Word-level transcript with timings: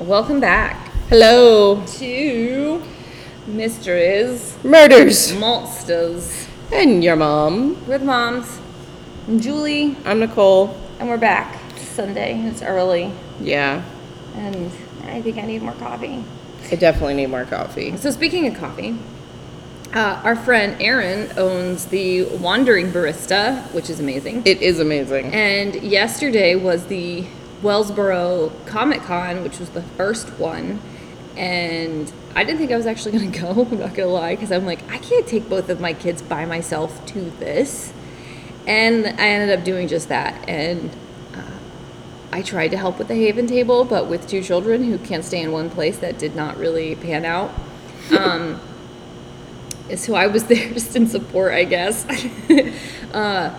Welcome 0.00 0.40
back 0.40 0.90
Hello. 1.08 1.84
to 1.98 2.82
Mysteries, 3.46 4.56
Murders. 4.64 5.34
Monsters. 5.36 6.46
And 6.72 7.02
your 7.04 7.16
mom. 7.16 7.76
We're 7.86 7.98
the 7.98 8.04
moms. 8.06 8.58
I'm 9.28 9.40
Julie, 9.40 9.96
I'm 10.04 10.20
Nicole. 10.20 10.76
and 10.98 11.08
we're 11.08 11.18
back. 11.18 11.58
It's 11.76 11.82
Sunday. 11.88 12.40
It's 12.46 12.62
early, 12.62 13.10
Yeah. 13.40 13.82
and 14.36 14.70
I 15.06 15.20
think 15.22 15.36
I 15.38 15.42
need 15.42 15.62
more 15.62 15.72
coffee. 15.74 16.24
I 16.70 16.76
definitely 16.76 17.14
need 17.14 17.26
more 17.28 17.44
coffee. 17.44 17.94
So 17.96 18.10
speaking 18.10 18.46
of 18.46 18.54
coffee, 18.54 18.96
uh, 19.94 20.20
our 20.24 20.36
friend 20.36 20.76
Erin 20.80 21.30
owns 21.36 21.86
the 21.86 22.24
Wandering 22.24 22.92
Barista, 22.92 23.62
which 23.72 23.90
is 23.90 23.98
amazing. 24.00 24.42
It 24.44 24.62
is 24.62 24.78
amazing. 24.78 25.32
And 25.34 25.74
yesterday 25.76 26.54
was 26.54 26.84
the 26.86 27.24
Wellsboro 27.62 28.52
Comic 28.66 29.02
Con, 29.02 29.42
which 29.42 29.58
was 29.58 29.70
the 29.70 29.82
first 29.82 30.28
one. 30.38 30.80
And 31.36 32.12
I 32.34 32.44
didn't 32.44 32.58
think 32.58 32.72
I 32.72 32.76
was 32.76 32.86
actually 32.86 33.12
going 33.18 33.32
to 33.32 33.38
go, 33.38 33.48
I'm 33.48 33.78
not 33.78 33.94
going 33.94 34.08
to 34.08 34.14
lie, 34.14 34.34
because 34.34 34.52
I'm 34.52 34.66
like, 34.66 34.82
I 34.90 34.98
can't 34.98 35.26
take 35.26 35.48
both 35.48 35.68
of 35.68 35.80
my 35.80 35.92
kids 35.92 36.22
by 36.22 36.44
myself 36.46 37.04
to 37.06 37.30
this. 37.38 37.92
And 38.66 39.06
I 39.06 39.28
ended 39.28 39.58
up 39.58 39.64
doing 39.64 39.88
just 39.88 40.08
that. 40.08 40.48
And 40.48 40.90
uh, 41.34 41.58
I 42.32 42.42
tried 42.42 42.68
to 42.68 42.76
help 42.76 42.98
with 42.98 43.08
the 43.08 43.14
Haven 43.14 43.46
table, 43.46 43.84
but 43.84 44.06
with 44.06 44.28
two 44.28 44.42
children 44.42 44.84
who 44.84 44.98
can't 44.98 45.24
stay 45.24 45.42
in 45.42 45.52
one 45.52 45.70
place, 45.70 45.98
that 45.98 46.18
did 46.18 46.34
not 46.34 46.56
really 46.56 46.94
pan 46.96 47.24
out. 47.24 47.50
Um, 48.10 48.60
so 49.96 50.14
I 50.14 50.26
was 50.26 50.44
there 50.48 50.72
just 50.72 50.96
in 50.96 51.06
support, 51.06 51.52
I 51.52 51.62
guess. 51.64 52.04
uh, 53.12 53.56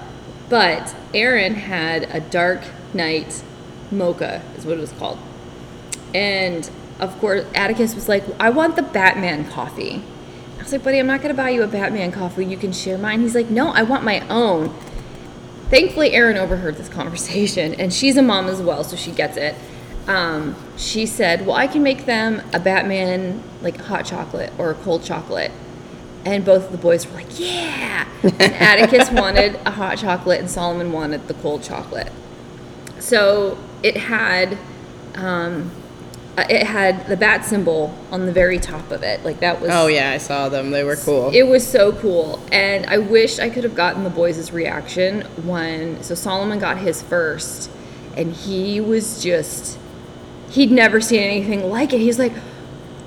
but 0.49 0.93
Erin 1.13 1.55
had 1.55 2.03
a 2.03 2.19
Dark 2.19 2.61
Knight 2.93 3.43
mocha, 3.91 4.41
is 4.57 4.65
what 4.65 4.77
it 4.77 4.81
was 4.81 4.91
called. 4.93 5.19
And 6.13 6.69
of 6.99 7.17
course, 7.19 7.45
Atticus 7.55 7.95
was 7.95 8.07
like, 8.07 8.23
I 8.39 8.49
want 8.49 8.75
the 8.75 8.83
Batman 8.83 9.49
coffee. 9.49 10.03
I 10.59 10.63
was 10.63 10.71
like, 10.71 10.83
buddy, 10.83 10.99
I'm 10.99 11.07
not 11.07 11.21
going 11.21 11.35
to 11.35 11.41
buy 11.41 11.49
you 11.49 11.63
a 11.63 11.67
Batman 11.67 12.11
coffee. 12.11 12.45
You 12.45 12.57
can 12.57 12.71
share 12.71 12.97
mine. 12.97 13.21
He's 13.21 13.33
like, 13.33 13.49
no, 13.49 13.69
I 13.69 13.83
want 13.83 14.03
my 14.03 14.27
own. 14.29 14.73
Thankfully, 15.69 16.11
Erin 16.11 16.37
overheard 16.37 16.75
this 16.75 16.89
conversation, 16.99 17.73
and 17.75 17.93
she's 17.93 18.17
a 18.17 18.21
mom 18.21 18.47
as 18.47 18.61
well, 18.61 18.83
so 18.83 18.95
she 18.95 19.11
gets 19.11 19.37
it. 19.37 19.55
Um, 20.07 20.55
she 20.77 21.05
said, 21.05 21.45
Well, 21.45 21.55
I 21.55 21.67
can 21.67 21.83
make 21.83 22.05
them 22.05 22.41
a 22.53 22.59
Batman, 22.59 23.41
like 23.61 23.77
hot 23.77 24.05
chocolate 24.05 24.51
or 24.57 24.71
a 24.71 24.73
cold 24.73 25.03
chocolate. 25.03 25.51
And 26.25 26.45
both 26.45 26.65
of 26.65 26.71
the 26.71 26.77
boys 26.77 27.07
were 27.07 27.15
like, 27.15 27.39
Yeah! 27.39 28.07
And 28.23 28.41
Atticus 28.41 29.11
wanted 29.11 29.55
a 29.65 29.71
hot 29.71 29.97
chocolate, 29.97 30.39
and 30.39 30.49
Solomon 30.49 30.91
wanted 30.91 31.27
the 31.27 31.33
cold 31.35 31.63
chocolate. 31.63 32.11
So 32.99 33.57
it 33.83 33.97
had, 33.97 34.57
um, 35.15 35.71
uh, 36.37 36.45
it 36.49 36.65
had 36.65 37.07
the 37.07 37.17
bat 37.17 37.43
symbol 37.43 37.93
on 38.09 38.25
the 38.25 38.31
very 38.31 38.57
top 38.57 38.89
of 38.91 39.03
it. 39.03 39.23
Like 39.25 39.39
that 39.41 39.59
was. 39.59 39.69
Oh 39.71 39.87
yeah, 39.87 40.11
I 40.11 40.17
saw 40.17 40.47
them. 40.49 40.71
They 40.71 40.83
were 40.83 40.95
cool. 40.95 41.29
It 41.33 41.43
was 41.43 41.67
so 41.67 41.91
cool. 41.91 42.41
And 42.51 42.85
I 42.85 42.99
wish 42.99 43.39
I 43.39 43.49
could 43.49 43.63
have 43.63 43.75
gotten 43.75 44.03
the 44.03 44.09
boys' 44.09 44.51
reaction 44.51 45.21
when 45.45 46.01
so 46.03 46.15
Solomon 46.15 46.59
got 46.59 46.77
his 46.77 47.01
first 47.01 47.69
and 48.15 48.33
he 48.33 48.79
was 48.81 49.21
just 49.21 49.77
he'd 50.51 50.71
never 50.71 51.01
seen 51.01 51.21
anything 51.21 51.69
like 51.69 51.93
it. 51.93 51.99
He's 51.99 52.19
like, 52.19 52.33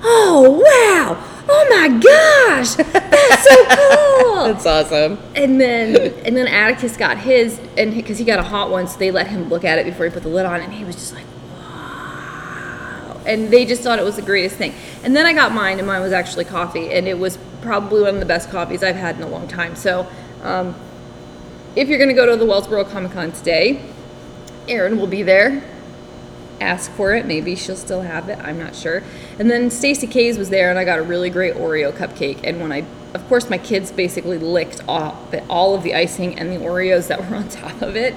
"Oh, 0.05 0.61
wow. 0.63 1.17
Oh 1.49 1.67
my 1.71 1.89
gosh. 1.89 2.75
That's 2.77 3.45
so 3.49 3.65
cool." 4.23 4.45
That's 4.45 4.67
awesome. 4.67 5.19
and 5.35 5.61
then 5.61 5.97
and 6.25 6.37
then 6.37 6.47
Atticus 6.47 6.97
got 6.97 7.19
his 7.19 7.59
and 7.77 7.95
because 7.95 8.19
he 8.19 8.25
got 8.25 8.39
a 8.39 8.43
hot 8.43 8.71
one, 8.71 8.87
so 8.87 8.99
they 8.99 9.11
let 9.11 9.27
him 9.29 9.49
look 9.49 9.65
at 9.65 9.79
it 9.79 9.87
before 9.87 10.07
he 10.07 10.13
put 10.13 10.23
the 10.23 10.29
lid 10.29 10.47
on, 10.47 10.61
and 10.61 10.73
he 10.73 10.85
was 10.85 10.95
just 10.97 11.15
like, 11.15 11.25
"Wow!" 11.59 13.21
And 13.27 13.51
they 13.51 13.65
just 13.65 13.83
thought 13.83 13.99
it 13.99 14.05
was 14.05 14.17
the 14.17 14.23
greatest 14.23 14.57
thing. 14.57 14.75
And 15.03 15.15
then 15.17 15.27
I 15.27 15.33
got 15.33 15.53
mine, 15.53 15.79
and 15.79 15.87
mine 15.87 16.03
was 16.03 16.13
actually 16.13 16.45
coffee, 16.45 16.91
and 16.93 17.07
it 17.09 17.19
was 17.19 17.39
probably 17.63 18.03
one 18.03 18.15
of 18.15 18.21
the 18.21 18.27
best 18.27 18.51
coffees 18.51 18.83
I've 18.83 18.97
had 18.97 19.17
in 19.17 19.23
a 19.23 19.29
long 19.29 19.49
time. 19.49 19.75
So, 19.77 20.07
um, 20.43 20.75
if 21.77 21.89
you're 21.89 21.99
gonna 21.99 22.13
go 22.15 22.27
to 22.27 22.37
the 22.37 22.45
Wellsboro 22.45 22.91
Comic 22.91 23.13
Con 23.13 23.33
today, 23.33 23.81
Erin 24.69 24.99
will 24.99 25.07
be 25.07 25.23
there. 25.23 25.63
Ask 26.61 26.91
for 26.93 27.15
it. 27.15 27.27
Maybe 27.27 27.55
she'll 27.55 27.77
still 27.77 28.03
have 28.03 28.29
it. 28.29 28.39
I'm 28.39 28.59
not 28.59 28.75
sure. 28.75 29.03
And 29.39 29.51
then 29.51 29.71
Stacy 29.71 30.07
K's 30.07 30.39
was 30.39 30.51
there, 30.51 30.71
and 30.71 30.79
I 30.79 30.85
got 30.85 30.99
a 30.99 31.03
really 31.03 31.31
great 31.31 31.55
Oreo 31.55 31.93
cupcake. 31.93 32.41
And 32.45 32.61
when 32.61 32.73
I, 32.73 32.85
of 33.13 33.27
course, 33.29 33.51
my 33.51 33.59
kids 33.59 33.91
basically 33.93 34.39
licked 34.39 34.81
off 34.89 35.35
all 35.49 35.75
of 35.75 35.83
the 35.83 35.95
icing 35.95 36.39
and 36.39 36.51
the 36.51 36.57
Oreos 36.65 37.09
that 37.09 37.19
were 37.19 37.37
on 37.37 37.49
top 37.49 37.83
of 37.83 37.97
it. 37.97 38.15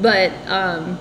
But 0.00 0.32
um, 0.46 0.98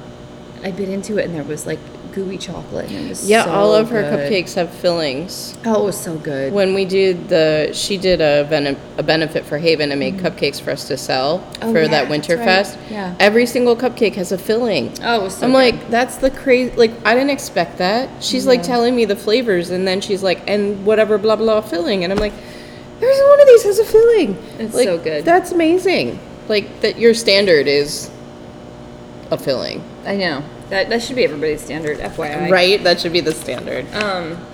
I 0.64 0.72
bit 0.72 0.90
into 0.90 1.18
it, 1.18 1.26
and 1.26 1.36
there 1.36 1.44
was 1.44 1.66
like 1.66 1.80
gooey 2.16 2.38
chocolate, 2.38 2.90
and 2.90 3.06
it 3.06 3.10
was 3.10 3.30
Yeah, 3.30 3.44
so 3.44 3.52
all 3.52 3.76
of 3.76 3.90
her 3.90 4.02
good. 4.02 4.32
cupcakes 4.32 4.54
have 4.56 4.72
fillings. 4.72 5.58
Oh, 5.66 5.84
it 5.84 5.86
was 5.86 6.00
so 6.00 6.16
good. 6.18 6.54
When 6.54 6.74
we 6.74 6.86
did 6.86 7.28
the, 7.30 7.70
she 7.74 7.98
did 7.98 8.22
a, 8.22 8.48
bene- 8.50 8.78
a 8.98 9.04
benefit 9.04 9.46
for 9.46 9.58
Haven 9.58 9.92
and 9.92 10.00
made 10.00 10.16
cupcakes 10.18 10.60
for 10.62 10.72
us 10.72 10.88
to 10.88 10.96
sell 10.98 11.40
Mm-hmm. 11.40 11.64
Oh, 11.70 11.74
for 11.74 11.82
yeah, 11.82 11.88
that 11.90 12.10
Winter 12.10 12.38
that's 12.38 12.70
right. 12.70 12.80
Fest. 12.80 12.92
Yeah. 12.92 13.16
Every 13.20 13.46
single 13.46 13.76
cupcake 13.76 14.16
has 14.16 14.32
a 14.32 14.38
filling. 14.38 14.92
Oh, 15.04 15.20
it 15.20 15.24
was 15.26 15.36
so 15.38 15.46
I'm 15.46 15.52
good. 15.52 15.58
like, 15.76 15.90
that's 15.92 16.16
the 16.18 16.32
crazy. 16.32 16.76
Like, 16.76 16.92
I 17.06 17.14
didn't 17.14 17.32
expect 17.32 17.78
that. 17.80 18.24
She's 18.24 18.48
like 18.48 18.64
telling 18.64 18.96
me 18.96 19.06
the 19.06 19.16
flavors, 19.18 19.70
and 19.70 19.86
then 19.88 20.00
she's 20.02 20.24
like, 20.24 20.42
and 20.48 20.86
whatever, 20.86 21.18
blah 21.18 21.36
blah 21.36 21.62
filling, 21.62 22.04
and 22.04 22.14
I'm 22.14 22.20
like, 22.20 22.34
every 22.96 23.08
one 23.30 23.42
of 23.42 23.48
these 23.48 23.64
has 23.64 23.78
a 23.80 23.86
filling. 23.86 24.36
It's 24.58 24.74
Like, 24.74 24.86
so 24.86 24.98
good. 24.98 25.26
That's 25.26 25.52
amazing. 25.52 26.18
Like 26.48 26.80
that, 26.82 26.98
your 26.98 27.14
standard 27.14 27.68
is 27.68 28.10
a 29.32 29.38
filling, 29.38 29.84
I 30.06 30.16
know 30.16 30.44
that 30.70 30.90
that 30.90 31.02
should 31.02 31.16
be 31.16 31.24
everybody's 31.24 31.62
standard, 31.62 32.00
FYI. 32.00 32.50
right? 32.50 32.84
That 32.84 33.00
should 33.00 33.14
be 33.14 33.22
the 33.22 33.34
standard. 33.34 33.86
Um, 33.94 34.38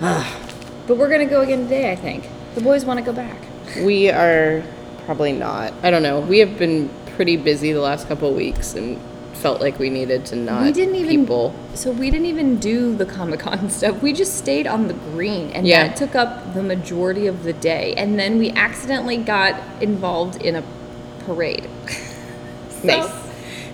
but 0.86 0.96
we're 0.96 1.08
gonna 1.10 1.26
go 1.26 1.40
again 1.42 1.64
today. 1.64 1.92
I 1.92 1.96
think 1.96 2.28
the 2.54 2.60
boys 2.60 2.84
want 2.84 2.98
to 2.98 3.04
go 3.04 3.12
back. 3.12 3.36
We 3.82 4.10
are 4.10 4.62
probably 5.06 5.32
not. 5.32 5.72
I 5.82 5.90
don't 5.90 6.02
know. 6.02 6.20
We 6.20 6.38
have 6.40 6.58
been 6.58 6.90
pretty 7.16 7.36
busy 7.36 7.72
the 7.72 7.80
last 7.80 8.08
couple 8.08 8.28
of 8.30 8.34
weeks 8.36 8.74
and 8.74 8.98
felt 9.34 9.60
like 9.60 9.78
we 9.78 9.90
needed 9.90 10.24
to 10.24 10.36
not 10.36 10.62
we 10.62 10.70
didn't 10.72 10.94
even 10.94 11.20
people. 11.22 11.52
so 11.74 11.90
we 11.90 12.10
didn't 12.12 12.26
even 12.26 12.58
do 12.58 12.94
the 12.94 13.04
comic 13.04 13.40
con 13.40 13.68
stuff 13.78 14.00
we 14.00 14.12
just 14.12 14.38
stayed 14.38 14.68
on 14.68 14.86
the 14.86 14.94
green 14.94 15.50
and 15.50 15.66
Yeah. 15.66 15.88
that 15.88 15.96
took 15.96 16.14
up 16.14 16.54
the 16.54 16.62
majority 16.62 17.26
of 17.26 17.42
the 17.42 17.52
day 17.52 17.92
and 17.96 18.16
then 18.18 18.38
we 18.38 18.50
accidentally 18.52 19.16
got 19.16 19.60
involved 19.82 20.40
in 20.42 20.54
a 20.54 20.62
parade 21.26 21.68
So, 22.82 22.86
Nice. 22.86 23.10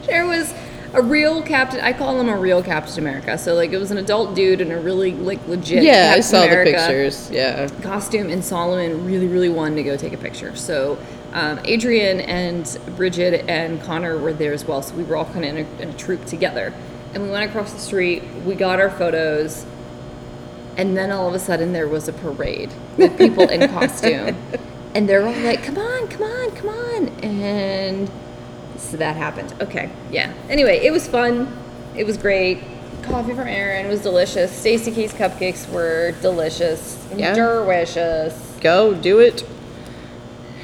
there 0.06 0.26
was 0.26 0.54
a 0.98 1.02
real 1.02 1.42
captain 1.42 1.80
i 1.80 1.92
call 1.92 2.18
him 2.20 2.28
a 2.28 2.36
real 2.38 2.62
captain 2.62 2.98
america 2.98 3.36
so 3.38 3.54
like 3.54 3.72
it 3.72 3.78
was 3.78 3.90
an 3.90 3.98
adult 3.98 4.34
dude 4.34 4.60
in 4.60 4.70
a 4.72 4.80
really 4.80 5.12
like 5.12 5.40
legit 5.48 5.82
Yeah, 5.82 6.14
I 6.16 6.16
Captain 6.16 6.22
saw 6.22 6.42
America 6.44 6.70
the 6.72 6.76
pictures. 6.76 7.30
Yeah. 7.30 7.68
costume 7.82 8.28
and 8.30 8.44
Solomon 8.44 9.04
really, 9.06 9.26
really 9.26 9.48
wanted 9.48 9.76
to 9.76 9.82
go 9.84 9.96
take 9.96 10.12
a 10.12 10.16
picture. 10.18 10.54
So 10.56 10.98
um, 11.32 11.60
Adrian 11.64 12.20
and 12.20 12.78
Bridget 12.96 13.44
and 13.48 13.80
Connor 13.82 14.18
were 14.18 14.32
there 14.32 14.52
as 14.52 14.64
well. 14.64 14.82
So 14.82 14.94
we 14.96 15.04
were 15.04 15.16
all 15.16 15.26
kind 15.26 15.44
of 15.44 15.56
in 15.56 15.66
a, 15.66 15.82
in 15.82 15.88
a 15.90 15.92
troop 15.94 16.24
together. 16.24 16.72
And 17.14 17.22
we 17.22 17.30
went 17.30 17.48
across 17.48 17.72
the 17.72 17.78
street, 17.78 18.22
we 18.44 18.54
got 18.54 18.80
our 18.80 18.90
photos, 18.90 19.64
and 20.76 20.96
then 20.96 21.10
all 21.12 21.28
of 21.28 21.34
a 21.34 21.38
sudden 21.38 21.72
there 21.72 21.88
was 21.88 22.08
a 22.08 22.12
parade 22.12 22.70
with 22.96 23.16
people 23.18 23.48
in 23.48 23.68
costume. 23.70 24.36
And 24.94 25.06
they're 25.08 25.24
all 25.24 25.34
like, 25.42 25.62
come 25.62 25.76
on, 25.78 26.08
come 26.08 26.22
on, 26.22 26.50
come 26.56 26.68
on. 26.70 27.08
And 27.22 28.10
so 28.78 28.96
that 28.96 29.16
happened. 29.16 29.54
Okay, 29.60 29.90
yeah. 30.10 30.32
Anyway, 30.48 30.78
it 30.78 30.92
was 30.92 31.06
fun. 31.06 31.56
It 31.96 32.06
was 32.06 32.16
great. 32.16 32.62
Coffee 33.02 33.34
from 33.34 33.48
Erin 33.48 33.88
was 33.88 34.02
delicious. 34.02 34.52
Stacy 34.52 34.90
Key's 34.92 35.12
cupcakes 35.12 35.68
were 35.70 36.12
delicious. 36.20 37.02
Yeah. 37.14 37.34
Delicious. 37.34 38.56
Go 38.60 38.94
do 38.94 39.18
it. 39.18 39.48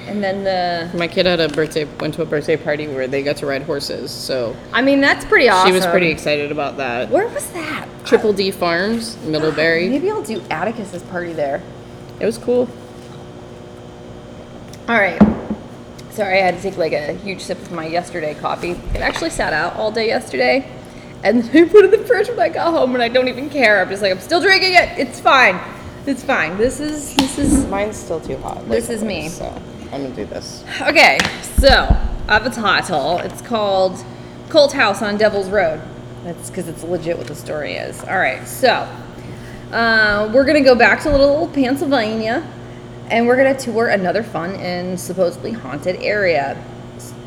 And 0.06 0.22
then 0.22 0.44
the, 0.44 0.96
My 0.96 1.08
kid 1.08 1.24
had 1.24 1.40
a 1.40 1.48
birthday, 1.48 1.84
went 1.98 2.12
to 2.14 2.22
a 2.22 2.26
birthday 2.26 2.56
party 2.58 2.86
where 2.88 3.08
they 3.08 3.22
got 3.22 3.36
to 3.38 3.46
ride 3.46 3.62
horses, 3.62 4.10
so 4.10 4.54
I 4.72 4.82
mean, 4.82 5.00
that's 5.00 5.24
pretty 5.24 5.48
awesome. 5.48 5.68
she 5.70 5.72
was 5.74 5.86
pretty 5.86 6.08
excited 6.08 6.52
about 6.52 6.76
that. 6.76 7.08
Where 7.08 7.26
was 7.28 7.50
that? 7.52 7.88
Triple 8.04 8.34
D 8.34 8.50
Farms, 8.50 9.16
Middlebury. 9.22 9.88
Maybe 9.90 10.10
I'll 10.10 10.22
do 10.22 10.40
Atticus's 10.50 11.02
party 11.04 11.32
there. 11.32 11.62
It 12.20 12.26
was 12.26 12.36
cool. 12.36 12.68
All 14.88 14.96
right. 14.96 15.18
Sorry, 16.14 16.40
I 16.40 16.44
had 16.44 16.54
to 16.54 16.62
take 16.62 16.76
like 16.76 16.92
a 16.92 17.12
huge 17.12 17.40
sip 17.40 17.58
of 17.58 17.72
my 17.72 17.88
yesterday 17.88 18.34
coffee. 18.34 18.70
It 18.70 18.98
actually 19.00 19.30
sat 19.30 19.52
out 19.52 19.74
all 19.74 19.90
day 19.90 20.06
yesterday. 20.06 20.70
And 21.24 21.42
then 21.42 21.64
I 21.64 21.68
put 21.68 21.84
it 21.84 21.92
in 21.92 22.00
the 22.02 22.06
fridge 22.06 22.28
when 22.28 22.38
I 22.38 22.50
got 22.50 22.70
home 22.72 22.94
and 22.94 23.02
I 23.02 23.08
don't 23.08 23.26
even 23.26 23.50
care. 23.50 23.82
I'm 23.82 23.88
just 23.88 24.00
like, 24.00 24.12
I'm 24.12 24.20
still 24.20 24.40
drinking 24.40 24.74
it. 24.74 24.96
It's 24.96 25.18
fine. 25.18 25.58
It's 26.06 26.22
fine. 26.22 26.56
This 26.56 26.78
is, 26.78 27.16
this 27.16 27.36
is, 27.36 27.66
Mine's 27.66 27.96
still 27.96 28.20
too 28.20 28.36
hot. 28.36 28.68
This 28.68 28.90
is 28.90 29.02
me. 29.02 29.28
So 29.28 29.46
I'm 29.90 30.04
gonna 30.04 30.14
do 30.14 30.24
this. 30.24 30.62
okay. 30.82 31.18
So, 31.58 31.68
I 32.28 32.32
have 32.34 32.46
a 32.46 32.50
title. 32.50 33.18
It's 33.18 33.42
called 33.42 34.04
Cult 34.50 34.72
House 34.72 35.02
on 35.02 35.16
Devil's 35.16 35.50
Road. 35.50 35.82
That's 36.22 36.48
because 36.48 36.68
it's 36.68 36.84
legit 36.84 37.18
what 37.18 37.26
the 37.26 37.34
story 37.34 37.74
is. 37.74 38.00
All 38.04 38.18
right. 38.18 38.46
So, 38.46 38.88
uh, 39.72 40.30
we're 40.32 40.44
to 40.46 40.60
go 40.60 40.76
back 40.76 41.02
to 41.02 41.10
little 41.10 41.26
old 41.26 41.52
Pennsylvania 41.52 42.48
and 43.10 43.26
we're 43.26 43.36
going 43.36 43.54
to 43.54 43.60
tour 43.62 43.88
another 43.88 44.22
fun 44.22 44.54
and 44.56 44.98
supposedly 44.98 45.52
haunted 45.52 45.96
area. 45.96 46.56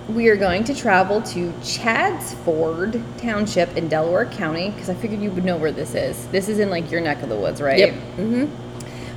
we 0.10 0.30
are 0.30 0.38
going 0.38 0.64
to 0.64 0.74
travel 0.74 1.22
to 1.22 1.52
Chadds 1.62 2.34
Ford 2.46 3.02
Township 3.18 3.76
in 3.76 3.90
Delaware 3.90 4.26
County 4.26 4.70
because 4.72 4.90
I 4.90 4.94
figured 4.96 5.22
you 5.22 5.32
would 5.32 5.44
know 5.44 5.58
where 5.58 5.72
this 5.72 5.96
is. 5.96 6.28
This 6.28 6.48
is 6.48 6.60
in 6.60 6.70
like 6.70 6.90
your 6.90 7.02
neck 7.02 7.22
of 7.24 7.30
the 7.30 7.36
woods, 7.36 7.62
right? 7.62 7.80
Yep. 7.80 7.94
Mm-hmm. 7.94 8.46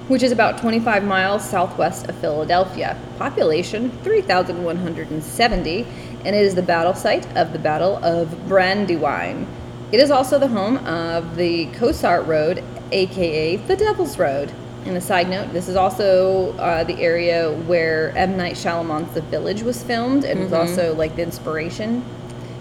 Which 0.08 0.24
is 0.24 0.32
about 0.32 0.58
25 0.58 1.04
miles 1.04 1.48
southwest 1.48 2.08
of 2.08 2.16
Philadelphia. 2.16 3.00
Population 3.18 3.92
3,170, 4.02 5.86
and 6.24 6.34
it 6.34 6.44
is 6.44 6.56
the 6.56 6.62
battle 6.62 6.94
site 6.94 7.26
of 7.36 7.52
the 7.52 7.58
Battle 7.60 7.96
of 8.04 8.48
Brandywine. 8.48 9.46
It 9.92 10.00
is 10.00 10.10
also 10.10 10.38
the 10.38 10.48
home 10.48 10.78
of 10.78 11.36
the 11.36 11.66
Cossart 11.66 12.26
Road, 12.26 12.64
aka 12.90 13.56
the 13.56 13.76
Devil's 13.76 14.18
Road. 14.18 14.52
And 14.86 14.96
a 14.96 15.00
side 15.00 15.28
note, 15.28 15.52
this 15.52 15.68
is 15.68 15.76
also 15.76 16.56
uh, 16.56 16.84
the 16.84 17.00
area 17.00 17.52
where 17.52 18.16
M. 18.16 18.36
Night 18.36 18.54
Shyamalan's 18.54 19.12
The 19.12 19.20
Village 19.20 19.62
was 19.62 19.82
filmed 19.82 20.24
and 20.24 20.40
was 20.40 20.52
also 20.52 20.94
like 20.94 21.16
the 21.16 21.22
inspiration. 21.22 22.04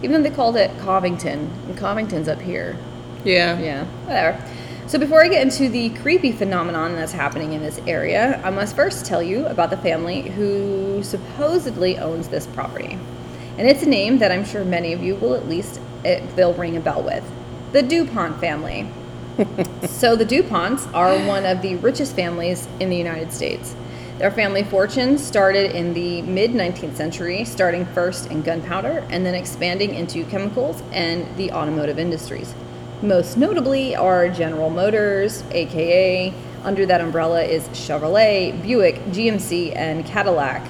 Even 0.04 0.22
though 0.22 0.30
they 0.30 0.36
called 0.36 0.58
it 0.58 0.78
Covington, 0.80 1.50
and 1.68 1.78
Covington's 1.78 2.28
up 2.28 2.42
here. 2.42 2.78
Yeah. 3.24 3.58
Yeah, 3.60 3.86
whatever. 4.06 4.44
So 4.88 4.98
before 4.98 5.24
I 5.24 5.28
get 5.28 5.44
into 5.44 5.70
the 5.70 5.90
creepy 6.02 6.32
phenomenon 6.32 6.96
that's 6.96 7.12
happening 7.12 7.54
in 7.54 7.62
this 7.62 7.80
area, 7.86 8.42
I 8.44 8.50
must 8.50 8.76
first 8.76 9.06
tell 9.06 9.22
you 9.22 9.46
about 9.46 9.70
the 9.70 9.78
family 9.78 10.24
who 10.24 11.04
supposedly 11.04 12.00
owns 12.00 12.28
this 12.30 12.48
property. 12.48 12.98
And 13.58 13.68
it's 13.68 13.84
a 13.84 13.88
name 13.88 14.18
that 14.18 14.32
I'm 14.32 14.44
sure 14.44 14.66
many 14.66 14.94
of 14.94 15.04
you 15.04 15.16
will 15.16 15.36
at 15.36 15.48
least 15.48 15.80
it, 16.04 16.36
they'll 16.36 16.54
ring 16.54 16.76
a 16.76 16.80
bell 16.80 17.04
with. 17.04 17.24
The 17.72 17.84
DuPont 17.84 18.40
family. 18.40 18.90
So 19.88 20.18
the 20.18 20.26
DuPonts 20.26 20.94
are 20.94 21.18
one 21.26 21.46
of 21.46 21.62
the 21.62 21.76
richest 21.78 22.16
families 22.16 22.68
in 22.80 22.90
the 22.90 22.98
United 22.98 23.32
States. 23.32 23.76
Their 24.18 24.32
family 24.32 24.64
fortune 24.64 25.18
started 25.18 25.72
in 25.76 25.94
the 25.94 26.22
mid 26.24 26.52
19th 26.52 26.96
century, 26.96 27.46
starting 27.46 27.86
first 27.86 28.30
in 28.32 28.42
gunpowder 28.42 29.06
and 29.10 29.26
then 29.26 29.36
expanding 29.36 29.96
into 29.96 30.26
chemicals 30.26 30.84
and 30.92 31.26
the 31.38 31.54
automotive 31.54 31.98
industries. 31.98 32.54
Most 33.02 33.38
notably 33.38 33.96
are 33.96 34.28
General 34.28 34.70
Motors, 34.70 35.46
aka 35.52 36.34
under 36.64 36.86
that 36.86 37.00
umbrella 37.00 37.42
is 37.42 37.64
Chevrolet, 37.70 38.62
Buick, 38.62 38.96
GMC, 39.06 39.74
and 39.74 40.06
Cadillac. 40.06 40.70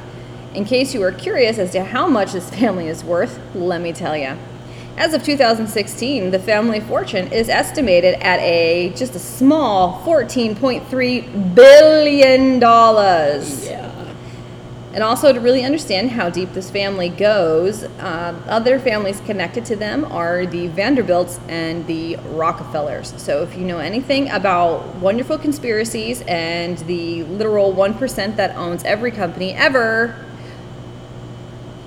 In 0.53 0.63
case 0.63 0.93
you 0.93 1.01
are 1.01 1.11
curious 1.11 1.57
as 1.57 1.71
to 1.71 1.83
how 1.83 2.07
much 2.07 2.33
this 2.33 2.49
family 2.51 2.87
is 2.87 3.03
worth, 3.03 3.39
let 3.55 3.81
me 3.81 3.93
tell 3.93 4.15
you. 4.15 4.37
As 4.99 5.13
of 5.13 5.23
2016, 5.23 6.29
the 6.29 6.39
family 6.39 6.81
fortune 6.81 7.31
is 7.31 7.47
estimated 7.47 8.15
at 8.15 8.37
a 8.41 8.91
just 8.97 9.15
a 9.15 9.19
small 9.19 10.03
14.3 10.03 11.55
billion 11.55 12.59
dollars. 12.59 13.65
Yeah. 13.65 14.13
And 14.93 15.01
also 15.01 15.31
to 15.31 15.39
really 15.39 15.63
understand 15.63 16.11
how 16.11 16.29
deep 16.29 16.51
this 16.51 16.69
family 16.69 17.07
goes, 17.07 17.85
uh, 17.85 18.37
other 18.49 18.77
families 18.77 19.21
connected 19.21 19.63
to 19.67 19.77
them 19.77 20.03
are 20.03 20.45
the 20.45 20.67
Vanderbilts 20.67 21.39
and 21.47 21.87
the 21.87 22.17
Rockefellers. 22.31 23.13
So 23.21 23.41
if 23.41 23.55
you 23.57 23.63
know 23.63 23.79
anything 23.79 24.29
about 24.29 24.95
wonderful 24.95 25.37
conspiracies 25.37 26.23
and 26.23 26.77
the 26.79 27.23
literal 27.23 27.73
1% 27.73 28.35
that 28.35 28.53
owns 28.57 28.83
every 28.83 29.11
company 29.11 29.53
ever, 29.53 30.13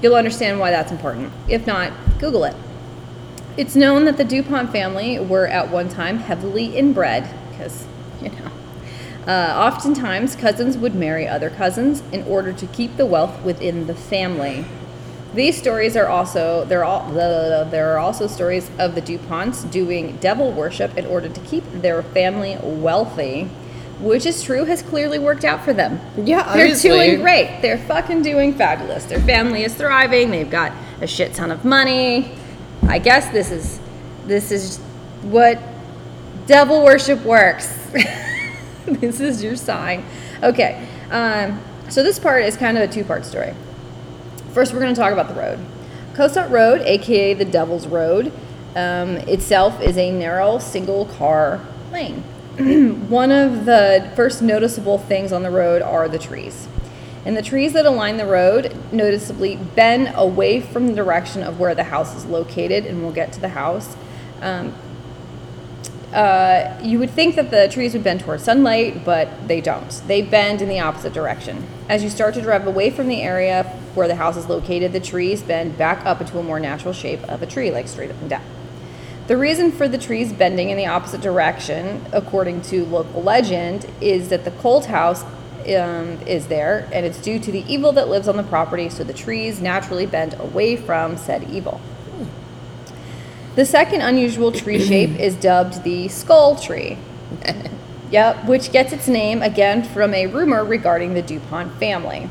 you'll 0.01 0.15
understand 0.15 0.59
why 0.59 0.71
that's 0.71 0.91
important. 0.91 1.31
If 1.47 1.67
not, 1.67 1.93
Google 2.19 2.45
it. 2.45 2.57
It's 3.57 3.77
known 3.77 4.07
that 4.07 4.17
the 4.17 4.25
DuPont 4.25 4.73
family 4.73 5.19
were 5.19 5.47
at 5.47 5.71
one 5.71 5.89
time 5.89 6.19
heavily 6.19 6.77
inbred 6.77 7.29
because, 7.51 7.85
you 8.21 8.31
know. 8.31 8.51
Uh, 9.27 9.55
oftentimes, 9.57 10.35
cousins 10.35 10.77
would 10.77 10.95
marry 10.95 11.29
other 11.29 11.51
cousins 11.51 12.03
in 12.13 12.25
order 12.25 12.53
to 12.53 12.67
keep 12.67 12.97
the 12.97 13.07
wealth 13.07 13.43
within 13.45 13.87
the 13.87 13.95
family. 13.95 14.65
These 15.35 15.57
stories 15.57 15.97
are 15.97 16.09
also 16.09 16.65
there 16.65 16.81
are 16.81 16.85
all, 16.85 17.11
there 17.11 17.93
are 17.93 17.99
also 17.99 18.27
stories 18.27 18.71
of 18.79 18.95
the 18.95 19.03
Duponts 19.03 19.71
doing 19.71 20.17
devil 20.17 20.51
worship 20.51 20.97
in 20.99 21.07
order 21.07 21.29
to 21.29 21.41
keep 21.41 21.65
their 21.73 22.03
family 22.03 22.59
wealthy, 22.63 23.45
which 24.01 24.27
is 24.27 24.43
true 24.43 24.65
has 24.65 24.83
clearly 24.83 25.19
worked 25.19 25.45
out 25.45 25.65
for 25.65 25.73
them. 25.73 26.01
Yeah, 26.17 26.43
they're 26.55 26.65
obviously. 26.65 26.91
doing 26.91 27.21
great. 27.21 27.61
They're 27.63 27.79
fucking 27.79 28.23
doing 28.23 28.55
fabulous. 28.55 29.05
Their 29.05 29.21
family 29.21 29.63
is 29.63 29.75
thriving. 29.75 30.31
They've 30.31 30.51
got 30.51 30.73
a 31.01 31.07
shit 31.07 31.33
ton 31.33 31.51
of 31.51 31.65
money. 31.65 32.37
I 32.89 32.99
guess 32.99 33.29
this 33.31 33.51
is 33.51 33.81
this 34.27 34.51
is 34.51 34.79
what 35.23 35.59
devil 36.47 36.85
worship 36.85 37.23
works. 37.25 37.69
this 38.87 39.21
is 39.21 39.43
your 39.43 39.57
sign. 39.57 40.05
Okay, 40.43 40.87
um, 41.11 41.61
so 41.89 42.03
this 42.03 42.19
part 42.19 42.45
is 42.45 42.57
kind 42.57 42.77
of 42.77 42.89
a 42.89 42.93
two 42.93 43.05
part 43.05 43.25
story. 43.25 43.55
First, 44.53 44.73
we're 44.73 44.81
going 44.81 44.95
to 44.95 45.01
talk 45.01 45.13
about 45.13 45.29
the 45.29 45.35
road. 45.35 45.59
Cossart 46.15 46.51
Road, 46.51 46.83
aka 46.83 47.33
the 47.35 47.45
Devil's 47.45 47.87
Road, 47.87 48.33
um, 48.77 49.17
itself 49.29 49.81
is 49.81 49.97
a 49.97 50.11
narrow 50.11 50.59
single 50.59 51.07
car 51.07 51.61
lane. 51.91 52.23
One 53.09 53.31
of 53.31 53.65
the 53.65 54.13
first 54.15 54.43
noticeable 54.43 54.99
things 54.99 55.33
on 55.33 55.43
the 55.43 55.51
road 55.51 55.81
are 55.81 56.09
the 56.09 56.19
trees. 56.19 56.69
And 57.25 57.37
the 57.37 57.43
trees 57.43 57.73
that 57.75 57.87
align 57.87 58.17
the 58.17 58.27
road 58.27 58.77
noticeably 58.93 59.57
bend 59.57 60.13
away 60.15 60.61
from 60.61 60.89
the 60.89 60.95
direction 60.95 61.43
of 61.43 61.61
where 61.61 61.75
the 61.75 61.85
house 61.85 62.17
is 62.17 62.25
located, 62.27 62.85
and 62.85 63.03
we'll 63.03 63.13
get 63.13 63.33
to 63.35 63.41
the 63.41 63.51
house. 63.51 63.97
Um, 64.41 64.75
uh, 66.13 66.79
you 66.83 66.99
would 66.99 67.11
think 67.11 67.37
that 67.37 67.51
the 67.51 67.69
trees 67.69 67.95
would 67.95 68.05
bend 68.05 68.21
towards 68.21 68.43
sunlight, 68.43 69.05
but 69.05 69.49
they 69.49 69.61
don't. 69.61 69.91
They 70.07 70.21
bend 70.21 70.61
in 70.61 70.69
the 70.69 70.81
opposite 70.81 71.15
direction. 71.15 71.67
As 71.89 72.03
you 72.03 72.11
start 72.11 72.35
to 72.35 72.43
drive 72.43 72.67
away 72.67 72.91
from 72.91 73.09
the 73.09 73.23
area 73.23 73.65
where 73.95 74.09
the 74.09 74.17
house 74.17 74.37
is 74.37 74.47
located, 74.47 74.93
the 74.93 75.01
trees 75.01 75.43
bend 75.43 75.79
back 75.79 76.05
up 76.05 76.21
into 76.21 76.39
a 76.39 76.43
more 76.43 76.61
natural 76.61 76.93
shape 76.93 77.23
of 77.25 77.41
a 77.41 77.47
tree, 77.47 77.71
like 77.71 77.89
straight 77.89 78.11
up 78.11 78.21
and 78.21 78.29
down. 78.29 78.45
The 79.29 79.37
reason 79.37 79.73
for 79.73 79.89
the 79.89 79.97
trees 79.97 80.33
bending 80.33 80.71
in 80.71 80.77
the 80.77 80.87
opposite 80.87 81.21
direction, 81.21 82.05
according 82.13 82.63
to 82.63 82.85
local 82.85 83.23
legend, 83.23 83.87
is 84.01 84.29
that 84.29 84.45
the 84.45 84.51
Cult 84.51 84.87
house 84.87 85.25
um, 85.77 86.21
is 86.27 86.47
there, 86.49 86.89
and 86.93 87.07
it's 87.07 87.21
due 87.21 87.39
to 87.39 87.53
the 87.53 87.65
evil 87.73 87.93
that 87.93 88.09
lives 88.09 88.29
on 88.29 88.37
the 88.37 88.43
property, 88.43 88.89
so 88.89 89.05
the 89.05 89.13
trees 89.13 89.61
naturally 89.61 90.07
bend 90.07 90.35
away 90.39 90.77
from 90.77 91.17
said 91.17 91.45
evil. 91.51 91.81
The 93.55 93.67
second 93.67 94.01
unusual 94.01 94.53
tree 94.53 94.81
shape 94.87 95.19
is 95.19 95.37
dubbed 95.37 95.85
the 95.85 96.09
skull 96.09 96.57
tree. 96.57 96.99
yep, 98.11 98.45
which 98.47 98.73
gets 98.73 98.93
its 98.93 99.09
name 99.09 99.43
again 99.43 99.83
from 99.83 100.15
a 100.15 100.27
rumor 100.27 100.65
regarding 100.65 101.15
the 101.15 101.23
DuPont 101.23 101.79
family. 101.79 102.31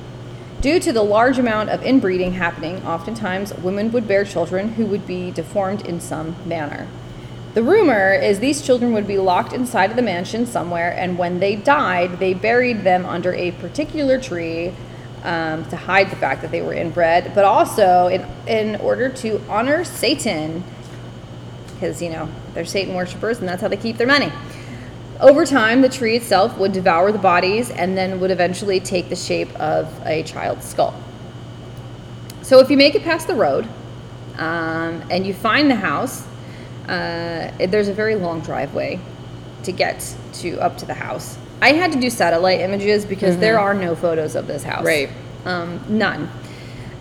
Due 0.61 0.79
to 0.79 0.93
the 0.93 1.01
large 1.01 1.39
amount 1.39 1.69
of 1.69 1.83
inbreeding 1.83 2.33
happening, 2.33 2.85
oftentimes 2.85 3.53
women 3.55 3.91
would 3.91 4.07
bear 4.07 4.23
children 4.23 4.73
who 4.73 4.85
would 4.85 5.07
be 5.07 5.31
deformed 5.31 5.85
in 5.87 5.99
some 5.99 6.35
manner. 6.45 6.87
The 7.53 7.63
rumor 7.63 8.13
is 8.13 8.39
these 8.39 8.61
children 8.61 8.93
would 8.93 9.07
be 9.07 9.17
locked 9.17 9.51
inside 9.51 9.89
of 9.89 9.97
the 9.97 10.01
mansion 10.01 10.45
somewhere, 10.45 10.93
and 10.97 11.17
when 11.17 11.39
they 11.39 11.57
died, 11.57 12.19
they 12.19 12.33
buried 12.33 12.83
them 12.83 13.05
under 13.05 13.33
a 13.33 13.51
particular 13.51 14.19
tree 14.19 14.73
um, 15.23 15.65
to 15.65 15.75
hide 15.75 16.09
the 16.09 16.15
fact 16.15 16.41
that 16.43 16.51
they 16.51 16.61
were 16.61 16.73
inbred, 16.73 17.33
but 17.35 17.43
also 17.43 18.07
in, 18.07 18.25
in 18.47 18.79
order 18.81 19.09
to 19.09 19.41
honor 19.49 19.83
Satan 19.83 20.63
because 21.81 21.99
you 22.01 22.09
know 22.09 22.29
they're 22.53 22.63
Satan 22.63 22.93
worshippers 22.93 23.39
and 23.39 23.49
that's 23.49 23.61
how 23.61 23.67
they 23.67 23.77
keep 23.77 23.97
their 23.97 24.07
money. 24.07 24.31
Over 25.19 25.45
time, 25.45 25.81
the 25.81 25.89
tree 25.89 26.15
itself 26.15 26.57
would 26.57 26.71
devour 26.71 27.11
the 27.11 27.19
bodies 27.19 27.69
and 27.69 27.97
then 27.97 28.19
would 28.19 28.31
eventually 28.31 28.79
take 28.79 29.09
the 29.09 29.15
shape 29.15 29.53
of 29.59 29.87
a 30.05 30.23
child's 30.23 30.65
skull. 30.65 30.95
So, 32.41 32.59
if 32.59 32.71
you 32.71 32.77
make 32.77 32.95
it 32.95 33.03
past 33.03 33.27
the 33.27 33.35
road 33.35 33.67
um, 34.37 35.03
and 35.11 35.25
you 35.27 35.33
find 35.33 35.69
the 35.69 35.75
house, 35.75 36.25
uh, 36.87 37.51
there's 37.67 37.87
a 37.87 37.93
very 37.93 38.15
long 38.15 38.41
driveway 38.41 38.99
to 39.63 39.71
get 39.71 40.15
to 40.33 40.59
up 40.59 40.77
to 40.77 40.85
the 40.85 40.93
house. 40.93 41.37
I 41.61 41.73
had 41.73 41.91
to 41.91 41.99
do 41.99 42.09
satellite 42.09 42.59
images 42.61 43.05
because 43.05 43.37
there 43.37 43.59
are 43.59 43.73
no 43.73 43.95
photos 43.95 44.35
of 44.35 44.47
this 44.47 44.63
house. 44.63 44.83
Right. 44.83 45.09
Um, 45.45 45.83
none. 45.87 46.29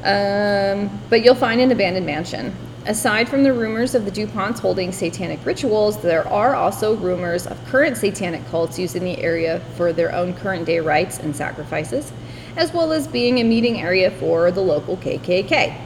Um, 0.05 0.91
but 1.09 1.25
you'll 1.25 1.35
find 1.35 1.61
an 1.61 1.73
abandoned 1.73 2.07
mansion. 2.07 2.55
Aside 2.87 3.29
from 3.29 3.43
the 3.43 3.53
rumors 3.53 3.95
of 3.95 4.07
the 4.07 4.11
DuPonts 4.11 4.59
holding 4.59 4.91
satanic 4.91 5.45
rituals, 5.45 6.01
there 6.01 6.27
are 6.27 6.55
also 6.55 6.97
rumors 6.97 7.47
of 7.47 7.63
current 7.67 7.97
satanic 7.97 8.47
cults 8.49 8.79
using 8.79 9.05
the 9.05 9.19
area 9.19 9.61
for 9.77 9.93
their 9.93 10.15
own 10.15 10.33
current 10.33 10.65
day 10.65 10.81
rites 10.81 11.19
and 11.19 11.37
sacrifices, 11.37 12.11
as 12.57 12.73
well 12.73 12.93
as 12.93 13.07
being 13.07 13.39
a 13.39 13.45
meeting 13.45 13.81
area 13.81 14.11
for 14.11 14.51
the 14.51 14.63
local 14.63 14.97
KKK. 14.97 15.79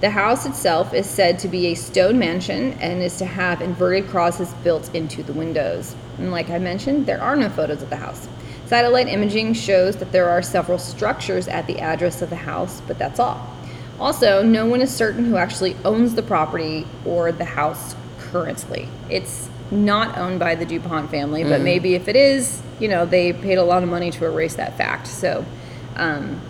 The 0.00 0.10
house 0.10 0.44
itself 0.44 0.92
is 0.92 1.06
said 1.06 1.38
to 1.38 1.48
be 1.48 1.68
a 1.68 1.74
stone 1.74 2.18
mansion 2.18 2.74
and 2.80 3.02
is 3.02 3.16
to 3.18 3.24
have 3.24 3.62
inverted 3.62 4.08
crosses 4.08 4.52
built 4.62 4.94
into 4.94 5.22
the 5.22 5.32
windows. 5.32 5.94
And 6.18 6.30
like 6.30 6.50
I 6.50 6.58
mentioned, 6.58 7.06
there 7.06 7.20
are 7.20 7.34
no 7.34 7.48
photos 7.48 7.82
of 7.82 7.88
the 7.88 7.96
house. 7.96 8.28
Satellite 8.66 9.08
imaging 9.08 9.54
shows 9.54 9.96
that 9.96 10.12
there 10.12 10.28
are 10.28 10.42
several 10.42 10.78
structures 10.78 11.48
at 11.48 11.66
the 11.66 11.78
address 11.78 12.20
of 12.20 12.28
the 12.30 12.36
house, 12.36 12.82
but 12.86 12.98
that's 12.98 13.18
all. 13.18 13.46
Also, 13.98 14.42
no 14.42 14.66
one 14.66 14.82
is 14.82 14.94
certain 14.94 15.24
who 15.24 15.36
actually 15.36 15.74
owns 15.84 16.14
the 16.14 16.22
property 16.22 16.86
or 17.06 17.32
the 17.32 17.44
house 17.46 17.94
currently. 18.18 18.88
It's 19.08 19.48
not 19.70 20.18
owned 20.18 20.38
by 20.38 20.56
the 20.56 20.66
DuPont 20.66 21.10
family, 21.10 21.42
but 21.42 21.60
maybe 21.62 21.94
if 21.94 22.06
it 22.06 22.16
is, 22.16 22.60
you 22.78 22.88
know, 22.88 23.06
they 23.06 23.32
paid 23.32 23.56
a 23.56 23.64
lot 23.64 23.82
of 23.82 23.88
money 23.88 24.10
to 24.10 24.26
erase 24.26 24.56
that 24.56 24.76
fact. 24.76 25.06
So, 25.06 25.44
um, 25.96 26.40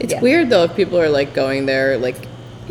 It's 0.00 0.14
Yeah. 0.14 0.20
weird 0.20 0.50
though 0.50 0.64
if 0.64 0.74
people 0.74 0.98
are 0.98 1.08
like 1.08 1.32
going 1.32 1.66
there 1.66 1.96
like 1.96 2.16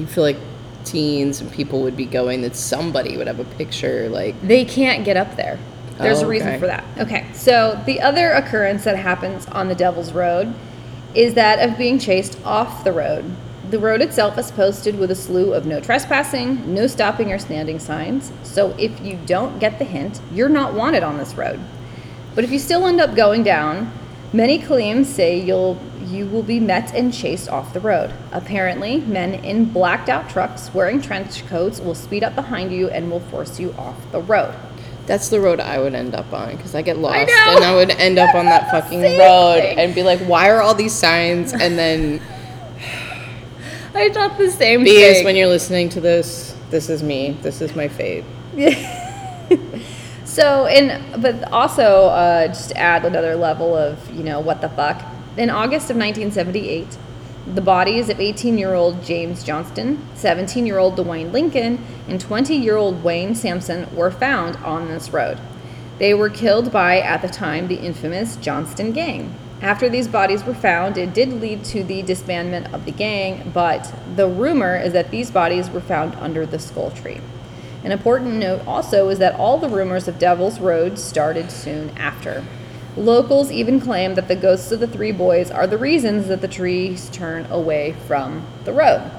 you 0.01 0.07
feel 0.07 0.23
like 0.23 0.37
teens 0.83 1.39
and 1.41 1.51
people 1.51 1.81
would 1.83 1.95
be 1.95 2.05
going 2.05 2.41
that 2.41 2.55
somebody 2.55 3.15
would 3.17 3.27
have 3.27 3.39
a 3.39 3.45
picture 3.45 4.09
like 4.09 4.39
They 4.41 4.65
can't 4.65 5.05
get 5.05 5.15
up 5.15 5.35
there. 5.35 5.59
There's 5.99 6.21
Oh, 6.21 6.25
a 6.25 6.27
reason 6.27 6.59
for 6.59 6.65
that. 6.67 6.83
Okay, 6.97 7.27
so 7.33 7.79
the 7.85 8.01
other 8.01 8.31
occurrence 8.31 8.83
that 8.85 8.95
happens 8.95 9.45
on 9.47 9.67
the 9.67 9.75
Devil's 9.75 10.11
Road 10.11 10.53
is 11.13 11.35
that 11.35 11.59
of 11.69 11.77
being 11.77 11.99
chased 11.99 12.37
off 12.43 12.83
the 12.83 12.91
road. 12.91 13.25
The 13.69 13.77
road 13.77 14.01
itself 14.01 14.37
is 14.37 14.51
posted 14.51 14.97
with 14.97 15.11
a 15.11 15.15
slew 15.15 15.53
of 15.53 15.65
no 15.65 15.79
trespassing, 15.79 16.73
no 16.73 16.87
stopping 16.87 17.31
or 17.31 17.37
standing 17.37 17.77
signs. 17.79 18.31
So 18.43 18.73
if 18.79 18.99
you 19.01 19.19
don't 19.25 19.59
get 19.59 19.77
the 19.77 19.85
hint, 19.85 20.19
you're 20.33 20.49
not 20.49 20.73
wanted 20.73 21.03
on 21.03 21.17
this 21.17 21.35
road. 21.35 21.59
But 22.33 22.43
if 22.43 22.51
you 22.51 22.59
still 22.59 22.87
end 22.87 22.99
up 22.99 23.13
going 23.15 23.43
down, 23.43 23.91
many 24.33 24.57
claims 24.59 25.07
say 25.07 25.39
you'll 25.39 25.77
you 26.01 26.25
will 26.25 26.43
be 26.43 26.59
met 26.59 26.93
and 26.93 27.13
chased 27.13 27.49
off 27.49 27.73
the 27.73 27.79
road. 27.79 28.13
Apparently, 28.31 28.97
men 29.01 29.33
in 29.35 29.65
blacked 29.65 30.09
out 30.09 30.29
trucks 30.29 30.73
wearing 30.73 31.01
trench 31.01 31.45
coats 31.47 31.79
will 31.79 31.95
speed 31.95 32.23
up 32.23 32.35
behind 32.35 32.71
you 32.71 32.89
and 32.89 33.09
will 33.11 33.19
force 33.19 33.59
you 33.59 33.73
off 33.77 33.95
the 34.11 34.19
road. 34.21 34.53
that's 35.07 35.29
the 35.29 35.39
road 35.39 35.59
I 35.59 35.79
would 35.79 35.93
end 35.95 36.13
up 36.15 36.31
on 36.31 36.55
because 36.55 36.73
I 36.75 36.81
get 36.81 36.97
lost 36.97 37.27
know. 37.27 37.55
and 37.55 37.63
I 37.65 37.73
would 37.75 37.89
end 37.91 38.17
up 38.19 38.33
on 38.35 38.45
that 38.45 38.69
fucking 38.71 39.01
road 39.01 39.59
thing. 39.61 39.79
and 39.79 39.95
be 39.95 40.03
like, 40.03 40.19
why 40.21 40.49
are 40.49 40.61
all 40.61 40.75
these 40.75 40.93
signs? 40.93 41.53
And 41.53 41.77
then 41.77 42.21
I 43.93 44.09
thought 44.09 44.37
the 44.37 44.49
same 44.49 44.81
BS 44.81 44.85
thing. 44.85 45.25
when 45.25 45.35
you're 45.35 45.47
listening 45.47 45.89
to 45.89 45.99
this, 46.01 46.55
this 46.69 46.89
is 46.89 47.03
me. 47.03 47.37
This 47.41 47.61
is 47.61 47.75
my 47.75 47.87
fate. 47.87 48.23
So, 50.23 50.65
and 50.65 51.21
but 51.21 51.51
also 51.51 52.05
uh, 52.05 52.47
just 52.47 52.69
to 52.69 52.77
add 52.77 53.03
another 53.03 53.35
level 53.35 53.75
of 53.75 54.09
you 54.11 54.23
know 54.23 54.39
what 54.39 54.61
the 54.61 54.69
fuck. 54.69 55.01
In 55.41 55.49
August 55.49 55.89
of 55.89 55.97
1978, 55.97 56.99
the 57.55 57.61
bodies 57.61 58.09
of 58.09 58.17
18-year-old 58.17 59.01
James 59.01 59.43
Johnston, 59.43 59.97
17-year-old 60.13 60.95
Dwayne 60.95 61.31
Lincoln, 61.31 61.83
and 62.07 62.23
20-year-old 62.23 63.03
Wayne 63.03 63.33
Sampson 63.33 63.87
were 63.95 64.11
found 64.11 64.57
on 64.57 64.87
this 64.87 65.09
road. 65.09 65.39
They 65.97 66.13
were 66.13 66.29
killed 66.29 66.71
by, 66.71 66.99
at 66.99 67.23
the 67.23 67.27
time, 67.27 67.69
the 67.69 67.79
infamous 67.79 68.35
Johnston 68.35 68.91
Gang. 68.91 69.33
After 69.63 69.89
these 69.89 70.07
bodies 70.07 70.43
were 70.43 70.53
found, 70.53 70.95
it 70.95 71.11
did 71.11 71.33
lead 71.33 71.65
to 71.65 71.83
the 71.83 72.03
disbandment 72.03 72.71
of 72.71 72.85
the 72.85 72.91
gang, 72.91 73.49
but 73.51 73.91
the 74.15 74.27
rumor 74.27 74.77
is 74.77 74.93
that 74.93 75.09
these 75.09 75.31
bodies 75.31 75.71
were 75.71 75.81
found 75.81 76.13
under 76.17 76.45
the 76.45 76.59
skull 76.59 76.91
tree. 76.91 77.19
An 77.83 77.91
important 77.91 78.35
note 78.35 78.61
also 78.67 79.09
is 79.09 79.17
that 79.17 79.39
all 79.39 79.57
the 79.57 79.69
rumors 79.69 80.07
of 80.07 80.19
Devil's 80.19 80.59
Road 80.59 80.99
started 80.99 81.49
soon 81.49 81.89
after. 81.97 82.45
Locals 82.97 83.51
even 83.51 83.79
claim 83.79 84.15
that 84.15 84.27
the 84.27 84.35
ghosts 84.35 84.71
of 84.71 84.81
the 84.81 84.87
three 84.87 85.13
boys 85.13 85.49
are 85.49 85.65
the 85.65 85.77
reasons 85.77 86.27
that 86.27 86.41
the 86.41 86.47
trees 86.47 87.09
turn 87.11 87.45
away 87.49 87.95
from 88.05 88.45
the 88.65 88.73
road. 88.73 89.09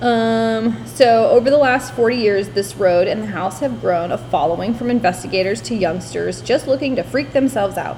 Um, 0.00 0.86
so, 0.86 1.30
over 1.30 1.50
the 1.50 1.58
last 1.58 1.94
40 1.94 2.16
years, 2.16 2.48
this 2.50 2.74
road 2.74 3.06
and 3.06 3.22
the 3.22 3.26
house 3.28 3.60
have 3.60 3.80
grown 3.80 4.12
a 4.12 4.18
following 4.18 4.74
from 4.74 4.90
investigators 4.90 5.60
to 5.62 5.74
youngsters 5.74 6.42
just 6.42 6.66
looking 6.66 6.96
to 6.96 7.02
freak 7.02 7.32
themselves 7.32 7.76
out. 7.76 7.96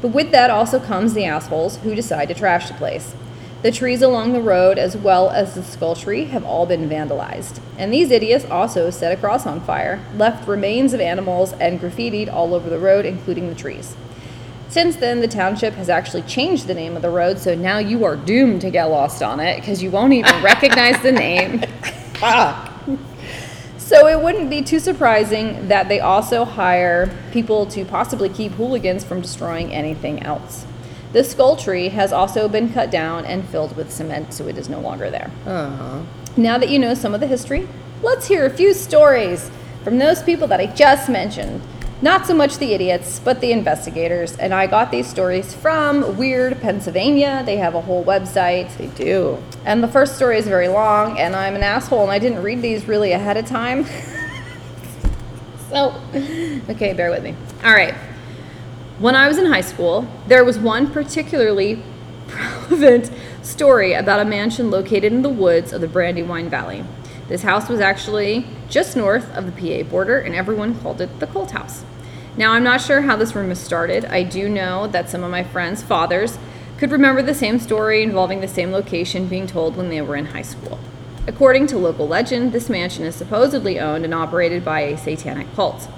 But 0.00 0.08
with 0.08 0.30
that 0.30 0.50
also 0.50 0.78
comes 0.78 1.14
the 1.14 1.24
assholes 1.24 1.78
who 1.78 1.94
decide 1.94 2.28
to 2.28 2.34
trash 2.34 2.68
the 2.68 2.74
place. 2.74 3.14
The 3.60 3.72
trees 3.72 4.02
along 4.02 4.32
the 4.32 4.40
road, 4.40 4.78
as 4.78 4.96
well 4.96 5.30
as 5.30 5.54
the 5.54 5.64
skull 5.64 5.96
tree, 5.96 6.26
have 6.26 6.44
all 6.44 6.64
been 6.64 6.88
vandalized. 6.88 7.60
And 7.76 7.92
these 7.92 8.12
idiots 8.12 8.44
also 8.44 8.90
set 8.90 9.12
a 9.12 9.16
cross 9.16 9.46
on 9.46 9.60
fire, 9.60 10.04
left 10.16 10.46
remains 10.46 10.92
of 10.92 11.00
animals, 11.00 11.52
and 11.54 11.80
graffitied 11.80 12.32
all 12.32 12.54
over 12.54 12.70
the 12.70 12.78
road, 12.78 13.04
including 13.04 13.48
the 13.48 13.56
trees. 13.56 13.96
Since 14.68 14.96
then, 14.96 15.20
the 15.20 15.26
township 15.26 15.74
has 15.74 15.88
actually 15.88 16.22
changed 16.22 16.68
the 16.68 16.74
name 16.74 16.94
of 16.94 17.02
the 17.02 17.10
road, 17.10 17.40
so 17.40 17.56
now 17.56 17.78
you 17.78 18.04
are 18.04 18.14
doomed 18.14 18.60
to 18.60 18.70
get 18.70 18.84
lost 18.84 19.22
on 19.22 19.40
it 19.40 19.56
because 19.56 19.82
you 19.82 19.90
won't 19.90 20.12
even 20.12 20.40
recognize 20.42 21.02
the 21.02 21.12
name. 21.12 21.64
So 23.88 24.06
it 24.06 24.22
wouldn't 24.22 24.50
be 24.50 24.60
too 24.60 24.80
surprising 24.80 25.68
that 25.68 25.88
they 25.88 25.98
also 25.98 26.44
hire 26.44 27.10
people 27.32 27.64
to 27.68 27.86
possibly 27.86 28.28
keep 28.28 28.52
hooligans 28.52 29.02
from 29.02 29.22
destroying 29.22 29.72
anything 29.72 30.22
else. 30.22 30.66
The 31.12 31.24
skull 31.24 31.56
tree 31.56 31.88
has 31.88 32.12
also 32.12 32.48
been 32.48 32.72
cut 32.72 32.90
down 32.90 33.24
and 33.24 33.48
filled 33.48 33.76
with 33.76 33.90
cement, 33.90 34.34
so 34.34 34.46
it 34.46 34.58
is 34.58 34.68
no 34.68 34.80
longer 34.80 35.10
there. 35.10 35.30
Aw. 35.46 36.02
Now 36.36 36.58
that 36.58 36.68
you 36.68 36.78
know 36.78 36.94
some 36.94 37.14
of 37.14 37.20
the 37.20 37.26
history, 37.26 37.66
let's 38.02 38.26
hear 38.28 38.44
a 38.44 38.50
few 38.50 38.74
stories 38.74 39.50
from 39.82 39.98
those 39.98 40.22
people 40.22 40.46
that 40.48 40.60
I 40.60 40.66
just 40.66 41.08
mentioned. 41.08 41.62
Not 42.00 42.26
so 42.26 42.34
much 42.34 42.58
the 42.58 42.74
idiots, 42.74 43.18
but 43.18 43.40
the 43.40 43.50
investigators. 43.50 44.36
And 44.36 44.54
I 44.54 44.68
got 44.68 44.92
these 44.92 45.08
stories 45.08 45.52
from 45.54 46.16
Weird 46.16 46.60
Pennsylvania. 46.60 47.42
They 47.44 47.56
have 47.56 47.74
a 47.74 47.80
whole 47.80 48.04
website. 48.04 48.76
They 48.76 48.86
do. 48.88 49.42
And 49.64 49.82
the 49.82 49.88
first 49.88 50.14
story 50.14 50.38
is 50.38 50.46
very 50.46 50.68
long, 50.68 51.18
and 51.18 51.34
I'm 51.34 51.56
an 51.56 51.64
asshole, 51.64 52.02
and 52.02 52.12
I 52.12 52.20
didn't 52.20 52.42
read 52.42 52.62
these 52.62 52.86
really 52.86 53.12
ahead 53.12 53.36
of 53.36 53.46
time. 53.46 53.84
so, 55.70 56.00
okay, 56.70 56.92
bear 56.92 57.10
with 57.10 57.24
me. 57.24 57.34
All 57.64 57.72
right. 57.72 57.94
When 58.98 59.14
I 59.14 59.28
was 59.28 59.38
in 59.38 59.46
high 59.46 59.60
school, 59.60 60.08
there 60.26 60.44
was 60.44 60.58
one 60.58 60.90
particularly 60.90 61.80
relevant 62.34 63.12
story 63.42 63.92
about 63.92 64.18
a 64.18 64.24
mansion 64.24 64.72
located 64.72 65.12
in 65.12 65.22
the 65.22 65.28
woods 65.28 65.72
of 65.72 65.80
the 65.80 65.86
Brandywine 65.86 66.50
Valley. 66.50 66.84
This 67.28 67.42
house 67.42 67.68
was 67.68 67.78
actually 67.78 68.44
just 68.68 68.96
north 68.96 69.32
of 69.36 69.46
the 69.46 69.52
PA 69.52 69.88
border, 69.88 70.18
and 70.18 70.34
everyone 70.34 70.80
called 70.80 71.00
it 71.00 71.20
the 71.20 71.28
Cult 71.28 71.52
House. 71.52 71.84
Now, 72.36 72.54
I'm 72.54 72.64
not 72.64 72.80
sure 72.80 73.02
how 73.02 73.14
this 73.14 73.36
rumor 73.36 73.54
started. 73.54 74.04
I 74.06 74.24
do 74.24 74.48
know 74.48 74.88
that 74.88 75.08
some 75.08 75.22
of 75.22 75.30
my 75.30 75.44
friends' 75.44 75.80
fathers 75.80 76.36
could 76.76 76.90
remember 76.90 77.22
the 77.22 77.34
same 77.34 77.60
story 77.60 78.02
involving 78.02 78.40
the 78.40 78.48
same 78.48 78.72
location 78.72 79.28
being 79.28 79.46
told 79.46 79.76
when 79.76 79.90
they 79.90 80.02
were 80.02 80.16
in 80.16 80.26
high 80.26 80.42
school. 80.42 80.76
According 81.28 81.68
to 81.68 81.78
local 81.78 82.08
legend, 82.08 82.50
this 82.50 82.68
mansion 82.68 83.04
is 83.04 83.14
supposedly 83.14 83.78
owned 83.78 84.04
and 84.04 84.14
operated 84.14 84.64
by 84.64 84.80
a 84.80 84.98
satanic 84.98 85.54
cult. 85.54 85.88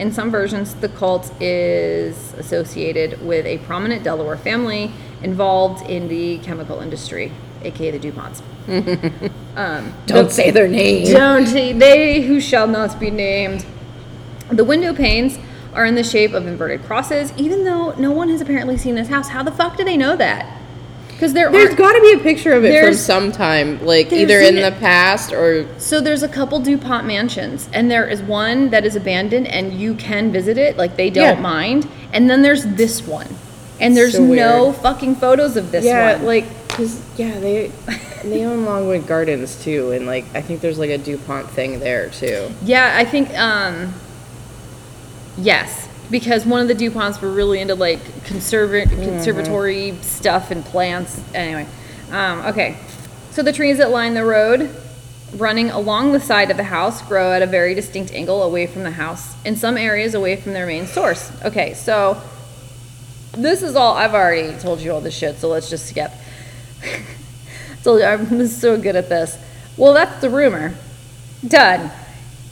In 0.00 0.10
some 0.12 0.30
versions, 0.30 0.74
the 0.76 0.88
cult 0.88 1.30
is 1.42 2.32
associated 2.38 3.20
with 3.20 3.44
a 3.44 3.58
prominent 3.58 4.02
Delaware 4.02 4.38
family 4.38 4.90
involved 5.22 5.88
in 5.90 6.08
the 6.08 6.38
chemical 6.38 6.80
industry, 6.80 7.30
aka 7.62 7.90
the 7.90 8.10
DuPonts. 8.10 8.40
Um, 9.56 9.92
Don't 10.06 10.30
say 10.30 10.52
their 10.52 10.68
name. 10.68 11.12
Don't 11.12 11.46
say 11.46 11.72
they 11.72 12.22
who 12.22 12.40
shall 12.40 12.68
not 12.68 12.98
be 13.00 13.10
named. 13.10 13.66
The 14.48 14.64
window 14.64 14.94
panes 14.94 15.38
are 15.74 15.84
in 15.84 15.96
the 15.96 16.04
shape 16.04 16.32
of 16.32 16.46
inverted 16.46 16.84
crosses, 16.84 17.32
even 17.36 17.64
though 17.64 17.92
no 17.96 18.12
one 18.12 18.28
has 18.28 18.40
apparently 18.40 18.78
seen 18.78 18.94
this 18.94 19.08
house. 19.08 19.28
How 19.28 19.42
the 19.42 19.50
fuck 19.50 19.76
do 19.76 19.84
they 19.84 19.96
know 19.96 20.14
that? 20.16 20.59
Because 21.20 21.34
there 21.34 21.52
There's 21.52 21.74
got 21.74 21.92
to 21.92 22.00
be 22.00 22.12
a 22.14 22.18
picture 22.18 22.54
of 22.54 22.64
it 22.64 22.68
from 22.68 22.72
There's- 22.72 22.98
some 22.98 23.30
time, 23.30 23.84
like 23.84 24.08
There's 24.08 24.22
either 24.22 24.40
in 24.40 24.56
an- 24.56 24.72
the 24.72 24.80
past 24.80 25.34
or 25.34 25.66
So 25.76 26.00
there's 26.00 26.22
a 26.22 26.28
couple 26.28 26.60
DuPont 26.60 27.06
mansions, 27.06 27.68
and 27.74 27.90
there 27.90 28.08
is 28.08 28.22
one 28.22 28.70
that 28.70 28.86
is 28.86 28.96
abandoned, 28.96 29.46
and 29.46 29.70
you 29.74 29.92
can 29.92 30.32
visit 30.32 30.56
it, 30.56 30.78
like 30.78 30.96
they 30.96 31.10
don't 31.10 31.36
Yeah. 31.36 31.42
mind. 31.42 31.86
And 32.14 32.30
then 32.30 32.40
there's 32.40 32.64
this 32.64 33.06
one, 33.06 33.26
and 33.78 33.94
there's 33.94 34.14
So 34.14 34.22
no 34.24 34.64
weird. 34.68 34.76
fucking 34.76 35.16
photos 35.16 35.58
of 35.58 35.70
this 35.72 35.84
yeah, 35.84 36.16
one. 36.16 36.24
like 36.24 36.46
because 36.68 36.96
yeah, 37.18 37.38
they 37.38 37.70
they 38.24 38.44
own 38.44 38.64
Longwood 38.64 39.06
Gardens 39.06 39.62
too, 39.62 39.90
and 39.90 40.06
like 40.06 40.24
I 40.34 40.40
think 40.40 40.62
there's 40.62 40.78
like 40.78 40.88
a 40.88 40.96
Dupont 40.96 41.50
thing 41.50 41.80
there 41.80 42.08
too. 42.08 42.48
Yeah, 42.64 42.94
I 42.96 43.04
think 43.04 43.28
um 43.38 43.92
yes, 45.36 45.86
because 46.10 46.44
one 46.44 46.60
of 46.60 46.68
the 46.68 46.74
DuPonts 46.74 47.20
were 47.20 47.30
really 47.30 47.60
into 47.60 47.74
like 47.74 48.00
conserva- 48.24 48.88
conservatory 48.88 49.94
stuff 50.02 50.50
and 50.50 50.64
plants. 50.64 51.20
Anyway, 51.34 51.66
um, 52.10 52.40
okay. 52.46 52.76
So 53.30 53.42
the 53.42 53.52
trees 53.52 53.78
that 53.78 53.90
line 53.90 54.14
the 54.14 54.24
road 54.24 54.74
running 55.36 55.70
along 55.70 56.12
the 56.12 56.20
side 56.20 56.50
of 56.50 56.56
the 56.56 56.64
house 56.64 57.00
grow 57.02 57.32
at 57.32 57.42
a 57.42 57.46
very 57.46 57.74
distinct 57.74 58.12
angle 58.12 58.42
away 58.42 58.66
from 58.66 58.82
the 58.82 58.90
house. 58.90 59.34
In 59.44 59.56
some 59.56 59.76
areas 59.76 60.14
away 60.14 60.36
from 60.36 60.52
their 60.52 60.66
main 60.66 60.86
source. 60.86 61.30
Okay, 61.44 61.74
so 61.74 62.20
this 63.32 63.62
is 63.62 63.76
all 63.76 63.94
I've 63.94 64.14
already 64.14 64.58
told 64.58 64.80
you 64.80 64.92
all 64.92 65.00
this 65.00 65.16
shit, 65.16 65.36
so 65.36 65.48
let's 65.48 65.70
just 65.70 65.86
skip. 65.86 66.10
so 67.82 68.02
I'm 68.04 68.46
so 68.48 68.80
good 68.80 68.96
at 68.96 69.08
this. 69.08 69.38
Well, 69.76 69.94
that's 69.94 70.20
the 70.20 70.30
rumor. 70.30 70.74
Done. 71.46 71.90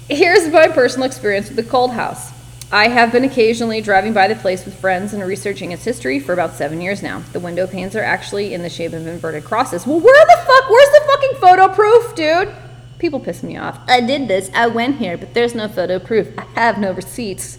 Here's 0.09 0.49
my 0.49 0.69
personal 0.69 1.07
experience 1.07 1.49
with 1.49 1.57
the 1.57 1.69
Cult 1.69 1.93
House. 1.93 2.31
I 2.71 2.89
have 2.89 3.13
been 3.13 3.25
occasionally 3.25 3.81
driving 3.81 4.13
by 4.13 4.29
the 4.29 4.35
place 4.35 4.67
with 4.67 4.79
friends 4.79 5.15
and 5.15 5.27
researching 5.27 5.73
its 5.73 5.85
history 5.85 6.21
for 6.21 6.35
about 6.35 6.53
seven 6.53 6.83
years 6.83 7.03
now. 7.03 7.21
The 7.33 7.41
window 7.41 7.67
panes 7.67 7.97
are 7.97 8.03
actually 8.03 8.53
in 8.53 8.61
the 8.61 8.69
shape 8.69 8.93
of 8.93 9.07
inverted 9.07 9.45
crosses. 9.45 9.87
Well, 9.87 9.99
where 9.99 10.27
the 10.27 10.37
fuck? 10.47 10.69
Where's 10.69 10.91
the 10.91 11.05
fucking 11.07 11.41
photo 11.41 11.75
proof, 11.75 12.15
dude? 12.15 12.55
People 12.99 13.21
piss 13.21 13.43
me 13.43 13.57
off. 13.57 13.81
I 13.89 14.03
did 14.03 14.29
this. 14.29 14.51
I 14.53 14.67
went 14.67 14.99
here, 14.99 15.17
but 15.17 15.33
there's 15.33 15.55
no 15.55 15.67
photo 15.67 15.99
proof. 15.99 16.29
I 16.37 16.43
have 16.61 16.77
no 16.77 16.93
receipts. 16.93 17.59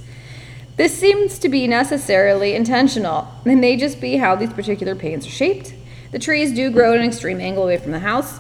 This 0.76 0.96
seems 0.96 1.40
to 1.40 1.50
be 1.50 1.66
necessarily 1.66 2.54
intentional. 2.54 3.28
It 3.46 3.56
may 3.56 3.78
just 3.78 4.00
be 4.00 4.18
how 4.18 4.36
these 4.36 4.54
particular 4.54 4.94
panes 4.94 5.26
are 5.26 5.32
shaped. 5.32 5.74
The 6.12 6.20
trees 6.20 6.54
do 6.54 6.70
grow 6.70 6.94
at 6.94 7.00
an 7.00 7.08
extreme 7.08 7.42
angle 7.42 7.64
away 7.64 7.80
from 7.80 7.94
the 7.94 8.00
house. 8.00 8.40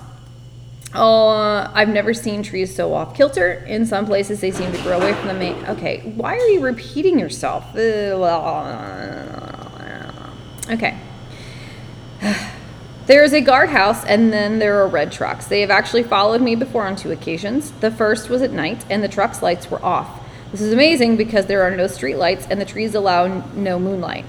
Oh, 0.93 1.69
I've 1.73 1.89
never 1.89 2.13
seen 2.13 2.41
trees 2.41 2.75
so 2.75 2.93
off 2.93 3.15
kilter. 3.15 3.63
In 3.67 3.85
some 3.85 4.05
places, 4.05 4.41
they 4.41 4.51
seem 4.51 4.71
to 4.71 4.81
grow 4.81 4.97
away 4.97 5.13
from 5.13 5.27
the 5.27 5.33
main. 5.35 5.63
Okay, 5.65 5.99
why 6.15 6.35
are 6.35 6.47
you 6.47 6.61
repeating 6.61 7.19
yourself? 7.19 7.65
Okay. 10.69 10.97
There 13.09 13.23
is 13.23 13.33
a 13.33 13.41
guardhouse, 13.41 14.05
and 14.05 14.31
then 14.31 14.59
there 14.59 14.83
are 14.83 14.87
red 14.87 15.11
trucks. 15.11 15.47
They 15.47 15.61
have 15.61 15.71
actually 15.71 16.03
followed 16.03 16.41
me 16.41 16.53
before 16.53 16.85
on 16.85 16.95
two 16.95 17.11
occasions. 17.11 17.71
The 17.71 17.89
first 17.89 18.29
was 18.29 18.43
at 18.43 18.51
night, 18.51 18.85
and 18.87 19.03
the 19.03 19.07
truck's 19.07 19.41
lights 19.41 19.71
were 19.71 19.83
off. 19.83 20.23
This 20.51 20.61
is 20.61 20.71
amazing 20.71 21.17
because 21.17 21.47
there 21.47 21.63
are 21.63 21.75
no 21.75 21.87
street 21.87 22.17
lights, 22.17 22.45
and 22.51 22.61
the 22.61 22.65
trees 22.65 22.93
allow 22.93 23.25
no 23.55 23.79
moonlight. 23.79 24.25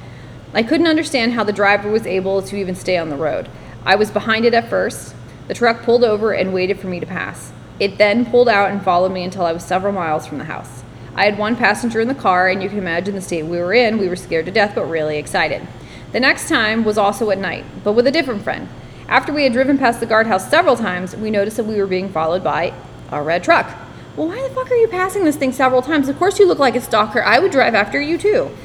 I 0.55 0.63
couldn't 0.63 0.87
understand 0.87 1.35
how 1.35 1.45
the 1.45 1.53
driver 1.53 1.91
was 1.91 2.07
able 2.07 2.41
to 2.41 2.57
even 2.57 2.75
stay 2.75 2.97
on 2.97 3.11
the 3.11 3.17
road. 3.17 3.51
I 3.85 3.97
was 3.97 4.11
behind 4.11 4.47
it 4.47 4.55
at 4.55 4.71
first. 4.71 5.15
The 5.51 5.55
truck 5.55 5.83
pulled 5.83 6.05
over 6.05 6.33
and 6.33 6.55
waited 6.55 6.79
for 6.79 6.87
me 6.87 7.01
to 7.01 7.07
pass. 7.07 7.51
It 7.81 7.99
then 7.99 8.25
pulled 8.25 8.49
out 8.49 8.71
and 8.71 8.81
followed 8.81 9.11
me 9.11 9.25
until 9.25 9.45
I 9.45 9.53
was 9.53 9.65
several 9.65 9.93
miles 9.93 10.25
from 10.25 10.39
the 10.39 10.45
house. 10.45 10.85
I 11.17 11.25
had 11.25 11.39
one 11.39 11.57
passenger 11.57 11.99
in 11.99 12.07
the 12.07 12.15
car, 12.15 12.47
and 12.47 12.63
you 12.63 12.69
can 12.69 12.79
imagine 12.79 13.17
the 13.17 13.21
state 13.21 13.43
we 13.43 13.59
were 13.59 13.75
in. 13.75 13.99
We 13.99 14.09
were 14.09 14.15
scared 14.15 14.47
to 14.47 14.53
death, 14.53 14.77
but 14.77 14.85
really 14.85 15.19
excited. 15.19 15.67
The 16.13 16.21
next 16.21 16.49
time 16.49 16.85
was 16.85 16.97
also 16.97 17.33
at 17.33 17.39
night, 17.39 17.65
but 17.83 17.95
with 17.95 18.07
a 18.07 18.13
different 18.13 18.43
friend. 18.43 18.69
After 19.09 19.33
we 19.33 19.43
had 19.43 19.53
driven 19.53 19.77
past 19.77 19.99
the 19.99 20.07
guardhouse 20.07 20.49
several 20.49 20.77
times, 20.77 21.17
we 21.17 21.33
noticed 21.33 21.57
that 21.57 21.67
we 21.67 21.79
were 21.79 21.87
being 21.89 22.11
followed 22.11 22.45
by 22.45 22.73
a 23.11 23.21
red 23.21 23.43
truck. 23.43 23.77
Well, 24.17 24.29
why 24.29 24.41
the 24.47 24.55
fuck 24.55 24.71
are 24.71 24.77
you 24.77 24.87
passing 24.87 25.25
this 25.25 25.35
thing 25.35 25.51
several 25.51 25.83
times? 25.83 26.09
Of 26.09 26.17
course, 26.17 26.39
you 26.39 26.47
look 26.47 26.61
like 26.61 26.77
a 26.77 26.81
stalker. 26.81 27.25
I 27.25 27.41
would 27.41 27.51
drive 27.51 27.75
after 27.75 28.01
you 28.01 28.19
too. 28.19 28.57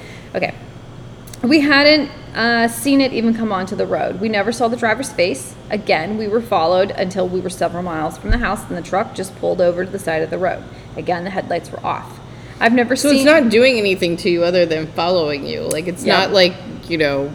We 1.45 1.61
hadn't 1.61 2.09
uh, 2.35 2.67
seen 2.67 3.01
it 3.01 3.13
even 3.13 3.33
come 3.33 3.51
onto 3.51 3.75
the 3.75 3.85
road. 3.85 4.19
We 4.19 4.29
never 4.29 4.51
saw 4.51 4.67
the 4.67 4.75
driver's 4.77 5.11
face. 5.11 5.55
Again, 5.69 6.17
we 6.17 6.27
were 6.27 6.41
followed 6.41 6.91
until 6.91 7.27
we 7.27 7.39
were 7.39 7.49
several 7.49 7.83
miles 7.83 8.17
from 8.17 8.31
the 8.31 8.37
house, 8.39 8.67
and 8.67 8.75
the 8.77 8.81
truck 8.81 9.13
just 9.15 9.35
pulled 9.37 9.61
over 9.61 9.85
to 9.85 9.91
the 9.91 9.99
side 9.99 10.21
of 10.21 10.29
the 10.29 10.37
road. 10.37 10.63
Again, 10.97 11.23
the 11.23 11.29
headlights 11.29 11.71
were 11.71 11.85
off. 11.85 12.19
I've 12.59 12.73
never 12.73 12.95
So 12.95 13.09
seen. 13.09 13.17
it's 13.17 13.25
not 13.25 13.49
doing 13.49 13.77
anything 13.77 14.17
to 14.17 14.29
you 14.29 14.43
other 14.43 14.65
than 14.65 14.87
following 14.87 15.45
you. 15.45 15.61
Like 15.61 15.87
it's 15.87 16.03
Yeah. 16.03 16.17
not 16.19 16.31
like, 16.31 16.53
you 16.89 16.97
know, 16.97 17.31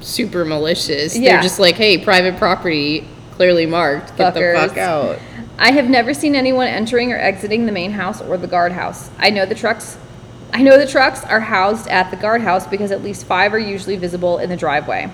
super 0.00 0.44
malicious. 0.44 1.16
Yeah. 1.16 1.32
They're 1.34 1.42
just 1.42 1.58
like, 1.58 1.74
hey, 1.74 1.98
private 1.98 2.36
property, 2.38 3.06
clearly 3.32 3.66
marked. 3.66 4.16
Get 4.16 4.34
the 4.34 4.52
fuck 4.56 4.78
out. 4.78 5.18
I 5.58 5.72
have 5.72 5.90
never 5.90 6.14
seen 6.14 6.34
anyone 6.34 6.68
entering 6.68 7.12
or 7.12 7.18
exiting 7.18 7.66
the 7.66 7.72
main 7.72 7.90
house 7.92 8.22
or 8.22 8.38
the 8.38 8.46
guardhouse. 8.46 9.10
I 9.18 9.30
know 9.30 9.44
the 9.44 9.54
trucks. 9.54 9.98
I 10.52 10.62
know 10.62 10.76
the 10.78 10.86
trucks 10.86 11.24
are 11.24 11.40
housed 11.40 11.86
at 11.88 12.10
the 12.10 12.16
guardhouse 12.16 12.66
because 12.66 12.90
at 12.90 13.04
least 13.04 13.24
five 13.24 13.54
are 13.54 13.58
usually 13.58 13.96
visible 13.96 14.38
in 14.38 14.50
the 14.50 14.56
driveway. 14.56 15.10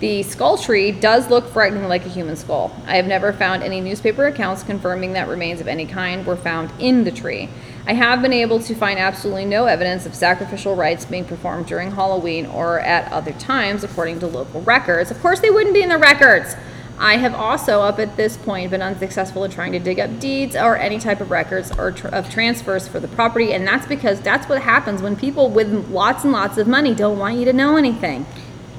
The 0.00 0.22
skull 0.22 0.56
tree 0.56 0.92
does 0.92 1.28
look 1.28 1.48
frighteningly 1.48 1.88
like 1.88 2.06
a 2.06 2.08
human 2.08 2.36
skull. 2.36 2.74
I 2.86 2.96
have 2.96 3.06
never 3.06 3.32
found 3.32 3.62
any 3.62 3.80
newspaper 3.80 4.26
accounts 4.26 4.62
confirming 4.62 5.12
that 5.12 5.28
remains 5.28 5.60
of 5.60 5.68
any 5.68 5.86
kind 5.86 6.24
were 6.24 6.36
found 6.36 6.70
in 6.78 7.04
the 7.04 7.10
tree. 7.10 7.50
I 7.86 7.94
have 7.94 8.22
been 8.22 8.32
able 8.32 8.60
to 8.60 8.74
find 8.74 8.98
absolutely 8.98 9.44
no 9.44 9.66
evidence 9.66 10.06
of 10.06 10.14
sacrificial 10.14 10.76
rites 10.76 11.04
being 11.04 11.24
performed 11.24 11.66
during 11.66 11.90
Halloween 11.90 12.46
or 12.46 12.80
at 12.80 13.10
other 13.12 13.32
times, 13.32 13.82
according 13.82 14.20
to 14.20 14.26
local 14.26 14.62
records. 14.62 15.10
Of 15.10 15.20
course, 15.20 15.40
they 15.40 15.50
wouldn't 15.50 15.74
be 15.74 15.82
in 15.82 15.88
the 15.88 15.98
records. 15.98 16.54
I 17.00 17.16
have 17.18 17.34
also, 17.34 17.80
up 17.82 17.98
at 17.98 18.16
this 18.16 18.36
point, 18.36 18.70
been 18.70 18.82
unsuccessful 18.82 19.44
in 19.44 19.50
trying 19.50 19.72
to 19.72 19.78
dig 19.78 20.00
up 20.00 20.18
deeds 20.18 20.56
or 20.56 20.76
any 20.76 20.98
type 20.98 21.20
of 21.20 21.30
records 21.30 21.70
or 21.78 21.92
tr- 21.92 22.08
of 22.08 22.28
transfers 22.28 22.88
for 22.88 22.98
the 22.98 23.08
property, 23.08 23.52
and 23.52 23.66
that's 23.66 23.86
because 23.86 24.20
that's 24.20 24.48
what 24.48 24.62
happens 24.62 25.00
when 25.00 25.14
people 25.16 25.48
with 25.50 25.88
lots 25.90 26.24
and 26.24 26.32
lots 26.32 26.58
of 26.58 26.66
money 26.66 26.94
don't 26.94 27.18
want 27.18 27.38
you 27.38 27.44
to 27.44 27.52
know 27.52 27.76
anything. 27.76 28.26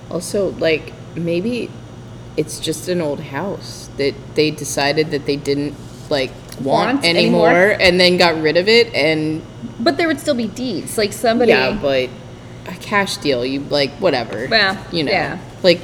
Also, 0.10 0.50
like, 0.52 0.92
maybe 1.16 1.70
it's 2.36 2.60
just 2.60 2.88
an 2.90 3.00
old 3.02 3.20
house 3.22 3.90
that 3.98 4.14
they 4.36 4.52
decided 4.52 5.12
that 5.12 5.26
they 5.26 5.36
didn't, 5.36 5.76
like, 6.10 6.32
want, 6.62 6.96
Want 6.96 7.06
anymore, 7.06 7.50
anymore. 7.50 7.78
and 7.80 8.00
then 8.00 8.18
got 8.18 8.42
rid 8.42 8.58
of 8.58 8.68
it. 8.68 8.94
And 8.94 9.42
But 9.80 9.96
there 9.98 10.08
would 10.08 10.20
still 10.20 10.36
be 10.36 10.48
deeds, 10.48 10.98
like 10.98 11.14
somebody. 11.14 11.52
yeah, 11.52 11.78
but 11.82 12.10
a 12.68 12.74
cash 12.82 13.16
deal, 13.18 13.46
you, 13.46 13.62
like, 13.62 13.92
whatever. 13.94 14.48
Well, 14.50 14.78
you 14.92 15.04
know. 15.04 15.12
yeah. 15.12 15.38
Like, 15.64 15.80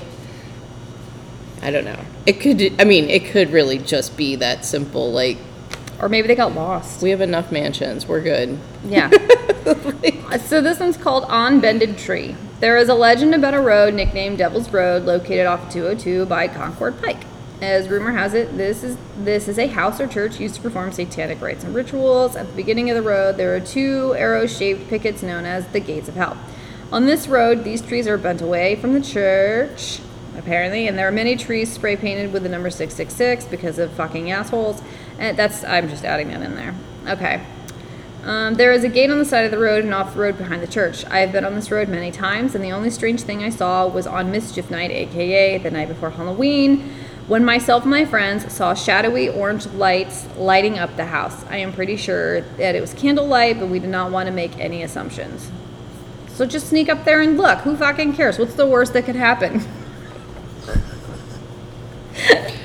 I 1.66 1.72
don't 1.72 1.84
know. 1.84 2.00
It 2.28 2.40
could, 2.40 2.80
I 2.80 2.84
mean, 2.84 3.10
it 3.10 3.26
could 3.26 3.50
really 3.50 3.80
just 3.80 4.16
be 4.16 4.36
that 4.36 4.64
simple. 4.64 5.12
Like, 5.12 5.40
or 6.00 6.08
maybe 6.10 6.28
they 6.28 6.36
got 6.36 6.54
lost. 6.54 7.02
we 7.02 7.10
have 7.10 7.22
enough 7.22 7.52
mansions, 7.52 8.08
we're 8.08 8.22
good. 8.22 8.60
Yeah. 8.86 9.12
Uh, 9.66 10.38
so 10.38 10.62
this 10.62 10.80
one's 10.80 10.96
called 10.96 11.24
On 11.26 11.60
Bended 11.60 11.98
Tree. 11.98 12.36
There 12.60 12.78
is 12.78 12.88
a 12.88 12.94
legend 12.94 13.34
about 13.34 13.56
a 13.56 13.60
road 13.60 13.96
nicknamed 13.96 14.38
Devil's 14.38 14.72
Road 14.72 15.04
located 15.06 15.48
off 15.48 15.74
202 15.74 16.28
by 16.28 16.48
Concord 16.48 17.02
Pike. 17.02 17.24
As 17.62 17.90
rumor 17.90 18.12
has 18.12 18.36
it, 18.36 18.56
this 18.58 18.84
is 18.84 18.96
this 19.18 19.48
is 19.48 19.58
a 19.58 19.66
house 19.66 20.00
or 20.00 20.06
church 20.06 20.40
used 20.40 20.56
to 20.56 20.62
perform 20.62 20.92
satanic 20.92 21.42
rites 21.42 21.64
and 21.64 21.74
rituals. 21.74 22.36
At 22.36 22.48
the 22.48 22.54
beginning 22.54 22.92
of 22.92 22.96
the 22.96 23.02
road, 23.02 23.38
there 23.38 23.56
are 23.56 23.60
two 23.60 24.14
arrow-shaped 24.16 24.88
pickets 24.88 25.24
known 25.24 25.46
as 25.46 25.66
the 25.70 25.80
Gates 25.80 26.08
of 26.08 26.16
Hell. 26.16 26.38
On 26.92 27.08
this 27.08 27.28
road, 27.28 27.64
these 27.64 27.82
trees 27.82 28.08
are 28.08 28.18
bent 28.18 28.42
away 28.42 28.76
from 28.76 28.94
the 28.94 29.02
church, 29.02 30.00
apparently, 30.38 30.88
and 30.88 30.98
there 30.98 31.08
are 31.08 31.12
many 31.12 31.36
trees 31.36 31.72
spray 31.72 31.96
painted 31.96 32.34
with 32.34 32.44
the 32.44 32.50
number 32.50 32.70
666 32.70 33.46
because 33.46 33.80
of 33.80 33.92
fucking 33.94 34.32
assholes. 34.32 34.82
And 35.20 35.38
that's 35.38 35.64
I'm 35.64 35.90
just 35.90 36.04
adding 36.04 36.30
that 36.30 36.42
in 36.42 36.56
there. 36.56 36.76
Okay. 37.08 37.46
Um, 38.24 38.56
there 38.56 38.72
is 38.72 38.84
a 38.84 38.90
gate 38.90 39.12
on 39.12 39.20
the 39.20 39.26
side 39.26 39.46
of 39.46 39.52
the 39.52 39.60
road 39.60 39.84
and 39.84 39.94
off 39.94 40.16
the 40.16 40.20
road 40.20 40.38
behind 40.38 40.64
the 40.64 40.68
church. 40.68 41.06
I 41.06 41.20
have 41.20 41.32
been 41.32 41.46
on 41.46 41.54
this 41.54 41.70
road 41.70 41.90
many 41.90 42.12
times, 42.12 42.56
and 42.56 42.64
the 42.64 42.72
only 42.72 42.90
strange 42.90 43.22
thing 43.22 43.44
I 43.44 43.52
saw 43.52 43.88
was 43.88 44.08
on 44.08 44.32
Mischief 44.32 44.72
Night, 44.72 44.90
aka 44.90 45.60
the 45.60 45.70
night 45.70 45.90
before 45.90 46.10
Halloween, 46.10 46.92
when 47.28 47.46
myself 47.46 47.84
and 47.84 47.92
my 47.92 48.04
friends 48.04 48.52
saw 48.52 48.74
shadowy 48.74 49.30
orange 49.30 49.68
lights 49.68 50.28
lighting 50.38 50.80
up 50.80 50.96
the 50.96 51.06
house. 51.06 51.46
I 51.46 51.58
am 51.58 51.72
pretty 51.72 51.98
sure 51.98 52.42
that 52.42 52.76
it 52.76 52.82
was 52.82 52.96
candlelight, 52.96 53.60
but 53.60 53.70
we 53.70 53.78
did 53.78 53.90
not 53.90 54.12
want 54.12 54.26
to 54.26 54.34
make 54.34 54.58
any 54.58 54.82
assumptions. 54.82 55.52
So 56.30 56.48
just 56.48 56.68
sneak 56.68 56.90
up 56.90 57.06
there 57.06 57.22
and 57.22 57.38
look. 57.38 57.60
Who 57.60 57.78
fucking 57.78 58.14
cares? 58.14 58.40
What's 58.40 58.56
the 58.56 58.68
worst 58.68 58.94
that 58.94 59.06
could 59.06 59.16
happen? 59.16 59.66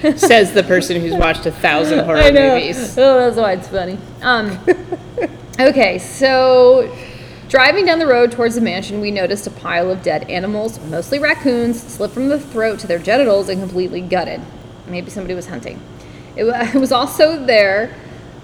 Says 0.17 0.53
the 0.53 0.63
person 0.63 1.01
who's 1.01 1.15
watched 1.15 1.45
a 1.45 1.51
thousand 1.51 2.05
horror 2.05 2.19
I 2.19 2.31
know. 2.31 2.55
movies. 2.55 2.97
Oh, 2.97 3.19
that's 3.19 3.37
why 3.37 3.53
it's 3.53 3.69
funny. 3.69 3.99
Um, 4.23 4.59
okay, 5.61 5.99
so 5.99 6.97
driving 7.49 7.85
down 7.85 7.99
the 7.99 8.07
road 8.07 8.33
towards 8.33 8.55
the 8.55 8.63
mansion, 8.63 9.01
we 9.01 9.11
noticed 9.11 9.47
a 9.47 9.51
pile 9.51 9.91
of 9.91 10.03
dead 10.03 10.31
animals, 10.31 10.81
mostly 10.87 11.19
raccoons, 11.19 11.83
slit 11.83 12.13
from 12.13 12.29
the 12.29 12.41
throat 12.41 12.79
to 12.79 12.87
their 12.87 12.99
genitals 12.99 13.51
and 13.51 13.61
completely 13.61 14.01
gutted. 14.01 14.41
Maybe 14.87 15.11
somebody 15.11 15.35
was 15.35 15.49
hunting. 15.49 15.83
It, 16.35 16.45
it 16.75 16.79
was 16.79 16.93
also 16.93 17.45
there 17.45 17.95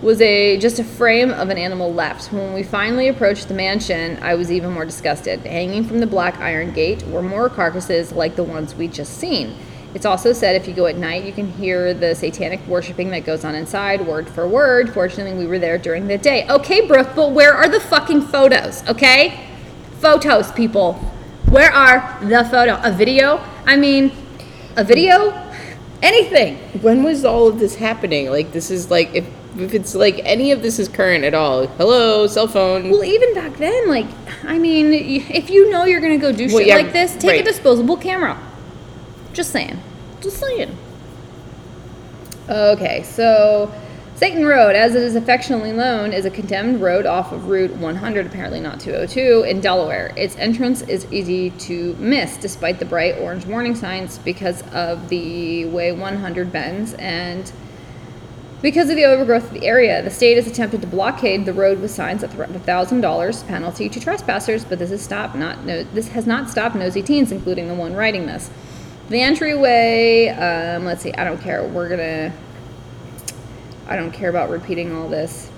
was 0.03 0.21
a 0.21 0.59
just 0.59 0.79
a 0.79 0.85
frame 0.85 1.31
of 1.31 1.49
an 1.49 1.57
animal 1.57 1.93
left. 1.93 2.33
When 2.33 2.53
we 2.53 2.63
finally 2.63 3.09
approached 3.09 3.49
the 3.49 3.55
mansion, 3.55 4.19
I 4.23 4.35
was 4.35 4.53
even 4.53 4.73
more 4.73 4.85
disgusted. 4.85 5.41
Hanging 5.41 5.85
from 5.85 6.01
the 6.01 6.07
black 6.07 6.37
iron 6.39 6.73
gate 6.73 7.03
were 7.07 7.23
more 7.23 7.49
carcasses 7.49 8.13
like 8.13 8.37
the 8.37 8.45
ones 8.45 8.75
we'd 8.75 8.93
just 8.93 9.17
seen. 9.17 9.57
It's 9.97 10.05
also 10.05 10.35
said 10.35 10.57
if 10.57 10.69
you 10.69 10.75
go 10.75 10.85
at 10.85 10.99
night, 10.99 11.25
you 11.25 11.33
can 11.33 11.51
hear 11.53 11.95
the 11.95 12.15
satanic 12.15 12.61
worshiping 12.67 13.09
that 13.13 13.21
goes 13.21 13.47
on 13.47 13.55
inside, 13.55 14.07
word 14.07 14.29
for 14.29 14.47
word. 14.47 14.93
Fortunately, 14.93 15.33
we 15.33 15.47
were 15.47 15.59
there 15.59 15.79
during 15.79 16.07
the 16.07 16.19
day. 16.19 16.47
Okay, 16.51 16.87
Brooke, 16.87 17.13
but 17.17 17.33
where 17.33 17.55
are 17.55 17.67
the 17.67 17.81
fucking 17.81 18.21
photos? 18.21 18.87
Okay, 18.91 19.49
photos, 20.01 20.53
people. 20.53 20.93
Where 21.49 21.73
are 21.73 22.19
the 22.21 22.45
photo? 22.45 22.79
A 22.85 22.93
video? 22.93 23.43
I 23.65 23.79
mean, 23.79 24.13
a 24.77 24.85
video? 24.85 25.33
Anything? 26.03 26.59
When 26.83 27.03
was 27.03 27.25
all 27.25 27.49
of 27.49 27.59
this 27.59 27.77
happening? 27.77 28.29
Like, 28.29 28.53
this 28.53 28.71
is 28.71 28.91
like, 28.91 29.15
if, 29.15 29.27
if 29.57 29.73
it's 29.73 29.95
like 29.95 30.21
any 30.25 30.53
of 30.53 30.61
this 30.61 30.79
is 30.79 30.91
current 30.91 31.25
at 31.25 31.33
all, 31.33 31.69
hello, 31.69 32.27
cell 32.27 32.49
phone. 32.49 32.91
Well, 32.91 33.03
even 33.03 33.33
back 33.33 33.57
then, 33.57 33.89
like, 33.89 34.09
I 34.45 34.59
mean, 34.59 34.93
if 34.93 35.49
you 35.49 35.71
know 35.71 35.87
you're 35.87 36.03
gonna 36.03 36.19
go 36.19 36.33
do 36.33 36.49
Well, 36.49 36.59
shit 36.59 36.67
yeah, 36.67 36.77
like 36.77 36.93
this, 36.93 37.15
take 37.15 37.31
right. 37.31 37.41
a 37.41 37.45
disposable 37.45 37.97
camera. 37.97 38.39
Just 39.37 39.53
saying. 39.53 39.79
Just 40.23 40.39
saying. 40.39 40.75
Okay, 42.49 43.03
so 43.03 43.71
Satan 44.15 44.47
Road, 44.47 44.75
as 44.75 44.95
it 44.95 45.03
is 45.03 45.15
affectionately 45.15 45.73
known, 45.73 46.15
is 46.15 46.25
a 46.25 46.31
condemned 46.31 46.81
road 46.81 47.05
off 47.05 47.33
of 47.33 47.47
Route 47.47 47.73
100, 47.73 48.25
apparently 48.25 48.61
not 48.61 48.81
202, 48.81 49.45
in 49.47 49.61
Delaware. 49.61 50.15
Its 50.17 50.37
entrance 50.37 50.81
is 50.81 51.07
easy 51.13 51.51
to 51.51 51.95
miss 51.97 52.39
despite 52.39 52.79
the 52.79 52.87
bright 52.87 53.19
orange 53.19 53.45
warning 53.45 53.75
signs 53.75 54.17
because 54.17 54.63
of 54.73 55.11
the 55.11 55.67
way 55.67 55.93
100 55.93 56.51
bends 56.51 56.95
and 56.95 57.53
because 58.63 58.89
of 58.89 58.97
the 58.97 59.05
overgrowth 59.05 59.45
of 59.45 59.53
the 59.53 59.67
area, 59.67 60.03
the 60.03 60.11
state 60.11 60.37
has 60.37 60.47
attempted 60.47 60.81
to 60.81 60.87
blockade 60.87 61.45
the 61.45 61.53
road 61.53 61.79
with 61.81 61.91
signs 61.91 62.23
that 62.23 62.33
threaten 62.33 62.57
a 62.57 62.61
thousand 62.61 63.03
dollars 63.03 63.43
penalty 63.43 63.91
to 63.91 64.01
trespassers, 64.01 64.65
but 64.65 64.79
this 64.79 64.89
has 64.89 65.03
stopped 65.03 65.35
not 65.35 65.67
no, 65.67 65.85
this 65.85 66.09
has 66.09 66.27
not 66.27 66.49
stopped 66.49 66.75
nosy 66.75 67.03
teens, 67.03 67.31
including 67.31 67.69
the 67.69 67.75
one 67.75 67.95
writing 67.95 68.25
this. 68.25 68.51
The 69.09 69.21
entryway, 69.21 70.29
um, 70.31 70.85
let's 70.85 71.03
see, 71.03 71.13
I 71.15 71.23
don't 71.23 71.41
care. 71.41 71.63
We're 71.65 71.89
gonna, 71.89 72.33
I 73.87 73.95
don't 73.95 74.11
care 74.11 74.29
about 74.29 74.51
repeating 74.51 74.93
all 74.93 75.09
this. 75.09 75.49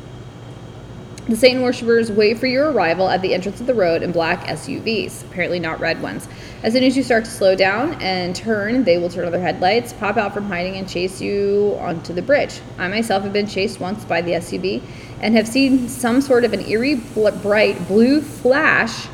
The 1.28 1.36
Satan 1.36 1.62
worshippers 1.62 2.12
wait 2.12 2.38
for 2.38 2.46
your 2.46 2.70
arrival 2.70 3.08
at 3.08 3.22
the 3.22 3.32
entrance 3.32 3.58
of 3.60 3.66
the 3.66 3.74
road 3.74 4.02
in 4.02 4.12
black 4.12 4.46
SUVs, 4.46 5.24
apparently 5.24 5.58
not 5.58 5.80
red 5.80 6.02
ones. 6.02 6.28
As 6.62 6.74
soon 6.74 6.84
as 6.84 6.94
you 6.94 7.02
start 7.02 7.24
to 7.24 7.30
slow 7.30 7.54
down 7.54 7.94
and 8.02 8.36
turn, 8.36 8.84
they 8.84 8.98
will 8.98 9.08
turn 9.08 9.24
on 9.24 9.32
their 9.32 9.40
headlights, 9.40 9.94
pop 9.94 10.18
out 10.18 10.34
from 10.34 10.44
hiding, 10.44 10.76
and 10.76 10.86
chase 10.86 11.20
you 11.20 11.76
onto 11.80 12.12
the 12.12 12.22
bridge. 12.22 12.60
I 12.78 12.88
myself 12.88 13.22
have 13.22 13.32
been 13.32 13.46
chased 13.46 13.80
once 13.80 14.04
by 14.04 14.20
the 14.20 14.32
SUV 14.32 14.82
and 15.20 15.34
have 15.34 15.48
seen 15.48 15.88
some 15.88 16.20
sort 16.20 16.44
of 16.44 16.52
an 16.52 16.66
eerie, 16.66 16.96
bright 17.42 17.88
blue 17.88 18.20
flash 18.20 19.08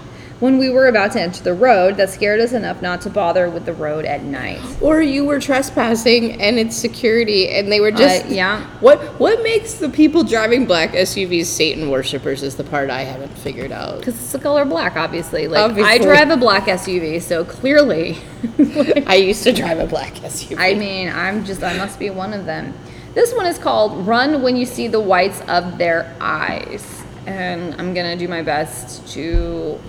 when 0.44 0.59
we 0.59 0.68
were 0.68 0.88
about 0.88 1.11
to 1.12 1.18
enter 1.18 1.42
the 1.42 1.54
road 1.54 1.96
that 1.96 2.11
scared 2.11 2.38
us 2.38 2.52
enough 2.52 2.83
not 2.83 3.00
to 3.00 3.09
bother 3.09 3.48
with 3.48 3.64
the 3.64 3.72
road 3.72 4.04
at 4.04 4.22
night. 4.22 4.61
Or 4.83 5.00
you 5.00 5.24
were 5.24 5.40
trespassing 5.40 6.38
and 6.38 6.59
it's 6.59 6.76
security 6.76 7.48
and 7.48 7.72
they 7.72 7.80
were 7.80 7.90
just 7.90 8.26
Uh, 8.26 8.28
yeah. 8.28 8.66
What 8.80 8.98
what 9.18 9.42
makes 9.42 9.74
the 9.74 9.88
people 9.88 10.22
driving 10.22 10.66
black 10.66 10.90
SUVs 10.92 11.46
Satan 11.46 11.88
worshippers 11.88 12.42
is 12.42 12.57
the 12.57 12.64
part 12.64 12.90
I 12.90 13.04
haven't 13.04 13.33
figured 13.38 13.72
out. 13.72 14.00
Because 14.00 14.16
it's 14.16 14.33
the 14.33 14.38
color 14.38 14.66
black, 14.66 14.96
obviously. 14.96 15.48
Like, 15.48 15.78
I 15.78 15.96
drive 15.96 16.28
a 16.28 16.37
black 16.37 16.64
SUV, 16.64 17.22
so 17.22 17.42
clearly. 17.46 18.18
I 19.07 19.14
used 19.14 19.44
to 19.44 19.52
drive 19.52 19.78
a 19.78 19.87
black 19.87 20.12
SUV. 20.16 20.57
I 20.59 20.74
mean, 20.74 21.09
I'm 21.09 21.46
just, 21.46 21.62
I 21.62 21.74
must 21.78 21.98
be 21.98 22.11
one 22.11 22.35
of 22.35 22.44
them. 22.44 22.74
This 23.14 23.33
one 23.33 23.46
is 23.46 23.57
called 23.57 24.07
Run 24.07 24.42
When 24.42 24.57
You 24.57 24.66
See 24.66 24.88
the 24.88 25.00
Whites 25.00 25.40
of 25.48 25.78
Their 25.78 26.14
Eyes. 26.20 27.02
And 27.24 27.74
I'm 27.80 27.94
going 27.94 28.18
to 28.18 28.22
do 28.22 28.28
my 28.28 28.42
best 28.42 29.09
to. 29.14 29.80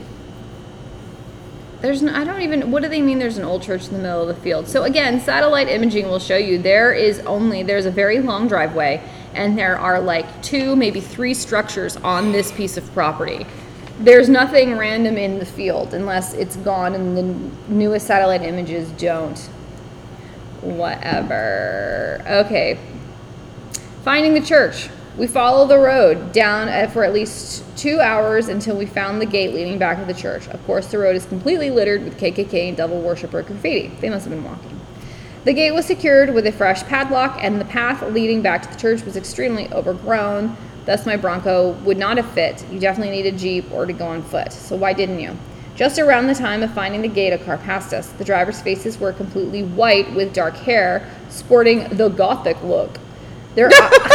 There's 1.86 2.02
no, 2.02 2.16
I 2.16 2.24
don't 2.24 2.42
even, 2.42 2.72
what 2.72 2.82
do 2.82 2.90
they 2.90 3.00
mean 3.00 3.20
there's 3.20 3.38
an 3.38 3.44
old 3.44 3.62
church 3.62 3.86
in 3.90 3.94
the 3.94 4.00
middle 4.00 4.28
of 4.28 4.28
the 4.28 4.42
field? 4.42 4.68
So 4.68 4.86
again, 4.86 5.20
satellite 5.20 5.68
imaging 5.68 6.08
will 6.08 6.18
show 6.18 6.36
you 6.36 6.58
there 6.58 6.92
is 6.92 7.20
only, 7.28 7.62
there's 7.62 7.86
a 7.86 7.92
very 7.92 8.18
long 8.18 8.48
driveway 8.48 9.08
and 9.36 9.56
there 9.56 9.78
are 9.78 10.02
like 10.02 10.42
two, 10.42 10.76
maybe 10.76 11.00
three 11.00 11.36
structures 11.36 11.96
on 11.98 12.32
this 12.32 12.52
piece 12.52 12.76
of 12.76 12.92
property. 12.94 13.46
There's 14.00 14.30
nothing 14.30 14.80
random 14.80 15.16
in 15.20 15.38
the 15.38 15.46
field 15.46 15.94
unless 15.94 16.34
it's 16.34 16.56
gone 16.56 16.96
and 16.96 17.16
the 17.16 17.72
newest 17.72 18.08
satellite 18.08 18.42
images 18.42 18.90
don't 18.94 19.38
whatever. 20.62 22.20
Okay. 22.28 22.80
Finding 24.04 24.34
the 24.34 24.42
church. 24.42 24.90
We 25.18 25.28
follow 25.28 25.66
the 25.66 25.80
road 25.80 26.34
down 26.34 26.68
uh, 26.68 26.90
for 26.92 27.06
at 27.06 27.14
least 27.14 27.64
two 27.78 28.02
hours 28.02 28.50
until 28.50 28.76
we 28.76 28.86
found 28.86 29.22
the 29.22 29.26
gate 29.26 29.54
leading 29.54 29.78
back 29.78 29.98
to 30.00 30.06
the 30.06 30.20
church. 30.20 30.50
Of 30.50 30.62
course, 30.66 30.88
the 30.88 30.98
road 30.98 31.16
is 31.16 31.26
completely 31.26 31.70
littered 31.70 32.04
with 32.04 32.20
KKK 32.20 32.68
and 32.68 32.76
devil 32.76 33.00
worshiper 33.00 33.42
graffiti. 33.42 33.96
They 34.02 34.10
must 34.10 34.26
have 34.26 34.34
been 34.34 34.44
walking. 34.44 34.78
The 35.46 35.54
gate 35.54 35.72
was 35.72 35.86
secured 35.86 36.34
with 36.34 36.46
a 36.48 36.52
fresh 36.52 36.84
padlock, 36.84 37.38
and 37.40 37.62
the 37.62 37.66
path 37.66 38.02
leading 38.12 38.42
back 38.42 38.64
to 38.64 38.70
the 38.70 38.76
church 38.76 39.06
was 39.06 39.16
extremely 39.16 39.72
overgrown. 39.72 40.58
Thus, 40.86 41.06
my 41.06 41.16
Bronco 41.16 41.72
would 41.86 41.98
not 41.98 42.18
have 42.18 42.30
fit. 42.32 42.66
You 42.70 42.80
definitely 42.80 43.16
need 43.16 43.34
a 43.34 43.38
Jeep 43.38 43.72
or 43.72 43.86
to 43.86 43.94
go 43.94 44.08
on 44.08 44.22
foot. 44.22 44.52
So, 44.52 44.76
why 44.76 44.92
didn't 44.92 45.22
you? 45.22 45.38
Just 45.76 45.98
around 45.98 46.28
the 46.28 46.36
time 46.36 46.62
of 46.62 46.74
finding 46.74 47.02
the 47.02 47.08
gate, 47.08 47.32
a 47.32 47.38
car 47.38 47.58
passed 47.58 47.94
us. 47.94 48.08
The 48.10 48.26
driver's 48.26 48.62
faces 48.62 48.98
were 48.98 49.14
completely 49.14 49.64
white 49.64 50.14
with 50.14 50.34
dark 50.34 50.56
hair, 50.56 51.10
sporting 51.30 51.88
the 51.90 52.10
gothic 52.10 52.62
look. 52.64 53.00
Their, 53.56 53.70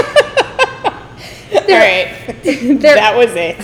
All 1.52 1.60
right. 1.68 2.14
that 2.82 3.14
was 3.16 3.30
it. 3.34 3.56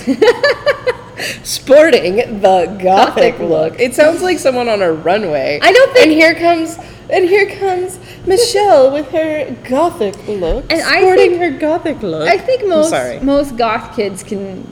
Sporting 1.45 2.41
the 2.41 2.79
gothic 2.83 3.39
look. 3.39 3.79
It 3.81 3.95
sounds 3.95 4.23
like 4.23 4.39
someone 4.39 4.69
on 4.69 4.83
a 4.83 4.93
runway. 4.93 5.59
I 5.63 5.73
don't 5.73 5.93
think- 5.93 6.05
And 6.07 6.13
here 6.13 6.35
comes 6.35 6.79
and 7.09 7.25
here 7.25 7.49
comes 7.57 7.99
Michelle 8.27 8.91
with 8.93 9.09
her 9.13 9.57
gothic 9.69 10.15
look. 10.27 10.71
And 10.71 10.83
I 10.83 11.01
sporting 11.01 11.31
think- 11.39 11.39
her 11.41 11.51
gothic 11.59 12.03
look. 12.03 12.29
I 12.29 12.37
think 12.39 12.67
most 12.69 13.23
most 13.23 13.57
goth 13.57 13.95
kids 13.97 14.23
can 14.23 14.67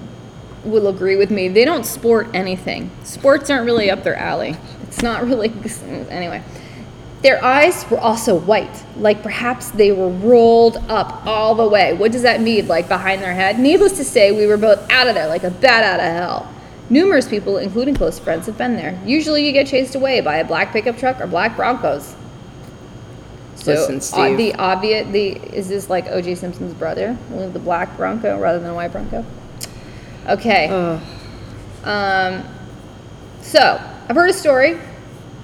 will 0.64 0.88
agree 0.88 1.16
with 1.16 1.31
me. 1.31 1.48
They 1.48 1.64
don't 1.64 1.85
sport 1.85 2.29
anything. 2.35 2.90
Sports 3.05 3.50
aren't 3.50 3.66
really 3.66 3.90
up 3.90 4.03
their 4.03 4.16
alley. 4.16 4.57
It's 4.83 5.03
not 5.03 5.24
really 5.24 5.53
anyway. 6.11 6.42
Their 7.25 7.43
eyes 7.43 7.89
were 7.91 7.99
also 7.99 8.39
white, 8.39 8.85
like 8.99 9.23
perhaps 9.23 9.71
they 9.71 9.93
were 9.93 10.11
rolled 10.11 10.77
up 10.91 11.27
all 11.27 11.55
the 11.55 11.67
way. 11.67 11.95
What 11.95 12.13
does 12.13 12.21
that 12.21 12.43
mean? 12.43 12.69
Like 12.69 12.87
behind 12.87 13.23
their 13.23 13.33
head? 13.33 13.59
Needless 13.59 13.97
to 13.97 14.05
say, 14.05 14.31
we 14.31 14.47
were 14.47 14.59
both 14.59 14.79
out 14.91 15.09
of 15.09 15.15
there 15.15 15.27
like 15.27 15.43
a 15.43 15.51
bat 15.51 15.83
out 15.83 16.01
of 16.01 16.05
hell. 16.05 16.55
Numerous 16.91 17.27
people, 17.27 17.57
including 17.57 17.95
close 17.95 18.19
friends, 18.19 18.45
have 18.45 18.59
been 18.59 18.77
there. 18.77 19.01
Usually, 19.07 19.47
you 19.47 19.53
get 19.53 19.67
chased 19.67 19.95
away 19.95 20.21
by 20.21 20.37
a 20.37 20.45
black 20.45 20.71
pickup 20.71 20.99
truck 20.99 21.19
or 21.19 21.27
black 21.27 21.57
Broncos. 21.57 22.15
So 23.55 23.73
Listen, 23.73 24.21
uh, 24.21 24.37
the 24.37 24.55
obvious 24.57 25.11
the 25.11 25.29
is 25.57 25.71
this 25.71 25.89
like 25.89 26.07
O.J. 26.09 26.35
Simpson's 26.35 26.75
brother 26.75 27.17
the 27.31 27.59
black 27.59 27.97
Bronco 27.97 28.39
rather 28.39 28.59
than 28.59 28.69
a 28.69 28.75
white 28.75 28.93
Bronco? 28.93 29.25
Okay. 30.29 30.69
Ugh. 30.69 31.03
Um, 31.85 32.45
so 33.41 33.81
I've 34.11 34.15
heard 34.15 34.29
a 34.29 34.35
story 34.35 34.79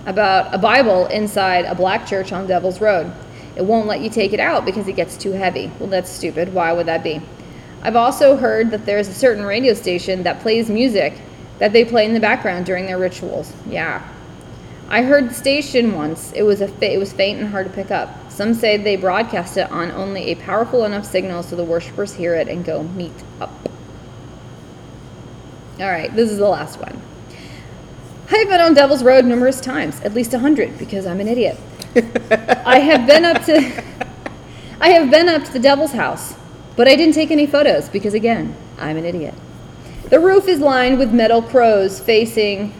about 0.06 0.54
a 0.54 0.58
Bible 0.58 1.06
inside 1.06 1.64
a 1.64 1.74
black 1.74 2.06
church 2.06 2.32
on 2.32 2.46
Devil's 2.46 2.80
Road. 2.80 3.12
It 3.56 3.64
won't 3.64 3.86
let 3.86 4.00
you 4.00 4.10
take 4.10 4.32
it 4.32 4.40
out 4.40 4.64
because 4.64 4.88
it 4.88 4.94
gets 4.94 5.16
too 5.16 5.32
heavy. 5.32 5.70
Well, 5.78 5.88
that's 5.88 6.10
stupid. 6.10 6.54
Why 6.54 6.72
would 6.72 6.86
that 6.86 7.02
be? 7.02 7.20
I've 7.82 7.96
also 7.96 8.36
heard 8.36 8.70
that 8.70 8.86
there's 8.86 9.08
a 9.08 9.14
certain 9.14 9.44
radio 9.44 9.74
station 9.74 10.22
that 10.22 10.40
plays 10.40 10.68
music 10.68 11.14
that 11.58 11.72
they 11.72 11.84
play 11.84 12.06
in 12.06 12.14
the 12.14 12.20
background 12.20 12.66
during 12.66 12.86
their 12.86 12.98
rituals. 12.98 13.52
Yeah. 13.68 14.06
I 14.88 15.02
heard 15.02 15.30
the 15.30 15.34
station 15.34 15.94
once. 15.94 16.32
It 16.32 16.42
was 16.42 16.60
a 16.60 16.68
fa- 16.68 16.92
it 16.92 16.98
was 16.98 17.12
faint 17.12 17.38
and 17.38 17.48
hard 17.48 17.66
to 17.66 17.72
pick 17.72 17.90
up. 17.90 18.30
Some 18.30 18.54
say 18.54 18.76
they 18.76 18.96
broadcast 18.96 19.56
it 19.56 19.70
on 19.70 19.90
only 19.92 20.32
a 20.32 20.34
powerful 20.34 20.84
enough 20.84 21.04
signal 21.04 21.42
so 21.42 21.54
the 21.54 21.64
worshippers 21.64 22.14
hear 22.14 22.34
it 22.34 22.48
and 22.48 22.64
go 22.64 22.82
meet 22.82 23.12
up. 23.40 23.52
All 25.78 25.86
right, 25.86 26.14
this 26.14 26.30
is 26.30 26.38
the 26.38 26.48
last 26.48 26.80
one. 26.80 27.00
I've 28.32 28.48
been 28.48 28.60
on 28.60 28.74
Devil's 28.74 29.02
Road 29.02 29.24
numerous 29.24 29.60
times, 29.60 30.00
at 30.02 30.14
least 30.14 30.32
a 30.34 30.38
hundred, 30.38 30.78
because 30.78 31.04
I'm 31.04 31.20
an 31.20 31.28
idiot. 31.28 31.58
I 32.64 32.78
have 32.78 33.06
been 33.06 33.24
up 33.24 33.44
to 33.46 33.84
I 34.80 34.90
have 34.90 35.10
been 35.10 35.28
up 35.28 35.44
to 35.44 35.52
the 35.52 35.58
Devil's 35.58 35.92
house, 35.92 36.34
but 36.76 36.88
I 36.88 36.96
didn't 36.96 37.14
take 37.14 37.30
any 37.30 37.46
photos 37.46 37.88
because 37.88 38.14
again, 38.14 38.56
I'm 38.78 38.96
an 38.96 39.04
idiot. 39.04 39.34
The 40.08 40.20
roof 40.20 40.48
is 40.48 40.60
lined 40.60 40.98
with 40.98 41.12
metal 41.12 41.42
crows 41.42 42.00
facing 42.00 42.72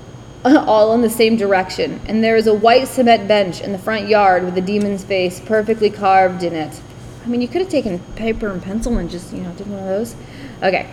all 0.44 0.94
in 0.94 1.00
the 1.00 1.10
same 1.10 1.36
direction, 1.36 2.00
and 2.06 2.22
there 2.22 2.36
is 2.36 2.46
a 2.46 2.54
white 2.54 2.86
cement 2.86 3.26
bench 3.26 3.60
in 3.60 3.72
the 3.72 3.78
front 3.78 4.08
yard 4.08 4.44
with 4.44 4.54
the 4.54 4.60
demon's 4.60 5.04
face 5.04 5.40
perfectly 5.40 5.90
carved 5.90 6.42
in 6.42 6.54
it. 6.54 6.80
I 7.24 7.28
mean, 7.28 7.40
you 7.40 7.48
could 7.48 7.62
have 7.62 7.70
taken 7.70 7.98
paper 8.14 8.50
and 8.50 8.62
pencil 8.62 8.96
and 8.98 9.10
just, 9.10 9.32
you 9.32 9.40
know, 9.40 9.52
did 9.52 9.66
one 9.66 9.80
of 9.80 9.86
those. 9.86 10.14
Okay. 10.62 10.88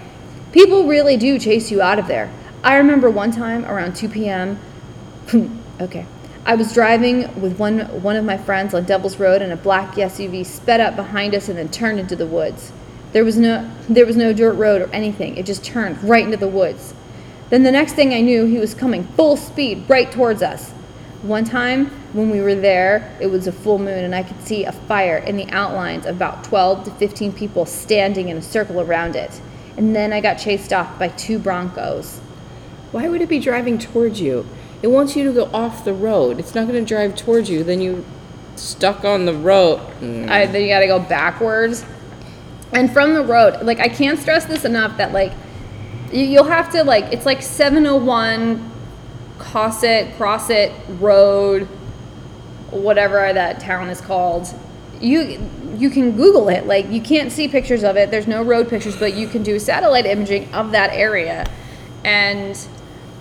People 0.52 0.88
really 0.88 1.18
do 1.18 1.38
chase 1.38 1.70
you 1.70 1.82
out 1.82 2.00
of 2.00 2.08
there. 2.08 2.32
I 2.66 2.78
remember 2.78 3.12
one 3.12 3.30
time 3.30 3.64
around 3.66 3.96
2 3.96 4.10
p.m. 4.10 4.60
okay. 5.80 6.08
I 6.48 6.56
was 6.56 6.74
driving 6.74 7.40
with 7.40 7.60
one 7.60 7.82
one 8.02 8.16
of 8.16 8.26
my 8.26 8.40
friends 8.40 8.74
on 8.74 8.86
Devil's 8.86 9.20
Road 9.20 9.44
and 9.44 9.54
a 9.54 9.56
black 9.56 9.94
SUV 9.94 10.44
sped 10.44 10.82
up 10.82 10.96
behind 10.96 11.36
us 11.36 11.48
and 11.48 11.60
then 11.60 11.70
turned 11.70 12.00
into 12.00 12.16
the 12.16 12.26
woods. 12.26 12.72
There 13.12 13.24
was 13.24 13.38
no 13.38 13.72
there 13.88 14.08
was 14.08 14.18
no 14.18 14.34
dirt 14.34 14.54
road 14.54 14.82
or 14.82 14.90
anything. 14.90 15.38
It 15.38 15.46
just 15.46 15.64
turned 15.64 16.04
right 16.04 16.26
into 16.26 16.38
the 16.38 16.48
woods. 16.48 16.96
Then 17.52 17.62
the 17.62 17.72
next 17.72 17.94
thing 17.94 18.16
I 18.16 18.22
knew, 18.22 18.46
he 18.46 18.58
was 18.58 18.74
coming 18.74 19.04
full 19.10 19.38
speed 19.38 19.88
right 19.88 20.12
towards 20.12 20.42
us. 20.42 20.72
One 21.22 21.44
time 21.44 21.92
when 22.14 22.32
we 22.32 22.42
were 22.42 22.56
there, 22.56 23.16
it 23.22 23.28
was 23.28 23.46
a 23.46 23.52
full 23.52 23.78
moon 23.78 24.04
and 24.04 24.16
I 24.16 24.24
could 24.24 24.42
see 24.42 24.64
a 24.64 24.72
fire 24.72 25.18
in 25.18 25.38
the 25.38 25.48
outlines 25.52 26.08
of 26.08 26.16
about 26.16 26.44
12 26.44 26.86
to 26.86 26.92
15 26.92 27.32
people 27.34 27.68
standing 27.68 28.30
in 28.30 28.38
a 28.38 28.42
circle 28.42 28.82
around 28.82 29.16
it. 29.16 29.40
And 29.78 29.96
then 29.96 30.12
I 30.12 30.20
got 30.20 30.36
chased 30.36 30.74
off 30.74 30.98
by 30.98 31.10
two 31.10 31.38
Broncos. 31.38 32.22
Why 32.96 33.10
would 33.10 33.20
it 33.20 33.28
be 33.28 33.40
driving 33.40 33.78
towards 33.78 34.22
you? 34.22 34.48
It 34.82 34.88
wants 34.88 35.18
you 35.18 35.26
to 35.26 35.34
go 35.34 35.50
off 35.54 35.84
the 35.84 35.94
road. 35.94 36.40
It's 36.40 36.56
not 36.56 36.66
going 36.66 36.82
to 36.82 36.88
drive 36.88 37.14
towards 37.18 37.50
you. 37.50 37.62
Then 37.62 37.82
you're 37.82 38.02
stuck 38.56 39.04
on 39.04 39.26
the 39.26 39.34
road. 39.34 39.80
Mm. 40.00 40.30
I, 40.30 40.46
then 40.46 40.62
you 40.62 40.70
got 40.70 40.80
to 40.80 40.88
go 40.88 41.00
backwards. 41.00 41.84
And 42.72 42.90
from 42.90 43.14
the 43.14 43.22
road, 43.22 43.64
like 43.64 43.82
I 43.82 43.90
can't 43.90 44.18
stress 44.18 44.46
this 44.46 44.64
enough 44.64 44.96
that 44.96 45.12
like 45.12 45.34
you, 46.10 46.22
you'll 46.22 46.46
have 46.46 46.72
to 46.72 46.86
like 46.86 47.12
it's 47.12 47.26
like 47.26 47.42
701 47.42 48.72
Cosset 49.40 50.16
Crosset 50.16 50.72
Road, 51.02 51.64
whatever 52.72 53.34
that 53.34 53.60
town 53.60 53.90
is 53.90 54.00
called. 54.00 54.48
You 55.02 55.46
you 55.76 55.90
can 55.90 56.16
Google 56.16 56.48
it. 56.48 56.66
Like 56.66 56.90
you 56.90 57.02
can't 57.02 57.30
see 57.30 57.50
pictures 57.50 57.84
of 57.84 57.98
it. 57.98 58.10
There's 58.10 58.26
no 58.26 58.42
road 58.42 58.70
pictures, 58.70 58.96
but 58.96 59.16
you 59.16 59.28
can 59.28 59.44
do 59.44 59.60
satellite 59.60 60.06
imaging 60.06 60.54
of 60.54 60.72
that 60.72 60.92
area. 60.94 61.46
And 62.06 62.58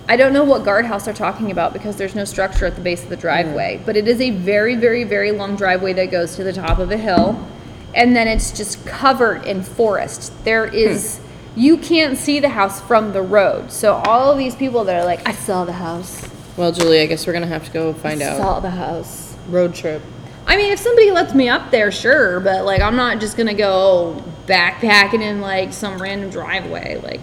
I 0.08 0.16
don't 0.16 0.32
know 0.32 0.44
what 0.44 0.64
guardhouse 0.64 1.06
they're 1.06 1.14
talking 1.14 1.50
about 1.50 1.72
because 1.72 1.96
there's 1.96 2.14
no 2.14 2.24
structure 2.24 2.66
at 2.66 2.74
the 2.74 2.80
base 2.80 3.02
of 3.02 3.08
the 3.08 3.16
driveway. 3.16 3.78
Mm. 3.78 3.86
But 3.86 3.96
it 3.96 4.06
is 4.06 4.20
a 4.20 4.30
very, 4.30 4.76
very, 4.76 5.04
very 5.04 5.32
long 5.32 5.56
driveway 5.56 5.94
that 5.94 6.10
goes 6.10 6.36
to 6.36 6.44
the 6.44 6.52
top 6.52 6.78
of 6.78 6.90
a 6.90 6.96
hill. 6.96 7.46
And 7.94 8.14
then 8.14 8.28
it's 8.28 8.52
just 8.52 8.84
covered 8.86 9.46
in 9.46 9.62
forest. 9.62 10.32
There 10.44 10.68
hmm. 10.68 10.74
is, 10.74 11.20
you 11.54 11.76
can't 11.76 12.18
see 12.18 12.40
the 12.40 12.48
house 12.48 12.80
from 12.80 13.12
the 13.12 13.22
road. 13.22 13.70
So 13.70 13.94
all 13.94 14.32
of 14.32 14.36
these 14.36 14.56
people 14.56 14.84
that 14.84 14.96
are 14.96 15.04
like, 15.04 15.26
I 15.28 15.32
saw 15.32 15.64
the 15.64 15.74
house. 15.74 16.28
Well, 16.56 16.72
Julie, 16.72 17.00
I 17.00 17.06
guess 17.06 17.26
we're 17.26 17.34
going 17.34 17.44
to 17.44 17.48
have 17.48 17.64
to 17.66 17.70
go 17.70 17.92
find 17.94 18.20
out. 18.20 18.36
Saw 18.36 18.58
the 18.58 18.70
house. 18.70 19.36
Road 19.48 19.74
trip. 19.74 20.02
I 20.46 20.56
mean, 20.56 20.72
if 20.72 20.78
somebody 20.78 21.10
lets 21.10 21.34
me 21.34 21.48
up 21.48 21.70
there, 21.70 21.90
sure. 21.90 22.40
But 22.40 22.64
like, 22.64 22.80
I'm 22.80 22.96
not 22.96 23.20
just 23.20 23.36
gonna 23.36 23.54
go 23.54 24.22
backpacking 24.46 25.22
in 25.22 25.40
like 25.40 25.72
some 25.72 26.00
random 26.00 26.30
driveway. 26.30 27.00
Like, 27.02 27.20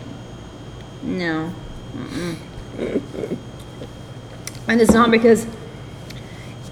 no. 1.04 1.54
And 4.68 4.80
it's 4.80 4.94
not 4.94 5.12
because 5.12 5.48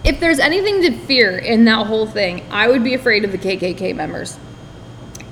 if 0.04 0.20
there's 0.20 0.40
anything 0.40 0.82
to 0.84 0.92
fear 0.92 1.38
in 1.38 1.66
that 1.66 1.88
whole 1.88 2.08
thing, 2.08 2.46
I 2.50 2.68
would 2.68 2.84
be 2.84 2.94
afraid 2.94 3.26
of 3.26 3.32
the 3.32 3.38
KKK 3.38 3.96
members. 3.96 4.38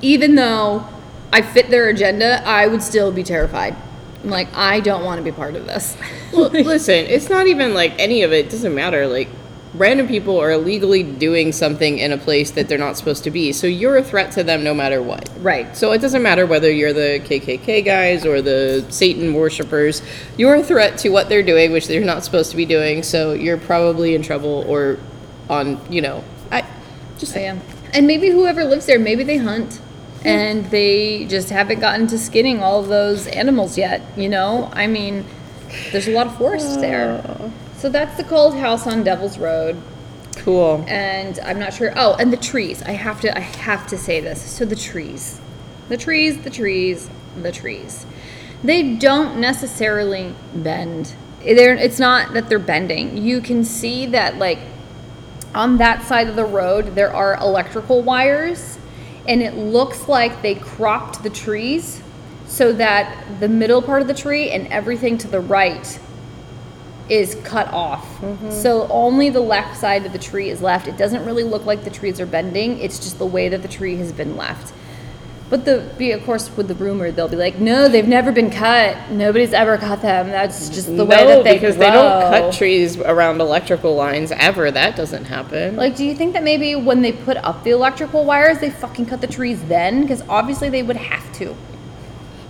Even 0.01 0.35
though 0.35 0.87
I 1.31 1.41
fit 1.41 1.69
their 1.69 1.89
agenda, 1.89 2.45
I 2.45 2.67
would 2.67 2.83
still 2.83 3.11
be 3.11 3.23
terrified. 3.23 3.75
I'm 4.23 4.29
like, 4.29 4.53
I 4.53 4.79
don't 4.79 5.03
want 5.03 5.19
to 5.19 5.23
be 5.23 5.31
part 5.31 5.55
of 5.55 5.65
this. 5.65 5.95
Well, 6.33 6.49
listen, 6.51 7.05
it's 7.05 7.29
not 7.29 7.47
even 7.47 7.73
like 7.73 7.93
any 7.97 8.23
of 8.23 8.33
it 8.33 8.49
doesn't 8.49 8.73
matter. 8.73 9.07
Like 9.07 9.29
random 9.73 10.07
people 10.07 10.39
are 10.39 10.51
illegally 10.51 11.03
doing 11.03 11.51
something 11.51 11.99
in 11.99 12.11
a 12.11 12.17
place 12.17 12.51
that 12.51 12.67
they're 12.67 12.77
not 12.77 12.97
supposed 12.97 13.23
to 13.25 13.31
be. 13.31 13.51
So 13.51 13.67
you're 13.67 13.97
a 13.97 14.03
threat 14.03 14.31
to 14.33 14.43
them 14.43 14.63
no 14.63 14.73
matter 14.73 15.01
what. 15.01 15.29
Right. 15.39 15.75
So 15.75 15.91
it 15.91 15.99
doesn't 15.99 16.23
matter 16.23 16.45
whether 16.45 16.71
you're 16.71 16.93
the 16.93 17.21
KKK 17.23 17.83
guys 17.83 18.25
or 18.25 18.41
the 18.41 18.85
Satan 18.89 19.33
worshippers. 19.33 20.01
You're 20.37 20.55
a 20.55 20.63
threat 20.63 20.97
to 20.99 21.09
what 21.09 21.29
they're 21.29 21.43
doing, 21.43 21.71
which 21.71 21.87
they're 21.87 22.03
not 22.03 22.23
supposed 22.23 22.51
to 22.51 22.57
be 22.57 22.65
doing. 22.65 23.03
So 23.03 23.33
you're 23.33 23.57
probably 23.57 24.15
in 24.15 24.21
trouble 24.21 24.65
or 24.67 24.97
on, 25.49 25.79
you 25.91 26.01
know, 26.01 26.23
I 26.51 26.65
just 27.17 27.33
So, 27.33 27.39
yeah. 27.39 27.59
And 27.93 28.07
maybe 28.07 28.29
whoever 28.29 28.63
lives 28.63 28.85
there, 28.85 28.99
maybe 28.99 29.23
they 29.23 29.37
hunt 29.37 29.81
and 30.25 30.65
they 30.71 31.25
just 31.25 31.49
haven't 31.49 31.79
gotten 31.79 32.07
to 32.07 32.17
skinning 32.17 32.61
all 32.61 32.81
of 32.81 32.87
those 32.87 33.27
animals 33.27 33.77
yet, 33.77 34.01
you 34.17 34.27
know? 34.27 34.69
I 34.73 34.87
mean, 34.87 35.25
there's 35.91 36.07
a 36.07 36.11
lot 36.11 36.27
of 36.27 36.37
forest 36.37 36.81
there. 36.81 37.23
So 37.77 37.89
that's 37.89 38.17
the 38.17 38.23
cult 38.23 38.55
house 38.55 38.87
on 38.87 39.03
Devil's 39.03 39.37
Road. 39.37 39.79
cool. 40.37 40.83
And 40.87 41.39
I'm 41.39 41.59
not 41.59 41.73
sure. 41.73 41.93
Oh, 41.95 42.15
and 42.15 42.33
the 42.33 42.37
trees. 42.37 42.81
I 42.81 42.91
have 42.91 43.21
to 43.21 43.37
I 43.37 43.41
have 43.41 43.85
to 43.87 43.97
say 43.97 44.19
this. 44.19 44.41
So 44.41 44.65
the 44.65 44.75
trees. 44.75 45.39
The 45.87 45.97
trees, 45.97 46.41
the 46.41 46.49
trees, 46.49 47.07
the 47.41 47.51
trees. 47.51 48.05
They 48.63 48.95
don't 48.95 49.39
necessarily 49.39 50.33
bend. 50.53 51.15
They're, 51.43 51.75
it's 51.75 51.99
not 51.99 52.33
that 52.33 52.49
they're 52.49 52.59
bending. 52.59 53.15
You 53.17 53.41
can 53.41 53.63
see 53.63 54.07
that 54.07 54.37
like 54.37 54.59
on 55.53 55.77
that 55.77 56.03
side 56.03 56.27
of 56.27 56.35
the 56.35 56.45
road 56.45 56.95
there 56.95 57.13
are 57.13 57.35
electrical 57.35 58.01
wires 58.01 58.77
and 59.27 59.41
it 59.41 59.53
looks 59.55 60.07
like 60.07 60.41
they 60.41 60.55
cropped 60.55 61.21
the 61.23 61.29
trees 61.29 62.01
so 62.47 62.73
that 62.73 63.39
the 63.39 63.47
middle 63.47 63.81
part 63.81 64.01
of 64.01 64.07
the 64.07 64.13
tree 64.13 64.49
and 64.49 64.67
everything 64.67 65.17
to 65.19 65.27
the 65.27 65.39
right 65.39 65.99
is 67.09 67.35
cut 67.43 67.67
off. 67.73 68.05
Mm-hmm. 68.19 68.51
So 68.51 68.87
only 68.89 69.29
the 69.29 69.41
left 69.41 69.77
side 69.77 70.05
of 70.05 70.13
the 70.13 70.19
tree 70.19 70.49
is 70.49 70.61
left. 70.61 70.87
It 70.87 70.97
doesn't 70.97 71.25
really 71.25 71.43
look 71.43 71.65
like 71.65 71.83
the 71.83 71.89
trees 71.89 72.19
are 72.19 72.25
bending. 72.25 72.79
It's 72.79 72.99
just 72.99 73.17
the 73.17 73.25
way 73.25 73.49
that 73.49 73.61
the 73.61 73.67
tree 73.67 73.95
has 73.97 74.11
been 74.11 74.35
left. 74.35 74.73
But 75.49 75.63
the 75.63 75.89
be 75.97 76.11
of 76.11 76.25
course 76.25 76.51
with 76.57 76.67
the 76.67 76.75
rumor 76.75 77.09
they'll 77.09 77.29
be 77.29 77.37
like, 77.37 77.57
no, 77.57 77.87
they've 77.87 78.07
never 78.07 78.33
been 78.33 78.49
cut. 78.49 79.11
Nobody's 79.11 79.53
ever 79.53 79.77
cut 79.77 80.01
them. 80.01 80.27
That's 80.27 80.67
just 80.67 80.87
the 80.87 81.05
way 81.05 81.23
no, 81.23 81.27
that 81.27 81.43
they 81.45 81.53
because 81.53 81.77
they 81.77 81.89
don't 81.89 82.21
cut 82.29 82.53
trees 82.53 82.97
around 82.97 83.39
electrical 83.39 83.95
lines 83.95 84.33
ever. 84.33 84.71
That 84.71 84.97
doesn't 84.97 85.25
happen. 85.25 85.77
Like, 85.77 85.95
do 85.95 86.03
you 86.03 86.15
think 86.15 86.33
that 86.33 86.43
maybe 86.43 86.75
when 86.75 87.01
they 87.01 87.13
put 87.13 87.37
up 87.37 87.63
the 87.63 87.69
electrical 87.69 88.25
wires, 88.25 88.59
they 88.59 88.69
fucking 88.69 89.05
cut 89.05 89.21
the 89.21 89.27
trees 89.27 89.63
then? 89.65 90.01
Because 90.01 90.21
obviously 90.27 90.69
they 90.69 90.83
would 90.83 90.97
have 90.97 91.31
to. 91.35 91.55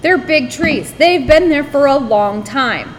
They're 0.01 0.17
big 0.17 0.49
trees. 0.49 0.93
They've 0.93 1.27
been 1.27 1.49
there 1.49 1.63
for 1.63 1.85
a 1.85 1.97
long 1.97 2.43
time. 2.43 2.95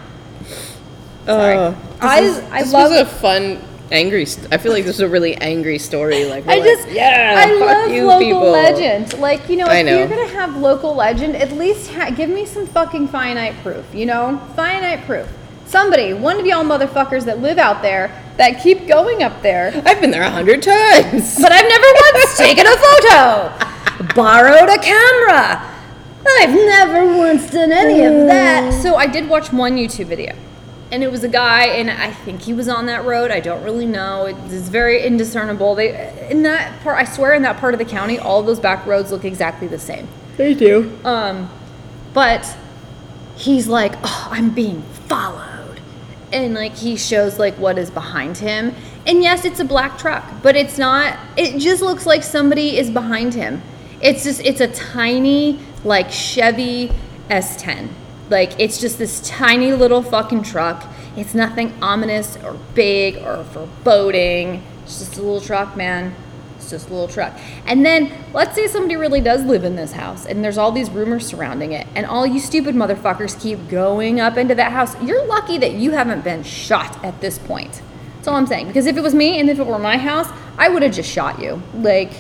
Sorry. 1.29 1.57
Uh, 1.57 1.71
this 1.71 1.77
I- 2.01 2.21
is- 2.21 2.43
I 2.51 2.63
this 2.63 2.73
love- 2.73 2.91
was 2.91 3.01
a 3.01 3.05
fun, 3.07 3.59
angry. 3.91 4.25
St- 4.27 4.53
I 4.53 4.57
feel 4.59 4.73
like 4.73 4.85
this 4.85 4.97
is 4.97 5.01
a 5.01 5.09
really 5.09 5.35
angry 5.37 5.79
story. 5.79 6.25
Like 6.27 6.45
we're 6.47 6.53
I 6.53 6.57
like, 6.57 6.65
just, 6.65 6.89
yeah, 6.91 7.35
I 7.39 7.49
fuck 7.59 7.61
love 7.61 7.91
you 7.91 8.05
local 8.07 8.21
people. 8.27 8.51
legend. 8.51 9.19
Like, 9.19 9.49
you 9.49 9.57
know, 9.57 9.67
if 9.71 9.87
know. 9.87 9.99
you're 9.99 10.09
gonna 10.09 10.27
have 10.29 10.57
local 10.57 10.95
legend, 10.95 11.37
at 11.37 11.53
least 11.53 11.91
ha- 11.93 12.11
give 12.11 12.29
me 12.31 12.45
some 12.45 12.67
fucking 12.67 13.09
finite 13.09 13.55
proof. 13.63 13.85
You 13.95 14.07
know, 14.07 14.41
finite 14.57 15.05
proof. 15.07 15.27
Somebody, 15.67 16.15
one 16.15 16.39
of 16.41 16.47
y'all 16.47 16.65
motherfuckers 16.65 17.25
that 17.27 17.41
live 17.43 17.59
out 17.59 17.83
there 17.83 18.11
that 18.39 18.63
keep 18.63 18.87
going 18.87 19.23
up 19.23 19.43
there, 19.43 19.71
I've 19.85 20.01
been 20.01 20.11
there 20.11 20.23
a 20.23 20.31
hundred 20.31 20.63
times. 20.63 21.39
but 21.41 21.53
I've 21.53 21.69
never 21.69 21.87
once 22.15 22.39
taken 22.47 22.67
a 22.67 22.77
photo, 22.77 24.15
borrowed 24.15 24.71
a 24.71 24.79
camera. 24.79 25.75
I've 26.41 26.55
never 26.55 27.07
once 27.17 27.51
done 27.51 27.73
any 27.73 28.05
of 28.05 28.27
that. 28.29 28.73
So 28.83 28.97
I 28.97 29.07
did 29.07 29.29
watch 29.29 29.53
one 29.53 29.77
YouTube 29.77 30.07
video. 30.07 30.35
And 30.91 31.03
it 31.03 31.11
was 31.11 31.23
a 31.23 31.29
guy, 31.29 31.67
and 31.67 31.91
I 31.91 32.13
think 32.13 32.41
he 32.41 32.55
was 32.55 32.67
on 32.67 32.87
that 32.87 33.05
road. 33.05 33.31
I 33.31 33.41
don't 33.41 33.63
really 33.63 33.85
know. 33.85 34.25
It's 34.25 34.69
very 34.69 35.03
indiscernible. 35.03 35.75
They 35.75 36.29
in 36.31 36.43
that 36.45 36.81
part, 36.83 36.99
I 36.99 37.05
swear, 37.05 37.35
in 37.35 37.43
that 37.43 37.59
part 37.59 37.75
of 37.75 37.79
the 37.79 37.85
county, 37.85 38.19
all 38.19 38.41
of 38.41 38.47
those 38.47 38.61
back 38.61 38.87
roads 38.87 39.11
look 39.11 39.25
exactly 39.25 39.69
the 39.69 39.79
same. 39.79 40.09
They 40.39 40.55
do. 40.55 40.99
Um, 41.05 41.51
but 42.15 42.57
he's 43.37 43.69
like, 43.69 43.95
oh, 44.03 44.29
I'm 44.31 44.51
being 44.51 44.83
followed. 45.09 45.81
And 46.33 46.55
like 46.55 46.75
he 46.75 46.97
shows 46.97 47.39
like 47.39 47.55
what 47.55 47.79
is 47.79 47.91
behind 47.91 48.39
him. 48.39 48.75
And 49.07 49.23
yes, 49.23 49.45
it's 49.45 49.61
a 49.61 49.65
black 49.65 49.99
truck, 49.99 50.25
but 50.43 50.57
it's 50.57 50.79
not, 50.79 51.19
it 51.37 51.59
just 51.59 51.83
looks 51.83 52.07
like 52.07 52.23
somebody 52.23 52.79
is 52.79 52.91
behind 52.91 53.35
him. 53.35 53.63
It's 54.01 54.25
just, 54.25 54.41
it's 54.45 54.61
a 54.61 54.69
tiny 54.69 55.59
like 55.85 56.11
Chevy 56.11 56.93
S10. 57.31 57.89
Like 58.31 58.59
it's 58.59 58.79
just 58.79 58.99
this 58.99 59.21
tiny 59.21 59.73
little 59.73 60.03
fucking 60.03 60.43
truck. 60.43 60.85
It's 61.17 61.35
nothing 61.35 61.73
ominous 61.83 62.37
or 62.45 62.57
big 62.75 63.17
or 63.19 63.45
foreboding. 63.45 64.63
It's 64.85 64.99
just 64.99 65.17
a 65.17 65.23
little 65.23 65.41
truck, 65.41 65.77
man. 65.77 66.15
It's 66.57 66.71
just 66.71 66.89
a 66.89 66.93
little 66.93 67.09
truck. 67.09 67.39
And 67.67 67.85
then 67.85 68.13
let's 68.33 68.55
say 68.55 68.67
somebody 68.67 68.97
really 68.97 69.21
does 69.21 69.45
live 69.45 69.65
in 69.65 69.77
this 69.77 69.93
house 69.93 70.27
and 70.27 70.45
there's 70.45 70.59
all 70.59 70.73
these 70.73 70.91
rumors 70.91 71.27
surrounding 71.27 71.73
it, 71.73 71.87
and 71.95 72.05
all 72.07 72.27
you 72.27 72.41
stupid 72.41 72.75
motherfuckers 72.75 73.41
keep 73.41 73.69
going 73.69 74.21
up 74.21 74.37
into 74.37 74.55
that 74.55 74.73
house. 74.73 75.01
You're 75.03 75.27
lucky 75.27 75.59
that 75.59 75.73
you 75.73 75.93
haven't 75.93 76.25
been 76.25 76.43
shot 76.43 77.03
at 77.05 77.21
this 77.21 77.39
point. 77.39 77.83
That's 78.17 78.29
all 78.29 78.37
I'm 78.37 78.47
saying. 78.47 78.67
Because 78.67 78.87
if 78.87 78.97
it 78.97 79.03
was 79.03 79.15
me 79.15 79.39
and 79.41 79.49
if 79.49 79.59
it 79.59 79.67
were 79.67 79.79
my 79.79 79.97
house, 79.97 80.29
I 80.59 80.69
would 80.69 80.83
have 80.83 80.93
just 80.93 81.11
shot 81.11 81.41
you. 81.41 81.63
Like, 81.75 82.11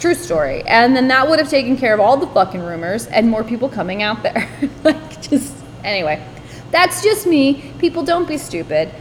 true 0.00 0.14
story. 0.14 0.62
And 0.62 0.94
then 0.96 1.08
that 1.08 1.28
would 1.28 1.38
have 1.38 1.48
taken 1.48 1.76
care 1.76 1.94
of 1.94 2.00
all 2.00 2.16
the 2.16 2.26
fucking 2.28 2.62
rumors 2.62 3.06
and 3.06 3.28
more 3.28 3.44
people 3.44 3.68
coming 3.68 4.02
out 4.02 4.22
there. 4.22 4.48
like, 4.84 5.22
just 5.22 5.54
anyway. 5.84 6.24
That's 6.70 7.02
just 7.02 7.26
me. 7.26 7.72
People 7.78 8.02
don't 8.02 8.28
be 8.28 8.38
stupid. 8.38 8.92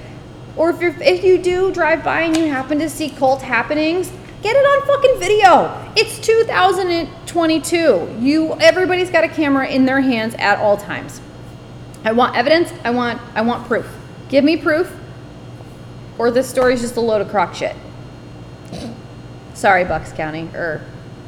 Or 0.56 0.70
if 0.70 0.80
you're 0.80 0.96
if 1.02 1.24
you 1.24 1.38
do 1.38 1.72
drive 1.72 2.04
by 2.04 2.22
and 2.22 2.38
you 2.38 2.48
happen 2.48 2.80
to 2.80 2.90
see 2.90 3.10
cult 3.10 3.42
happenings, 3.42 4.12
get 4.42 4.56
it 4.56 4.60
on 4.60 4.88
fucking 4.88 5.20
video. 5.20 5.92
It's 5.98 6.18
2022. 6.20 8.18
You 8.20 8.54
everybody's 8.60 9.10
got 9.10 9.24
a 9.24 9.28
camera 9.28 9.68
in 9.68 9.86
their 9.86 10.00
hands 10.00 10.36
at 10.36 10.60
all 10.60 10.78
times. 10.78 11.20
I 12.06 12.14
want 12.14 12.36
evidence. 12.36 12.72
I 12.84 12.92
want 12.92 13.20
I 13.34 13.42
want 13.42 13.68
proof. 13.68 13.88
Give 14.30 14.44
me 14.46 14.56
proof. 14.58 14.96
Or 16.18 16.32
this 16.32 16.48
story's 16.48 16.80
just 16.82 16.96
a 16.96 17.02
load 17.02 17.20
of 17.22 17.30
crock 17.30 17.54
shit. 17.54 17.76
Sorry, 19.56 19.86
Bucks 19.86 20.12
County. 20.12 20.50
Or 20.54 20.82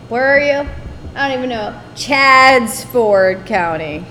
where 0.09 0.25
are 0.25 0.39
you? 0.39 0.69
I 1.15 1.29
don't 1.29 1.37
even 1.37 1.49
know. 1.49 1.81
Chadds 1.95 2.83
Ford 2.83 3.45
County. 3.45 4.05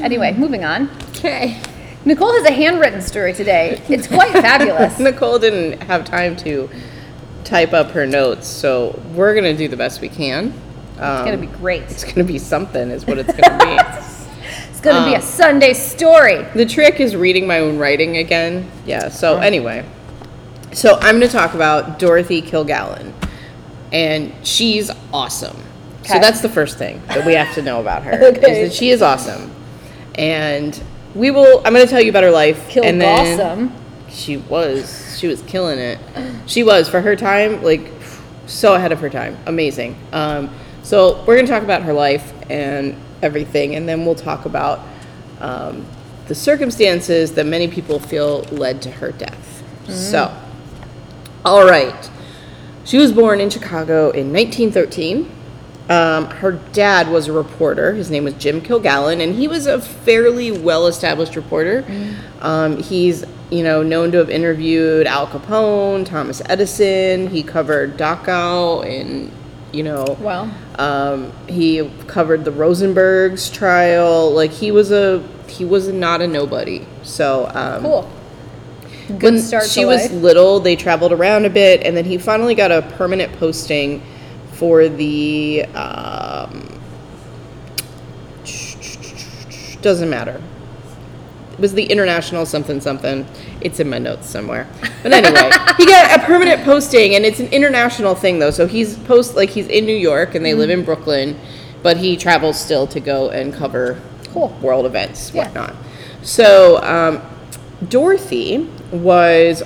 Anyway, 0.00 0.32
moving 0.32 0.64
on. 0.64 0.90
Okay. 1.10 1.60
Nicole 2.06 2.32
has 2.32 2.46
a 2.46 2.52
handwritten 2.52 3.02
story 3.02 3.34
today. 3.34 3.82
It's 3.88 4.06
quite 4.06 4.32
fabulous. 4.32 4.98
Nicole 4.98 5.38
didn't 5.38 5.82
have 5.82 6.06
time 6.06 6.34
to 6.38 6.70
type 7.44 7.74
up 7.74 7.90
her 7.90 8.06
notes, 8.06 8.48
so 8.48 9.00
we're 9.14 9.34
gonna 9.34 9.54
do 9.56 9.68
the 9.68 9.76
best 9.76 10.00
we 10.00 10.08
can. 10.08 10.46
Um, 10.98 11.16
It's 11.18 11.24
gonna 11.24 11.36
be 11.36 11.46
great. 11.58 11.82
It's 11.82 12.04
gonna 12.04 12.24
be 12.24 12.38
something, 12.38 12.90
is 12.90 13.04
what 13.06 13.18
it's 13.18 13.32
gonna 13.32 13.58
be. 13.58 14.06
It's 14.70 14.86
gonna 14.86 15.04
be 15.06 15.12
a 15.12 15.18
um, 15.18 15.22
Sunday 15.22 15.74
story. 15.74 16.42
The 16.54 16.64
trick 16.64 17.00
is 17.00 17.14
reading 17.14 17.46
my 17.46 17.58
own 17.58 17.76
writing 17.76 18.16
again. 18.16 18.70
Yeah, 18.86 19.10
so 19.10 19.36
anyway. 19.36 19.84
So 20.72 20.94
I'm 21.00 21.16
going 21.18 21.28
to 21.28 21.28
talk 21.28 21.54
about 21.54 21.98
Dorothy 21.98 22.42
Kilgallen. 22.42 23.12
And 23.92 24.32
she's 24.46 24.90
awesome. 25.12 25.56
So 26.02 26.14
Okay. 26.14 26.18
that's 26.20 26.40
the 26.40 26.48
first 26.48 26.78
thing 26.78 27.02
that 27.08 27.26
we 27.26 27.34
have 27.34 27.54
to 27.56 27.62
know 27.62 27.80
about 27.80 28.02
her. 28.04 28.12
Okay. 28.14 28.62
Is 28.62 28.70
that 28.70 28.76
she 28.76 28.90
is 28.90 29.02
awesome. 29.02 29.50
And 30.14 30.80
we 31.14 31.30
will 31.30 31.58
I'm 31.64 31.72
going 31.74 31.84
to 31.84 31.90
tell 31.90 32.00
you 32.00 32.10
about 32.10 32.22
her 32.22 32.30
life 32.30 32.68
Kill 32.68 32.84
and 32.84 33.00
then 33.00 33.40
awesome. 33.40 33.72
she 34.08 34.36
was 34.38 35.16
she 35.18 35.26
was 35.26 35.42
killing 35.42 35.78
it. 35.78 35.98
She 36.46 36.62
was 36.62 36.88
for 36.88 37.00
her 37.00 37.16
time 37.16 37.62
like 37.62 37.90
so 38.46 38.74
ahead 38.74 38.92
of 38.92 39.00
her 39.00 39.10
time. 39.10 39.36
Amazing. 39.46 39.96
Um, 40.12 40.50
so 40.82 41.18
we're 41.26 41.34
going 41.36 41.46
to 41.46 41.52
talk 41.52 41.62
about 41.62 41.82
her 41.82 41.92
life 41.92 42.32
and 42.48 42.96
everything, 43.22 43.76
and 43.76 43.88
then 43.88 44.04
we'll 44.06 44.14
talk 44.14 44.46
about 44.46 44.80
um, 45.40 45.84
the 46.26 46.34
circumstances 46.34 47.32
that 47.34 47.44
many 47.46 47.68
people 47.68 48.00
feel 48.00 48.40
led 48.50 48.80
to 48.82 48.90
her 48.90 49.12
death. 49.12 49.62
So, 49.88 50.34
all 51.44 51.64
right. 51.66 52.10
She 52.84 52.98
was 52.98 53.12
born 53.12 53.40
in 53.40 53.50
Chicago 53.50 54.10
in 54.10 54.32
1913. 54.32 55.30
Um, 55.88 56.26
her 56.26 56.52
dad 56.72 57.08
was 57.08 57.26
a 57.28 57.32
reporter. 57.32 57.94
His 57.94 58.10
name 58.10 58.24
was 58.24 58.34
Jim 58.34 58.60
Kilgallen, 58.60 59.20
and 59.22 59.34
he 59.34 59.48
was 59.48 59.66
a 59.66 59.80
fairly 59.80 60.50
well-established 60.52 61.34
reporter. 61.34 61.84
Um, 62.40 62.80
he's, 62.80 63.24
you 63.50 63.64
know, 63.64 63.82
known 63.82 64.12
to 64.12 64.18
have 64.18 64.30
interviewed 64.30 65.06
Al 65.08 65.26
Capone, 65.26 66.06
Thomas 66.06 66.40
Edison. 66.46 67.28
He 67.28 67.42
covered 67.42 67.96
Dachau 67.96 68.84
and, 68.86 69.32
you 69.72 69.82
know, 69.82 70.04
Wow. 70.20 70.48
um, 70.78 71.32
he 71.48 71.90
covered 72.06 72.44
the 72.44 72.52
Rosenberg's 72.52 73.50
trial. 73.50 74.30
Like 74.30 74.52
he 74.52 74.70
was 74.70 74.92
a 74.92 75.22
he 75.48 75.64
was 75.64 75.88
not 75.88 76.20
a 76.22 76.28
nobody. 76.28 76.86
So 77.02 77.50
um, 77.52 77.82
Cool. 77.82 78.10
Good 79.18 79.34
when 79.34 79.38
start 79.40 79.68
she 79.68 79.84
was 79.84 80.02
life. 80.02 80.12
little, 80.22 80.60
they 80.60 80.76
traveled 80.76 81.12
around 81.12 81.44
a 81.44 81.50
bit, 81.50 81.82
and 81.84 81.96
then 81.96 82.04
he 82.04 82.18
finally 82.18 82.54
got 82.54 82.70
a 82.70 82.82
permanent 82.82 83.32
posting 83.38 84.02
for 84.52 84.88
the 84.88 85.64
um, 85.74 86.66
doesn't 89.82 90.10
matter. 90.10 90.40
It 91.52 91.58
was 91.60 91.74
the 91.74 91.84
international 91.84 92.46
something 92.46 92.80
something. 92.80 93.26
It's 93.60 93.80
in 93.80 93.90
my 93.90 93.98
notes 93.98 94.28
somewhere. 94.28 94.66
But 95.02 95.12
anyway, 95.12 95.50
he 95.76 95.86
got 95.86 96.18
a 96.18 96.24
permanent 96.24 96.64
posting, 96.64 97.14
and 97.14 97.24
it's 97.24 97.40
an 97.40 97.48
international 97.48 98.14
thing 98.14 98.38
though. 98.38 98.50
So 98.50 98.66
he's 98.66 98.96
post 99.00 99.36
like 99.36 99.50
he's 99.50 99.68
in 99.68 99.84
New 99.86 99.96
York, 99.96 100.34
and 100.34 100.44
they 100.44 100.54
live 100.54 100.70
in 100.70 100.84
Brooklyn, 100.84 101.38
but 101.82 101.96
he 101.98 102.16
travels 102.16 102.58
still 102.58 102.86
to 102.88 103.00
go 103.00 103.30
and 103.30 103.52
cover 103.52 104.00
Cool. 104.32 104.48
world 104.62 104.86
events, 104.86 105.32
Yeah. 105.34 105.44
whatnot. 105.44 105.74
So 106.22 106.82
um, 106.82 107.20
Dorothy 107.88 108.68
was 108.92 109.62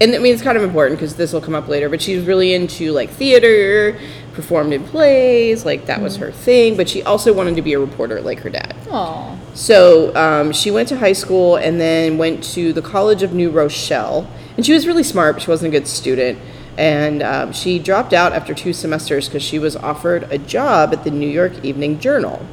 and 0.00 0.14
I 0.14 0.18
mean 0.18 0.32
it's 0.32 0.42
kind 0.42 0.56
of 0.56 0.64
important 0.64 0.98
because 0.98 1.16
this 1.16 1.32
will 1.32 1.42
come 1.42 1.54
up 1.54 1.68
later, 1.68 1.88
but 1.88 2.00
she 2.00 2.16
was 2.16 2.24
really 2.24 2.54
into 2.54 2.92
like 2.92 3.10
theater, 3.10 3.98
performed 4.32 4.72
in 4.72 4.82
plays, 4.84 5.66
like 5.66 5.86
that 5.86 6.00
was 6.00 6.16
her 6.16 6.32
thing. 6.32 6.76
But 6.76 6.88
she 6.88 7.02
also 7.02 7.32
wanted 7.34 7.56
to 7.56 7.62
be 7.62 7.74
a 7.74 7.78
reporter 7.78 8.20
like 8.22 8.40
her 8.40 8.50
dad. 8.50 8.74
Oh. 8.88 9.38
So 9.52 10.14
um, 10.16 10.52
she 10.52 10.70
went 10.70 10.88
to 10.88 10.98
high 10.98 11.12
school 11.12 11.56
and 11.56 11.78
then 11.78 12.16
went 12.16 12.42
to 12.54 12.72
the 12.72 12.80
College 12.80 13.22
of 13.22 13.34
New 13.34 13.50
Rochelle. 13.50 14.26
And 14.56 14.64
she 14.64 14.72
was 14.72 14.86
really 14.86 15.02
smart, 15.02 15.36
but 15.36 15.42
she 15.42 15.50
wasn't 15.50 15.74
a 15.74 15.78
good 15.78 15.86
student. 15.86 16.38
And 16.78 17.22
um, 17.22 17.52
she 17.52 17.78
dropped 17.78 18.14
out 18.14 18.32
after 18.32 18.54
two 18.54 18.72
semesters 18.72 19.28
because 19.28 19.42
she 19.42 19.58
was 19.58 19.76
offered 19.76 20.24
a 20.32 20.38
job 20.38 20.94
at 20.94 21.04
the 21.04 21.10
New 21.10 21.28
York 21.28 21.62
Evening 21.62 22.00
Journal. 22.00 22.44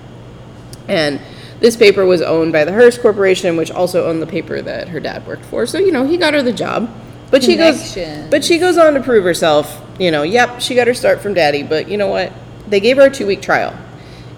And 0.88 1.22
this 1.60 1.76
paper 1.76 2.06
was 2.06 2.22
owned 2.22 2.52
by 2.52 2.66
the 2.66 2.72
Hearst 2.72 3.02
Corporation, 3.02 3.58
which 3.58 3.72
also 3.72 4.08
owned 4.08 4.22
the 4.22 4.28
paper 4.28 4.62
that 4.62 4.90
her 4.90 5.00
dad 5.00 5.26
worked 5.26 5.46
for. 5.46 5.66
So, 5.66 5.80
you 5.80 5.92
know, 5.92 6.06
he 6.06 6.18
got 6.18 6.34
her 6.34 6.42
the 6.44 6.54
job. 6.54 6.90
But 7.30 7.44
she 7.44 7.58
goes 7.58 7.94
but 8.30 8.46
she 8.46 8.58
goes 8.58 8.78
on 8.78 8.94
to 8.94 9.02
prove 9.02 9.24
herself, 9.26 9.82
you 10.00 10.12
know, 10.12 10.24
yep, 10.24 10.62
she 10.62 10.76
got 10.76 10.88
her 10.88 10.94
start 10.94 11.20
from 11.20 11.34
daddy, 11.34 11.62
but 11.62 11.90
you 11.90 11.98
know 11.98 12.08
what? 12.08 12.32
They 12.68 12.80
gave 12.80 12.98
her 12.98 13.08
a 13.08 13.10
2-week 13.10 13.42
trial. 13.42 13.78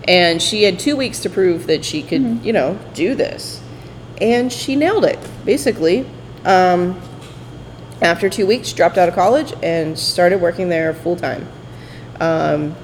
And 0.07 0.41
she 0.41 0.63
had 0.63 0.79
2 0.79 0.95
weeks 0.95 1.19
to 1.19 1.29
prove 1.29 1.67
that 1.67 1.85
she 1.85 2.01
could, 2.01 2.21
Mm-hmm. 2.21 2.45
you 2.45 2.53
know, 2.53 2.79
do 2.95 3.13
this. 3.13 3.61
And 4.19 4.51
she 4.51 4.75
nailed 4.75 5.05
it, 5.05 5.19
basically. 5.45 6.09
Um, 6.45 6.99
after 8.01 8.27
2 8.29 8.47
weeks, 8.47 8.73
dropped 8.73 8.97
out 8.97 9.07
of 9.07 9.13
college 9.13 9.53
and 9.61 9.97
started 9.99 10.41
working 10.41 10.69
there 10.69 10.93
full 10.93 11.15
time. 11.15 11.47
Um, 12.19 12.75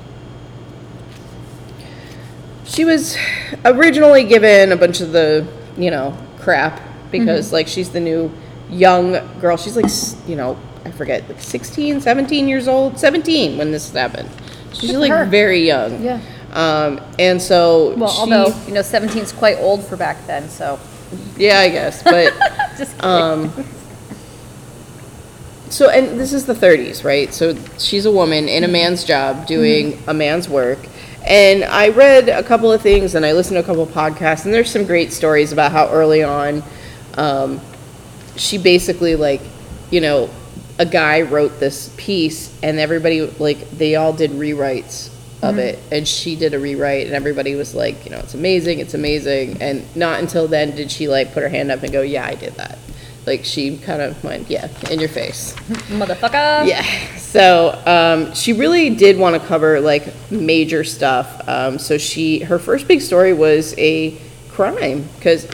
she 2.65 2.83
was 2.85 3.15
originally 3.63 4.23
given 4.23 4.71
a 4.71 4.75
bunch 4.75 5.01
of 5.01 5.11
the, 5.11 5.47
you 5.77 5.91
know, 5.91 6.17
crap 6.39 6.81
because 7.11 7.53
like 7.53 7.67
she's 7.67 7.89
the 7.89 7.99
new 7.99 8.31
young 8.69 9.13
girl. 9.39 9.57
She's 9.57 9.75
like, 9.75 9.85
s- 9.85 10.15
you 10.27 10.35
know, 10.35 10.57
I 10.83 10.91
forget, 10.91 11.27
like 11.29 11.41
16, 11.41 12.01
17 12.01 12.47
years 12.47 12.67
old, 12.67 12.99
17 12.99 13.57
when 13.57 13.71
this 13.71 13.91
happened. 13.91 14.29
She's 14.73 14.91
for 14.91 14.97
like 14.99 15.11
her. 15.11 15.25
very 15.25 15.65
young. 15.65 16.03
Yeah. 16.03 16.19
Um, 16.53 16.99
and 17.19 17.41
so 17.41 17.95
Well, 17.97 18.09
she- 18.09 18.19
although 18.19 18.55
you 18.67 18.73
know, 18.73 18.81
17 18.81 19.21
is 19.21 19.31
quite 19.31 19.57
old 19.59 19.83
for 19.85 19.95
back 19.97 20.25
then, 20.27 20.49
so 20.49 20.79
yeah, 21.37 21.59
I 21.59 21.69
guess, 21.69 22.01
but 22.03 22.33
just 22.77 22.93
kidding. 22.97 23.01
um, 23.09 23.65
so 25.69 25.89
and 25.89 26.19
this 26.19 26.31
is 26.33 26.45
the 26.45 26.53
30s, 26.53 27.03
right? 27.03 27.33
So 27.33 27.55
she's 27.77 28.05
a 28.05 28.11
woman 28.11 28.47
in 28.47 28.63
a 28.63 28.67
man's 28.67 29.03
job 29.03 29.45
doing 29.47 30.01
a 30.07 30.13
man's 30.13 30.47
work. 30.47 30.79
And 31.25 31.63
I 31.63 31.89
read 31.89 32.29
a 32.29 32.43
couple 32.43 32.71
of 32.71 32.81
things 32.81 33.15
and 33.15 33.25
I 33.25 33.33
listened 33.33 33.55
to 33.55 33.59
a 33.59 33.63
couple 33.63 33.83
of 33.83 33.89
podcasts 33.89 34.45
and 34.45 34.53
there's 34.53 34.69
some 34.69 34.85
great 34.85 35.11
stories 35.11 35.51
about 35.51 35.71
how 35.71 35.89
early 35.89 36.23
on 36.23 36.63
um, 37.15 37.59
she 38.35 38.57
basically 38.57 39.15
like, 39.15 39.41
you 39.89 40.01
know, 40.01 40.29
a 40.77 40.85
guy 40.85 41.21
wrote 41.21 41.59
this 41.59 41.93
piece 41.97 42.55
and 42.61 42.79
everybody 42.79 43.21
like 43.21 43.69
they 43.71 43.95
all 43.95 44.13
did 44.13 44.31
rewrites 44.31 45.09
of 45.41 45.57
it. 45.57 45.79
And 45.91 46.07
she 46.07 46.35
did 46.35 46.53
a 46.53 46.59
rewrite 46.59 47.05
and 47.05 47.15
everybody 47.15 47.55
was 47.55 47.75
like, 47.75 48.03
you 48.05 48.11
know, 48.11 48.17
it's 48.17 48.33
amazing, 48.33 48.79
it's 48.79 48.93
amazing. 48.93 49.61
And 49.61 49.83
not 49.95 50.19
until 50.19 50.47
then 50.47 50.75
did 50.75 50.91
she 50.91 51.07
like 51.07 51.33
put 51.33 51.43
her 51.43 51.49
hand 51.49 51.71
up 51.71 51.83
and 51.83 51.91
go, 51.91 52.01
"Yeah, 52.01 52.25
I 52.25 52.35
did 52.35 52.53
that." 52.55 52.77
Like 53.25 53.43
she 53.43 53.77
kind 53.77 54.01
of 54.01 54.23
went, 54.23 54.49
"Yeah, 54.49 54.67
in 54.91 54.99
your 54.99 55.09
face." 55.09 55.53
motherfucker. 55.89 56.67
Yeah. 56.67 56.83
So 57.17 57.81
um, 57.85 58.33
she 58.33 58.53
really 58.53 58.89
did 58.91 59.17
want 59.17 59.39
to 59.41 59.45
cover 59.47 59.79
like 59.81 60.13
major 60.31 60.83
stuff. 60.83 61.47
Um, 61.47 61.79
so 61.79 61.97
she 61.97 62.39
her 62.39 62.59
first 62.59 62.87
big 62.87 63.01
story 63.01 63.33
was 63.33 63.73
a 63.77 64.17
crime 64.49 65.07
because 65.17 65.45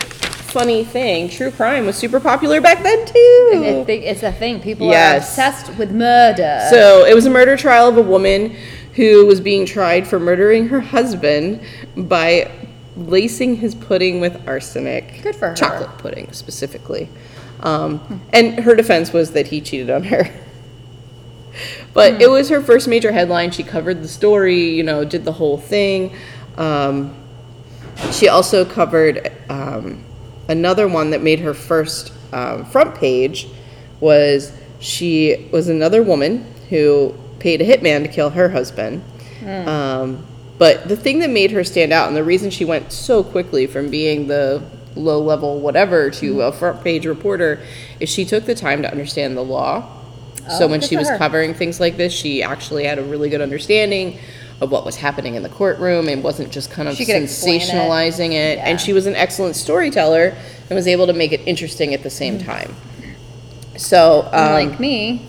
funny 0.51 0.83
thing, 0.83 1.29
true 1.29 1.49
crime 1.49 1.85
was 1.85 1.95
super 1.95 2.19
popular 2.19 2.59
back 2.59 2.83
then 2.83 2.99
I 2.99 3.05
too. 3.05 3.85
it's 3.87 4.21
a 4.21 4.33
thing. 4.33 4.59
People 4.59 4.87
Yes. 4.89 5.37
are 5.39 5.41
obsessed 5.47 5.77
with 5.79 5.91
murder. 5.91 6.67
So 6.69 7.05
it 7.05 7.15
was 7.15 7.25
a 7.25 7.29
murder 7.29 7.55
trial 7.55 7.87
of 7.87 7.97
a 7.97 8.01
woman 8.01 8.55
who 8.95 9.25
was 9.25 9.39
being 9.39 9.65
tried 9.65 10.05
for 10.05 10.19
murdering 10.19 10.67
her 10.67 10.81
husband 10.81 11.61
by 11.95 12.51
lacing 12.97 13.55
his 13.55 13.73
pudding 13.73 14.19
with 14.19 14.45
arsenic. 14.47 15.21
Good 15.23 15.35
for 15.37 15.49
her. 15.49 15.55
Chocolate 15.55 15.97
pudding 15.97 16.31
specifically. 16.33 17.07
Um, 17.61 18.21
and 18.33 18.59
her 18.61 18.75
defense 18.75 19.13
was 19.13 19.31
that 19.31 19.47
he 19.47 19.61
cheated 19.61 19.89
on 19.89 20.03
her. 20.05 20.29
But 21.93 22.13
Hmm. 22.15 22.21
it 22.21 22.29
was 22.29 22.47
her 22.49 22.61
first 22.61 22.87
major 22.87 23.11
headline. 23.11 23.51
She 23.51 23.63
covered 23.63 24.01
the 24.01 24.07
story, 24.07 24.69
you 24.69 24.83
know, 24.83 25.03
did 25.03 25.25
the 25.25 25.33
whole 25.33 25.57
thing. 25.57 26.15
Um, 26.57 27.13
she 28.11 28.29
also 28.29 28.63
covered 28.63 29.29
um, 29.49 30.01
another 30.47 30.87
one 30.87 31.09
that 31.09 31.21
made 31.21 31.39
her 31.41 31.53
first 31.53 32.13
um, 32.31 32.63
front 32.65 32.95
page 32.95 33.47
was 33.99 34.53
she 34.79 35.49
was 35.51 35.67
another 35.67 36.01
woman 36.01 36.45
who 36.69 37.13
paid 37.39 37.59
a 37.61 37.65
hitman 37.65 38.03
to 38.03 38.07
kill 38.07 38.29
her 38.29 38.47
husband. 38.49 39.03
Um, 39.45 40.25
but 40.57 40.87
the 40.87 40.95
thing 40.95 41.19
that 41.19 41.29
made 41.29 41.51
her 41.51 41.63
stand 41.65 41.91
out 41.91 42.07
and 42.07 42.15
the 42.15 42.23
reason 42.23 42.49
she 42.49 42.63
went 42.63 42.93
so 42.93 43.23
quickly 43.23 43.67
from 43.67 43.89
being 43.89 44.27
the 44.27 44.63
low 44.95 45.19
level 45.21 45.59
whatever 45.59 46.09
to 46.11 46.41
a 46.41 46.51
front 46.51 46.83
page 46.83 47.05
reporter 47.05 47.59
is 47.99 48.09
she 48.09 48.25
took 48.25 48.45
the 48.45 48.55
time 48.55 48.81
to 48.81 48.91
understand 48.91 49.37
the 49.37 49.43
law. 49.43 49.87
so 50.57 50.65
Oh, 50.65 50.67
when 50.67 50.81
she 50.81 50.97
was 50.97 51.07
her. 51.09 51.17
covering 51.17 51.53
things 51.53 51.79
like 51.79 51.97
this, 51.97 52.11
she 52.13 52.43
actually 52.43 52.83
had 52.85 52.99
a 52.99 53.03
really 53.03 53.29
good 53.29 53.41
understanding 53.41 54.17
of 54.59 54.69
what 54.71 54.85
was 54.85 54.97
happening 54.97 55.35
in 55.35 55.43
the 55.43 55.49
courtroom 55.49 56.07
and 56.07 56.23
wasn't 56.23 56.51
just 56.51 56.69
kind 56.71 56.87
of 56.87 56.99
explain 56.99 57.23
it. 57.23 57.27
sensationalizing 57.29 58.31
it. 58.33 58.57
Yeah. 58.57 58.67
And 58.67 58.79
she 58.81 58.93
was 58.93 59.05
an 59.07 59.15
excellent 59.15 59.55
storyteller 59.55 60.35
and 60.69 60.75
was 60.75 60.87
able 60.87 61.07
to 61.07 61.13
make 61.13 61.31
it 61.31 61.41
interesting 61.45 61.93
at 61.93 62.03
the 62.03 62.09
same 62.09 62.37
Mm. 62.39 62.45
time. 62.45 62.75
So, 63.77 64.27
um, 64.31 64.55
Unlike 64.55 64.79
me, 64.79 65.21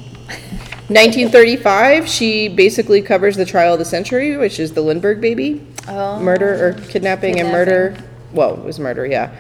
1935, 0.89 2.09
she 2.09 2.49
basically 2.49 3.01
covers 3.01 3.37
the 3.37 3.45
trial 3.47 3.73
of 3.75 3.79
the 3.79 3.85
century, 3.85 4.37
which 4.37 4.61
is 4.61 4.73
the 4.73 4.83
Lindbergh 4.83 5.21
baby 5.21 5.61
Oh. 5.89 6.19
murder 6.21 6.53
or 6.67 6.73
kidnapping, 6.89 7.41
and 7.41 7.51
murder. 7.51 7.97
Well, 8.33 8.55
it 8.55 8.65
was 8.65 8.79
murder, 8.79 9.07
yeah. 9.07 9.35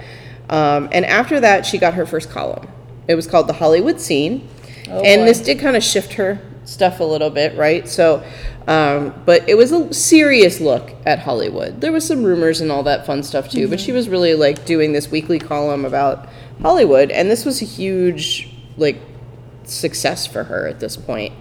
Um, 0.50 0.88
and 0.92 1.04
after 1.06 1.40
that, 1.40 1.64
she 1.64 1.78
got 1.78 1.94
her 1.94 2.04
first 2.06 2.30
column. 2.30 2.68
It 3.08 3.14
was 3.14 3.26
called 3.26 3.46
the 3.48 3.54
Hollywood 3.54 4.00
Scene, 4.00 4.48
Oh, 4.88 5.00
and 5.02 5.20
boy. 5.22 5.26
this 5.26 5.40
did 5.40 5.58
kind 5.60 5.76
of 5.76 5.82
shift 5.82 6.14
her 6.14 6.40
stuff 6.64 7.00
a 7.00 7.04
little 7.04 7.30
bit, 7.30 7.56
right? 7.56 7.88
So, 7.88 8.22
um, 8.68 9.14
but 9.24 9.48
it 9.48 9.56
was 9.56 9.72
a 9.72 9.92
serious 9.94 10.60
look 10.60 10.92
at 11.06 11.20
Hollywood. 11.20 11.80
There 11.80 11.92
was 11.92 12.06
some 12.06 12.22
rumors 12.22 12.60
and 12.60 12.70
all 12.70 12.82
that 12.84 13.06
fun 13.06 13.22
stuff 13.22 13.48
too, 13.48 13.68
but 13.68 13.78
Mm-hmm. 13.78 13.86
she 13.86 13.92
was 13.92 14.08
really 14.08 14.34
like 14.34 14.64
doing 14.64 14.92
this 14.92 15.10
weekly 15.10 15.38
column 15.38 15.84
about 15.84 16.28
Hollywood, 16.60 17.10
and 17.10 17.30
this 17.30 17.44
was 17.44 17.62
a 17.62 17.64
huge 17.64 18.48
like 18.76 19.00
success 19.64 20.26
for 20.26 20.44
her 20.44 20.66
at 20.68 20.80
this 20.80 20.96
point. 20.96 21.32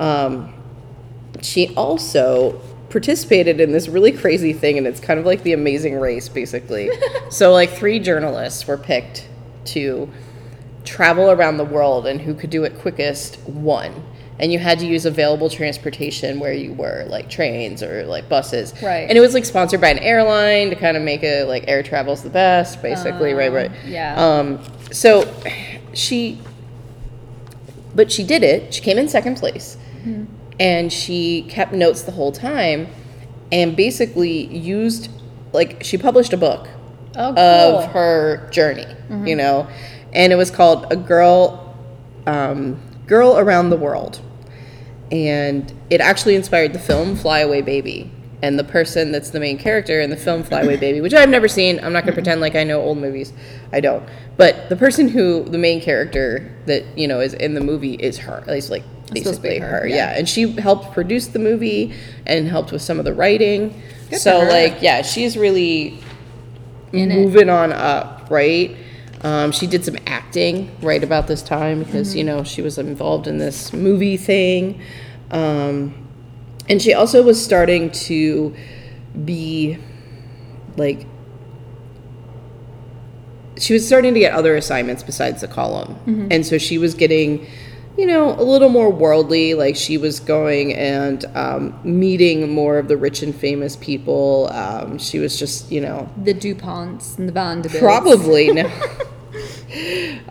Um, 0.00 0.52
she 1.42 1.74
also 1.74 2.60
participated 2.90 3.60
in 3.60 3.72
this 3.72 3.88
really 3.88 4.12
crazy 4.12 4.52
thing, 4.52 4.78
and 4.78 4.86
it's 4.86 5.00
kind 5.00 5.18
of 5.18 5.26
like 5.26 5.42
the 5.42 5.52
amazing 5.52 5.98
race, 5.98 6.28
basically. 6.28 6.90
so, 7.30 7.52
like, 7.52 7.70
three 7.70 7.98
journalists 7.98 8.66
were 8.66 8.78
picked 8.78 9.28
to 9.66 10.10
travel 10.84 11.30
around 11.30 11.56
the 11.56 11.64
world, 11.64 12.06
and 12.06 12.20
who 12.20 12.34
could 12.34 12.50
do 12.50 12.64
it 12.64 12.78
quickest 12.78 13.38
won. 13.40 14.04
And 14.38 14.52
you 14.52 14.58
had 14.58 14.78
to 14.80 14.86
use 14.86 15.06
available 15.06 15.48
transportation 15.48 16.40
where 16.40 16.52
you 16.52 16.74
were, 16.74 17.06
like 17.08 17.30
trains 17.30 17.82
or 17.82 18.04
like 18.04 18.28
buses. 18.28 18.74
Right. 18.82 19.08
And 19.08 19.16
it 19.16 19.20
was 19.22 19.32
like 19.32 19.46
sponsored 19.46 19.80
by 19.80 19.88
an 19.88 19.98
airline 19.98 20.68
to 20.68 20.76
kind 20.76 20.94
of 20.94 21.02
make 21.02 21.22
it 21.22 21.48
like 21.48 21.64
air 21.68 21.82
travel's 21.82 22.22
the 22.22 22.28
best, 22.28 22.82
basically. 22.82 23.32
right, 23.32 23.50
right. 23.50 23.70
yeah. 23.86 24.14
Um, 24.14 24.60
so 24.92 25.24
she 25.94 26.38
but 27.96 28.12
she 28.12 28.22
did 28.22 28.44
it. 28.44 28.74
She 28.74 28.82
came 28.82 28.98
in 28.98 29.08
second 29.08 29.36
place. 29.36 29.76
And 30.58 30.92
she 30.92 31.42
kept 31.42 31.72
notes 31.72 32.02
the 32.02 32.12
whole 32.12 32.32
time 32.32 32.88
and 33.52 33.76
basically 33.76 34.46
used 34.46 35.10
like 35.52 35.82
she 35.82 35.96
published 35.96 36.32
a 36.32 36.36
book 36.36 36.68
oh, 37.16 37.32
cool. 37.32 37.34
Mm-hmm. 37.34 37.84
of 37.84 37.92
her 37.92 38.48
journey, 38.50 38.86
you 39.24 39.36
know. 39.36 39.68
And 40.12 40.32
it 40.32 40.36
was 40.36 40.50
called 40.50 40.86
A 40.90 40.96
Girl 40.96 41.74
um, 42.26 42.80
Girl 43.06 43.38
Around 43.38 43.70
the 43.70 43.76
World. 43.76 44.20
And 45.10 45.72
it 45.88 46.00
actually 46.00 46.34
inspired 46.34 46.72
the 46.72 46.78
film 46.78 47.16
Fly 47.16 47.40
Away 47.40 47.62
Baby. 47.62 48.10
And 48.42 48.58
the 48.58 48.64
person 48.64 49.12
that's 49.12 49.30
the 49.30 49.40
main 49.40 49.56
character 49.56 50.00
in 50.00 50.10
the 50.10 50.16
film 50.16 50.42
Fly 50.42 50.62
Away 50.62 50.76
Baby, 50.76 51.00
which 51.00 51.14
I've 51.14 51.28
never 51.28 51.48
seen, 51.48 51.78
I'm 51.82 51.92
not 51.92 52.04
going 52.04 52.12
to 52.12 52.20
pretend 52.20 52.40
like 52.40 52.54
I 52.54 52.64
know 52.64 52.82
old 52.82 52.98
movies. 52.98 53.32
I 53.72 53.80
don't. 53.80 54.06
But 54.36 54.68
the 54.68 54.76
person 54.76 55.08
who, 55.08 55.44
the 55.44 55.58
main 55.58 55.80
character 55.80 56.54
that, 56.66 56.84
you 56.98 57.08
know, 57.08 57.20
is 57.20 57.32
in 57.34 57.54
the 57.54 57.60
movie 57.60 57.94
is 57.94 58.18
her. 58.18 58.38
at 58.38 58.48
least 58.48 58.70
like 58.70 58.82
supposed 58.82 58.90
to 58.90 58.94
be 58.94 58.95
basically 59.12 59.58
her, 59.58 59.80
her. 59.80 59.86
yeah. 59.86 59.96
Yeah. 59.96 60.18
And 60.18 60.28
she 60.28 60.50
helped 60.52 60.92
produce 60.92 61.28
the 61.28 61.38
movie 61.38 61.94
and 62.26 62.48
helped 62.48 62.72
with 62.72 62.82
some 62.82 62.98
of 62.98 63.04
the 63.04 63.14
writing. 63.14 63.80
Good 64.10 64.20
so, 64.20 64.38
like, 64.40 64.82
yeah, 64.82 65.02
she's 65.02 65.36
really 65.36 65.98
in 66.92 67.10
it. 67.10 67.16
moving 67.16 67.48
on 67.48 67.72
up, 67.72 68.30
right? 68.30 68.76
Um, 69.22 69.50
she 69.50 69.66
did 69.66 69.84
some 69.84 69.96
acting 70.06 70.70
right 70.82 71.02
about 71.02 71.26
this 71.26 71.42
time 71.42 71.82
because 71.82 72.14
you 72.14 72.22
know 72.22 72.44
she 72.44 72.62
was 72.62 72.78
involved 72.78 73.26
in 73.26 73.38
this 73.38 73.72
movie 73.72 74.16
thing, 74.16 74.80
um, 75.30 75.94
and 76.68 76.80
she 76.80 76.92
also 76.92 77.22
was 77.22 77.42
starting 77.42 77.90
to 77.92 78.54
be 79.24 79.78
like 80.76 81.06
she 83.58 83.72
was 83.72 83.86
starting 83.86 84.14
to 84.14 84.20
get 84.20 84.32
other 84.32 84.56
assignments 84.56 85.02
besides 85.02 85.40
the 85.40 85.48
column. 85.48 85.98
And 86.30 86.44
so 86.46 86.58
she 86.58 86.78
was 86.78 86.94
getting, 86.94 87.46
you 87.96 88.06
know, 88.06 88.34
a 88.38 88.42
little 88.42 88.68
more 88.68 88.90
worldly. 88.90 89.54
Like 89.54 89.76
she 89.76 89.98
was 89.98 90.20
going 90.20 90.74
and 90.74 91.24
um, 91.34 91.78
meeting 91.84 92.52
more 92.52 92.78
of 92.78 92.88
the 92.88 92.96
rich 92.96 93.22
and 93.22 93.34
famous 93.34 93.76
people. 93.76 94.48
Um, 94.52 94.98
she 94.98 95.18
was 95.18 95.38
just, 95.38 95.70
you 95.70 95.80
know, 95.80 96.08
The 96.22 96.34
DuPonts 96.34 97.18
and 97.18 97.28
the 97.28 97.32
Vanderbilts. 97.32 97.78
probably 97.80 98.52
no. 98.52 98.70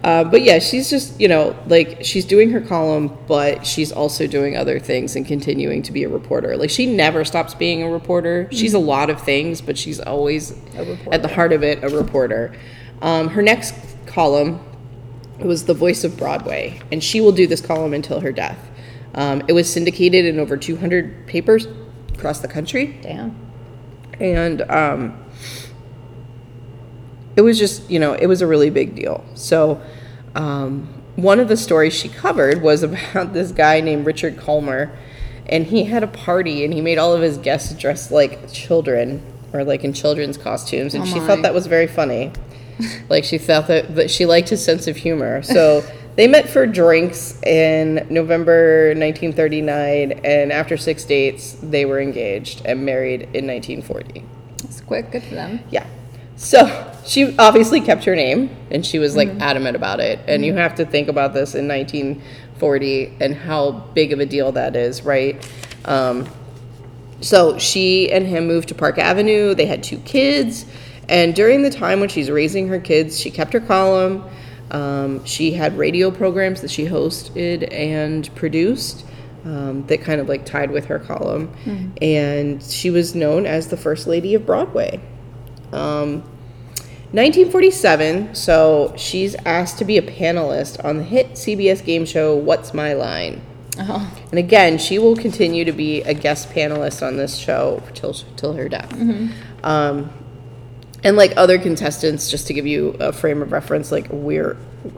Uh, 0.04 0.24
but 0.24 0.42
yeah, 0.44 0.58
she's 0.60 0.90
just, 0.90 1.20
you 1.20 1.28
know, 1.28 1.56
like 1.68 2.04
she's 2.04 2.26
doing 2.26 2.50
her 2.52 2.62
column, 2.62 3.16
but 3.28 3.66
she's 3.66 3.92
also 3.92 4.26
doing 4.26 4.56
other 4.58 4.80
things 4.80 5.16
and 5.16 5.26
continuing 5.26 5.82
to 5.84 5.92
be 5.92 6.04
a 6.04 6.10
reporter. 6.10 6.56
Like 6.58 6.70
she 6.70 6.86
never 6.86 7.24
stops 7.26 7.54
being 7.54 7.84
a 7.84 7.90
reporter. 7.90 8.48
She's 8.52 8.74
a 8.74 8.80
lot 8.80 9.10
of 9.10 9.22
things, 9.22 9.62
but 9.62 9.78
she's 9.78 10.00
always 10.00 10.52
at 11.12 11.22
the 11.22 11.28
heart 11.28 11.54
of 11.54 11.64
it 11.64 11.84
a 11.84 11.90
reporter. 11.90 12.56
Um, 13.02 13.28
her 13.30 13.42
next 13.42 13.76
column 14.08 14.60
was 15.40 15.66
the 15.66 15.74
voice 15.74 16.04
of 16.04 16.18
Broadway, 16.18 16.80
and 16.92 17.04
she 17.04 17.20
will 17.22 17.32
do 17.32 17.48
this 17.48 17.62
column 17.62 17.94
until 17.94 18.22
her 18.22 18.32
death. 18.32 18.70
Um, 19.16 19.44
it 19.48 19.54
was 19.54 19.72
syndicated 19.72 20.26
in 20.26 20.40
over 20.40 20.58
200 20.58 21.26
papers 21.26 21.68
across 22.14 22.40
the 22.40 22.48
country 22.48 22.98
Damn. 23.02 23.36
and 24.20 24.62
um, 24.64 25.26
it 27.36 27.42
was 27.42 27.58
just 27.58 27.90
you 27.90 28.00
know 28.00 28.14
it 28.14 28.28
was 28.28 28.42
a 28.42 28.48
really 28.48 28.70
big 28.70 28.96
deal 28.96 29.24
so 29.34 29.82
um, 30.36 30.88
one 31.16 31.40
of 31.40 31.48
the 31.48 31.58
stories 31.58 31.94
she 31.94 32.10
covered 32.10 32.62
was 32.62 32.84
about 32.90 33.34
this 33.34 33.52
guy 33.52 33.80
named 33.80 34.06
richard 34.06 34.38
Kollmar, 34.38 34.96
and 35.46 35.68
he 35.68 35.86
had 35.86 36.04
a 36.04 36.08
party 36.08 36.66
and 36.66 36.74
he 36.74 36.82
made 36.82 36.98
all 36.98 37.14
of 37.14 37.22
his 37.22 37.38
guests 37.38 37.74
dressed 37.74 38.12
like 38.12 38.52
children 38.52 39.26
or 39.54 39.64
like 39.64 39.84
in 39.84 39.94
children's 39.94 40.38
costumes 40.38 40.94
and 40.94 41.04
Oh 41.04 41.08
she 41.08 41.20
thought 41.20 41.42
that 41.44 41.54
was 41.54 41.68
very 41.68 41.88
funny 41.88 42.34
like 43.10 43.24
she 43.24 43.38
thought 43.38 43.68
that, 43.68 43.96
that 43.96 44.10
she 44.12 44.26
liked 44.26 44.50
his 44.50 44.64
sense 44.64 44.88
of 44.88 44.96
humor 44.98 45.42
so 45.44 45.84
they 46.16 46.28
met 46.28 46.48
for 46.50 46.66
drinks 46.66 47.42
in 47.44 48.06
november 48.10 48.88
1939 48.96 50.12
and 50.24 50.52
after 50.52 50.78
six 50.78 51.04
dates 51.06 51.54
they 51.62 51.86
were 51.86 52.00
engaged 52.00 52.66
and 52.66 52.86
married 52.86 53.22
in 53.34 53.46
1940 53.48 54.24
That's 54.62 54.82
quick. 54.82 55.12
Good 55.12 55.24
for 55.24 55.36
them. 55.36 55.60
yeah. 55.70 55.86
So 56.38 56.92
she 57.06 57.34
obviously 57.38 57.80
kept 57.80 58.04
her 58.04 58.16
name 58.16 58.50
and 58.70 58.86
she 58.86 59.00
was 59.00 59.16
like 59.16 59.30
adamant 59.40 59.78
about 59.78 60.02
it. 60.02 60.20
And 60.28 60.44
you 60.46 60.54
have 60.56 60.76
to 60.76 60.86
think 60.86 61.08
about 61.08 61.34
this 61.34 61.56
in 61.56 61.66
1940 61.68 63.18
and 63.22 63.36
how 63.36 63.72
big 63.94 64.12
of 64.12 64.20
a 64.20 64.26
deal 64.26 64.52
that 64.52 64.76
is, 64.76 65.04
right? 65.04 65.50
Um, 65.86 66.28
so 67.22 67.58
she 67.58 68.12
and 68.12 68.28
him 68.28 68.48
moved 68.48 68.68
to 68.68 68.76
Park 68.76 68.98
Avenue. 68.98 69.56
They 69.56 69.66
had 69.66 69.82
two 69.82 70.00
kids. 70.00 70.66
And 71.10 71.36
during 71.36 71.62
the 71.62 71.70
time 71.70 72.00
when 72.00 72.10
she's 72.10 72.32
raising 72.32 72.68
her 72.70 72.80
kids, 72.80 73.20
she 73.20 73.32
kept 73.32 73.54
her 73.54 73.60
column. 73.60 74.24
Um, 74.72 75.24
she 75.26 75.52
had 75.52 75.78
radio 75.78 76.10
programs 76.12 76.62
that 76.62 76.72
she 76.72 76.86
hosted 76.86 77.72
and 77.72 78.34
produced 78.36 79.06
um, 79.46 79.86
that 79.88 80.02
kind 80.02 80.20
of 80.20 80.28
like 80.28 80.46
tied 80.46 80.72
with 80.72 80.86
her 80.86 81.00
column. 81.00 81.54
And 82.02 82.64
she 82.64 82.90
was 82.90 83.14
known 83.14 83.46
as 83.46 83.68
the 83.68 83.78
First 83.78 84.08
Lady 84.08 84.34
of 84.34 84.46
Broadway. 84.46 85.00
Um, 85.72 86.24
1947, 87.12 88.36
so 88.36 88.94
she's 88.98 89.36
asked 89.46 89.78
to 89.78 89.86
be 89.86 89.98
a 89.98 90.02
panelist 90.02 90.84
on 90.84 90.98
the 90.98 91.04
hit 91.04 91.32
CBS 91.34 91.86
game 91.86 92.06
show 92.06 92.36
What's 92.36 92.74
My 92.74 92.94
Line? 92.94 93.42
Oh. 93.78 94.12
And 94.32 94.40
again, 94.40 94.78
she 94.78 95.00
will 95.00 95.16
continue 95.16 95.64
to 95.66 95.72
be 95.72 96.02
a 96.02 96.14
guest 96.14 96.50
panelist 96.50 97.06
on 97.06 97.18
this 97.18 97.38
show 97.38 97.84
till 97.94 98.14
till 98.14 98.54
her 98.54 98.68
death. 98.68 98.92
Um, 99.64 100.10
and 101.06 101.16
like 101.16 101.34
other 101.38 101.58
contestants, 101.58 102.30
just 102.30 102.48
to 102.48 102.54
give 102.54 102.68
you 102.68 102.90
a 103.00 103.14
frame 103.14 103.42
of 103.42 103.54
reference, 103.54 103.92
like 103.92 104.08
we're 104.10 104.58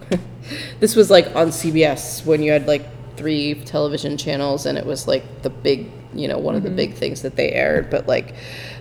this 0.79 0.95
was 0.95 1.11
like 1.11 1.27
on 1.35 1.49
CBS 1.49 2.25
when 2.25 2.41
you 2.41 2.51
had 2.51 2.65
like 2.67 2.85
three 3.17 3.55
television 3.65 4.17
channels, 4.17 4.65
and 4.65 4.77
it 4.77 4.85
was 4.85 5.07
like 5.07 5.43
the 5.43 5.49
big, 5.49 5.89
you 6.13 6.27
know, 6.27 6.37
one 6.39 6.55
of 6.55 6.63
the 6.63 6.69
big 6.69 6.93
things 6.93 7.21
that 7.23 7.35
they 7.35 7.51
aired. 7.51 7.89
But 7.89 8.07
like 8.07 8.33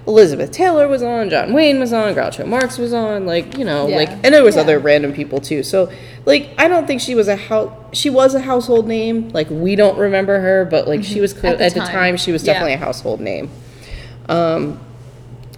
Elizabeth 0.07 0.53
Taylor 0.53 0.87
was 0.89 1.03
on, 1.03 1.29
John 1.31 1.53
Wayne 1.53 1.81
was 1.81 1.93
on, 1.93 2.15
Groucho 2.15 2.47
Marx 2.47 2.79
was 2.79 2.93
on, 2.93 3.27
like 3.27 3.59
you 3.59 3.65
know, 3.65 3.89
Yeah. 3.89 3.97
like 3.97 4.11
and 4.11 4.33
there 4.35 4.45
was 4.45 4.55
Yeah. 4.57 4.63
other 4.63 4.79
random 4.79 5.13
people 5.13 5.41
too. 5.41 5.63
So 5.63 5.91
like 6.27 6.51
I 6.59 6.69
don't 6.69 6.87
think 6.87 7.01
she 7.01 7.15
was 7.15 7.29
a 7.29 7.37
house. 7.37 7.73
She 7.93 8.09
was 8.11 8.35
a 8.35 8.41
household 8.41 8.87
name. 8.87 9.31
Like 9.31 9.49
we 9.51 9.75
don't 9.75 9.99
remember 9.99 10.39
her, 10.41 10.65
but 10.65 10.87
like 10.87 11.03
she 11.03 11.21
was 11.21 11.33
clear, 11.33 11.53
At 11.53 11.59
the 11.59 11.65
at 11.65 11.75
the 11.75 11.81
time. 11.81 11.91
time 11.91 12.17
she 12.17 12.31
was 12.31 12.45
Yeah. 12.45 12.53
definitely 12.53 12.75
a 12.75 12.79
household 12.79 13.21
name. 13.21 13.51
Um, 14.29 14.79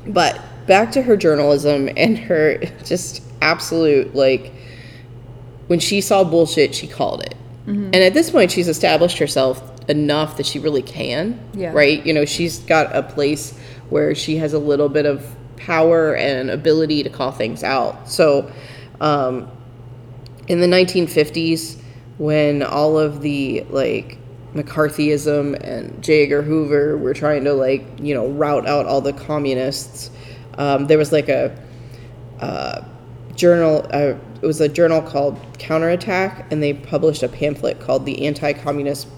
but 0.07 0.41
back 0.69 0.93
to 0.93 1.03
her 1.03 1.17
journalism 1.17 1.89
and 1.97 2.17
her 2.17 2.59
just 2.85 3.23
absolute 3.43 4.15
like 4.15 4.53
when 5.67 5.81
she 5.81 6.01
saw 6.01 6.25
bullshit, 6.25 6.75
she 6.75 6.87
called 6.87 7.23
it. 7.23 7.35
Mm-hmm. 7.67 7.85
And 7.87 7.97
at 7.97 8.15
this 8.15 8.31
point, 8.31 8.51
she's 8.51 8.69
established 8.69 9.19
herself 9.19 9.63
enough 9.89 10.37
that 10.37 10.47
she 10.47 10.59
really 10.59 10.83
can. 10.83 11.39
Yeah. 11.53 11.73
Right. 11.73 12.05
You 12.07 12.15
know, 12.15 12.25
she's 12.25 12.61
got 12.61 12.95
a 12.95 13.03
place 13.03 13.59
where 13.91 14.15
she 14.15 14.37
has 14.37 14.53
a 14.53 14.59
little 14.59 14.89
bit 14.89 15.07
of 15.07 15.27
power 15.57 16.15
and 16.15 16.51
ability 16.51 17.03
to 17.03 17.11
call 17.11 17.33
things 17.33 17.63
out. 17.63 18.09
So, 18.09 18.51
um, 19.01 19.51
in 20.47 20.61
the 20.61 20.67
1950s, 20.67 21.79
when 22.17 22.63
all 22.63 22.99
of 22.99 23.21
the 23.21 23.65
like 23.69 24.19
McCarthyism 24.55 25.63
and 25.63 26.03
J. 26.03 26.25
Edgar 26.25 26.43
Hoover 26.43 26.97
were 26.97 27.15
trying 27.15 27.45
to 27.45 27.53
like 27.53 27.85
you 28.01 28.15
know 28.15 28.29
rout 28.29 28.67
out 28.67 28.87
all 28.87 29.01
the 29.01 29.13
communists, 29.13 30.11
um, 30.59 30.89
there 30.89 30.99
was 30.99 31.13
like 31.13 31.29
a 31.29 31.57
uh, 32.41 32.85
journal. 33.35 33.87
Uh, 33.91 34.15
it 34.43 34.47
was 34.47 34.61
a 34.61 34.69
journal 34.69 35.01
called 35.01 35.41
Counterattack, 35.59 36.53
and 36.53 36.63
they 36.63 36.75
published 36.75 37.23
a 37.23 37.29
pamphlet 37.29 37.81
called 37.81 38.05
the 38.05 38.27
Anti-Communist, 38.27 39.09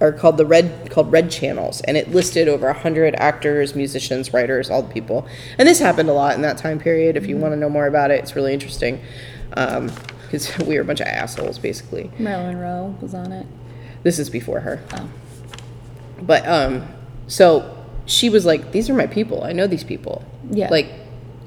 or 0.00 0.12
called 0.12 0.36
the 0.36 0.46
Red 0.46 0.90
called 0.90 1.10
Red 1.10 1.30
Channels, 1.30 1.80
and 1.82 1.96
it 1.96 2.10
listed 2.10 2.48
over 2.48 2.72
hundred 2.72 3.14
actors, 3.16 3.74
musicians, 3.74 4.32
writers, 4.32 4.70
all 4.70 4.82
the 4.82 4.92
people. 4.92 5.26
And 5.58 5.66
this 5.66 5.80
happened 5.80 6.10
a 6.10 6.12
lot 6.12 6.34
in 6.36 6.42
that 6.42 6.58
time 6.58 6.78
period. 6.78 7.16
If 7.16 7.26
you 7.26 7.38
want 7.38 7.52
to 7.52 7.56
know 7.56 7.70
more 7.70 7.86
about 7.86 8.10
it, 8.10 8.20
it's 8.20 8.36
really 8.36 8.52
interesting. 8.52 9.02
Because 9.50 10.56
we 10.66 10.76
were 10.76 10.82
a 10.82 10.84
bunch 10.84 11.00
of 11.00 11.06
assholes, 11.06 11.58
basically. 11.58 12.10
Marilyn 12.18 12.56
Monroe 12.56 12.96
was 13.00 13.14
on 13.14 13.32
it. 13.32 13.46
This 14.02 14.18
is 14.18 14.28
before 14.28 14.60
her. 14.60 14.82
Oh. 14.92 15.08
But 16.20 16.46
um, 16.46 16.86
so 17.26 17.74
she 18.04 18.28
was 18.28 18.44
like, 18.44 18.72
"These 18.72 18.90
are 18.90 18.94
my 18.94 19.06
people. 19.06 19.44
I 19.44 19.52
know 19.52 19.66
these 19.66 19.84
people." 19.84 20.22
Yeah. 20.50 20.68
Like, 20.70 20.88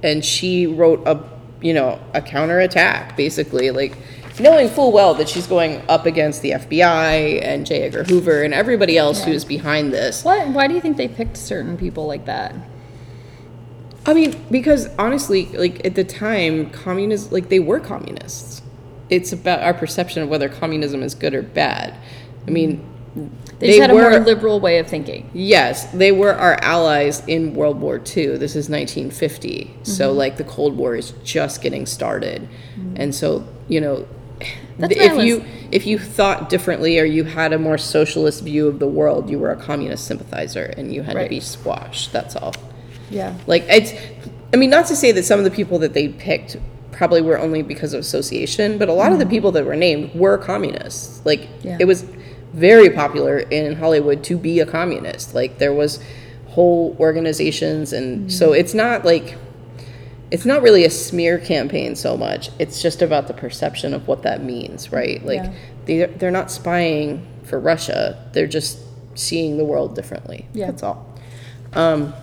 and 0.03 0.23
she 0.23 0.67
wrote 0.67 1.01
a, 1.05 1.19
you 1.61 1.73
know, 1.73 1.99
a 2.13 2.21
counterattack, 2.21 3.17
basically, 3.17 3.71
like 3.71 3.97
knowing 4.39 4.69
full 4.69 4.91
well 4.91 5.15
that 5.15 5.27
she's 5.27 5.47
going 5.47 5.81
up 5.89 6.05
against 6.05 6.41
the 6.43 6.51
FBI 6.51 7.41
and 7.43 7.65
J. 7.65 7.81
Edgar 7.83 8.03
Hoover 8.03 8.43
and 8.43 8.53
everybody 8.53 8.97
else 8.97 9.23
who 9.23 9.31
Yeah. 9.31 9.37
is 9.37 9.45
behind 9.45 9.91
this. 9.91 10.23
What? 10.23 10.47
Why 10.49 10.67
do 10.67 10.75
you 10.75 10.81
think 10.81 10.97
they 10.97 11.07
picked 11.07 11.37
certain 11.37 11.75
people 11.77 12.05
like 12.05 12.25
that? 12.25 12.53
I 14.05 14.13
mean, 14.13 14.35
because 14.49 14.87
honestly, 14.97 15.47
like 15.47 15.85
at 15.85 15.95
the 15.95 16.03
time, 16.03 16.69
communists, 16.69 17.31
like 17.31 17.49
they 17.49 17.59
were 17.59 17.79
communists. 17.79 18.61
It's 19.09 19.33
about 19.33 19.61
our 19.61 19.73
perception 19.73 20.21
of 20.23 20.29
whether 20.29 20.47
communism 20.49 21.01
is 21.01 21.15
good 21.15 21.33
or 21.33 21.41
bad. 21.41 21.95
I 22.47 22.51
mean, 22.51 22.85
They, 23.59 23.67
just 23.67 23.79
had 23.81 23.89
a 23.89 23.93
more 23.93 24.19
liberal 24.19 24.59
way 24.59 24.77
of 24.79 24.87
thinking. 24.87 25.29
Yes, 25.33 25.85
they 25.91 26.11
were 26.11 26.33
our 26.33 26.55
allies 26.61 27.23
in 27.27 27.53
World 27.55 27.79
War 27.81 27.95
II. 27.97 28.37
This 28.37 28.55
is 28.55 28.69
1950. 28.69 29.73
So, 29.83 30.09
Mm-hmm. 30.09 30.17
like, 30.17 30.37
the 30.37 30.43
Cold 30.43 30.77
War 30.77 30.95
is 30.95 31.13
just 31.23 31.61
getting 31.61 31.85
started. 31.85 32.47
And 32.95 33.13
so, 33.15 33.47
you 33.67 33.81
know, 33.81 34.07
That's 34.77 34.95
if 34.95 35.23
you 35.25 35.43
if 35.71 35.85
you 35.87 35.97
thought 35.97 36.49
differently 36.49 36.99
or 36.99 37.03
you 37.05 37.23
had 37.23 37.51
a 37.53 37.57
more 37.59 37.77
socialist 37.79 38.43
view 38.43 38.67
of 38.67 38.77
the 38.79 38.87
world, 38.87 39.29
you 39.29 39.39
were 39.39 39.51
a 39.51 39.55
communist 39.55 40.05
sympathizer 40.05 40.65
and 40.77 40.93
you 40.93 41.01
had 41.03 41.13
to 41.13 41.27
be 41.27 41.39
squashed. 41.39 42.11
That's 42.13 42.35
all. 42.35 42.53
Yeah. 43.09 43.35
Like 43.47 43.63
it's 43.67 43.91
I 44.53 44.57
mean 44.57 44.69
not 44.69 44.85
to 44.87 44.95
say 44.95 45.11
that 45.13 45.23
some 45.23 45.39
of 45.39 45.45
the 45.45 45.51
people 45.51 45.79
that 45.79 45.93
they 45.93 46.09
picked 46.09 46.57
probably 46.91 47.21
were 47.21 47.37
only 47.39 47.61
because 47.63 47.93
of 47.93 47.99
association, 47.99 48.77
but 48.77 48.87
a 48.89 48.93
lot 48.93 49.11
of 49.11 49.19
the 49.19 49.25
people 49.25 49.51
that 49.53 49.65
were 49.65 49.75
named 49.75 50.13
were 50.13 50.37
communists. 50.37 51.25
Like 51.25 51.41
Mm-hmm. 51.41 51.67
Yeah. 51.67 51.77
it 51.79 51.85
was 51.85 52.05
very 52.53 52.89
popular 52.89 53.39
in 53.39 53.75
Hollywood 53.75 54.23
to 54.25 54.37
be 54.37 54.59
a 54.59 54.65
communist. 54.65 55.33
Like 55.35 55.57
there 55.59 55.73
was 55.73 55.99
whole 56.47 56.95
organizations 56.99 57.93
and 57.93 58.19
Mm-hmm. 58.21 58.29
so 58.29 58.53
it's 58.53 58.73
not 58.73 59.05
like 59.05 59.35
it's 60.31 60.45
not 60.45 60.61
really 60.61 60.83
a 60.83 60.89
smear 60.89 61.37
campaign 61.39 61.95
so 61.95 62.17
much. 62.17 62.49
It's 62.59 62.81
just 62.81 63.01
about 63.01 63.27
the 63.27 63.33
perception 63.33 63.93
of 63.93 64.07
what 64.07 64.23
that 64.23 64.43
means, 64.43 64.91
right? 64.91 65.23
Like 65.25 65.43
Yeah. 65.43 65.53
they 65.85 66.05
they're 66.05 66.31
not 66.31 66.49
spying 66.51 67.25
for 67.43 67.59
Russia. 67.59 68.17
They're 68.33 68.47
just 68.47 68.79
seeing 69.15 69.57
the 69.57 69.63
world 69.65 69.95
differently. 69.95 70.47
Yeah. 70.53 70.67
That's 70.67 70.83
all. 70.83 71.05
Um, 71.73 72.13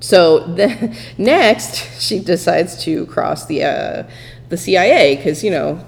so 0.00 0.40
then 0.54 0.96
next 1.18 2.00
she 2.00 2.18
decides 2.20 2.82
to 2.84 3.06
cross 3.06 3.46
the 3.46 3.64
uh, 3.64 4.02
the 4.48 4.56
CIA 4.56 5.16
because 5.16 5.42
you 5.44 5.50
know 5.50 5.84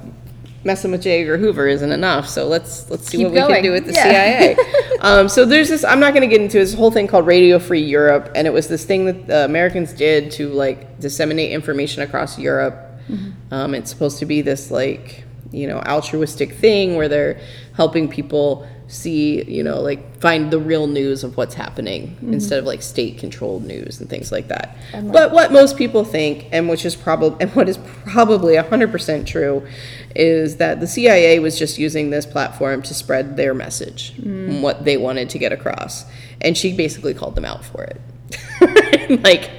messing 0.64 0.90
with 0.92 1.02
J. 1.02 1.22
Edgar 1.22 1.38
Hoover 1.38 1.66
isn't 1.66 1.90
enough. 1.92 2.28
So 2.28 2.46
let's 2.46 2.88
let's 2.90 3.08
see 3.08 3.18
Keep 3.18 3.26
what 3.28 3.32
we 3.32 3.38
going. 3.40 3.54
can 3.54 3.62
do 3.64 3.72
with 3.72 3.86
the 3.86 3.92
Yeah. 3.92 4.02
CIA. 4.04 4.56
um, 5.00 5.28
so 5.28 5.44
there's 5.44 5.68
this. 5.68 5.84
I'm 5.84 6.00
not 6.00 6.14
going 6.14 6.28
to 6.28 6.32
get 6.34 6.40
into 6.40 6.58
this 6.58 6.74
whole 6.74 6.90
thing 6.90 7.06
called 7.06 7.26
Radio 7.26 7.58
Free 7.58 7.82
Europe, 7.82 8.30
and 8.34 8.46
it 8.46 8.52
was 8.52 8.68
this 8.68 8.84
thing 8.84 9.06
that 9.06 9.26
the 9.26 9.44
Americans 9.44 9.92
did 9.92 10.30
to 10.32 10.48
like 10.48 10.98
disseminate 11.00 11.52
information 11.52 12.02
across 12.02 12.38
Europe. 12.38 12.76
Um, 13.50 13.74
it's 13.74 13.90
supposed 13.90 14.18
to 14.20 14.26
be 14.26 14.40
this 14.42 14.70
like 14.70 15.24
you 15.50 15.66
know 15.66 15.80
altruistic 15.80 16.52
thing 16.54 16.96
where 16.96 17.08
they're 17.08 17.38
helping 17.74 18.08
people 18.08 18.66
see 18.88 19.42
you 19.44 19.62
know 19.62 19.80
like 19.80 20.18
find 20.20 20.50
the 20.50 20.58
real 20.58 20.86
news 20.86 21.24
of 21.24 21.36
what's 21.36 21.54
happening 21.54 22.16
instead 22.22 22.58
of 22.58 22.64
like 22.64 22.82
state 22.82 23.18
controlled 23.18 23.64
news 23.64 24.00
and 24.00 24.08
things 24.10 24.30
like 24.32 24.48
that 24.48 24.76
but 25.10 25.32
what 25.32 25.50
most 25.52 25.76
people 25.78 26.04
think 26.04 26.46
and 26.52 26.68
which 26.68 26.84
is 26.84 26.94
probably 26.94 27.36
and 27.40 27.50
what 27.54 27.68
is 27.68 27.78
probably 28.04 28.54
100% 28.54 29.26
true 29.26 29.66
is 30.14 30.56
that 30.56 30.80
the 30.80 30.86
cia 30.86 31.38
was 31.38 31.58
just 31.58 31.78
using 31.78 32.10
this 32.10 32.26
platform 32.26 32.82
to 32.82 32.94
spread 32.94 33.36
their 33.36 33.54
message 33.54 34.12
and 34.18 34.62
what 34.62 34.84
they 34.84 34.96
wanted 34.96 35.28
to 35.30 35.38
get 35.38 35.52
across 35.52 36.04
and 36.40 36.56
she 36.56 36.72
basically 36.74 37.14
called 37.14 37.34
them 37.34 37.44
out 37.44 37.64
for 37.64 37.84
it 37.84 39.20
like 39.24 39.50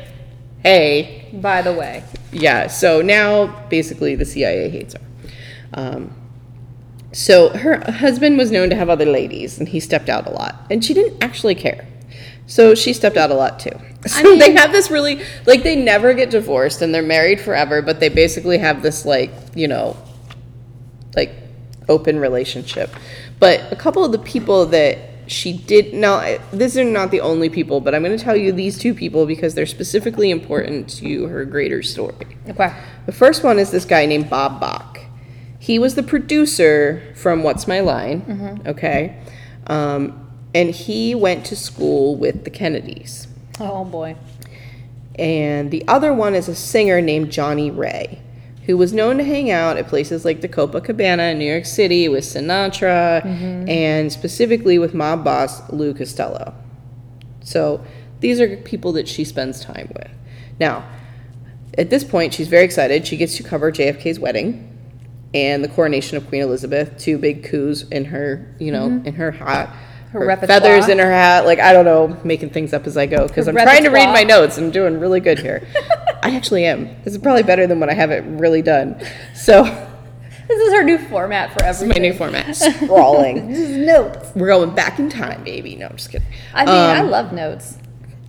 hey 0.64 1.24
By 1.34 1.64
the 1.64 1.74
way, 1.74 2.04
yeah, 2.32 2.68
so 2.68 3.02
now 3.02 3.48
basically 3.70 4.16
the 4.16 4.26
CIA 4.26 4.70
hates 4.70 4.94
her. 4.94 5.02
Um, 5.74 6.14
so 7.12 7.50
her 7.50 7.84
husband 7.92 8.38
was 8.38 8.52
known 8.52 8.70
to 8.70 8.76
have 8.76 8.88
other 8.90 9.06
ladies, 9.06 9.58
and 9.58 9.68
he 9.68 9.80
stepped 9.80 10.10
out 10.10 10.28
a 10.28 10.30
lot, 10.30 10.56
and 10.70 10.86
she 10.86 10.94
didn't 10.94 11.24
actually 11.24 11.56
care. 11.56 11.88
So 12.46 12.76
she 12.76 12.94
stepped 12.94 13.18
out 13.18 13.32
a 13.32 13.36
lot 13.36 13.60
too. 13.60 13.72
So 14.08 14.36
they 14.36 14.52
have 14.52 14.74
this 14.74 14.92
really 14.92 15.24
like 15.48 15.64
they 15.64 15.78
never 15.78 16.14
get 16.14 16.30
divorced, 16.30 16.82
and 16.82 16.94
they're 16.94 17.02
married 17.02 17.40
forever, 17.42 17.82
but 17.82 18.00
they 18.00 18.10
basically 18.10 18.58
have 18.60 18.84
this 18.84 19.06
like 19.06 19.32
you 19.56 19.68
know 19.68 19.98
open 21.90 22.20
relationship. 22.20 22.90
But 23.40 23.72
a 23.72 23.76
couple 23.76 24.04
of 24.04 24.12
the 24.12 24.20
people 24.20 24.66
that 24.68 24.98
she 25.26 25.54
did 25.54 25.94
now 25.94 26.38
these 26.52 26.78
are 26.78 26.84
not 26.84 27.12
the 27.12 27.22
only 27.22 27.50
people, 27.50 27.80
but 27.80 27.96
I'm 27.96 28.04
going 28.04 28.18
to 28.18 28.24
tell 28.24 28.36
you 28.36 28.52
these 28.52 28.78
two 28.78 28.94
people 28.94 29.26
because 29.26 29.56
they're 29.56 29.66
specifically 29.66 30.32
important 30.32 30.90
to 30.98 31.28
her 31.28 31.46
greater 31.46 31.82
story. 31.82 32.38
okay. 32.50 32.74
The 33.06 33.12
first 33.12 33.44
one 33.44 33.60
is 33.60 33.72
this 33.72 33.86
guy 33.86 34.06
named 34.06 34.30
Bob 34.30 34.60
Bach. 34.60 35.00
He 35.60 35.80
was 35.80 35.96
the 35.96 36.04
producer 36.04 37.02
from 37.16 37.42
What's 37.42 37.68
My 37.68 37.80
Line, 37.80 38.62
okay? 38.66 39.18
Um, 39.68 40.30
and 40.54 40.70
he 40.72 41.16
went 41.16 41.46
to 41.48 41.56
school 41.56 42.18
with 42.18 42.44
the 42.44 42.50
Kennedys. 42.50 43.28
Oh 43.62 43.86
boy. 43.86 44.18
And 45.18 45.72
the 45.72 45.88
other 45.88 46.14
one 46.14 46.36
is 46.36 46.48
a 46.48 46.56
singer 46.56 47.00
named 47.00 47.32
Johnnie 47.32 47.72
Ray, 47.72 48.20
who 48.66 48.78
was 48.78 48.94
known 48.94 49.18
to 49.18 49.24
hang 49.24 49.52
out 49.52 49.78
at 49.78 49.88
places 49.88 50.24
like 50.24 50.42
the 50.42 50.48
Copacabana 50.48 51.32
in 51.32 51.40
New 51.40 51.52
York 51.52 51.66
City 51.66 52.08
with 52.08 52.24
Sinatra 52.24 53.22
mm-hmm. 53.22 53.70
and 53.70 54.12
specifically 54.12 54.80
with 54.80 54.94
mob 54.94 55.24
boss 55.24 55.70
Lou 55.72 55.94
Costello. 55.94 56.54
So 57.42 57.86
these 58.22 58.40
are 58.40 58.56
people 58.58 58.94
that 58.94 59.08
she 59.08 59.26
spends 59.26 59.60
time 59.60 59.92
with. 59.94 60.10
Now, 60.60 60.88
at 61.78 61.90
this 61.90 62.04
point, 62.04 62.34
she's 62.34 62.48
very 62.48 62.64
excited. 62.64 63.06
She 63.06 63.18
gets 63.18 63.36
to 63.38 63.44
cover 63.44 63.72
JFK's 63.72 64.20
wedding 64.20 64.70
and 65.34 65.64
the 65.64 65.68
coronation 65.68 66.18
of 66.18 66.28
Queen 66.28 66.42
Elizabeth, 66.42 66.98
two 66.98 67.18
big 67.18 67.44
coups 67.44 67.84
in 67.84 68.06
her, 68.06 68.56
you 68.60 68.72
know, 68.72 68.90
mm-hmm. 68.90 69.08
in 69.08 69.16
her 69.16 69.32
hat. 69.32 69.76
Her 70.14 70.26
repertoire. 70.26 70.60
feathers 70.62 70.88
in 70.90 71.00
her 71.00 71.12
hat. 71.12 71.46
Like, 71.46 71.60
I 71.60 71.74
don't 71.74 71.86
know, 71.86 72.18
making 72.24 72.52
things 72.52 72.72
up 72.74 72.88
as 72.88 72.96
I 72.98 73.06
go 73.08 73.28
because 73.28 73.48
I'm 73.48 73.56
trying 73.56 73.84
to 73.84 73.90
read 73.90 74.08
my 74.14 74.24
notes. 74.24 74.58
I'm 74.58 74.72
doing 74.72 75.00
really 75.00 75.20
good 75.20 75.40
here. 75.40 75.68
I 76.24 76.36
actually 76.36 76.66
am. 76.66 76.86
This 77.04 77.14
is 77.14 77.18
probably 77.18 77.44
better 77.44 77.68
than 77.68 77.80
when 77.80 77.90
I 77.90 77.94
have 77.94 78.12
it 78.12 78.24
really 78.26 78.62
done. 78.62 79.04
So, 79.36 79.64
This 80.48 80.60
is 80.60 80.74
her 80.74 80.84
new 80.84 80.98
format 80.98 81.54
for 81.54 81.60
this 81.60 81.82
is 81.82 81.88
my 81.88 81.96
new 81.96 82.14
format. 82.14 82.54
Sprawling. 82.56 83.48
This 83.50 83.60
is 83.60 83.78
notes. 83.78 84.30
We're 84.36 84.48
going 84.48 84.76
back 84.76 85.00
in 85.00 85.10
time, 85.10 85.42
baby. 85.46 85.78
No, 85.78 85.88
I'm 85.88 85.96
just 85.96 86.12
kidding. 86.12 86.28
I 86.54 86.66
mean, 86.66 86.76
I 86.76 87.00
Um, 87.00 87.10
love 87.10 87.32
notes. 87.32 87.78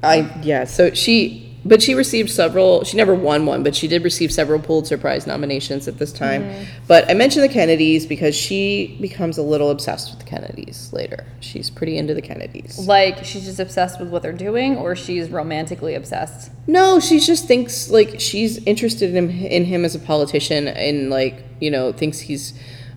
I 0.02 0.30
yeah. 0.42 0.62
So 0.64 0.94
she, 0.94 1.43
but 1.64 1.82
she 1.82 1.94
received 1.94 2.30
several. 2.30 2.84
She 2.84 2.96
never 2.96 3.14
won 3.14 3.46
one, 3.46 3.62
but 3.62 3.74
she 3.74 3.88
did 3.88 4.04
receive 4.04 4.32
several 4.32 4.60
Pulitzer 4.60 4.98
Prize 4.98 5.26
nominations 5.26 5.88
at 5.88 5.98
this 5.98 6.12
time. 6.12 6.42
Mm-hmm. 6.42 6.64
But 6.86 7.10
I 7.10 7.14
mentioned 7.14 7.44
the 7.44 7.48
Kennedys 7.48 8.06
because 8.06 8.34
she 8.34 8.98
becomes 9.00 9.38
a 9.38 9.42
little 9.42 9.70
obsessed 9.70 10.10
with 10.10 10.18
the 10.20 10.26
Kennedys 10.26 10.92
later. 10.92 11.24
She's 11.40 11.70
pretty 11.70 11.96
into 11.96 12.14
the 12.14 12.22
Kennedys. 12.22 12.86
Like 12.86 13.24
she's 13.24 13.44
just 13.44 13.60
obsessed 13.60 13.98
with 13.98 14.10
what 14.10 14.22
they're 14.22 14.32
doing, 14.32 14.76
or 14.76 14.94
she's 14.94 15.30
romantically 15.30 15.94
obsessed. 15.94 16.50
No, 16.66 17.00
she 17.00 17.20
just 17.20 17.46
thinks 17.46 17.90
like 17.90 18.20
she's 18.20 18.58
interested 18.64 19.14
in 19.14 19.30
in 19.30 19.64
him 19.64 19.84
as 19.84 19.94
a 19.94 19.98
politician 19.98 20.68
and 20.68 21.10
like 21.10 21.42
you 21.60 21.70
know 21.70 21.92
thinks 21.92 22.20
he's 22.20 22.52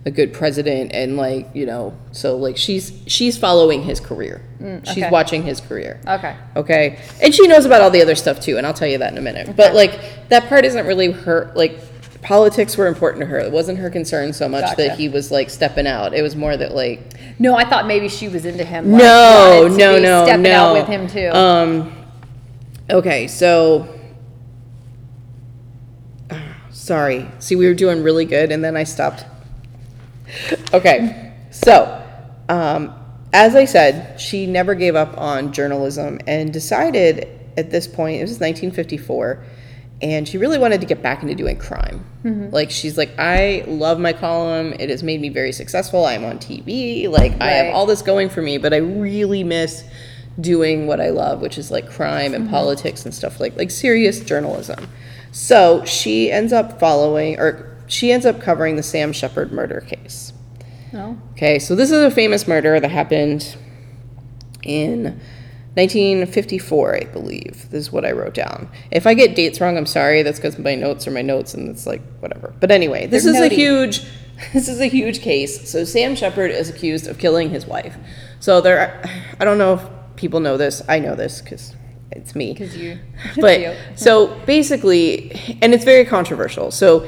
a 0.05 0.11
good 0.11 0.33
president 0.33 0.91
and 0.93 1.17
like 1.17 1.49
you 1.53 1.65
know 1.65 1.93
so 2.13 2.37
like 2.37 2.55
she's 2.55 2.93
she's 3.07 3.37
following 3.37 3.83
his 3.83 3.99
career. 3.99 4.41
She's 4.83 5.03
okay. 5.03 5.09
watching 5.09 5.43
his 5.43 5.59
career. 5.61 5.99
Okay. 6.07 6.35
Okay. 6.55 6.99
And 7.21 7.33
she 7.33 7.47
knows 7.47 7.65
about 7.65 7.81
all 7.81 7.91
the 7.91 8.01
other 8.01 8.15
stuff 8.15 8.39
too, 8.39 8.57
and 8.57 8.65
I'll 8.65 8.73
tell 8.73 8.87
you 8.87 8.97
that 8.97 9.11
in 9.11 9.17
a 9.17 9.21
minute. 9.21 9.55
But 9.55 9.73
like 9.73 10.29
that 10.29 10.47
part 10.49 10.65
isn't 10.65 10.85
really 10.85 11.11
her 11.11 11.51
like 11.55 11.79
politics 12.21 12.75
were 12.75 12.87
important 12.87 13.21
to 13.21 13.25
her. 13.27 13.39
It 13.39 13.51
wasn't 13.51 13.79
her 13.79 13.89
concern 13.89 14.33
so 14.33 14.49
much 14.49 14.65
Gotcha. 14.65 14.75
that 14.77 14.97
he 14.97 15.09
was 15.09 15.31
like 15.31 15.49
stepping 15.49 15.87
out. 15.87 16.13
It 16.13 16.21
was 16.21 16.35
more 16.35 16.57
that 16.57 16.73
like 16.73 17.13
No, 17.39 17.55
I 17.55 17.63
thought 17.63 17.87
maybe 17.87 18.09
she 18.09 18.27
was 18.27 18.45
into 18.45 18.63
him. 18.63 18.91
like, 18.91 19.01
no, 19.01 19.67
no, 19.69 19.99
no, 19.99 20.25
stepping 20.25 20.43
no. 20.43 20.51
out 20.51 20.73
with 20.73 20.87
him 20.87 21.07
too. 21.07 21.29
Um 21.29 21.93
Okay, 22.89 23.27
so 23.27 23.87
sorry. 26.71 27.29
See, 27.39 27.55
we 27.55 27.67
were 27.67 27.73
doing 27.73 28.03
really 28.03 28.25
good 28.25 28.51
and 28.51 28.63
then 28.63 28.75
I 28.75 28.83
stopped. 28.83 29.25
Okay. 30.73 31.33
So, 31.51 32.03
um 32.49 32.93
as 33.33 33.55
I 33.55 33.65
said, 33.65 34.19
she 34.19 34.47
never 34.47 34.73
gave 34.73 34.95
up 34.95 35.17
on 35.17 35.51
journalism 35.51 36.19
and 36.27 36.53
decided 36.53 37.27
at 37.57 37.71
this 37.71 37.85
point, 37.85 38.17
it 38.17 38.21
was 38.21 38.39
1954, 38.39 39.43
and 40.01 40.27
she 40.27 40.37
really 40.37 40.57
wanted 40.57 40.79
to 40.79 40.87
get 40.87 41.01
back 41.01 41.23
into 41.23 41.35
doing 41.35 41.57
crime. 41.57 42.05
Mm-hmm. 42.23 42.51
Like, 42.51 42.71
she's 42.71 42.97
like, 42.97 43.11
I 43.19 43.65
love 43.67 43.99
my 43.99 44.13
column. 44.13 44.73
It 44.79 44.89
has 44.89 45.03
made 45.03 45.19
me 45.19 45.29
very 45.29 45.51
successful. 45.51 46.05
I'm 46.05 46.23
on 46.23 46.37
TV. 46.37 47.09
Like, 47.09 47.39
I 47.41 47.49
have 47.51 47.75
all 47.75 47.85
this 47.85 48.01
going 48.01 48.29
for 48.29 48.41
me, 48.41 48.57
but 48.57 48.73
I 48.73 48.77
really 48.77 49.43
miss 49.43 49.83
doing 50.39 50.87
what 50.87 51.01
I 51.01 51.09
love, 51.09 51.41
which 51.41 51.57
is 51.57 51.69
like 51.69 51.89
crime 51.89 52.31
Mm-hmm. 52.31 52.43
and 52.43 52.49
politics 52.49 53.05
and 53.05 53.13
stuff 53.13 53.39
like 53.39 53.57
like 53.57 53.71
serious 53.71 54.19
journalism. 54.21 54.87
So 55.31 55.83
she 55.83 56.31
ends 56.31 56.53
up 56.53 56.79
following, 56.79 57.39
or 57.39 57.76
she 57.87 58.11
ends 58.11 58.25
up 58.25 58.41
covering 58.41 58.75
the 58.75 58.83
Sam 58.83 59.11
Sheppard 59.13 59.51
murder 59.51 59.81
case. 59.81 60.33
no. 60.93 61.19
Okay, 61.33 61.59
so 61.59 61.75
this 61.75 61.91
is 61.91 62.03
a 62.03 62.11
famous 62.11 62.47
murder 62.47 62.79
that 62.79 62.91
happened 62.91 63.57
in 64.63 65.19
1954, 65.75 66.95
I 66.95 66.99
believe. 67.05 67.69
This 67.69 67.81
is 67.81 67.91
what 67.91 68.05
I 68.05 68.11
wrote 68.11 68.33
down. 68.33 68.69
If 68.91 69.05
I 69.05 69.13
get 69.13 69.35
dates 69.35 69.61
wrong, 69.61 69.77
I'm 69.77 69.85
sorry. 69.85 70.23
That's 70.23 70.39
because 70.39 70.57
my 70.57 70.75
notes 70.75 71.07
are 71.07 71.11
my 71.11 71.21
notes, 71.21 71.53
and 71.53 71.69
it's 71.69 71.85
like 71.85 72.01
whatever. 72.19 72.53
But 72.59 72.71
anyway, 72.71 73.05
this 73.07 73.23
They're 73.23 73.45
is 73.45 73.51
a 73.51 73.53
huge, 73.53 74.01
this 74.53 74.67
is 74.67 74.79
a 74.79 74.87
huge 74.87 75.21
case. 75.21 75.69
So 75.69 75.83
Sam 75.83 76.15
Sheppard 76.15 76.51
is 76.51 76.69
accused 76.69 77.07
of 77.07 77.17
killing 77.17 77.49
his 77.49 77.65
wife. 77.65 77.95
So 78.39 78.61
there, 78.61 79.01
I 79.39 79.45
don't 79.45 79.57
know 79.57 79.75
if 79.75 80.15
people 80.15 80.39
know 80.39 80.57
this. 80.57 80.81
I 80.89 80.99
know 80.99 81.15
this 81.15 81.41
because 81.41 81.75
it's 82.11 82.35
me 82.35 82.53
Because 82.53 82.75
you. 82.75 82.99
but 83.37 83.59
you. 83.59 83.75
so 83.95 84.27
basically 84.45 85.57
and 85.61 85.73
it's 85.73 85.83
very 85.83 86.05
controversial 86.05 86.71
so 86.71 87.07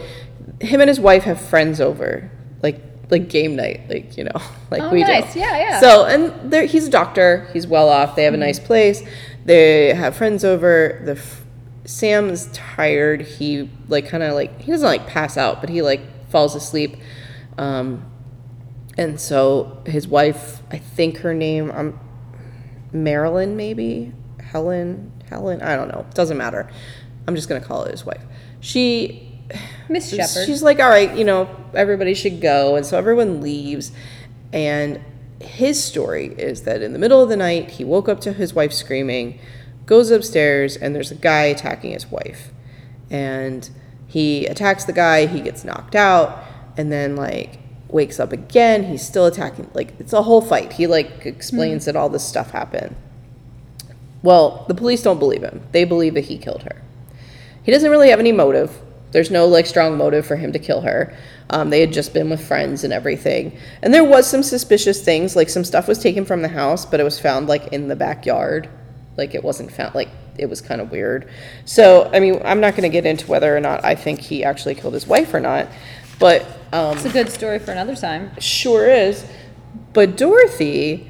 him 0.62 0.82
and 0.82 0.88
his 0.90 1.00
wife 1.00 1.24
have 1.24 1.40
friends 1.40 1.80
over 1.82 2.30
like 2.62 2.82
like 3.10 3.28
game 3.30 3.56
night 3.56 3.82
like 3.90 4.18
you 4.18 4.24
know 4.24 4.42
like 4.72 4.82
Oh, 4.82 4.92
we 4.92 5.02
nice. 5.02 5.34
do 5.34 5.40
Yeah, 5.40 5.58
yeah. 5.58 5.80
so 5.80 6.06
and 6.06 6.52
there 6.52 6.66
he's 6.66 6.88
a 6.88 6.92
doctor 6.92 7.48
he's 7.54 7.66
well 7.68 7.90
off 7.90 8.16
they 8.16 8.24
have 8.26 8.34
a 8.34 8.38
nice 8.38 8.60
place 8.60 9.02
they 9.46 9.94
have 9.94 10.16
friends 10.16 10.44
over 10.44 11.02
the 11.06 11.14
f- 11.14 11.44
sam's 11.86 12.48
tired 12.54 13.22
he 13.22 13.70
like 13.88 14.08
kind 14.08 14.22
of 14.22 14.34
like 14.36 14.62
he 14.62 14.72
doesn't 14.72 14.86
like 14.88 15.08
pass 15.08 15.38
out 15.38 15.60
but 15.62 15.70
he 15.70 15.82
like 15.82 16.02
falls 16.30 16.54
asleep 16.56 16.98
um 17.58 18.06
and 18.98 19.20
so 19.20 19.82
his 19.88 20.08
wife 20.08 20.62
i 20.72 20.78
think 20.78 21.18
her 21.20 21.34
name 21.34 21.72
um 21.72 22.00
Marilyn, 22.92 23.56
maybe 23.56 24.12
Helen, 24.42 25.12
Helen. 25.30 25.62
I 25.62 25.76
don't 25.76 25.90
know. 25.90 26.08
Doesn't 26.16 26.38
matter. 26.38 26.68
I'm 27.28 27.36
just 27.36 27.48
gonna 27.48 27.62
call 27.62 27.84
it 27.84 27.92
his 27.92 28.04
wife. 28.04 28.24
She, 28.62 29.29
Miss 29.90 30.10
Sheppard. 30.10 30.46
she's 30.46 30.62
like, 30.62 30.80
all 30.80 30.90
right, 30.90 31.16
you 31.16 31.24
know, 31.24 31.50
everybody 31.74 32.14
should 32.14 32.42
go, 32.42 32.76
and 32.76 32.86
so 32.86 32.98
everyone 32.98 33.42
leaves. 33.42 33.92
And 34.54 35.02
his 35.42 35.84
story 35.84 36.28
is 36.38 36.64
that 36.64 36.82
in 36.82 36.94
the 36.94 37.00
middle 37.00 37.22
of 37.22 37.30
the 37.30 37.38
night, 37.38 37.72
he 37.72 37.84
woke 37.84 38.10
up 38.10 38.20
to 38.22 38.34
his 38.34 38.54
wife 38.54 38.74
screaming, 38.74 39.40
goes 39.86 40.12
upstairs, 40.12 40.76
and 40.76 40.94
there's 40.94 41.12
a 41.12 41.16
guy 41.16 41.44
attacking 41.44 41.92
his 41.92 42.08
wife, 42.08 42.52
and 43.10 43.70
he 44.08 44.46
attacks 44.46 44.86
the 44.86 44.94
guy. 44.94 45.26
He 45.26 45.42
gets 45.42 45.64
knocked 45.64 45.96
out, 45.96 46.44
and 46.78 46.92
then 46.92 47.16
like 47.16 47.60
wakes 47.88 48.20
up 48.20 48.32
again. 48.32 48.84
He's 48.84 49.06
still 49.06 49.26
attacking. 49.26 49.70
Like 49.74 49.94
it's 50.00 50.14
a 50.14 50.24
whole 50.24 50.42
fight. 50.42 50.74
He 50.74 50.88
like 50.88 51.26
explains 51.26 51.86
hmm. 51.86 51.90
that 51.90 51.96
all 51.96 52.10
this 52.10 52.24
stuff 52.24 52.52
happened. 52.52 52.96
Well, 54.22 54.66
the 54.68 54.76
police 54.76 55.02
don't 55.02 55.20
believe 55.20 55.44
him. 55.44 55.62
They 55.72 55.86
believe 55.86 56.14
that 56.16 56.26
he 56.26 56.38
killed 56.38 56.64
her. 56.64 56.82
He 57.64 57.72
doesn't 57.72 57.90
really 57.90 58.10
have 58.10 58.20
any 58.20 58.32
motive. 58.32 58.82
There's 59.12 59.32
no 59.32 59.48
like 59.48 59.66
strong 59.66 59.98
motive 59.98 60.26
for 60.26 60.36
him 60.36 60.52
to 60.54 60.60
kill 60.60 60.82
her. 60.82 61.16
Um, 61.50 61.70
they 61.70 61.80
had 61.80 61.92
just 61.92 62.14
been 62.14 62.30
with 62.30 62.46
friends 62.46 62.84
and 62.84 62.94
everything. 62.94 63.58
And 63.82 63.94
there 63.94 64.04
was 64.04 64.30
some 64.30 64.44
suspicious 64.44 65.04
things, 65.04 65.36
like 65.36 65.50
some 65.50 65.64
stuff 65.64 65.88
was 65.88 65.98
taken 65.98 66.26
from 66.26 66.42
the 66.42 66.48
house, 66.48 66.86
but 66.86 67.00
it 67.00 67.04
was 67.04 67.20
found 67.20 67.48
like 67.48 67.68
in 67.68 67.88
the 67.88 67.96
backyard. 67.96 68.70
Like 69.18 69.34
it 69.34 69.44
wasn't 69.44 69.72
found 69.72 69.96
like 69.96 70.10
it 70.38 70.50
was 70.50 70.62
kind 70.62 70.80
of 70.80 70.92
weird. 70.92 71.30
So 71.66 72.10
I 72.14 72.20
mean, 72.20 72.42
I'm 72.46 72.62
not 72.62 72.72
going 72.72 72.84
to 72.84 72.90
get 72.90 73.06
into 73.06 73.28
whether 73.28 73.56
or 73.56 73.60
not 73.60 73.84
I 73.84 73.96
think 73.96 74.20
he 74.20 74.44
actually 74.44 74.76
killed 74.76 74.94
his 74.94 75.08
wife 75.08 75.34
or 75.34 75.40
not, 75.40 75.68
but 76.20 76.46
um, 76.72 76.98
It's 76.98 77.06
a 77.06 77.10
good 77.10 77.30
story 77.30 77.60
for 77.60 77.72
another 77.72 77.96
time. 77.96 78.32
Sure 78.40 78.88
is. 78.88 79.26
But 79.94 80.18
Dorothy 80.18 81.10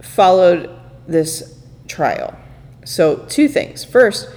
followed 0.00 0.70
this 1.06 1.58
trial. 1.88 2.36
So, 2.84 3.26
two 3.28 3.48
things. 3.48 3.84
First, 3.84 4.28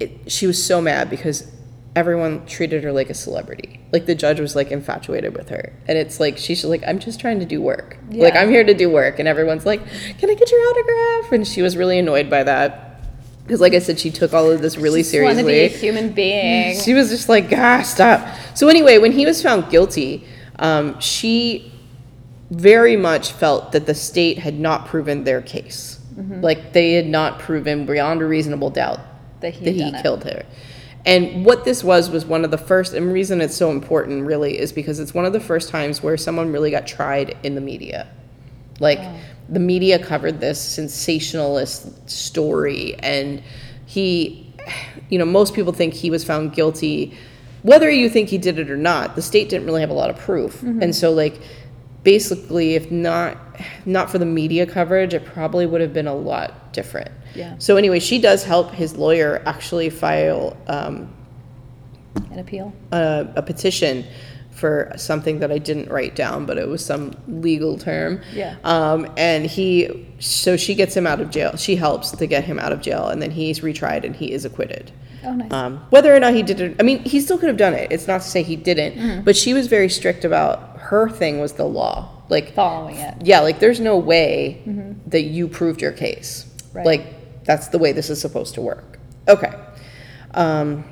it, 0.00 0.30
she 0.30 0.46
was 0.46 0.62
so 0.62 0.80
mad 0.80 1.10
because 1.10 1.50
everyone 1.96 2.46
treated 2.46 2.84
her 2.84 2.92
like 2.92 3.10
a 3.10 3.14
celebrity. 3.14 3.80
Like 3.92 4.06
the 4.06 4.14
judge 4.14 4.38
was 4.40 4.54
like 4.54 4.70
infatuated 4.70 5.36
with 5.36 5.48
her. 5.48 5.72
And 5.88 5.98
it's 5.98 6.20
like 6.20 6.38
she's 6.38 6.64
like 6.64 6.82
I'm 6.86 6.98
just 6.98 7.20
trying 7.20 7.40
to 7.40 7.46
do 7.46 7.60
work. 7.60 7.96
Like 8.10 8.36
I'm 8.36 8.48
here 8.50 8.64
to 8.64 8.74
do 8.74 8.88
work 8.90 9.18
and 9.18 9.26
everyone's 9.28 9.66
like, 9.66 9.80
"Can 10.18 10.30
I 10.30 10.34
get 10.34 10.50
your 10.50 10.60
autograph?" 10.70 11.32
And 11.32 11.46
she 11.46 11.62
was 11.62 11.76
really 11.76 11.98
annoyed 11.98 12.30
by 12.30 12.44
that. 12.44 12.86
Because 13.42 13.60
like 13.60 13.74
I 13.74 13.80
said 13.80 13.98
she 13.98 14.10
took 14.12 14.32
all 14.32 14.48
of 14.50 14.62
this 14.62 14.76
really 14.76 15.02
to 15.02 15.08
seriously. 15.08 15.42
be 15.42 15.60
a 15.60 15.68
human 15.68 16.12
being. 16.12 16.78
She 16.78 16.94
was 16.94 17.08
just 17.10 17.28
like, 17.28 17.52
ah, 17.52 17.82
stop. 17.82 18.24
So 18.54 18.68
anyway, 18.68 18.98
when 18.98 19.10
he 19.10 19.26
was 19.26 19.42
found 19.42 19.68
guilty, 19.70 20.24
um, 20.60 21.00
she 21.00 21.72
very 22.52 22.96
much 22.96 23.32
felt 23.32 23.72
that 23.72 23.86
the 23.86 23.94
state 23.94 24.38
had 24.38 24.58
not 24.60 24.86
proven 24.86 25.24
their 25.24 25.42
case. 25.42 25.98
Like 26.16 26.72
they 26.74 26.92
had 26.92 27.06
not 27.06 27.38
proven 27.38 27.86
beyond 27.86 28.20
a 28.22 28.26
reasonable 28.26 28.68
doubt 28.70 29.00
That 29.40 29.54
he 29.54 29.64
that 29.64 29.70
he 29.72 29.80
done 29.80 29.94
it. 29.96 30.02
killed 30.02 30.24
her. 30.24 30.44
And 31.06 31.46
what 31.46 31.64
this 31.64 31.82
was 31.82 32.10
was 32.10 32.26
one 32.26 32.44
of 32.44 32.50
the 32.50 32.58
first, 32.58 32.92
and 32.92 33.08
the 33.08 33.12
reason 33.12 33.40
it's 33.40 33.56
so 33.56 33.70
important 33.70 34.26
really 34.26 34.58
is 34.58 34.72
because 34.72 35.00
it's 35.00 35.14
one 35.14 35.24
of 35.24 35.32
the 35.32 35.40
first 35.40 35.70
times 35.70 36.02
where 36.02 36.16
someone 36.16 36.52
really 36.52 36.70
got 36.70 36.86
tried 36.86 37.36
in 37.42 37.54
the 37.54 37.60
media. 37.60 38.06
Like 38.80 39.00
the 39.48 39.60
media 39.60 39.98
covered 39.98 40.40
this 40.40 40.60
sensationalist 40.60 42.08
story, 42.08 42.96
and 43.00 43.42
he, 43.86 44.52
you 45.08 45.18
know, 45.18 45.24
most 45.24 45.54
people 45.54 45.72
think 45.72 45.94
he 45.94 46.10
was 46.10 46.24
found 46.24 46.52
guilty. 46.52 47.16
Whether 47.62 47.90
you 47.90 48.08
think 48.08 48.28
he 48.28 48.38
did 48.38 48.58
it 48.58 48.70
or 48.70 48.76
not, 48.76 49.16
the 49.16 49.22
state 49.22 49.48
didn't 49.48 49.66
really 49.66 49.80
have 49.80 49.90
a 49.90 49.94
lot 49.94 50.10
of 50.10 50.18
proof, 50.18 50.56
mm-hmm. 50.56 50.82
and 50.82 50.94
so 50.94 51.12
like 51.12 51.40
basically, 52.02 52.74
if 52.74 52.90
not 52.90 53.36
not 53.84 54.10
for 54.10 54.18
the 54.18 54.26
media 54.26 54.66
coverage, 54.66 55.14
it 55.14 55.24
probably 55.24 55.66
would 55.66 55.80
have 55.80 55.92
been 55.92 56.06
a 56.06 56.14
lot 56.14 56.72
different. 56.72 57.10
Yeah. 57.34 57.54
So 57.58 57.76
anyway, 57.76 58.00
she 58.00 58.18
does 58.20 58.44
help 58.44 58.72
his 58.72 58.96
lawyer 58.96 59.42
actually 59.46 59.90
file 59.90 60.56
um, 60.66 61.12
An 62.30 62.38
appeal. 62.38 62.72
a, 62.92 63.28
a 63.36 63.42
petition 63.42 64.04
for 64.50 64.92
something 64.96 65.38
that 65.38 65.50
I 65.50 65.58
didn't 65.58 65.88
write 65.90 66.14
down, 66.14 66.44
but 66.44 66.58
it 66.58 66.68
was 66.68 66.84
some 66.84 67.12
legal 67.28 67.78
term. 67.78 68.20
Yeah. 68.34 68.56
Um, 68.64 69.10
and 69.16 69.46
he, 69.46 70.06
so 70.18 70.56
she 70.56 70.74
gets 70.74 70.94
him 70.94 71.06
out 71.06 71.20
of 71.20 71.30
jail. 71.30 71.56
She 71.56 71.76
helps 71.76 72.10
to 72.10 72.26
get 72.26 72.44
him 72.44 72.58
out 72.58 72.70
of 72.72 72.82
jail, 72.82 73.08
and 73.08 73.22
then 73.22 73.30
he's 73.30 73.60
retried 73.60 74.04
and 74.04 74.14
he 74.14 74.32
is 74.32 74.44
acquitted. 74.44 74.92
Oh, 75.24 75.32
nice. 75.34 75.50
Um, 75.52 75.78
whether 75.90 76.14
or 76.14 76.20
not 76.20 76.34
he 76.34 76.42
did 76.42 76.60
it, 76.60 76.76
I 76.78 76.82
mean, 76.82 76.98
he 77.04 77.20
still 77.20 77.38
could 77.38 77.48
have 77.48 77.56
done 77.58 77.74
it. 77.74 77.90
It's 77.92 78.06
not 78.06 78.20
to 78.22 78.28
say 78.28 78.42
he 78.42 78.56
didn't, 78.56 78.94
Mm-hmm. 78.96 79.22
but 79.22 79.36
she 79.36 79.54
was 79.54 79.66
very 79.66 79.88
strict 79.88 80.24
about 80.24 80.78
her 80.78 81.08
thing 81.08 81.40
was 81.40 81.52
the 81.54 81.64
law. 81.64 82.10
Like, 82.28 82.52
Following 82.54 82.96
it. 82.96 83.14
yeah, 83.22 83.40
like 83.40 83.60
there's 83.60 83.80
no 83.80 83.96
way 83.98 84.62
that 85.06 85.22
you 85.22 85.48
proved 85.48 85.80
your 85.82 85.92
case. 85.92 86.44
Mm-hmm. 86.44 86.76
Right. 86.76 86.86
Like 86.86 87.19
that's 87.50 87.66
the 87.66 87.78
way 87.78 87.90
this 87.90 88.10
is 88.10 88.20
supposed 88.20 88.54
to 88.54 88.60
work. 88.60 89.00
Okay. 89.26 89.52
Um, 90.34 90.84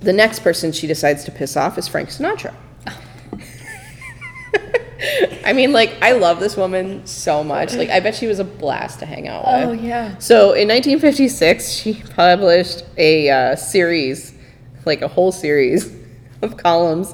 the 0.00 0.14
next 0.14 0.38
person 0.38 0.72
she 0.72 0.86
decides 0.86 1.24
to 1.24 1.30
piss 1.30 1.54
off 1.54 1.76
is 1.76 1.86
Frank 1.86 2.08
Sinatra. 2.08 2.54
I 5.44 5.52
mean, 5.52 5.72
like 5.72 5.94
I 6.00 6.12
love 6.12 6.40
this 6.40 6.56
woman 6.56 7.06
so 7.06 7.44
much. 7.44 7.74
Like 7.74 7.90
I 7.90 8.00
bet 8.00 8.14
she 8.14 8.26
was 8.26 8.38
a 8.38 8.44
blast 8.44 9.00
to 9.00 9.06
hang 9.06 9.28
out 9.28 9.44
with. 9.44 9.68
Oh, 9.68 9.72
yeah. 9.72 10.16
So 10.16 10.54
in 10.54 10.66
1956, 10.68 11.70
she 11.70 12.02
published 12.14 12.82
a 12.96 13.28
uh, 13.28 13.56
series, 13.56 14.32
like 14.86 15.02
a 15.02 15.08
whole 15.08 15.30
series 15.30 15.94
of 16.40 16.56
columns, 16.56 17.12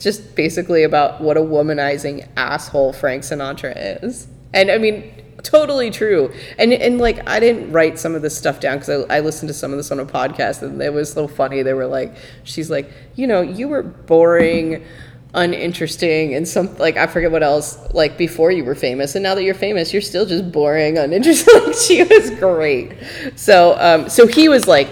just 0.00 0.34
basically 0.34 0.82
about 0.82 1.20
what 1.20 1.36
a 1.36 1.40
womanizing 1.40 2.26
asshole 2.36 2.92
Frank 2.92 3.22
Sinatra 3.22 4.02
is. 4.02 4.26
And 4.52 4.68
I 4.68 4.78
mean, 4.78 5.19
totally 5.42 5.90
true. 5.90 6.32
And 6.58 6.72
and 6.72 6.98
like 6.98 7.28
I 7.28 7.40
didn't 7.40 7.72
write 7.72 7.98
some 7.98 8.14
of 8.14 8.22
this 8.22 8.36
stuff 8.36 8.60
down 8.60 8.78
because 8.78 9.06
I, 9.10 9.16
I 9.16 9.20
listened 9.20 9.48
to 9.48 9.54
some 9.54 9.72
of 9.72 9.76
this 9.76 9.90
on 9.90 10.00
a 10.00 10.06
podcast, 10.06 10.62
and 10.62 10.80
it 10.80 10.92
was 10.92 11.12
so 11.12 11.28
funny. 11.28 11.62
They 11.62 11.74
were 11.74 11.86
like, 11.86 12.14
she's 12.44 12.70
like, 12.70 12.90
you 13.16 13.26
know, 13.26 13.40
you 13.42 13.68
were 13.68 13.82
boring. 13.82 14.84
uninteresting 15.32 16.34
and 16.34 16.48
some 16.48 16.76
like 16.78 16.96
I 16.96 17.06
forget 17.06 17.30
what 17.30 17.44
else 17.44 17.78
like 17.94 18.18
before 18.18 18.50
you 18.50 18.64
were 18.64 18.74
famous 18.74 19.14
and 19.14 19.22
now 19.22 19.36
that 19.36 19.44
you're 19.44 19.54
famous 19.54 19.92
you're 19.92 20.02
still 20.02 20.26
just 20.26 20.50
boring 20.50 20.98
uninteresting 20.98 21.72
she 21.86 22.02
was 22.02 22.30
great 22.30 22.94
so 23.36 23.76
um 23.78 24.08
so 24.08 24.26
he 24.26 24.48
was 24.48 24.66
like 24.66 24.88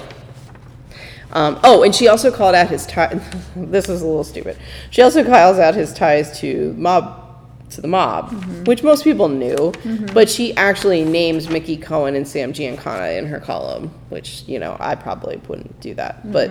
um, 1.31 1.61
oh, 1.63 1.83
and 1.83 1.95
she 1.95 2.09
also 2.09 2.31
called 2.31 2.55
out 2.55 2.69
his 2.69 2.87
tie. 2.87 3.21
this 3.57 3.89
is 3.89 4.03
a 4.03 4.07
little 4.07 4.25
stupid. 4.25 4.57
She 4.91 5.03
also 5.03 5.23
calls 5.25 5.59
out 5.59 5.75
his 5.75 5.93
ties 5.93 6.41
to 6.41 6.73
mob, 6.79 7.28
to 7.71 7.81
the 7.81 7.89
mob, 7.89 8.33
which 8.67 8.83
most 8.83 9.05
people 9.05 9.29
knew. 9.29 9.73
But 10.13 10.29
she 10.29 10.57
actually 10.57 11.05
names 11.05 11.49
Mickey 11.49 11.77
Cohen 11.77 12.15
and 12.15 12.27
Sam 12.27 12.53
Giancana 12.53 13.19
in 13.19 13.27
her 13.27 13.41
column, 13.41 13.89
which 14.09 14.45
you 14.47 14.59
know 14.59 14.77
I 14.81 14.95
probably 14.95 15.37
wouldn't 15.49 15.81
do 15.81 15.95
that. 15.95 16.31
But 16.31 16.51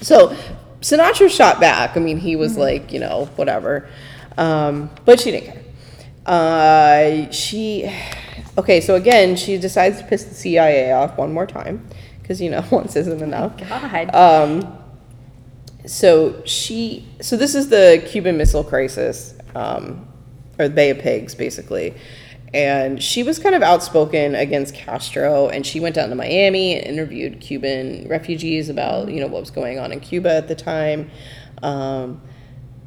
so 0.00 0.36
Sinatra 0.80 1.30
shot 1.30 1.60
back. 1.60 1.96
I 1.96 2.00
mean, 2.00 2.18
he 2.18 2.36
was 2.36 2.56
like, 2.56 2.92
you 2.92 3.00
know, 3.00 3.26
whatever. 3.36 3.88
Um, 4.38 4.90
but 5.04 5.20
she 5.20 5.30
didn't 5.30 5.52
care. 5.52 5.62
Uh, 6.26 7.30
she, 7.30 7.90
okay, 8.56 8.80
so 8.80 8.94
again, 8.94 9.36
she 9.36 9.58
decides 9.58 9.98
to 9.98 10.04
piss 10.04 10.24
the 10.24 10.34
CIA 10.34 10.92
off 10.92 11.16
one 11.18 11.32
more 11.32 11.46
time 11.46 11.86
because 12.20 12.40
you 12.40 12.50
know 12.50 12.64
once 12.70 12.96
isn't 12.96 13.22
enough. 13.22 13.56
God. 13.68 14.14
Um, 14.14 14.78
so 15.86 16.42
she, 16.44 17.06
so 17.20 17.36
this 17.36 17.54
is 17.54 17.68
the 17.68 18.02
Cuban 18.06 18.36
Missile 18.36 18.64
Crisis, 18.64 19.34
um, 19.54 20.06
or 20.60 20.68
Bay 20.68 20.90
of 20.90 20.98
Pigs, 20.98 21.34
basically. 21.34 21.94
And 22.52 23.00
she 23.02 23.22
was 23.22 23.38
kind 23.38 23.54
of 23.54 23.62
outspoken 23.62 24.34
against 24.34 24.74
Castro, 24.74 25.48
and 25.48 25.64
she 25.64 25.78
went 25.80 25.94
down 25.94 26.08
to 26.08 26.14
Miami 26.16 26.74
and 26.76 26.84
interviewed 26.84 27.40
Cuban 27.40 28.06
refugees 28.08 28.68
about 28.68 29.08
you 29.08 29.20
know 29.20 29.28
what 29.28 29.40
was 29.40 29.50
going 29.50 29.78
on 29.78 29.92
in 29.92 30.00
Cuba 30.00 30.30
at 30.34 30.48
the 30.48 30.56
time. 30.56 31.10
Um, 31.62 32.20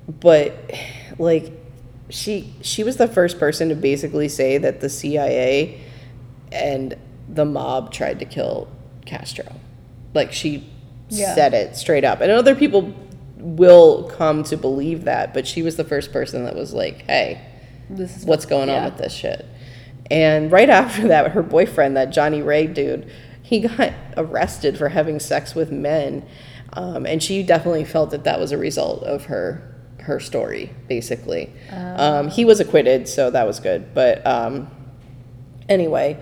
but 0.08 0.54
like 1.18 1.52
she 2.10 2.54
she 2.62 2.84
was 2.84 2.98
the 2.98 3.08
first 3.08 3.40
person 3.40 3.70
to 3.70 3.76
basically 3.76 4.28
say 4.28 4.58
that 4.58 4.82
the 4.82 4.90
CIA 4.90 5.80
and 6.52 6.96
the 7.30 7.46
mob 7.46 7.92
tried 7.94 8.20
to 8.20 8.26
kill 8.26 8.68
Castro. 9.06 9.46
Like 10.14 10.34
she 10.34 10.68
Yeah. 11.10 11.34
said 11.36 11.54
it 11.54 11.78
straight 11.78 12.04
up. 12.04 12.20
And 12.20 12.32
other 12.32 12.54
people 12.56 12.94
will 13.38 14.04
come 14.10 14.44
to 14.44 14.58
believe 14.58 15.06
that, 15.06 15.34
but 15.34 15.48
she 15.48 15.62
was 15.62 15.78
the 15.78 15.84
first 15.86 16.12
person 16.12 16.44
that 16.46 16.56
was 16.56 16.74
like, 16.74 17.04
"Hey, 17.04 17.40
This 17.90 18.18
is 18.18 18.26
what's 18.26 18.46
going 18.46 18.70
on 18.70 18.86
with 18.86 18.98
this 18.98 19.14
shit?" 19.14 19.46
And 20.12 20.52
right 20.52 20.70
after 20.70 21.08
that, 21.08 21.32
her 21.32 21.44
boyfriend, 21.44 21.96
that 21.98 22.12
Johnnie 22.12 22.42
Ray 22.42 22.68
dude, 22.68 23.10
he 23.42 23.60
got 23.62 23.94
arrested 24.18 24.78
for 24.78 24.90
having 24.90 25.20
sex 25.20 25.56
with 25.56 25.72
men, 25.72 26.26
um, 26.74 27.06
and 27.06 27.22
she 27.22 27.44
definitely 27.44 27.86
felt 27.86 28.12
that 28.12 28.24
that 28.24 28.40
was 28.40 28.52
a 28.52 28.58
result 28.58 29.04
of 29.04 29.26
her 29.26 29.70
her 30.02 30.20
story, 30.20 30.72
basically. 30.88 31.54
Um, 31.72 32.30
he 32.30 32.44
was 32.46 32.60
acquitted, 32.60 33.08
so 33.08 33.32
that 33.32 33.48
was 33.48 33.60
good. 33.60 33.94
But 33.94 34.26
um, 34.28 34.70
anyway, 35.70 36.22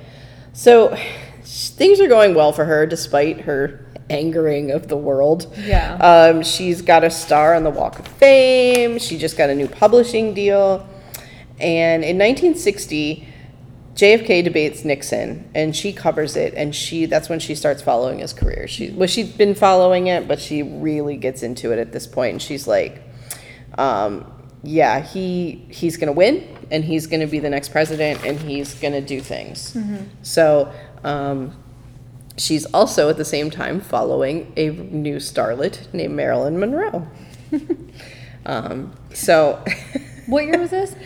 so 0.53 0.95
things 1.43 1.99
are 1.99 2.07
going 2.07 2.35
well 2.35 2.51
for 2.51 2.65
her 2.65 2.85
despite 2.85 3.41
her 3.41 3.85
angering 4.09 4.71
of 4.71 4.87
the 4.87 4.97
world. 4.97 5.51
Yeah. 5.57 5.95
Um, 5.95 6.43
she's 6.43 6.81
got 6.81 7.03
a 7.03 7.09
star 7.09 7.55
on 7.55 7.63
the 7.63 7.69
Walk 7.69 7.97
of 7.99 8.07
Fame. 8.07 8.99
She 8.99 9.17
just 9.17 9.37
got 9.37 9.49
a 9.49 9.55
new 9.55 9.67
publishing 9.67 10.33
deal. 10.33 10.87
And 11.61 12.03
in 12.03 12.17
1960, 12.17 13.27
JFK 13.93 14.43
debates 14.43 14.83
Nixon, 14.83 15.49
and 15.53 15.75
she 15.75 15.93
covers 15.93 16.35
it, 16.35 16.53
and 16.55 16.73
she 16.75 17.05
that's 17.05 17.29
when 17.29 17.39
she 17.39 17.55
starts 17.55 17.81
following 17.81 18.19
his 18.19 18.33
career. 18.33 18.67
She 18.67 18.91
well, 18.91 19.07
she'd 19.07 19.37
been 19.37 19.53
following 19.53 20.07
it, 20.07 20.27
but 20.27 20.39
she 20.39 20.63
really 20.63 21.17
gets 21.17 21.43
into 21.43 21.71
it 21.71 21.79
at 21.79 21.91
this 21.91 22.07
point, 22.07 22.31
and 22.33 22.41
she's 22.41 22.67
like, 22.67 23.01
um, 23.77 24.31
yeah, 24.63 25.01
he 25.01 25.65
he's 25.69 25.97
gonna 25.97 26.13
win, 26.13 26.47
and 26.71 26.83
he's 26.83 27.05
gonna 27.07 27.27
be 27.27 27.39
the 27.39 27.49
next 27.49 27.69
president, 27.69 28.25
and 28.25 28.39
he's 28.39 28.73
gonna 28.75 29.01
do 29.01 29.21
things. 29.21 29.77
So. 30.23 30.71
Um, 31.03 31.55
She's 32.37 32.65
also 32.67 33.09
at 33.09 33.17
the 33.17 33.25
same 33.25 33.51
time 33.51 33.81
following 33.81 34.51
a 34.55 34.69
new 34.69 35.17
starlet 35.17 35.93
named 35.93 36.15
Marilyn 36.15 36.57
Monroe. 36.59 37.07
um, 38.45 38.93
so, 39.13 39.63
What 40.27 40.45
year 40.45 40.57
was 40.57 40.69
this? 40.69 40.95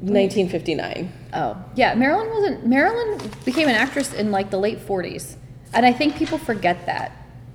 1959. 0.00 1.12
Oh, 1.34 1.56
yeah. 1.74 1.94
Marilyn 1.94 2.28
wasn't. 2.30 2.66
Marilyn 2.66 3.30
became 3.44 3.68
an 3.68 3.74
actress 3.74 4.12
in 4.12 4.30
like 4.30 4.50
the 4.50 4.58
late 4.58 4.78
40s, 4.78 5.36
and 5.72 5.84
I 5.86 5.92
think 5.92 6.16
people 6.16 6.38
forget 6.38 6.86
that 6.86 7.12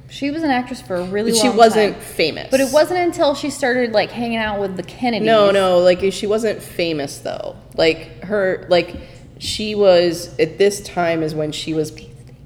she 0.09 0.31
was 0.31 0.41
an 0.43 0.49
actress 0.49 0.81
for 0.81 0.95
a 0.95 1.03
really 1.03 1.31
But 1.31 1.43
long 1.43 1.51
she 1.51 1.57
wasn't 1.57 1.93
time. 1.95 2.01
famous. 2.03 2.47
But 2.49 2.59
it 2.61 2.71
wasn't 2.71 2.99
until 3.01 3.35
she 3.35 3.49
started 3.49 3.91
like 3.91 4.09
hanging 4.11 4.37
out 4.39 4.59
with 4.59 4.75
the 4.75 4.83
Kennedys. 4.83 5.25
No, 5.25 5.51
no, 5.51 5.79
like 5.79 5.99
she 6.11 6.25
wasn't 6.27 6.61
famous 6.61 7.19
though. 7.19 7.55
Like 7.75 8.23
her, 8.23 8.65
like 8.69 8.95
she 9.37 9.75
was 9.75 10.37
at 10.39 10.57
this 10.57 10.81
time 10.81 11.21
is 11.23 11.35
when 11.35 11.51
she 11.51 11.73
was 11.73 11.91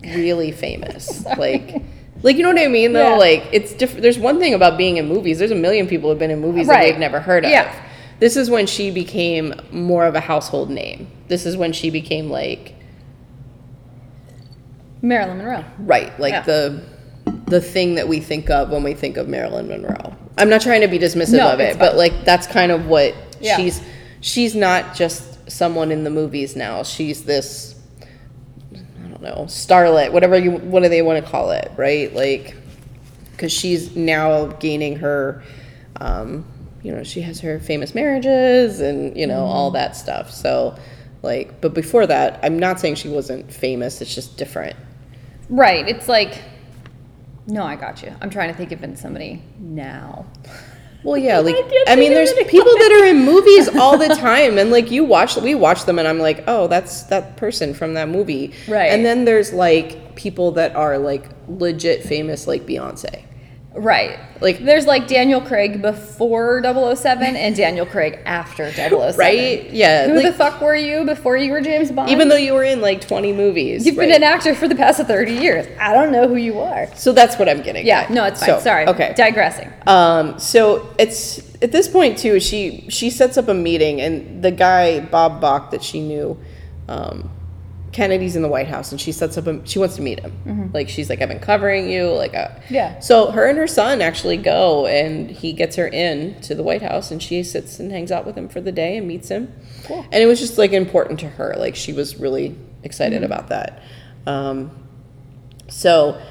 really 0.04 0.52
famous. 0.52 1.26
like, 1.38 1.82
like 2.22 2.36
you 2.36 2.44
know 2.44 2.50
what 2.50 2.60
I 2.62 2.68
mean 2.68 2.92
though. 2.94 3.12
Yeah. 3.12 3.16
Like 3.18 3.48
it's 3.54 3.74
different. 3.74 4.02
There's 4.02 4.20
one 4.20 4.40
thing 4.40 4.54
about 4.54 4.78
being 4.78 4.98
in 4.98 5.08
movies. 5.08 5.40
There's 5.40 5.52
a 5.52 5.56
million 5.56 5.88
people 5.88 6.10
who've 6.10 6.20
been 6.20 6.32
in 6.32 6.42
movies 6.42 6.68
that 6.68 6.74
Right. 6.74 6.92
we've 6.92 7.00
never 7.00 7.20
heard 7.22 7.46
of. 7.46 7.52
Yeah. 7.52 7.74
This 8.20 8.38
is 8.38 8.50
when 8.50 8.68
she 8.68 8.90
became 8.92 9.54
more 9.72 10.06
of 10.06 10.16
a 10.16 10.20
household 10.20 10.70
name. 10.70 11.08
This 11.28 11.46
is 11.46 11.58
when 11.58 11.74
she 11.74 11.90
became 11.90 12.30
like 12.30 12.76
Marilyn 15.02 15.38
Monroe. 15.38 15.66
right, 15.80 16.18
like 16.20 16.34
Yeah. 16.34 16.42
the 16.42 16.82
the 17.48 17.62
thing 17.62 17.96
that 17.96 18.08
we 18.08 18.20
think 18.20 18.50
of 18.50 18.70
when 18.70 18.84
we 18.84 18.94
think 18.94 19.18
of 19.18 19.28
Marilyn 19.28 19.68
Monroe. 19.68 20.16
I'm 20.38 20.50
not 20.50 20.62
trying 20.62 20.82
to 20.82 20.88
be 20.88 20.98
dismissive 20.98 21.38
No, 21.38 21.52
of 21.52 21.60
it, 21.60 21.78
but 21.78 21.96
like 21.98 22.26
that's 22.26 22.48
kind 22.48 22.72
of 22.72 22.88
what 22.88 23.14
Yeah. 23.40 23.58
she's 23.58 23.82
she's 24.22 24.56
not 24.56 24.96
just 24.96 25.52
someone 25.52 25.92
in 25.92 26.04
the 26.04 26.10
movies 26.10 26.56
now. 26.56 26.84
She's 26.84 27.24
this 27.26 27.76
I 28.74 29.08
don't 29.10 29.22
know, 29.22 29.46
starlet, 29.48 30.12
whatever 30.12 30.38
you 30.38 30.52
what 30.52 30.84
do 30.84 30.90
they 30.90 31.02
want 31.02 31.24
to 31.24 31.30
call 31.30 31.52
it, 31.52 31.72
right? 31.78 32.14
Like 32.14 32.56
cuz 33.38 33.52
she's 33.52 33.96
now 33.96 34.46
gaining 34.48 34.98
her 34.98 35.44
um 36.00 36.46
you 36.84 36.92
know, 36.94 37.04
she 37.04 37.22
has 37.22 37.40
her 37.40 37.60
famous 37.60 37.96
marriages 37.96 38.80
and, 38.82 39.16
you 39.18 39.26
know, 39.26 39.44
all 39.46 39.70
Mm-hmm. 39.70 39.76
that 39.78 39.96
stuff. 39.96 40.30
So 40.32 40.78
like 41.22 41.62
but 41.62 41.74
before 41.74 42.06
that, 42.08 42.40
I'm 42.44 42.60
not 42.60 42.80
saying 42.80 42.96
she 42.96 43.10
wasn't 43.10 43.52
famous, 43.52 44.02
it's 44.02 44.14
just 44.14 44.38
different. 44.38 44.76
Right. 45.50 45.88
It's 45.88 46.08
like. 46.08 46.42
No, 47.46 47.64
I 47.64 47.76
got 47.76 48.02
you. 48.04 48.14
I'm 48.22 48.30
trying 48.30 48.52
to 48.52 48.58
think 48.58 48.72
of 48.72 48.84
in 48.84 48.96
somebody 48.96 49.42
now. 49.60 50.26
Well, 51.04 51.18
yeah, 51.18 51.40
like 51.40 51.56
can't 51.56 51.90
I 51.90 51.98
mean, 51.98 52.14
there's 52.14 52.32
people 52.48 52.72
that 52.78 53.02
are 53.02 53.06
in 53.08 53.26
movies 53.26 53.68
all 53.76 53.98
the 53.98 54.08
time, 54.16 54.58
and 54.58 54.72
like 54.72 54.90
you 54.90 55.04
watch, 55.04 55.36
we 55.36 55.54
watch 55.54 55.84
them, 55.84 56.00
and 56.00 56.08
I'm 56.08 56.20
like, 56.20 56.46
oh, 56.48 56.68
that's 56.68 57.04
that 57.04 57.36
person 57.36 57.74
from 57.74 57.96
that 57.96 58.08
movie, 58.08 58.54
Right. 58.70 58.86
And 58.86 59.04
then 59.04 59.26
there's 59.26 59.52
like 59.52 60.16
people 60.16 60.52
that 60.54 60.74
are 60.78 60.98
like 60.98 61.26
legit 61.50 62.04
famous, 62.04 62.48
like 62.48 62.66
Beyonce. 62.66 63.26
Right. 63.76 64.20
Like- 64.40 64.60
there's 64.60 64.86
like 64.86 65.08
Daniel 65.08 65.42
Craig 65.42 65.82
before 65.82 66.62
007 66.62 67.36
and 67.36 67.56
Daniel 67.56 67.86
Craig 67.86 68.20
after 68.26 68.72
007. 68.72 69.16
Right? 69.18 69.70
Yeah, 69.72 70.08
Who 70.08 70.16
like- 70.16 70.26
the 70.26 70.34
fuck 70.34 70.62
were 70.62 70.76
you 70.76 71.06
before 71.06 71.38
you 71.38 71.52
were 71.52 71.62
James 71.62 71.92
Bond? 71.92 72.10
Even 72.10 72.30
though 72.30 72.36
you 72.36 72.54
were 72.54 72.64
in 72.64 72.82
like 72.82 73.02
20 73.02 73.34
movies, 73.34 73.86
you've 73.86 73.96
been 73.96 74.12
an 74.12 74.24
actor 74.24 74.54
for 74.54 74.68
the 74.68 74.76
past 74.76 75.02
30 75.02 75.34
years. 75.34 75.66
I 75.80 75.94
don't 75.94 76.12
know 76.12 76.28
who 76.28 76.36
you 76.36 76.60
are. 76.60 76.88
So 76.96 77.14
that's 77.14 77.40
what 77.40 77.50
I'm 77.50 77.62
getting. 77.62 77.86
Yeah, 77.86 78.02
at. 78.02 78.12
no, 78.12 78.26
it's 78.26 78.40
fine. 78.40 78.50
So, 78.50 78.60
Sorry. 78.60 78.86
Okay. 78.88 79.14
Digressing. 79.16 79.72
Um, 79.88 80.38
so 80.40 80.94
it's 81.00 81.40
at 81.64 81.72
this 81.72 81.88
point 81.88 82.18
too. 82.18 82.40
She 82.40 82.86
she 82.90 83.10
sets 83.10 83.38
up 83.38 83.48
a 83.48 83.54
meeting, 83.54 84.02
and 84.02 84.44
the 84.44 84.52
guy 84.52 85.00
Bob 85.00 85.42
Bach 85.42 85.72
that 85.72 85.82
she 85.84 86.00
knew, 86.02 86.38
um, 86.88 87.30
Kennedy's 87.94 88.36
in 88.36 88.42
the 88.42 88.50
White 88.50 88.68
House, 88.68 88.92
and 88.92 89.00
she 89.00 89.12
sets 89.12 89.38
up 89.38 89.48
a. 89.48 89.66
She 89.66 89.80
wants 89.80 89.96
to 89.96 90.02
meet 90.02 90.20
him. 90.20 90.32
Mm-hmm. 90.46 90.68
Like 90.74 90.90
she's 90.90 91.10
like, 91.10 91.22
I've 91.22 91.30
been 91.30 91.40
covering 91.40 91.90
you, 91.90 92.10
like 92.10 92.34
a. 92.34 92.62
Yeah. 92.70 93.00
So 93.00 93.32
her 93.32 93.48
and 93.48 93.58
her 93.58 93.68
son 93.68 94.02
actually 94.02 94.38
go, 94.38 94.88
and 94.88 95.30
he 95.30 95.54
gets 95.54 95.76
her 95.76 95.88
in 95.88 96.42
to 96.42 96.56
the 96.56 96.64
White 96.64 96.82
House, 96.82 97.12
and 97.12 97.22
she 97.22 97.44
sits 97.44 97.80
and 97.80 97.92
hangs 97.92 98.12
out 98.12 98.26
with 98.26 98.36
him 98.36 98.50
for 98.50 98.60
the 98.60 98.72
day 98.72 98.98
and 98.98 99.08
meets 99.08 99.30
him. 99.30 99.54
Cool. 99.86 100.06
And 100.12 100.22
it 100.24 100.26
was 100.26 100.40
just 100.40 100.58
like 100.58 100.74
important 100.74 101.20
to 101.22 101.30
her. 101.30 101.56
Like 101.58 101.76
she 101.76 101.94
was 101.94 102.18
really 102.18 102.58
excited 102.84 103.22
mm-hmm. 103.22 103.32
about 103.32 103.50
that. 103.50 103.84
Um, 104.26 104.72
so 105.70 106.22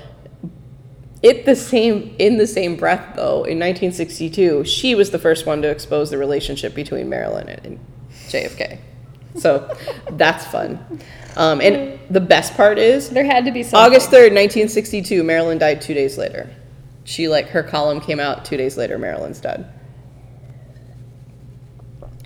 it 1.22 1.46
the 1.46 1.56
same 1.56 2.14
in 2.18 2.36
the 2.36 2.46
same 2.46 2.76
breath 2.76 3.14
though 3.16 3.44
in 3.44 3.58
1962 3.58 4.64
she 4.64 4.94
was 4.94 5.10
the 5.10 5.18
first 5.18 5.46
one 5.46 5.62
to 5.62 5.68
expose 5.68 6.10
the 6.10 6.18
relationship 6.18 6.74
between 6.74 7.08
marilyn 7.08 7.48
and 7.48 7.78
jfk 8.28 8.78
so 9.36 9.74
that's 10.12 10.44
fun 10.46 11.00
um, 11.36 11.60
and 11.60 11.98
the 12.10 12.20
best 12.20 12.54
part 12.54 12.78
is 12.78 13.08
There 13.10 13.24
had 13.24 13.44
to 13.46 13.52
be 13.52 13.62
something. 13.62 13.78
august 13.78 14.08
3rd 14.10 14.32
1962 14.34 15.22
marilyn 15.22 15.58
died 15.58 15.80
two 15.80 15.94
days 15.94 16.18
later 16.18 16.48
she 17.04 17.28
like 17.28 17.48
her 17.48 17.62
column 17.62 18.00
came 18.00 18.20
out 18.20 18.44
two 18.44 18.56
days 18.56 18.76
later 18.76 18.98
marilyn's 18.98 19.40
dead 19.40 19.70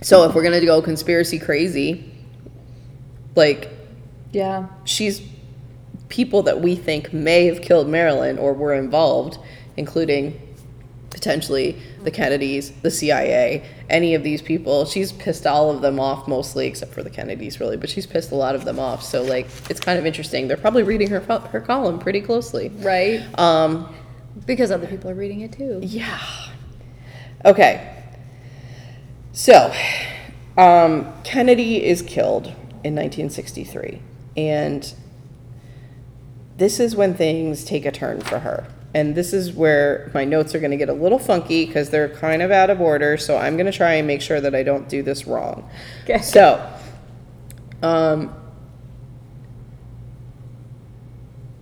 so 0.01 0.27
if 0.29 0.35
we're 0.35 0.43
gonna 0.43 0.63
go 0.63 0.81
conspiracy 0.81 1.39
crazy 1.39 2.11
like 3.35 3.69
Yeah. 4.31 4.67
she's 4.83 5.21
people 6.09 6.43
that 6.43 6.61
we 6.61 6.75
think 6.75 7.11
may 7.13 7.45
have 7.47 7.61
killed 7.61 7.87
Marilyn 7.89 8.37
or 8.37 8.53
were 8.53 8.73
involved, 8.73 9.37
including 9.75 10.39
potentially 11.17 11.75
the 12.03 12.11
Kennedys, 12.11 12.69
the 12.83 12.91
CIA, 12.91 13.63
any 13.89 14.13
of 14.13 14.21
these 14.21 14.39
people. 14.39 14.85
She's 14.85 15.11
pissed 15.11 15.47
all 15.47 15.71
of 15.71 15.81
them 15.81 15.99
off 15.99 16.27
mostly, 16.27 16.67
except 16.67 16.93
for 16.93 17.01
the 17.01 17.09
Kennedys, 17.09 17.59
really. 17.59 17.75
But 17.75 17.89
she's 17.89 18.05
pissed 18.05 18.31
a 18.31 18.35
lot 18.35 18.53
of 18.53 18.65
them 18.65 18.77
off. 18.79 19.01
So 19.01 19.23
like, 19.23 19.47
it's 19.67 19.79
kind 19.79 19.97
of 19.97 20.05
interesting. 20.05 20.47
They're 20.47 20.57
probably 20.57 20.83
reading 20.83 21.09
her 21.09 21.19
her 21.19 21.59
column 21.59 21.97
pretty 21.97 22.21
closely. 22.21 22.69
Right. 22.69 23.21
Um, 23.39 23.91
Because 24.45 24.69
other 24.69 24.85
people 24.85 25.09
are 25.09 25.15
reading 25.15 25.41
it 25.41 25.51
too. 25.53 25.79
yeah. 25.81 26.19
Okay. 27.43 27.93
So, 29.31 29.73
um, 30.57 31.11
Kennedy 31.23 31.83
is 31.83 32.01
killed 32.03 32.45
in 32.83 32.95
1963, 32.95 34.01
and 34.35 34.93
this 36.57 36.79
is 36.79 36.95
when 36.95 37.13
things 37.15 37.63
take 37.63 37.85
a 37.85 37.91
turn 37.91 38.21
for 38.21 38.39
her. 38.39 38.67
And 38.97 39.13
this 39.13 39.31
is 39.31 39.53
where 39.53 40.09
my 40.15 40.25
notes 40.25 40.55
are 40.55 40.59
going 40.59 40.71
to 40.71 40.77
get 40.77 40.89
a 40.89 40.93
little 40.93 41.19
funky 41.19 41.67
because 41.67 41.91
they're 41.91 42.09
kind 42.09 42.41
of 42.41 42.49
out 42.49 42.71
of 42.71 42.81
order. 42.81 43.15
So 43.15 43.37
I'm 43.37 43.55
going 43.55 43.67
to 43.67 43.71
try 43.71 43.93
and 43.93 44.07
make 44.07 44.21
sure 44.21 44.41
that 44.41 44.55
I 44.55 44.63
don't 44.63 44.89
do 44.89 45.03
this 45.03 45.27
wrong. 45.27 45.69
Okay. 46.03 46.19
So, 46.19 46.67
um, 47.83 48.33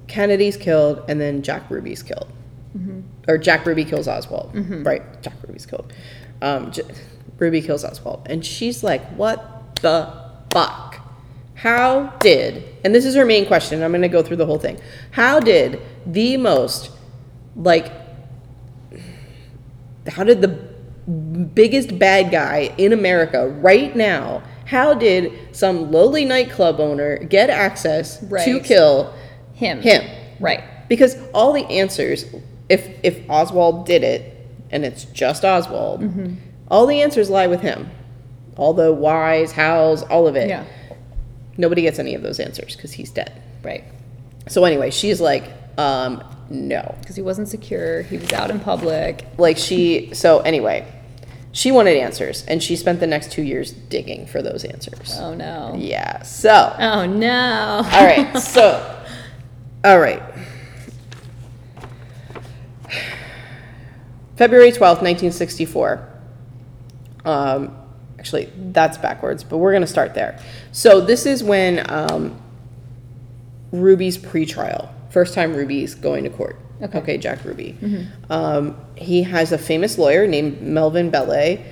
Kennedy's 0.07 0.55
killed, 0.55 1.03
and 1.09 1.19
then 1.19 1.41
Jack 1.41 1.69
Ruby's 1.69 2.01
killed. 2.01 2.31
Or 3.27 3.37
Jack 3.37 3.65
Ruby 3.65 3.83
kills 3.83 4.07
Oswald. 4.07 4.51
Right, 4.85 5.03
Jack 5.21 5.33
Ruby's 5.45 5.65
killed. 5.65 5.91
Um, 6.41 6.71
J- 6.71 6.83
Ruby 7.37 7.61
kills 7.61 7.83
Oswald. 7.83 8.27
And 8.29 8.45
she's 8.45 8.81
like, 8.81 9.03
what 9.17 9.75
the 9.81 10.13
fuck? 10.51 11.01
How 11.55 12.07
did, 12.19 12.63
and 12.83 12.95
this 12.95 13.03
is 13.03 13.15
her 13.15 13.25
main 13.25 13.45
question, 13.45 13.83
I'm 13.83 13.91
going 13.91 14.03
to 14.03 14.07
go 14.07 14.23
through 14.23 14.37
the 14.37 14.45
whole 14.45 14.59
thing. 14.59 14.79
How 15.11 15.39
did 15.39 15.81
the 16.05 16.37
most, 16.37 16.91
like, 17.55 17.91
how 20.07 20.23
did 20.23 20.41
the 20.41 20.47
biggest 21.53 21.97
bad 21.99 22.31
guy 22.31 22.73
in 22.77 22.93
America 22.93 23.47
right 23.47 23.95
now, 23.95 24.41
how 24.65 24.93
did 24.93 25.31
some 25.55 25.91
lowly 25.91 26.25
nightclub 26.25 26.79
owner 26.79 27.17
get 27.17 27.49
access 27.49 28.19
to 28.19 28.59
kill 28.63 29.13
Him. 29.53 29.81
him? 29.81 30.03
Right. 30.39 30.63
Because 30.89 31.17
all 31.33 31.53
the 31.53 31.65
answers, 31.65 32.25
if 32.69 32.87
if 33.03 33.27
Oswald 33.29 33.85
did 33.85 34.03
it, 34.03 34.31
and 34.71 34.83
it's 34.85 35.05
just 35.05 35.43
Oswald, 35.45 36.01
Mm-hmm. 36.01 36.33
all 36.69 36.85
the 36.87 37.01
answers 37.01 37.29
lie 37.29 37.47
with 37.47 37.61
him. 37.61 37.89
All 38.57 38.73
the 38.73 38.91
whys, 38.93 39.51
hows, 39.51 40.03
all 40.03 40.27
of 40.27 40.35
it. 40.35 40.49
Yeah. 40.49 40.65
Nobody 41.57 41.81
gets 41.83 41.99
any 41.99 42.15
of 42.15 42.21
those 42.21 42.39
answers 42.39 42.75
because 42.75 42.91
he's 42.93 43.11
dead. 43.11 43.41
Right. 43.63 43.83
So 44.47 44.63
anyway, 44.65 44.91
she's 44.91 45.19
like, 45.21 45.51
um, 45.77 46.23
no. 46.49 46.95
Because 46.99 47.15
he 47.15 47.21
wasn't 47.21 47.47
secure. 47.47 48.01
He 48.03 48.17
was 48.17 48.31
out 48.33 48.51
in 48.51 48.59
public. 48.59 49.25
Like 49.37 49.57
she. 49.57 50.13
So 50.13 50.39
anyway, 50.39 50.91
she 51.51 51.71
wanted 51.71 51.97
answers, 51.97 52.45
and 52.45 52.61
she 52.61 52.75
spent 52.75 52.99
the 52.99 53.07
next 53.07 53.31
two 53.31 53.41
years 53.41 53.71
digging 53.71 54.27
for 54.27 54.41
those 54.41 54.63
answers. 54.63 55.17
Oh 55.19 55.33
no. 55.33 55.73
Yeah. 55.77 56.21
So. 56.23 56.75
Oh 56.77 57.05
no. 57.05 57.81
All 57.91 58.05
right. 58.05 58.37
So. 58.37 58.91
All 59.85 59.99
right. 59.99 60.21
February 64.35 64.71
12th, 64.71 65.01
1964. 65.01 66.09
Um, 67.23 67.77
actually, 68.19 68.51
that's 68.55 68.97
backwards, 68.97 69.43
but 69.43 69.57
we're 69.57 69.71
going 69.71 69.81
to 69.81 69.87
start 69.87 70.13
there. 70.13 70.39
So, 70.71 71.01
this 71.01 71.25
is 71.25 71.43
when 71.43 71.89
um, 71.89 72.41
Ruby's 73.71 74.17
pretrial, 74.17 74.89
first 75.15 75.33
time 75.33 75.55
Ruby's 75.55 75.95
going 75.95 76.25
to 76.25 76.29
court. 76.29 76.59
Okay. 76.81 77.17
Jack 77.17 77.45
Ruby. 77.45 77.77
Um, 78.29 78.75
he 78.97 79.23
has 79.23 79.53
a 79.53 79.57
famous 79.57 79.97
lawyer 79.97 80.27
named 80.27 80.61
Melvin 80.61 81.09
Belli, 81.09 81.63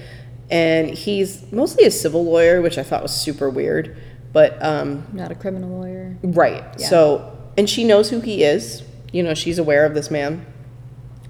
and 0.49 0.89
he's 0.89 1.51
mostly 1.51 1.83
a 1.83 1.91
civil 1.91 2.23
lawyer, 2.23 2.61
which 2.61 2.77
I 2.77 2.83
thought 2.83 3.03
was 3.03 3.13
super 3.13 3.49
weird. 3.49 3.97
But 4.31 4.63
um, 4.63 5.05
Not 5.11 5.29
a 5.29 5.35
criminal 5.35 5.77
lawyer. 5.77 6.15
Right. 6.23 6.63
Yeah. 6.79 6.87
So, 6.87 7.37
and 7.57 7.69
she 7.69 7.83
knows 7.83 8.11
who 8.11 8.21
he 8.21 8.45
is. 8.45 8.81
You 9.11 9.23
know, 9.23 9.33
she's 9.33 9.59
aware 9.59 9.85
of 9.85 9.93
this 9.93 10.09
man. 10.09 10.45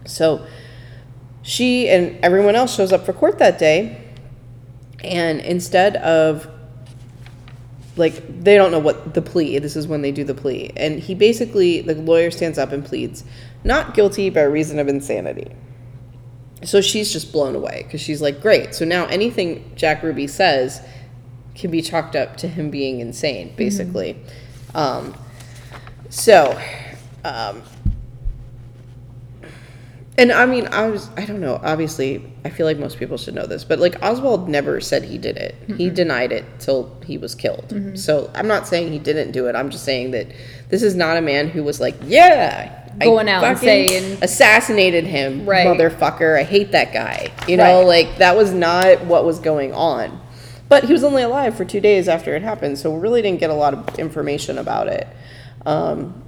So, 0.05 0.45
she 1.41 1.89
and 1.89 2.24
everyone 2.24 2.55
else 2.55 2.76
shows 2.76 2.93
up 2.93 3.07
for 3.07 3.14
court 3.14 3.39
that 3.39 3.57
day. 3.57 4.07
And 5.03 5.39
instead 5.41 5.95
of 5.95 6.47
like 7.95 8.43
they 8.43 8.55
don't 8.55 8.71
know 8.71 8.79
what 8.79 9.13
the 9.13 9.21
plea. 9.21 9.59
This 9.59 9.75
is 9.75 9.87
when 9.87 10.01
they 10.01 10.11
do 10.11 10.23
the 10.23 10.33
plea, 10.33 10.71
and 10.75 10.99
he 10.99 11.15
basically 11.15 11.81
the 11.81 11.95
lawyer 11.95 12.31
stands 12.31 12.57
up 12.57 12.71
and 12.71 12.83
pleads 12.83 13.23
not 13.63 13.93
guilty 13.93 14.29
by 14.29 14.43
reason 14.43 14.79
of 14.79 14.87
insanity. 14.87 15.51
So 16.63 16.81
she's 16.81 17.11
just 17.11 17.31
blown 17.31 17.55
away 17.55 17.83
because 17.83 18.01
she's 18.01 18.21
like, 18.21 18.41
great. 18.41 18.73
So 18.73 18.85
now 18.85 19.05
anything 19.07 19.71
Jack 19.75 20.01
Ruby 20.01 20.27
says 20.27 20.81
can 21.55 21.71
be 21.71 21.81
chalked 21.81 22.15
up 22.15 22.37
to 22.37 22.47
him 22.47 22.69
being 22.69 22.99
insane, 22.99 23.53
basically. 23.55 24.17
Um, 24.73 25.13
so, 26.09 26.59
um, 27.23 27.61
and 30.18 30.32
I 30.32 30.45
mean, 30.45 30.68
I 30.72 30.88
was, 30.89 31.09
I 31.18 31.26
don't 31.26 31.39
know, 31.39 31.59
obviously, 31.64 32.24
I 32.45 32.49
feel 32.49 32.66
like 32.68 32.78
most 32.78 32.97
people 32.99 33.18
should 33.18 33.34
know 33.34 33.45
this, 33.47 33.64
but 33.64 33.80
like 33.80 34.01
Oswald 34.03 34.47
never 34.47 34.80
said 34.80 35.03
he 35.03 35.18
did 35.18 35.38
it. 35.38 35.55
He 35.78 35.89
denied 35.89 36.32
it 36.32 36.45
till 36.59 36.95
he 37.05 37.18
was 37.18 37.34
killed. 37.36 37.74
So 37.97 38.30
I'm 38.36 38.47
not 38.47 38.68
saying 38.68 38.91
he 38.91 38.99
didn't 38.99 39.32
do 39.32 39.47
it. 39.47 39.55
I'm 39.55 39.70
just 39.72 39.84
saying 39.86 40.11
that 40.11 40.28
this 40.70 40.84
is 40.84 40.95
not 40.95 41.18
a 41.18 41.22
man 41.22 41.47
who 41.49 41.64
was 41.64 41.80
like, 41.82 41.95
yeah. 42.03 42.80
I 43.01 43.05
Going 43.05 43.28
out 43.28 43.43
and 43.43 43.57
saying- 43.57 44.20
assassinated 44.22 45.05
him, 45.05 45.47
Right. 45.47 45.66
motherfucker. 45.66 46.38
I 46.39 46.43
hate 46.43 46.74
that 46.74 46.93
guy. 46.93 47.32
You 47.47 47.57
know, 47.57 47.80
Right. 47.80 48.05
like 48.05 48.18
that 48.20 48.38
was 48.38 48.53
not 48.53 49.05
what 49.05 49.26
was 49.26 49.39
going 49.39 49.74
on. 49.74 50.20
But 50.70 50.84
he 50.84 50.93
was 50.93 51.03
only 51.03 51.24
alive 51.24 51.55
for 51.57 51.66
two 51.66 51.80
days 51.82 52.07
after 52.07 52.36
it 52.36 52.43
happened, 52.43 52.78
so 52.78 52.91
we 52.91 52.99
really 52.99 53.22
didn't 53.24 53.39
get 53.39 53.49
a 53.49 53.53
lot 53.55 53.74
of 53.74 53.97
information 53.99 54.59
about 54.59 54.88
it. 54.88 55.07
Um, 55.66 56.22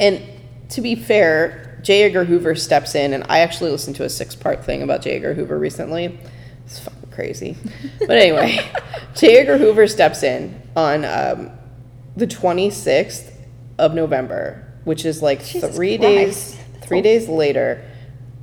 and 0.00 0.22
to 0.70 0.80
be 0.80 0.94
fair, 0.94 1.67
J. 1.82 2.02
Edgar 2.04 2.24
Hoover 2.24 2.54
steps 2.54 2.94
in, 2.94 3.12
and 3.12 3.24
I 3.28 3.40
actually 3.40 3.70
listened 3.70 3.96
to 3.96 4.04
a 4.04 4.08
six 4.10 4.34
part 4.34 4.64
thing 4.64 4.82
about 4.82 5.02
J. 5.02 5.12
Edgar 5.16 5.34
Hoover 5.34 5.58
recently. 5.58 6.18
It's 6.66 6.78
fucking 6.80 7.10
crazy. 7.10 7.56
but 8.00 8.10
anyway, 8.10 8.58
J. 9.14 9.38
Edgar 9.38 9.58
Hoover 9.58 9.86
steps 9.86 10.22
in 10.22 10.60
on 10.76 11.04
um, 11.04 11.50
the 12.16 12.26
26th 12.26 13.32
of 13.78 13.94
November, 13.94 14.64
which 14.84 15.04
is 15.04 15.22
like 15.22 15.44
Jesus 15.44 15.74
three 15.74 15.96
Christ. 15.98 16.56
days, 16.56 16.60
three 16.82 17.00
days 17.02 17.28
later. 17.28 17.84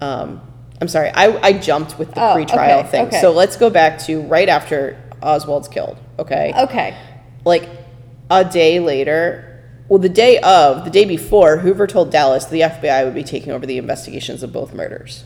Um, 0.01 0.41
I'm 0.81 0.87
sorry, 0.89 1.09
I, 1.09 1.37
I 1.41 1.53
jumped 1.53 1.97
with 1.97 2.13
the 2.13 2.21
Oh, 2.21 2.35
pretrial 2.35 2.79
okay, 2.81 2.89
thing. 2.89 3.05
okay. 3.07 3.21
So 3.21 3.31
let's 3.31 3.55
go 3.55 3.69
back 3.69 3.99
to 4.05 4.21
right 4.23 4.49
after 4.49 5.01
Oswald's 5.21 5.67
killed, 5.69 5.97
okay? 6.19 6.51
Okay. 6.55 6.97
like 7.45 7.69
a 8.29 8.43
day 8.43 8.79
later, 8.79 9.54
well, 9.87 9.99
the 9.99 10.09
day 10.09 10.39
of, 10.39 10.83
the 10.83 10.89
day 10.89 11.05
before, 11.05 11.57
Hoover 11.57 11.85
told 11.85 12.11
Dallas 12.11 12.45
the 12.45 12.61
FBI 12.61 13.05
would 13.05 13.13
be 13.13 13.23
taking 13.23 13.51
over 13.51 13.65
the 13.65 13.77
investigations 13.77 14.41
of 14.41 14.51
both 14.51 14.73
murders. 14.73 15.23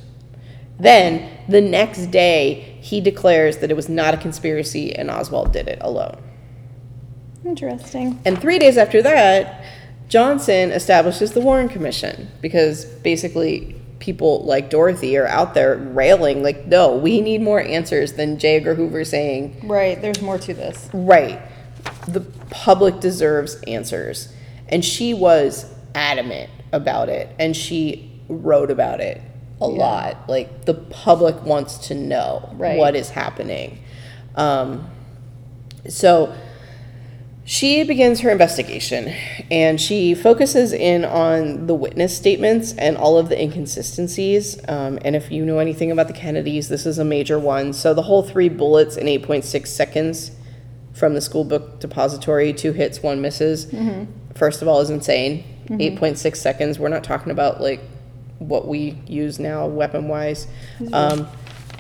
Then, 0.78 1.30
the 1.48 1.62
next 1.62 2.08
day, 2.08 2.78
he 2.82 3.02
declares 3.02 3.58
that 3.58 3.72
it 3.72 3.76
was 3.76 3.90
not 3.90 4.14
a 4.14 4.18
conspiracy 4.18 4.96
and 4.96 5.10
Oswald 5.10 5.52
did 5.54 5.68
it 5.68 5.80
alone. 5.82 6.22
Interesting. 7.46 8.20
And 8.26 8.40
three 8.40 8.60
days 8.60 8.78
after 8.78 9.02
that, 9.02 9.64
Johnson 10.08 10.72
establishes 10.72 11.34
the 11.34 11.42
Warren 11.42 11.70
Commission 11.70 12.30
because 12.42 12.86
basically 12.86 13.76
people 14.00 14.44
like 14.46 14.70
Dorothy 14.70 15.18
are 15.18 15.28
out 15.28 15.54
there 15.54 15.76
railing, 15.76 16.42
like, 16.42 16.66
no, 16.66 16.96
we 16.96 17.22
need 17.22 17.42
more 17.42 17.62
answers 17.62 18.14
than 18.14 18.40
J. 18.40 18.58
Edgar 18.58 18.76
Hoover 18.76 19.04
saying, 19.06 19.62
Right. 19.64 20.02
There's 20.02 20.22
more 20.22 20.38
to 20.40 20.54
this. 20.54 20.90
Right. 20.94 21.42
The 22.08 22.22
public 22.50 23.00
deserves 23.00 23.62
answers. 23.68 24.34
And 24.70 24.84
she 24.86 25.14
was 25.14 25.66
adamant 25.96 26.50
about 26.72 27.10
it. 27.10 27.30
And 27.40 27.56
she 27.56 28.12
wrote 28.28 28.72
about 28.72 29.00
it 29.02 29.22
a 29.60 29.68
lot. 29.68 30.30
Like, 30.30 30.66
the 30.66 30.74
public 30.76 31.44
wants 31.44 31.88
to 31.90 31.96
know 31.96 32.50
Right. 32.54 32.78
what 32.78 32.96
is 32.96 33.10
happening. 33.10 33.80
Um, 34.36 34.88
so 35.88 36.34
she 37.44 37.84
begins 37.84 38.20
her 38.20 38.30
investigation 38.30 39.12
and 39.50 39.82
she 39.82 40.14
focuses 40.14 40.72
in 40.72 41.04
on 41.04 41.66
the 41.66 41.74
witness 41.74 42.16
statements 42.16 42.74
and 42.78 42.96
all 42.96 43.18
of 43.18 43.28
the 43.30 43.42
inconsistencies. 43.42 44.60
Um, 44.68 45.00
and 45.04 45.16
if 45.16 45.32
you 45.32 45.44
know 45.46 45.58
anything 45.58 45.92
about 45.92 46.08
the 46.08 46.14
Kennedys, 46.14 46.70
this 46.70 46.86
is 46.86 47.00
a 47.00 47.06
major 47.06 47.40
one. 47.40 47.74
So 47.74 47.94
the 47.96 48.04
whole 48.04 48.22
three 48.22 48.50
bullets 48.50 48.96
in 48.98 49.08
8.6 49.08 49.66
seconds 49.68 50.32
from 50.94 51.16
the 51.16 51.22
school 51.22 51.44
book 51.44 51.80
depository, 51.80 52.54
two 52.54 52.72
hits, 52.74 53.02
one 53.02 53.20
misses, 53.22 53.66
first 54.40 54.62
of 54.62 54.68
all, 54.68 54.80
is 54.82 54.90
insane. 54.90 55.44
8.6 55.68 56.36
seconds. 56.38 56.80
We're 56.80 56.90
not 56.90 57.04
talking 57.04 57.32
about 57.32 57.62
like 57.62 57.82
what 58.40 58.68
we 58.68 58.98
use 59.06 59.38
now 59.38 59.68
weapon 59.68 60.08
wise. 60.08 60.48
Um, 60.94 61.28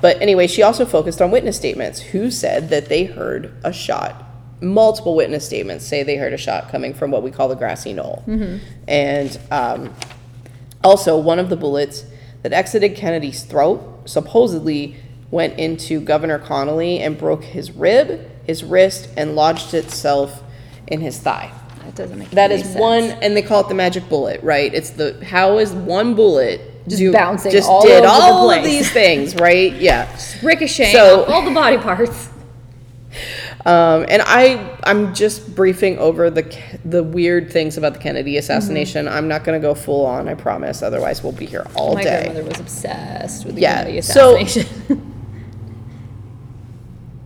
but 0.01 0.21
anyway, 0.21 0.47
she 0.47 0.61
also 0.61 0.85
focused 0.85 1.21
on 1.21 1.31
witness 1.31 1.57
statements 1.57 1.99
who 1.99 2.29
said 2.29 2.69
that 2.69 2.87
they 2.87 3.05
heard 3.05 3.51
a 3.63 3.73
shot. 3.73 4.25
Multiple 4.61 5.15
witness 5.15 5.45
statements 5.45 5.85
say 5.85 6.03
they 6.03 6.17
heard 6.17 6.33
a 6.33 6.37
shot 6.37 6.69
coming 6.69 6.93
from 6.93 7.11
what 7.11 7.23
we 7.23 7.31
call 7.31 7.47
the 7.47 7.55
grassy 7.55 7.93
knoll. 7.93 8.23
And 8.87 9.39
um, 9.51 9.93
also, 10.83 11.17
one 11.17 11.39
of 11.39 11.49
the 11.49 11.55
bullets 11.57 12.05
that 12.43 12.53
exited 12.53 12.95
Kennedy's 12.95 13.43
throat 13.43 14.07
supposedly 14.07 14.97
went 15.31 15.57
into 15.59 15.99
Governor 15.99 16.39
Connolly 16.39 16.99
and 16.99 17.17
broke 17.17 17.43
his 17.43 17.71
rib, 17.71 18.29
his 18.45 18.63
wrist, 18.63 19.09
and 19.17 19.35
lodged 19.35 19.73
itself 19.73 20.43
in 20.87 21.01
his 21.01 21.19
thigh. 21.19 21.51
That 21.89 22.03
doesn't 22.03 22.19
make 22.19 22.29
That 22.31 22.51
any 22.51 22.61
is 22.61 22.67
sense. 22.67 22.79
one, 22.79 23.03
and 23.23 23.35
they 23.35 23.41
call 23.41 23.61
it 23.61 23.67
the 23.67 23.73
magic 23.73 24.07
bullet, 24.09 24.41
right? 24.43 24.71
It's 24.73 24.91
the 24.91 25.23
how 25.25 25.57
is 25.57 25.71
one 25.71 26.13
bullet 26.13 26.61
Just 26.87 27.01
bouncing 27.11 27.51
just 27.51 27.67
all 27.67 27.81
did 27.81 27.97
over 27.97 28.07
the 28.07 28.11
all 28.11 28.51
of 28.51 28.63
these 28.63 28.91
things, 28.91 29.33
right? 29.35 29.73
Yeah. 29.79 30.07
ricocheting 30.43 30.93
So- 30.93 31.23
off 31.23 31.29
all 31.29 31.41
the 31.45 31.51
body 31.51 31.77
parts. 31.77 32.29
Um, 33.65 34.05
and 34.07 34.21
I, 34.25 34.77
I'm 34.83 35.13
just 35.15 35.53
briefing 35.55 35.97
over 35.97 36.29
the 36.29 36.43
Ke- 36.43 36.79
the 36.85 37.03
weird 37.03 37.51
things 37.51 37.75
about 37.77 37.93
the 37.93 37.99
Kennedy 37.99 38.37
assassination. 38.37 39.07
I'm 39.07 39.27
not 39.27 39.43
going 39.43 39.59
to 39.59 39.67
go 39.67 39.73
full 39.73 40.05
on, 40.05 40.29
I 40.29 40.35
promise. 40.35 40.81
Otherwise, 40.83 41.23
we'll 41.23 41.31
be 41.33 41.45
here 41.47 41.65
all 41.75 41.95
day. 41.95 41.95
My 41.95 42.03
day. 42.03 42.21
grandmother 42.23 42.47
was 42.49 42.59
obsessed 42.59 43.45
with 43.45 43.55
the 43.55 43.61
Yeah, 43.61 43.79
Kennedy 43.83 44.01
so- 44.01 44.37
assassination. 44.37 45.15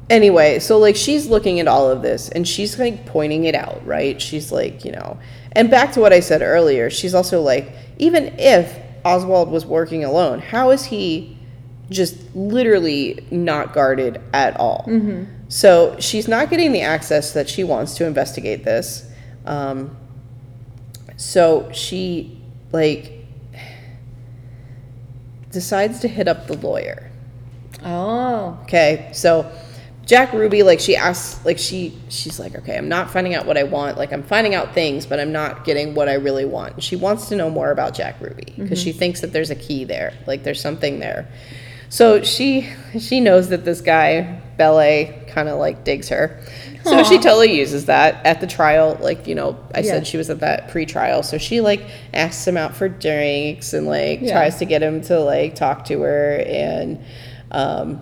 anyway, 0.10 0.60
so 0.60 0.78
like 0.78 0.96
she's 0.96 1.28
looking 1.28 1.60
at 1.60 1.68
all 1.68 1.90
of 1.90 2.02
this 2.02 2.30
and 2.30 2.48
she's 2.48 2.78
like 2.80 3.06
pointing 3.06 3.46
it 3.46 3.56
out, 3.56 3.86
right? 3.86 4.22
She's 4.22 4.52
like, 4.52 4.86
you 4.86 4.92
know, 4.92 5.18
and 5.54 5.70
back 5.70 5.92
to 5.94 6.00
what 6.00 6.14
I 6.14 6.20
said 6.20 6.42
earlier, 6.42 6.90
she's 6.90 7.14
also 7.14 7.42
like, 7.42 7.72
even 7.98 8.36
if 8.40 8.80
Oswald 9.06 9.50
was 9.52 9.66
working 9.66 10.04
alone, 10.04 10.40
how 10.40 10.72
is 10.72 10.86
he 10.86 11.38
just 11.90 12.18
literally 12.36 13.26
not 13.30 13.74
guarded 13.74 14.20
at 14.34 14.60
all? 14.60 14.86
So 15.50 15.96
she's 16.00 16.28
not 16.28 16.50
getting 16.50 16.72
the 16.72 16.82
access 16.82 17.34
that 17.34 17.48
she 17.50 17.64
wants 17.64 17.96
to 17.96 18.06
investigate 18.06 18.64
this. 18.64 19.06
Um, 19.46 19.96
so 21.18 21.70
she 21.72 22.42
like 22.72 23.12
decides 25.52 26.00
to 26.00 26.08
hit 26.08 26.28
up 26.28 26.48
the 26.48 26.58
lawyer. 26.58 27.12
oh, 27.86 28.58
Okay, 28.64 29.10
so 29.14 29.52
Jack 30.06 30.34
Ruby, 30.34 30.64
like 30.64 30.80
she 30.82 30.96
asks, 30.98 31.44
like 31.46 31.58
she 31.58 31.98
she's 32.10 32.38
like, 32.40 32.56
okay, 32.56 32.78
I'm 32.78 32.90
not 32.90 33.10
finding 33.10 33.36
out 33.36 33.46
what 33.46 33.58
I 33.58 33.64
want. 33.64 33.98
Like 33.98 34.12
I'm 34.12 34.24
finding 34.24 34.54
out 34.54 34.74
things, 34.74 35.06
but 35.06 35.20
I'm 35.20 35.32
not 35.32 35.64
getting 35.64 35.96
what 35.96 36.10
I 36.10 36.16
really 36.16 36.46
want. 36.46 36.84
She 36.84 36.96
wants 36.98 37.30
to 37.30 37.36
know 37.38 37.50
more 37.50 37.72
about 37.72 37.94
Jack 37.94 38.20
Ruby 38.20 38.54
because 38.58 38.82
she 38.82 38.92
thinks 38.92 39.22
that 39.22 39.32
there's 39.32 39.50
a 39.50 39.56
key 39.56 39.86
there, 39.86 40.14
like 40.28 40.44
there's 40.44 40.60
something 40.62 41.00
there. 41.00 41.30
So 41.90 42.22
she 42.24 42.70
she 43.00 43.22
knows 43.22 43.50
that 43.50 43.64
this 43.66 43.80
guy 43.80 44.42
Belli 44.58 45.14
kind 45.28 45.48
of 45.48 45.58
like 45.60 45.84
digs 45.86 46.10
her. 46.10 46.42
So 46.84 47.02
she 47.04 47.18
totally 47.18 47.58
uses 47.58 47.86
that 47.86 48.26
at 48.26 48.42
the 48.42 48.48
trial. 48.48 48.98
Like 49.00 49.26
you 49.26 49.36
know, 49.36 49.58
I 49.74 49.80
Yeah. 49.80 49.84
said 49.92 50.08
she 50.08 50.18
was 50.18 50.30
at 50.30 50.42
that 50.42 50.68
pre-trial, 50.70 51.24
so 51.24 51.38
she 51.38 51.62
like 51.62 51.82
asks 52.14 52.46
him 52.46 52.58
out 52.58 52.76
for 52.76 52.90
drinks 52.90 53.72
and 53.74 53.88
like 53.88 54.20
Yeah. 54.22 54.34
tries 54.34 54.58
to 54.58 54.66
get 54.66 54.84
him 54.84 55.00
to 55.04 55.20
like 55.22 55.56
talk 55.56 55.86
to 55.86 56.02
her 56.02 56.44
and. 56.46 57.00
Um, 57.52 58.02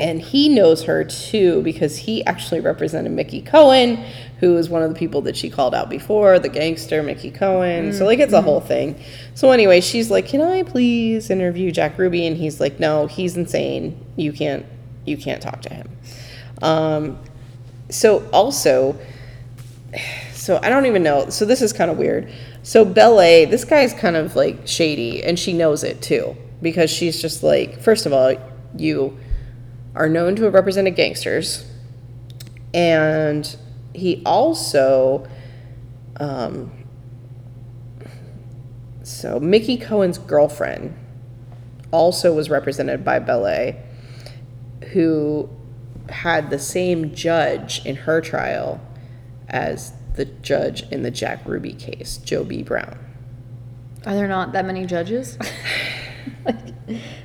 and 0.00 0.20
he 0.20 0.48
knows 0.48 0.84
her 0.84 1.04
too 1.04 1.62
because 1.62 1.98
he 1.98 2.24
actually 2.24 2.60
represented 2.60 3.12
Mickey 3.12 3.42
Cohen, 3.42 4.04
who 4.40 4.56
is 4.56 4.68
one 4.68 4.82
of 4.82 4.88
the 4.88 4.98
people 4.98 5.20
that 5.22 5.36
she 5.36 5.50
called 5.50 5.74
out 5.74 5.90
before, 5.90 6.38
the 6.38 6.48
gangster 6.48 7.02
Mickey 7.02 7.30
Cohen. 7.30 7.92
So 7.92 8.04
like 8.04 8.18
it's 8.18 8.32
a 8.32 8.42
whole 8.42 8.60
thing. 8.60 9.00
So 9.34 9.50
anyway, 9.50 9.80
she's 9.80 10.10
like, 10.10 10.26
"Can 10.26 10.40
I 10.40 10.62
please 10.62 11.30
interview 11.30 11.70
Jack 11.70 11.98
Ruby?" 11.98 12.26
And 12.26 12.36
he's 12.36 12.60
like, 12.60 12.80
"No, 12.80 13.06
he's 13.06 13.36
insane. 13.36 14.04
You 14.16 14.32
can't 14.32 14.66
you 15.04 15.16
can't 15.16 15.42
talk 15.42 15.62
to 15.62 15.74
him." 15.74 15.88
Um, 16.62 17.18
so 17.90 18.26
also 18.32 18.98
so 20.32 20.58
I 20.62 20.70
don't 20.70 20.86
even 20.86 21.02
know. 21.02 21.28
So 21.28 21.44
this 21.44 21.62
is 21.62 21.72
kind 21.72 21.90
of 21.90 21.98
weird. 21.98 22.32
So 22.62 22.84
Belli, 22.84 23.44
this 23.44 23.64
guy's 23.64 23.92
kind 23.92 24.16
of 24.16 24.36
like 24.36 24.66
shady, 24.66 25.22
and 25.22 25.38
she 25.38 25.52
knows 25.52 25.84
it 25.84 26.00
too 26.00 26.36
because 26.62 26.90
she's 26.90 27.20
just 27.20 27.42
like, 27.42 27.80
first 27.80 28.06
of 28.06 28.12
all, 28.12 28.34
you 28.76 29.18
are 29.94 30.08
known 30.08 30.36
to 30.36 30.44
have 30.44 30.54
represented 30.54 30.96
gangsters, 30.96 31.66
and 32.72 33.56
he 33.94 34.22
also, 34.24 35.28
um, 36.18 36.72
so 39.02 39.38
Mickey 39.38 39.76
Cohen's 39.76 40.18
girlfriend 40.18 40.96
also 41.90 42.34
was 42.34 42.48
represented 42.48 43.04
by 43.04 43.18
Belli, 43.18 43.76
who 44.92 45.48
had 46.08 46.50
the 46.50 46.58
same 46.58 47.14
judge 47.14 47.84
in 47.84 47.96
her 47.96 48.20
trial 48.20 48.80
as 49.48 49.92
the 50.14 50.24
judge 50.24 50.82
in 50.90 51.02
the 51.02 51.10
Jack 51.10 51.46
Ruby 51.46 51.72
case, 51.72 52.18
Joe 52.18 52.44
B. 52.44 52.62
Brown. 52.62 52.98
Are 54.04 54.14
there 54.14 54.28
not 54.28 54.52
that 54.52 54.64
many 54.64 54.86
judges? 54.86 55.38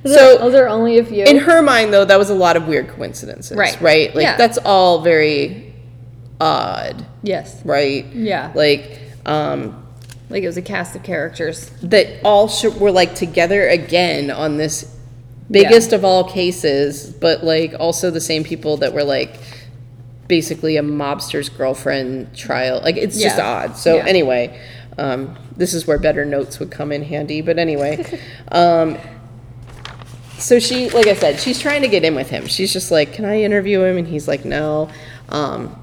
So- 0.05 0.37
those 0.37 0.55
are 0.55 0.67
only 0.67 0.97
a 0.99 1.03
few? 1.03 1.23
In 1.25 1.37
her 1.37 1.61
mind, 1.61 1.93
though, 1.93 2.05
that 2.05 2.17
was 2.19 2.29
a 2.29 2.35
lot 2.35 2.55
of 2.57 2.67
weird 2.67 2.87
coincidences, 2.89 3.57
Right. 3.57 3.79
Right? 3.81 4.13
Like 4.15 4.23
Yeah. 4.23 4.37
that's 4.37 4.57
all 4.59 5.01
very 5.01 5.73
odd, 6.39 7.05
yes. 7.23 7.59
right? 7.65 8.05
Yeah. 8.13 8.51
Like 8.53 8.99
um, 9.25 9.83
Like 10.29 10.43
it 10.43 10.47
was 10.47 10.57
a 10.57 10.61
cast 10.61 10.95
of 10.95 11.03
characters. 11.03 11.69
that 11.83 12.07
all 12.23 12.47
sh- 12.47 12.65
were 12.65 12.91
like 12.91 13.15
together 13.15 13.67
again 13.67 14.29
on 14.31 14.57
this 14.57 14.93
biggest 15.49 15.93
of 15.93 16.03
all 16.05 16.23
cases, 16.25 17.09
but 17.11 17.43
like 17.43 17.73
also 17.79 18.11
the 18.11 18.21
same 18.21 18.43
people 18.43 18.77
that 18.77 18.93
were 18.93 19.03
like 19.03 19.37
basically 20.27 20.75
a 20.77 20.81
mobster's 20.83 21.49
girlfriend 21.49 22.35
trial. 22.35 22.81
Like 22.83 22.97
it's 22.97 23.19
just 23.19 23.39
odd. 23.39 23.77
So 23.77 23.95
Yeah. 23.97 24.05
anyway, 24.05 24.59
um, 24.97 25.37
this 25.55 25.73
is 25.73 25.87
where 25.87 25.97
better 25.97 26.25
notes 26.25 26.59
would 26.59 26.69
come 26.71 26.91
in 26.91 27.01
handy. 27.03 27.41
But 27.41 27.57
anyway, 27.57 28.05
um, 28.51 28.97
so 30.37 30.59
she, 30.59 30.89
like 30.89 31.07
I 31.07 31.15
said, 31.15 31.39
she's 31.39 31.59
trying 31.59 31.81
to 31.81 31.87
get 31.87 32.03
in 32.03 32.15
with 32.15 32.29
him. 32.29 32.47
She's 32.47 32.71
just 32.71 32.91
like, 32.91 33.13
"Can 33.13 33.25
I 33.25 33.41
interview 33.41 33.81
him?" 33.83 33.97
And 33.97 34.07
he's 34.07 34.27
like, 34.27 34.45
"No." 34.45 34.89
Um, 35.29 35.75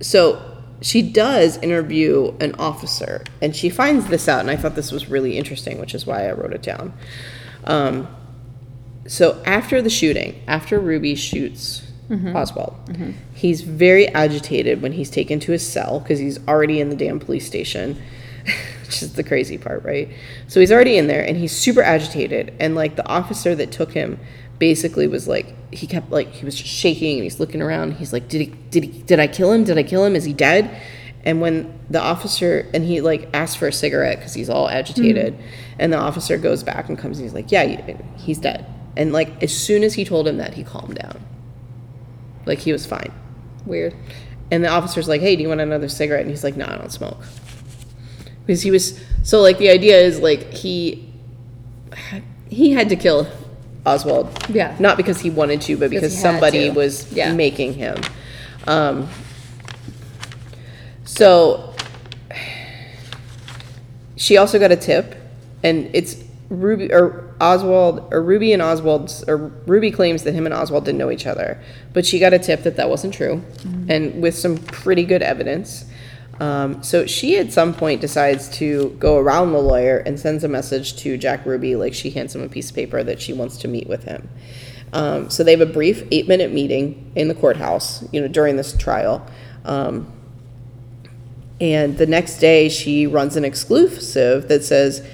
so 0.00 0.42
she 0.80 1.02
does 1.02 1.56
interview 1.58 2.34
an 2.40 2.54
officer, 2.58 3.24
and 3.40 3.54
she 3.56 3.68
finds 3.68 4.06
this 4.08 4.28
out, 4.28 4.40
and 4.40 4.50
I 4.50 4.56
thought 4.56 4.74
this 4.74 4.92
was 4.92 5.08
really 5.08 5.38
interesting, 5.38 5.78
which 5.80 5.94
is 5.94 6.06
why 6.06 6.28
I 6.28 6.32
wrote 6.32 6.52
it 6.52 6.62
down. 6.62 6.92
Um, 7.64 8.08
so 9.06 9.40
after 9.46 9.80
the 9.80 9.90
shooting, 9.90 10.42
after 10.46 10.78
Ruby 10.78 11.14
shoots 11.14 11.82
Oswald, 12.36 12.74
he's 13.34 13.62
very 13.62 14.06
agitated 14.08 14.82
when 14.82 14.92
he's 14.92 15.10
taken 15.10 15.40
to 15.40 15.52
his 15.52 15.66
cell 15.66 15.98
because 16.00 16.18
he's 16.18 16.38
already 16.46 16.80
in 16.80 16.88
the 16.90 16.96
damn 16.96 17.18
police 17.18 17.46
station, 17.46 18.00
which 18.86 19.02
is 19.02 19.14
the 19.14 19.24
crazy 19.24 19.58
part, 19.58 19.84
right? 19.84 20.08
So 20.48 20.60
he's 20.60 20.72
already 20.72 20.96
in 20.96 21.06
there 21.06 21.24
and 21.24 21.36
he's 21.36 21.52
super 21.52 21.82
agitated, 21.82 22.54
and 22.60 22.74
like 22.74 22.96
the 22.96 23.06
officer 23.06 23.54
that 23.54 23.72
took 23.72 23.92
him 23.92 24.18
basically 24.58 25.06
was 25.06 25.28
like 25.28 25.54
he 25.74 25.86
kept 25.86 26.10
like 26.10 26.32
he 26.32 26.44
was 26.44 26.54
just 26.54 26.70
shaking 26.70 27.16
and 27.16 27.24
he's 27.24 27.40
looking 27.40 27.62
around. 27.62 27.92
He's 27.94 28.12
like, 28.12 28.28
did 28.28 28.40
he 28.40 28.46
did 28.70 28.84
he 28.84 28.90
did 29.02 29.20
I 29.20 29.26
kill 29.26 29.52
him? 29.52 29.64
Did 29.64 29.78
I 29.78 29.82
kill 29.82 30.04
him? 30.04 30.16
Is 30.16 30.24
he 30.24 30.32
dead? 30.32 30.80
And 31.24 31.40
when 31.40 31.78
the 31.90 32.00
officer 32.00 32.70
and 32.72 32.84
he 32.84 33.00
like 33.00 33.28
asked 33.34 33.58
for 33.58 33.66
a 33.66 33.72
cigarette 33.72 34.18
because 34.18 34.34
he's 34.34 34.48
all 34.48 34.68
agitated, 34.68 35.34
mm-hmm. 35.34 35.80
and 35.80 35.92
the 35.92 35.98
officer 35.98 36.38
goes 36.38 36.62
back 36.62 36.88
and 36.88 36.96
comes 36.96 37.18
and 37.18 37.24
he's 37.24 37.34
like, 37.34 37.50
yeah, 37.50 37.64
he's 38.16 38.38
dead. 38.38 38.66
And 38.96 39.12
like 39.12 39.42
as 39.42 39.56
soon 39.56 39.82
as 39.82 39.94
he 39.94 40.04
told 40.04 40.28
him 40.28 40.36
that, 40.38 40.54
he 40.54 40.62
calmed 40.62 40.96
down. 40.96 41.20
Like 42.46 42.60
he 42.60 42.72
was 42.72 42.86
fine. 42.86 43.12
Weird. 43.64 43.94
And 44.50 44.62
the 44.62 44.68
officer's 44.68 45.08
like, 45.08 45.20
hey, 45.20 45.34
do 45.34 45.42
you 45.42 45.48
want 45.48 45.60
another 45.60 45.88
cigarette? 45.88 46.20
And 46.20 46.30
he's 46.30 46.44
like, 46.44 46.56
no, 46.56 46.66
I 46.66 46.76
don't 46.76 46.92
smoke. 46.92 47.18
Because 48.46 48.62
he 48.62 48.70
was 48.70 48.98
so 49.22 49.40
like 49.40 49.58
the 49.58 49.68
idea 49.70 49.98
is 49.98 50.20
like 50.20 50.52
he 50.52 51.12
he 52.48 52.72
had 52.72 52.88
to 52.90 52.96
kill 52.96 53.26
Oswald. 53.84 54.28
Yeah. 54.48 54.76
Not 54.78 54.96
because 54.96 55.20
he 55.20 55.30
wanted 55.30 55.60
to, 55.62 55.76
but 55.76 55.90
because 55.90 56.16
somebody 56.16 56.68
to. 56.68 56.70
was 56.70 57.12
Yeah. 57.12 57.32
making 57.32 57.74
him. 57.74 58.00
Um, 58.66 59.08
so 61.04 61.74
she 64.16 64.36
also 64.36 64.58
got 64.58 64.72
a 64.72 64.76
tip, 64.76 65.14
and 65.62 65.88
it's 65.92 66.16
Ruby 66.48 66.92
or 66.92 67.34
Oswald 67.40 68.08
or 68.12 68.22
Ruby 68.22 68.52
and 68.52 68.62
Oswald's 68.62 69.22
or 69.28 69.36
Ruby 69.66 69.90
claims 69.90 70.24
that 70.24 70.32
him 70.32 70.46
and 70.46 70.54
Oswald 70.54 70.84
didn't 70.84 70.98
know 70.98 71.10
each 71.10 71.26
other, 71.26 71.60
but 71.92 72.04
she 72.06 72.18
got 72.18 72.32
a 72.32 72.38
tip 72.38 72.62
that 72.64 72.76
that 72.76 72.88
wasn't 72.88 73.14
true, 73.14 73.42
and 73.88 74.20
with 74.22 74.36
some 74.36 74.56
pretty 74.56 75.04
good 75.04 75.22
evidence. 75.22 75.84
Um, 76.38 76.82
so 76.82 77.06
she 77.06 77.38
at 77.38 77.52
some 77.52 77.72
point 77.72 78.00
decides 78.00 78.48
to 78.58 78.90
go 78.98 79.16
around 79.16 79.52
the 79.52 79.58
lawyer 79.58 79.98
and 79.98 80.20
sends 80.20 80.44
a 80.44 80.48
message 80.48 80.96
to 80.98 81.16
Jack 81.16 81.46
Ruby, 81.46 81.76
like 81.76 81.94
she 81.94 82.10
hands 82.10 82.34
him 82.34 82.42
a 82.42 82.48
piece 82.48 82.70
of 82.70 82.76
paper 82.76 83.02
that 83.02 83.20
she 83.20 83.32
wants 83.32 83.56
to 83.58 83.68
meet 83.68 83.88
with 83.88 84.04
him. 84.04 84.28
Um, 84.92 85.30
so 85.30 85.42
they 85.42 85.52
have 85.52 85.60
a 85.60 85.66
brief 85.66 86.06
eight 86.10 86.28
minute 86.28 86.52
meeting 86.52 87.10
in 87.14 87.28
the 87.28 87.34
courthouse, 87.34 88.04
you 88.12 88.20
know, 88.20 88.28
during 88.28 88.56
this 88.56 88.76
trial. 88.76 89.26
Um, 89.64 90.12
and 91.60 91.96
the 91.96 92.06
next 92.06 92.38
day, 92.38 92.68
she 92.68 93.06
runs 93.06 93.36
an 93.36 93.44
exclusive 93.44 94.48
that 94.48 94.62
says, 94.62 95.06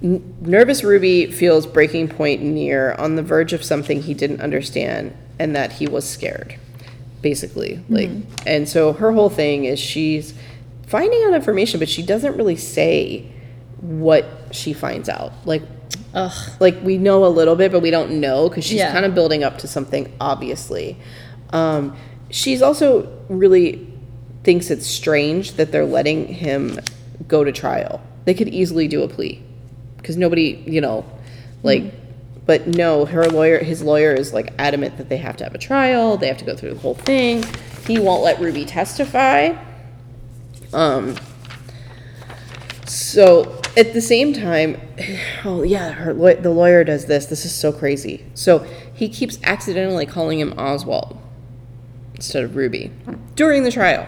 Nervous 0.00 0.82
Ruby 0.82 1.30
feels 1.30 1.66
breaking 1.66 2.08
point 2.08 2.42
near, 2.42 2.94
on 2.94 3.16
the 3.16 3.22
verge 3.22 3.52
of 3.52 3.64
something 3.64 4.02
he 4.02 4.14
didn't 4.14 4.40
understand, 4.40 5.16
and 5.38 5.54
that 5.54 5.72
he 5.72 5.86
was 5.86 6.08
scared, 6.08 6.58
basically. 7.20 7.84
Like, 7.88 8.10
and 8.46 8.68
so 8.68 8.92
her 8.92 9.12
whole 9.12 9.30
thing 9.30 9.64
is 9.64 9.78
she's 9.78 10.34
finding 10.92 11.24
out 11.24 11.32
information, 11.32 11.80
but 11.80 11.88
she 11.88 12.02
doesn't 12.02 12.36
really 12.36 12.54
say 12.56 13.24
what 13.80 14.26
she 14.50 14.74
finds 14.74 15.08
out. 15.08 15.32
Like, 15.46 15.62
Ugh. 16.14 16.50
like 16.60 16.76
we 16.82 16.98
know 16.98 17.24
a 17.24 17.32
little 17.38 17.56
bit, 17.56 17.72
but 17.72 17.80
we 17.80 17.90
don't 17.90 18.20
know 18.20 18.48
because 18.50 18.62
she's 18.64 18.78
Yeah. 18.78 18.92
kind 18.92 19.06
of 19.06 19.14
building 19.14 19.42
up 19.42 19.56
to 19.58 19.66
something. 19.66 20.12
Obviously, 20.20 20.98
um, 21.50 21.96
she's 22.28 22.60
also 22.60 23.08
really 23.30 23.86
thinks 24.44 24.70
it's 24.70 24.86
strange 24.86 25.52
that 25.54 25.72
they're 25.72 25.86
letting 25.86 26.26
him 26.28 26.78
go 27.26 27.42
to 27.42 27.52
trial. 27.52 28.02
They 28.26 28.34
could 28.34 28.48
easily 28.50 28.86
do 28.86 29.02
a 29.02 29.08
plea 29.08 29.40
because 29.96 30.16
nobody, 30.18 30.62
you 30.66 30.80
know, 30.82 31.04
like. 31.62 31.84
But 32.44 32.66
no, 32.66 33.04
her 33.04 33.24
lawyer, 33.26 33.58
his 33.60 33.82
lawyer 33.84 34.12
is 34.12 34.34
like 34.34 34.52
adamant 34.58 34.98
that 34.98 35.08
they 35.08 35.16
have 35.18 35.36
to 35.36 35.44
have 35.44 35.54
a 35.54 35.58
trial. 35.58 36.16
They 36.16 36.26
have 36.26 36.38
to 36.38 36.44
go 36.44 36.56
through 36.56 36.74
the 36.74 36.80
whole 36.80 36.96
thing. 36.96 37.44
He 37.86 38.00
won't 38.00 38.24
let 38.24 38.40
Ruby 38.40 38.64
testify. 38.64 39.54
Um, 40.72 41.16
so 42.86 43.60
at 43.76 43.92
the 43.94 44.00
same 44.00 44.32
time, 44.32 44.80
oh 45.44 45.62
yeah, 45.62 45.92
her 45.92 46.12
law- 46.14 46.34
the 46.34 46.50
lawyer 46.50 46.84
does 46.84 47.06
this. 47.06 47.26
This 47.26 47.44
is 47.44 47.54
so 47.54 47.72
crazy. 47.72 48.24
So 48.34 48.60
he 48.94 49.08
keeps 49.08 49.38
accidentally 49.44 50.06
calling 50.06 50.38
him 50.40 50.52
Oswald 50.58 51.18
instead 52.14 52.44
of 52.44 52.56
Ruby 52.56 52.90
during 53.34 53.64
the 53.64 53.70
trial. 53.72 54.06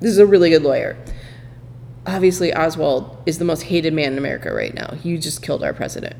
This 0.00 0.10
is 0.10 0.18
a 0.18 0.26
really 0.26 0.50
good 0.50 0.62
lawyer. 0.62 0.96
Obviously, 2.06 2.52
Oswald 2.54 3.16
is 3.24 3.38
the 3.38 3.44
most 3.46 3.62
hated 3.62 3.94
man 3.94 4.12
in 4.12 4.18
America 4.18 4.52
right 4.52 4.74
now. 4.74 4.90
He 4.94 5.16
just 5.16 5.40
killed 5.40 5.64
our 5.64 5.72
president, 5.72 6.16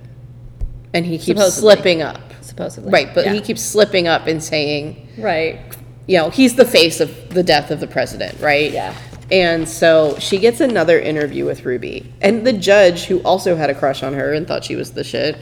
and 0.94 1.04
he 1.04 1.18
keeps 1.18 1.38
Supposedly. 1.40 1.74
slipping 1.74 2.02
up. 2.02 2.20
Supposedly. 2.40 2.90
Right, 2.90 3.14
but 3.14 3.26
Yeah. 3.26 3.34
he 3.34 3.40
keeps 3.42 3.60
slipping 3.60 4.08
up 4.08 4.26
and 4.26 4.42
saying, 4.42 5.08
Right. 5.18 5.58
you 6.06 6.16
know, 6.16 6.30
he's 6.30 6.54
the 6.56 6.64
face 6.64 7.00
of 7.00 7.34
the 7.34 7.42
death 7.42 7.70
of 7.70 7.80
the 7.80 7.86
president, 7.86 8.40
right? 8.40 8.72
Yeah. 8.72 8.94
And 9.32 9.68
so 9.68 10.18
she 10.18 10.38
gets 10.38 10.60
another 10.60 11.00
interview 11.00 11.44
with 11.46 11.64
Ruby. 11.64 12.12
And 12.20 12.46
the 12.46 12.52
judge, 12.52 13.04
who 13.04 13.20
also 13.20 13.56
had 13.56 13.70
a 13.70 13.74
crush 13.74 14.02
on 14.02 14.12
her 14.14 14.32
and 14.34 14.46
thought 14.46 14.64
she 14.64 14.76
was 14.76 14.92
the 14.92 15.02
shit, 15.04 15.36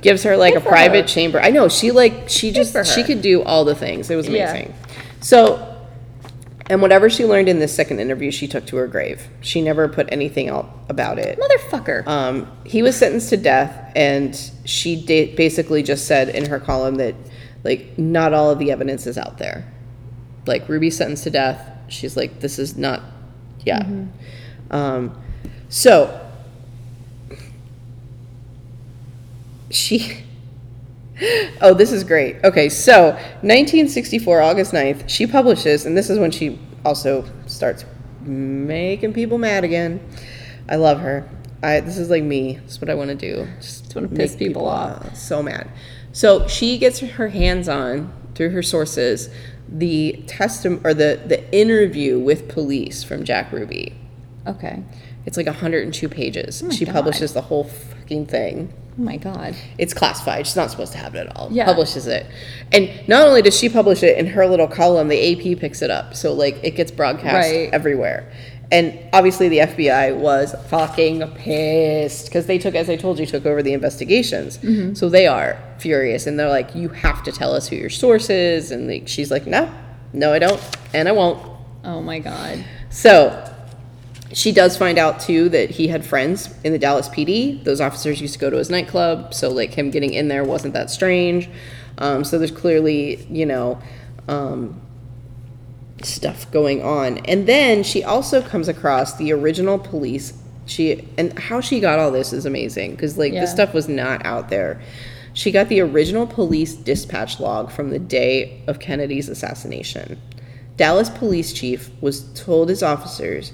gives 0.00 0.22
her 0.22 0.36
like 0.36 0.54
a 0.54 0.60
for 0.60 0.68
private 0.68 1.02
her. 1.02 1.08
chamber. 1.08 1.40
I 1.40 1.50
know, 1.50 1.68
she 1.68 1.90
like, 1.90 2.28
she 2.28 2.52
just, 2.52 2.72
for 2.72 2.84
she 2.84 3.02
could 3.02 3.20
do 3.22 3.42
all 3.42 3.64
the 3.64 3.74
things. 3.74 4.08
It 4.10 4.16
was 4.16 4.28
Yeah. 4.28 4.50
amazing. 4.50 4.74
So, 5.20 5.64
and 6.70 6.80
whatever 6.82 7.08
she 7.10 7.24
learned 7.24 7.48
in 7.48 7.58
this 7.58 7.74
second 7.74 7.98
interview, 7.98 8.30
she 8.30 8.46
took 8.46 8.66
to 8.66 8.76
her 8.76 8.86
grave. 8.86 9.26
She 9.40 9.62
never 9.62 9.88
put 9.88 10.06
anything 10.12 10.48
out 10.50 10.68
about 10.88 11.18
it. 11.18 11.38
Motherfucker. 11.40 12.06
Um, 12.06 12.46
he 12.64 12.82
was 12.82 12.94
sentenced 12.94 13.30
to 13.30 13.36
death, 13.38 13.90
and 13.96 14.38
she 14.64 14.94
da- 15.04 15.34
basically 15.34 15.82
just 15.82 16.06
said 16.06 16.28
in 16.28 16.46
her 16.50 16.60
column 16.60 16.96
that, 16.96 17.14
like, 17.64 17.98
not 17.98 18.32
all 18.34 18.50
of 18.50 18.58
the 18.58 18.70
evidence 18.70 19.06
is 19.06 19.16
out 19.18 19.38
there. 19.38 19.64
Like, 20.46 20.68
Ruby's 20.68 20.96
sentenced 20.98 21.24
to 21.24 21.30
death. 21.30 21.68
She's 21.88 22.16
like, 22.16 22.40
this 22.40 22.58
is 22.58 22.76
not, 22.76 23.02
yeah. 23.64 23.88
Um, 24.70 25.20
so, 25.68 26.28
she, 29.70 30.24
oh, 31.60 31.74
this 31.74 31.92
is 31.92 32.04
great. 32.04 32.36
Okay, 32.44 32.68
so 32.68 33.10
1964, 33.10 34.40
August 34.40 34.72
9th, 34.72 35.08
she 35.08 35.26
publishes, 35.26 35.86
and 35.86 35.96
this 35.96 36.10
is 36.10 36.18
when 36.18 36.30
she 36.30 36.58
also 36.84 37.24
starts 37.46 37.84
making 38.20 39.12
people 39.12 39.38
mad 39.38 39.64
again. 39.64 40.00
I 40.68 40.76
love 40.76 41.00
her. 41.00 41.28
I, 41.62 41.80
this 41.80 41.98
is 41.98 42.10
like 42.10 42.22
me. 42.22 42.54
This 42.58 42.72
is 42.72 42.80
what 42.80 42.90
I 42.90 42.94
want 42.94 43.10
to 43.10 43.16
do. 43.16 43.48
Just 43.60 43.94
wanna 43.94 44.08
piss 44.08 44.36
people 44.36 44.68
off. 44.68 45.04
uh, 45.04 45.12
so 45.14 45.42
mad. 45.42 45.68
So 46.12 46.46
she 46.46 46.78
gets 46.78 47.00
her 47.00 47.28
hands 47.28 47.68
on 47.68 48.12
through 48.34 48.50
her 48.50 48.62
sources 48.62 49.30
the 49.68 50.22
testimony 50.26 50.80
or 50.84 50.94
the 50.94 51.20
the 51.26 51.50
interview 51.54 52.18
with 52.18 52.48
police 52.48 53.02
from 53.04 53.24
Jack 53.24 53.52
Ruby. 53.52 53.94
okay. 54.46 54.82
It's 55.26 55.36
like 55.36 55.46
102 55.46 56.08
pages. 56.08 56.62
Oh 56.62 56.68
my 56.68 56.74
she 56.74 56.86
God. 56.86 56.92
publishes 56.94 57.34
the 57.34 57.42
whole 57.42 57.64
fucking 57.64 58.26
thing. 58.26 58.72
Oh 58.98 59.02
my 59.02 59.18
god. 59.18 59.54
It's 59.76 59.92
classified. 59.92 60.46
She's 60.46 60.56
not 60.56 60.70
supposed 60.70 60.92
to 60.92 60.98
have 60.98 61.14
it 61.14 61.26
at 61.26 61.36
all. 61.36 61.48
Yeah. 61.52 61.66
Publishes 61.66 62.06
it. 62.06 62.24
And 62.72 62.90
not 63.08 63.28
only 63.28 63.42
does 63.42 63.58
she 63.58 63.68
publish 63.68 64.02
it 64.02 64.16
in 64.16 64.26
her 64.28 64.46
little 64.46 64.66
column, 64.68 65.08
the 65.08 65.32
AP 65.52 65.58
picks 65.58 65.82
it 65.82 65.90
up. 65.90 66.14
So 66.16 66.32
like 66.32 66.58
it 66.64 66.76
gets 66.76 66.90
broadcast 66.90 67.50
Right. 67.50 67.68
everywhere. 67.74 68.32
And 68.70 68.98
obviously, 69.14 69.48
the 69.48 69.58
FBI 69.58 70.14
was 70.16 70.54
fucking 70.68 71.26
pissed 71.36 72.26
because 72.26 72.46
they 72.46 72.58
took, 72.58 72.74
as 72.74 72.90
I 72.90 72.96
told 72.96 73.18
you, 73.18 73.24
took 73.24 73.46
over 73.46 73.62
the 73.62 73.72
investigations. 73.72 74.58
So 74.98 75.08
they 75.08 75.26
are 75.26 75.58
furious, 75.78 76.26
and 76.26 76.38
they're 76.38 76.50
like, 76.50 76.74
"You 76.74 76.88
have 76.90 77.22
to 77.22 77.32
tell 77.32 77.54
us 77.54 77.68
who 77.68 77.76
your 77.76 77.88
source 77.88 78.28
is." 78.28 78.70
And 78.70 78.86
like, 78.86 79.08
she's 79.08 79.30
like, 79.30 79.46
"No, 79.46 79.72
no, 80.12 80.32
I 80.34 80.38
don't, 80.38 80.60
and 80.92 81.08
I 81.08 81.12
won't." 81.12 81.42
Oh 81.84 82.02
my 82.02 82.18
god. 82.18 82.62
So 82.90 83.44
she 84.32 84.52
does 84.52 84.76
find 84.76 84.98
out 84.98 85.20
too 85.20 85.48
that 85.48 85.70
he 85.70 85.88
had 85.88 86.04
friends 86.04 86.54
in 86.62 86.72
the 86.72 86.78
Dallas 86.78 87.08
PD. 87.08 87.64
Those 87.64 87.80
officers 87.80 88.20
used 88.20 88.34
to 88.34 88.38
go 88.38 88.50
to 88.50 88.56
his 88.58 88.68
nightclub, 88.68 89.32
so 89.32 89.48
like 89.48 89.72
him 89.72 89.90
getting 89.90 90.12
in 90.12 90.28
there 90.28 90.44
wasn't 90.44 90.74
that 90.74 90.90
strange. 90.90 91.48
Um, 91.96 92.24
so 92.24 92.38
there's 92.38 92.50
clearly, 92.50 93.26
you 93.30 93.46
know, 93.46 93.80
um, 94.28 94.80
stuff 96.04 96.50
going 96.50 96.82
on. 96.82 97.18
And 97.18 97.46
then 97.46 97.82
she 97.82 98.04
also 98.04 98.42
comes 98.42 98.68
across 98.68 99.16
the 99.16 99.32
original 99.32 99.78
police. 99.78 100.32
She 100.66 101.08
and 101.16 101.36
how 101.38 101.60
she 101.60 101.80
got 101.80 101.98
all 101.98 102.10
this 102.10 102.32
is 102.32 102.46
amazing 102.46 102.92
because 102.92 103.16
like 103.18 103.32
Yeah. 103.32 103.40
this 103.40 103.50
stuff 103.50 103.74
was 103.74 103.88
not 103.88 104.24
out 104.24 104.48
there. 104.50 104.80
She 105.32 105.50
got 105.50 105.68
the 105.68 105.80
original 105.80 106.26
police 106.26 106.74
dispatch 106.74 107.38
log 107.38 107.70
from 107.70 107.90
the 107.90 107.98
day 107.98 108.60
of 108.66 108.80
Kennedy's 108.80 109.28
assassination. 109.28 110.18
Dallas 110.76 111.10
police 111.10 111.52
chief 111.52 111.90
was 112.00 112.22
told 112.34 112.68
his 112.68 112.82
officers 112.82 113.52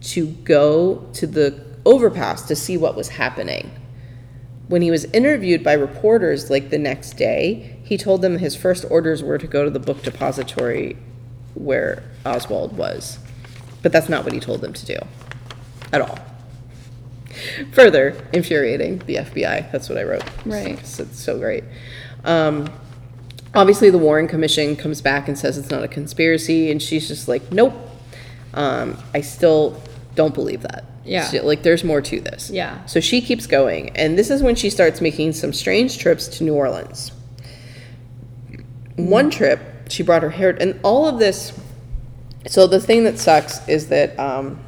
to 0.00 0.26
go 0.44 1.06
to 1.14 1.26
the 1.26 1.60
overpass 1.84 2.42
to 2.42 2.56
see 2.56 2.76
what 2.76 2.96
was 2.96 3.08
happening. 3.08 3.70
When 4.68 4.82
he 4.82 4.90
was 4.90 5.06
interviewed 5.06 5.64
by 5.64 5.72
reporters 5.72 6.50
like 6.50 6.68
the 6.70 6.78
next 6.78 7.16
day, 7.16 7.78
he 7.84 7.96
told 7.96 8.20
them 8.20 8.38
his 8.38 8.54
first 8.54 8.84
orders 8.90 9.22
were 9.22 9.38
to 9.38 9.46
go 9.46 9.64
to 9.64 9.70
the 9.70 9.80
book 9.80 10.02
depository 10.02 10.96
where 11.58 12.02
Oswald 12.24 12.76
was. 12.76 13.18
But 13.82 13.92
that's 13.92 14.08
not 14.08 14.24
what 14.24 14.32
he 14.32 14.40
told 14.40 14.60
them 14.60 14.72
to 14.72 14.86
do 14.86 14.96
at 15.92 16.00
all. 16.00 16.18
Further 17.72 18.16
infuriating 18.32 18.98
the 19.00 19.16
FBI. 19.16 19.70
That's 19.70 19.88
what 19.88 19.98
I 19.98 20.02
wrote. 20.02 20.24
Right. 20.44 20.78
It's, 20.78 20.98
it's 20.98 21.20
so 21.20 21.38
great. 21.38 21.62
Um, 22.24 22.68
obviously, 23.54 23.90
the 23.90 23.98
Warren 23.98 24.26
Commission 24.26 24.74
comes 24.74 25.00
back 25.00 25.28
and 25.28 25.38
says 25.38 25.56
it's 25.56 25.70
not 25.70 25.84
a 25.84 25.88
conspiracy, 25.88 26.70
and 26.70 26.82
she's 26.82 27.06
just 27.06 27.28
like, 27.28 27.52
nope. 27.52 27.74
Um, 28.54 28.96
I 29.14 29.20
still 29.20 29.80
don't 30.16 30.34
believe 30.34 30.62
that. 30.62 30.84
Yeah. 31.04 31.28
She- 31.30 31.40
like, 31.40 31.62
there's 31.62 31.84
more 31.84 32.00
to 32.02 32.20
this. 32.20 32.50
Yeah. 32.50 32.84
So 32.86 32.98
she 32.98 33.20
keeps 33.20 33.46
going, 33.46 33.90
and 33.90 34.18
this 34.18 34.30
is 34.30 34.42
when 34.42 34.56
she 34.56 34.68
starts 34.70 35.00
making 35.00 35.32
some 35.34 35.52
strange 35.52 35.98
trips 35.98 36.26
to 36.38 36.44
New 36.44 36.54
Orleans. 36.54 37.12
One 38.96 39.30
trip, 39.30 39.60
she 39.88 40.02
brought 40.02 40.22
her 40.22 40.30
hair, 40.30 40.50
and 40.60 40.78
all 40.82 41.06
of 41.06 41.18
this. 41.18 41.52
So 42.46 42.66
the 42.66 42.80
thing 42.80 43.04
that 43.04 43.18
sucks 43.18 43.66
is 43.68 43.88
that 43.88 44.18
um, 44.18 44.58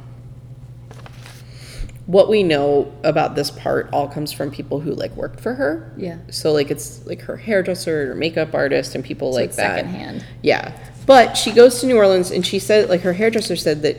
what 2.05 2.29
we 2.29 2.43
know 2.43 2.93
about 3.03 3.35
this 3.35 3.49
part 3.49 3.89
all 3.93 4.07
comes 4.07 4.31
from 4.33 4.51
people 4.51 4.79
who 4.79 4.91
like 4.93 5.15
worked 5.15 5.39
for 5.39 5.53
her. 5.55 5.93
Yeah. 5.97 6.17
So 6.29 6.51
like 6.51 6.69
it's 6.71 7.05
like 7.05 7.21
her 7.21 7.37
hairdresser 7.37 8.11
or 8.11 8.15
makeup 8.15 8.53
artist 8.53 8.95
and 8.95 9.03
people 9.03 9.31
like 9.33 9.45
it's 9.49 9.55
that. 9.57 9.77
secondhand. 9.77 10.25
Yeah. 10.41 10.77
But 11.05 11.35
she 11.37 11.51
goes 11.51 11.79
to 11.81 11.87
New 11.87 11.97
Orleans 11.97 12.31
and 12.31 12.45
she 12.45 12.59
said 12.59 12.89
like 12.89 13.01
her 13.01 13.13
hairdresser 13.13 13.55
said 13.55 13.81
that 13.83 13.97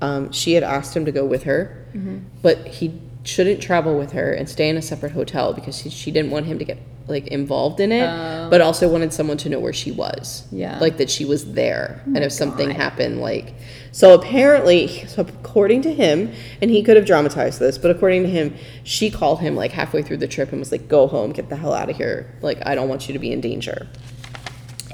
um, 0.00 0.30
she 0.32 0.52
had 0.54 0.62
asked 0.62 0.96
him 0.96 1.04
to 1.04 1.12
go 1.12 1.24
with 1.24 1.44
her, 1.44 1.78
Mm-hmm. 1.94 2.18
but 2.40 2.66
he 2.66 2.98
shouldn't 3.22 3.60
travel 3.60 3.98
with 3.98 4.12
her 4.12 4.32
and 4.32 4.48
stay 4.48 4.68
in 4.70 4.78
a 4.78 4.82
separate 4.82 5.12
hotel 5.12 5.52
because 5.52 5.76
she, 5.82 5.90
she 5.90 6.10
didn't 6.10 6.30
want 6.30 6.46
him 6.46 6.58
to 6.58 6.64
get 6.64 6.78
like 7.08 7.26
involved 7.28 7.80
in 7.80 7.90
it, 7.92 8.06
Oh. 8.08 8.48
but 8.50 8.60
also 8.60 8.88
wanted 8.88 9.12
someone 9.12 9.36
to 9.38 9.48
know 9.48 9.58
where 9.58 9.72
she 9.72 9.90
was. 9.90 10.44
Yeah. 10.52 10.78
Like 10.78 10.96
that 10.98 11.10
she 11.10 11.24
was 11.24 11.52
there. 11.52 12.00
and 12.06 12.18
oh 12.18 12.22
if 12.22 12.32
something 12.32 12.68
God. 12.68 12.76
happened, 12.76 13.20
like. 13.20 13.54
So 13.90 14.14
apparently, 14.14 14.88
so 15.06 15.22
according 15.22 15.82
to 15.82 15.92
him, 15.92 16.32
and 16.62 16.70
he 16.70 16.82
could 16.82 16.96
have 16.96 17.04
dramatized 17.04 17.58
this, 17.60 17.76
but 17.76 17.90
according 17.90 18.22
to 18.22 18.28
him, 18.30 18.54
she 18.84 19.10
called 19.10 19.40
him 19.40 19.54
like 19.56 19.72
halfway 19.72 20.02
through 20.02 20.16
the 20.18 20.28
trip 20.28 20.50
and 20.50 20.58
was 20.60 20.72
like, 20.72 20.88
go 20.88 21.06
home, 21.06 21.32
get 21.32 21.48
the 21.50 21.56
hell 21.56 21.74
out 21.74 21.90
of 21.90 21.96
here. 21.96 22.34
Like, 22.40 22.64
I 22.64 22.74
don't 22.74 22.88
want 22.88 23.08
you 23.08 23.12
to 23.12 23.18
be 23.18 23.32
in 23.32 23.40
danger. 23.42 23.86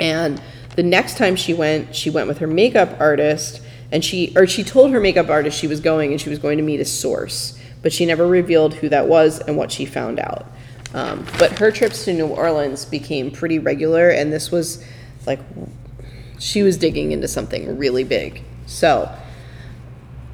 And 0.01 0.41
the 0.77 0.83
next 0.83 1.17
time 1.17 1.37
she 1.37 1.55
went, 1.55 1.95
she 1.95 2.11
went 2.11 2.29
with 2.29 2.39
her 2.39 2.47
makeup 2.47 2.97
artist, 3.01 3.61
and 3.93 4.05
she 4.05 4.33
or 4.37 4.47
she 4.47 4.65
told 4.65 4.91
her 4.93 5.01
makeup 5.01 5.29
artist 5.29 5.59
she 5.59 5.67
was 5.67 5.81
going 5.81 6.13
and 6.13 6.21
she 6.21 6.29
was 6.31 6.39
going 6.39 6.57
to 6.59 6.63
meet 6.65 6.81
a 6.81 6.85
source, 6.85 7.59
but 7.83 7.93
she 7.93 8.05
never 8.07 8.27
revealed 8.27 8.75
who 8.75 8.89
that 8.89 9.09
was 9.09 9.41
and 9.41 9.57
what 9.57 9.73
she 9.73 9.85
found 9.87 10.19
out. 10.21 10.47
Um, 10.95 11.27
but 11.39 11.59
her 11.59 11.71
trips 11.71 12.05
to 12.07 12.13
New 12.15 12.27
Orleans 12.29 12.85
became 12.85 13.31
pretty 13.31 13.59
regular, 13.59 14.09
and 14.11 14.33
this 14.33 14.51
was 14.51 14.83
like 15.27 15.41
she 16.39 16.63
was 16.63 16.77
digging 16.77 17.13
into 17.13 17.29
something 17.29 17.77
really 17.79 18.05
big. 18.05 18.43
So 18.67 19.11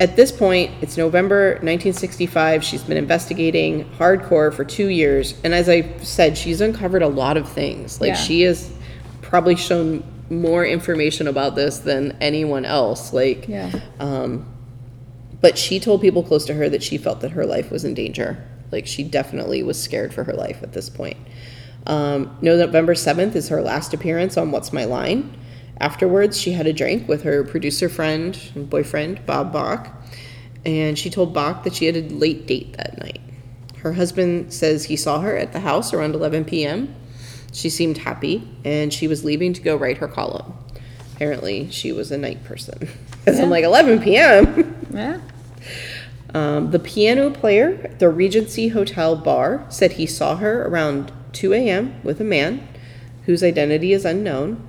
at 0.01 0.17
this 0.17 0.33
point, 0.33 0.71
it's 0.83 0.97
November 0.97 1.51
1965. 1.63 2.65
She's 2.65 2.83
been 2.83 2.97
investigating 2.97 3.85
hardcore 3.99 4.53
for 4.53 4.65
two 4.65 4.89
years. 4.89 5.35
And 5.45 5.55
as 5.55 5.69
I 5.69 5.97
said, 5.99 6.37
she's 6.37 6.61
uncovered 6.61 7.03
a 7.03 7.09
lot 7.09 7.37
of 7.37 7.49
things. 7.49 8.01
Like, 8.01 8.09
Yeah. 8.09 8.15
she 8.15 8.43
has 8.43 8.71
probably 9.23 9.55
shown 9.57 10.03
more 10.31 10.65
information 10.67 11.29
about 11.29 11.55
this 11.55 11.79
than 11.79 12.17
anyone 12.21 12.65
else. 12.65 13.13
Like, 13.13 13.49
Yeah. 13.49 13.71
um, 14.01 14.47
but 15.41 15.57
she 15.57 15.79
told 15.79 16.01
people 16.01 16.23
close 16.23 16.45
to 16.47 16.55
her 16.55 16.69
that 16.69 16.83
she 16.83 16.99
felt 16.99 17.21
that 17.21 17.31
her 17.33 17.47
life 17.47 17.71
was 17.71 17.85
in 17.85 17.95
danger. 17.95 18.39
Like, 18.71 18.87
she 18.87 19.03
definitely 19.03 19.63
was 19.63 19.81
scared 19.81 20.13
for 20.13 20.25
her 20.25 20.33
life 20.33 20.63
at 20.63 20.73
this 20.73 20.89
point. 20.89 21.17
Um, 21.87 22.37
no, 22.41 22.57
November 22.57 22.95
7th 22.95 23.35
is 23.35 23.49
her 23.49 23.61
last 23.61 23.93
appearance 23.93 24.37
on 24.37 24.51
What's 24.51 24.73
My 24.73 24.85
Line. 24.85 25.37
Afterwards, 25.81 26.41
she 26.41 26.53
had 26.53 26.67
a 26.67 26.73
drink 26.73 27.09
with 27.09 27.23
her 27.25 27.45
producer 27.45 27.89
friend 27.89 28.39
and 28.55 28.71
boyfriend, 28.71 29.27
Bob 29.27 29.53
Bach, 29.53 29.89
and 30.65 30.99
she 30.99 31.11
told 31.11 31.35
Bach 31.35 31.65
that 31.65 31.75
she 31.75 31.87
had 31.87 31.97
a 31.97 32.03
late 32.03 32.47
date 32.47 32.77
that 32.77 32.99
night. 32.99 33.21
Her 33.79 33.93
husband 33.93 34.53
says 34.53 34.85
he 34.85 34.97
saw 34.97 35.21
her 35.21 35.37
at 35.37 35.53
the 35.53 35.61
house 35.61 35.93
around 35.93 36.15
11 36.15 36.47
p.m. 36.47 36.95
She 37.53 37.69
seemed 37.69 37.99
happy, 37.99 38.49
and 38.65 38.93
she 38.93 39.07
was 39.07 39.25
leaving 39.25 39.53
to 39.53 39.61
go 39.61 39.77
write 39.77 39.99
her 39.99 40.09
column. 40.09 40.55
Apparently, 41.15 41.71
she 41.71 41.93
was 41.93 42.11
a 42.11 42.19
night 42.19 42.45
person. 42.45 42.89
Because 43.25 43.41
I'm 43.41 43.49
like, 43.49 43.65
11 43.65 44.03
p.m. 44.03 44.87
Yeah. 44.93 45.19
Um, 46.35 46.73
the 46.73 46.81
piano 46.81 47.31
player 47.31 47.81
at 47.85 48.01
the 48.01 48.09
Regency 48.09 48.69
Hotel 48.69 49.15
bar 49.15 49.65
said 49.69 49.93
he 49.93 50.07
saw 50.07 50.37
her 50.37 50.67
around 50.67 51.13
2 51.33 51.53
a.m. 51.55 51.95
with 52.03 52.21
a 52.21 52.25
man 52.25 52.67
whose 53.25 53.43
identity 53.43 53.93
is 53.93 54.05
unknown. 54.05 54.61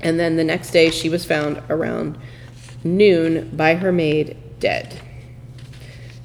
And 0.00 0.20
then 0.20 0.36
the 0.36 0.44
next 0.44 0.70
day, 0.70 0.90
she 0.90 1.08
was 1.08 1.24
found 1.24 1.62
around 1.68 2.18
noon 2.84 3.56
by 3.56 3.74
her 3.76 3.90
maid, 3.90 4.36
dead. 4.60 5.00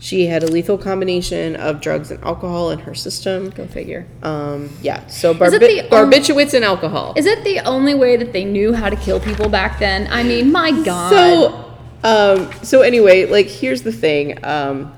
She 0.03 0.27
had 0.27 0.43
a 0.43 0.47
lethal 0.47 0.77
combination 0.77 1.55
of 1.55 1.79
drugs 1.79 2.11
and 2.11 2.21
alcohol 2.25 2.71
in 2.71 2.79
her 2.79 2.93
system. 2.93 3.49
Go 3.51 3.65
figure. 3.65 4.05
Um, 4.21 4.69
yeah, 4.81 5.07
so 5.07 5.33
barbi- 5.33 5.59
the 5.59 5.95
on- 5.95 6.53
and 6.53 6.65
alcohol. 6.65 7.13
Is 7.15 7.25
it 7.25 7.45
the 7.45 7.61
only 7.61 7.93
way 7.95 8.17
that 8.17 8.33
they 8.33 8.43
knew 8.43 8.73
how 8.73 8.89
to 8.89 8.97
kill 8.97 9.21
people 9.21 9.47
back 9.47 9.79
then? 9.79 10.09
I 10.11 10.23
mean, 10.23 10.51
my 10.51 10.71
God. 10.83 11.09
So, 11.09 11.72
um, 12.03 12.51
so 12.63 12.81
anyway, 12.81 13.25
like 13.25 13.47
here's 13.47 13.83
the 13.83 13.91
thing. 13.91 14.43
Um, 14.45 14.93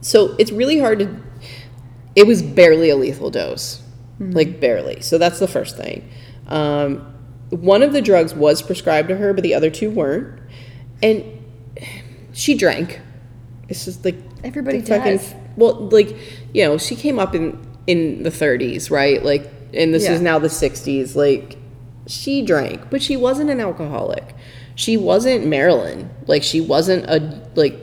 so 0.00 0.34
it's 0.38 0.50
really 0.52 0.78
hard 0.78 0.98
to. 1.00 1.16
It 2.14 2.26
was 2.26 2.42
barely 2.42 2.90
a 2.90 2.96
lethal 2.96 3.30
dose, 3.30 3.82
like 4.18 4.60
barely. 4.60 5.00
So 5.00 5.18
that's 5.18 5.38
the 5.38 5.48
first 5.48 5.76
thing. 5.76 6.08
Um, 6.48 7.12
one 7.50 7.82
of 7.82 7.92
the 7.92 8.00
drugs 8.02 8.34
was 8.34 8.62
prescribed 8.62 9.08
to 9.08 9.16
her, 9.16 9.32
but 9.32 9.42
the 9.42 9.54
other 9.54 9.70
two 9.70 9.90
weren't, 9.90 10.40
and 11.02 11.24
she 12.32 12.54
drank. 12.54 13.00
It's 13.68 13.84
just 13.84 14.04
like 14.04 14.16
Everybody 14.44 14.78
the 14.80 14.86
fucking- 14.86 15.16
does. 15.18 15.34
well, 15.56 15.88
like 15.90 16.16
you 16.54 16.64
know, 16.64 16.78
she 16.78 16.94
came 16.96 17.18
up 17.18 17.34
in 17.34 17.58
in 17.86 18.22
the 18.24 18.30
30s, 18.30 18.90
right? 18.90 19.24
Like, 19.24 19.48
and 19.72 19.94
this 19.94 20.04
Yeah. 20.04 20.14
is 20.14 20.20
now 20.20 20.40
the 20.40 20.48
60s. 20.48 21.14
Like, 21.14 21.56
she 22.08 22.42
drank, 22.42 22.90
but 22.90 23.00
she 23.00 23.16
wasn't 23.16 23.48
an 23.50 23.60
alcoholic. 23.60 24.34
She 24.76 24.96
wasn't 24.96 25.46
Marilyn. 25.46 26.10
Like, 26.26 26.44
she 26.44 26.60
wasn't 26.60 27.06
a 27.06 27.42
like 27.56 27.80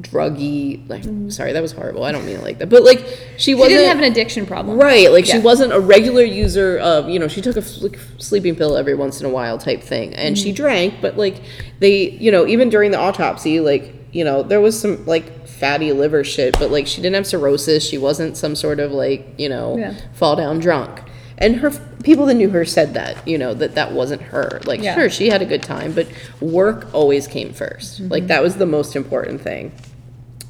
druggy. 0.00 0.88
Like, 0.88 1.02
mm-hmm. 1.02 1.30
sorry, 1.30 1.52
that 1.52 1.62
was 1.62 1.72
horrible. 1.72 2.04
I 2.04 2.12
don't 2.12 2.24
mean 2.24 2.36
it 2.36 2.42
like 2.42 2.58
that, 2.58 2.68
but 2.68 2.84
like, 2.84 3.06
she 3.36 3.54
wasn't 3.54 3.72
she 3.72 3.76
didn't 3.78 3.88
have 3.88 3.98
an 3.98 4.12
addiction 4.12 4.46
problem. 4.46 4.78
Right, 4.78 5.10
like 5.10 5.24
she 5.24 5.38
wasn't 5.38 5.72
a 5.72 5.80
regular 5.80 6.22
user 6.22 6.78
of, 6.78 7.08
you 7.08 7.18
know, 7.18 7.28
she 7.28 7.40
took 7.40 7.56
a 7.56 7.64
like, 7.80 7.98
sleeping 8.18 8.54
pill 8.54 8.76
every 8.76 8.94
once 8.94 9.20
in 9.20 9.26
a 9.26 9.30
while 9.30 9.58
type 9.58 9.82
thing. 9.82 10.14
And 10.14 10.38
she 10.38 10.50
mm-hmm. 10.50 10.56
drank, 10.56 10.94
but 11.00 11.16
like 11.16 11.42
they, 11.80 12.10
you 12.10 12.30
know, 12.30 12.46
even 12.46 12.68
during 12.68 12.90
the 12.90 12.98
autopsy, 12.98 13.60
like, 13.60 13.94
you 14.12 14.24
know, 14.24 14.42
there 14.42 14.60
was 14.60 14.78
some 14.78 15.04
like 15.06 15.48
fatty 15.48 15.92
liver 15.92 16.22
shit, 16.22 16.58
but 16.58 16.70
like 16.70 16.86
she 16.86 17.00
didn't 17.00 17.14
have 17.14 17.26
cirrhosis. 17.26 17.88
She 17.88 17.98
wasn't 17.98 18.36
some 18.36 18.54
sort 18.54 18.78
of 18.80 18.92
like, 18.92 19.34
you 19.38 19.48
know, 19.48 19.76
Yeah. 19.78 19.94
fall 20.12 20.36
down 20.36 20.58
drunk. 20.58 21.00
And 21.38 21.56
her 21.56 21.70
people 22.04 22.26
that 22.26 22.34
knew 22.34 22.50
her 22.50 22.64
said 22.64 22.94
that, 22.94 23.26
you 23.26 23.38
know, 23.38 23.54
that 23.54 23.74
that 23.74 23.92
wasn't 23.92 24.22
her. 24.22 24.60
Like, 24.66 24.80
Yeah. 24.82 24.94
sure, 24.94 25.10
she 25.10 25.28
had 25.30 25.42
a 25.42 25.44
good 25.46 25.62
time, 25.62 25.92
but 25.92 26.06
work 26.40 26.86
always 26.94 27.26
came 27.26 27.52
1st 27.52 28.08
Like 28.10 28.28
that 28.28 28.42
was 28.42 28.56
the 28.56 28.66
most 28.66 28.94
important 28.94 29.40
thing. 29.40 29.72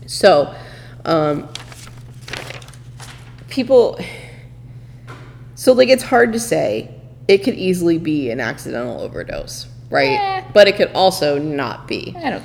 So, 0.07 0.55
um, 1.07 1.49
people 3.49 3.99
so 5.55 5.73
like 5.73 5.89
it's 5.89 6.03
hard 6.03 6.33
to 6.33 6.41
say 6.41 6.91
it 7.29 7.39
could 7.39 7.55
easily 7.55 7.99
be 7.99 8.31
an 8.31 8.41
accidental 8.41 9.01
overdose 9.01 9.69
right 9.91 10.19
Eh. 10.19 10.43
but 10.53 10.67
it 10.67 10.77
could 10.77 10.91
also 10.93 11.39
not 11.39 11.87
be 11.87 12.15
I 12.23 12.31
don't 12.31 12.43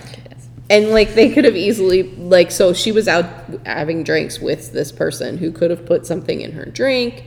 and 0.69 0.89
like 0.89 1.13
they 1.15 1.29
could 1.33 1.45
have 1.45 1.55
easily 1.55 2.03
like 2.03 2.51
so 2.51 2.73
she 2.73 2.91
was 2.91 3.07
out 3.07 3.25
having 3.65 4.03
drinks 4.03 4.39
with 4.39 4.71
this 4.71 4.91
person 4.91 5.37
who 5.37 5.51
could 5.51 5.71
have 5.71 5.85
put 5.85 6.05
something 6.05 6.41
in 6.41 6.51
her 6.53 6.65
drink. 6.65 7.23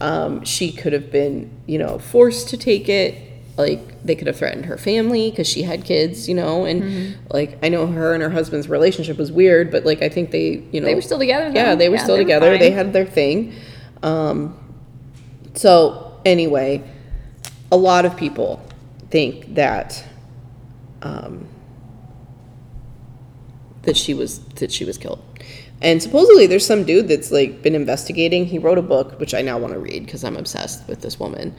Um, 0.00 0.44
she 0.44 0.72
could 0.72 0.92
have 0.92 1.10
been 1.10 1.50
you 1.66 1.78
know 1.78 1.98
forced 1.98 2.48
to 2.50 2.56
take 2.56 2.88
it. 2.88 3.22
Like 3.56 4.04
they 4.04 4.14
could 4.14 4.26
have 4.26 4.36
threatened 4.36 4.66
her 4.66 4.76
family 4.76 5.30
because 5.30 5.48
she 5.48 5.62
had 5.62 5.82
kids 5.84 6.28
you 6.28 6.34
know? 6.34 6.66
And 6.66 7.16
like 7.30 7.58
i 7.62 7.70
know 7.70 7.86
her 7.86 8.12
and 8.12 8.22
her 8.22 8.28
husband's 8.28 8.68
relationship 8.68 9.16
was 9.16 9.32
weird 9.32 9.70
but 9.70 9.86
like 9.86 10.02
i 10.02 10.10
think 10.10 10.30
they 10.30 10.62
you 10.72 10.80
know 10.80 10.86
They 10.86 10.94
were 10.94 11.00
still 11.00 11.18
together, 11.18 11.50
yeah 11.54 11.74
they 11.74 11.88
were 11.88 11.96
Yeah, 11.96 12.02
still 12.02 12.16
they 12.16 12.20
were 12.24 12.24
together. 12.24 12.58
They 12.58 12.70
had 12.70 12.92
their 12.92 13.06
thing. 13.06 13.54
Um, 14.02 14.54
so 15.54 16.20
anyway 16.26 16.82
a 17.72 17.76
lot 17.78 18.04
of 18.04 18.16
people 18.16 18.62
think 19.10 19.54
that 19.54 20.04
um, 21.02 21.48
that 23.86 23.96
she 23.96 24.12
was 24.14 24.40
that 24.56 24.70
she 24.70 24.84
was 24.84 24.98
killed. 24.98 25.22
And 25.82 26.02
supposedly 26.02 26.46
there's 26.46 26.64
some 26.66 26.84
dude 26.84 27.08
that's 27.08 27.30
like 27.30 27.62
been 27.62 27.74
investigating. 27.74 28.46
He 28.46 28.58
wrote 28.58 28.78
a 28.78 28.82
book 28.82 29.18
which 29.20 29.34
I 29.34 29.42
now 29.42 29.58
want 29.58 29.72
to 29.74 29.78
read 29.78 30.04
because 30.06 30.24
I'm 30.24 30.36
obsessed 30.36 30.86
with 30.88 31.00
this 31.02 31.18
woman. 31.20 31.54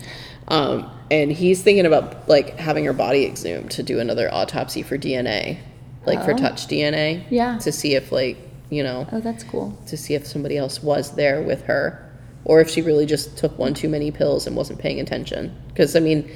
Um, 0.48 0.90
and 1.12 1.32
he's 1.32 1.62
thinking 1.62 1.86
about 1.86 2.28
like 2.28 2.58
having 2.58 2.86
her 2.86 2.94
body 2.94 3.26
exhumed 3.26 3.72
to 3.72 3.84
do 3.84 4.00
another 4.00 4.32
autopsy 4.34 4.82
for 4.82 4.98
DNA, 4.98 5.60
like 6.06 6.24
for 6.26 6.34
Oh. 6.34 6.38
touch 6.38 6.68
DNA. 6.68 7.24
Yeah. 7.30 7.58
To 7.60 7.72
see 7.72 7.94
if 7.96 8.12
like, 8.12 8.38
you 8.70 8.82
know, 8.84 9.08
Oh, 9.12 9.20
that's 9.20 9.44
cool. 9.44 9.78
to 9.88 9.96
see 9.98 10.16
if 10.16 10.26
somebody 10.26 10.58
else 10.58 10.82
was 10.82 11.12
there 11.16 11.42
with 11.42 11.64
her 11.64 12.04
or 12.44 12.60
if 12.60 12.70
she 12.70 12.82
really 12.82 13.06
just 13.06 13.38
took 13.38 13.58
one 13.60 13.74
too 13.76 13.90
many 13.90 14.10
pills 14.10 14.48
and 14.48 14.56
wasn't 14.56 14.80
paying 14.80 15.00
attention. 15.00 15.54
Because, 15.68 15.96
I 15.96 16.00
mean, 16.00 16.30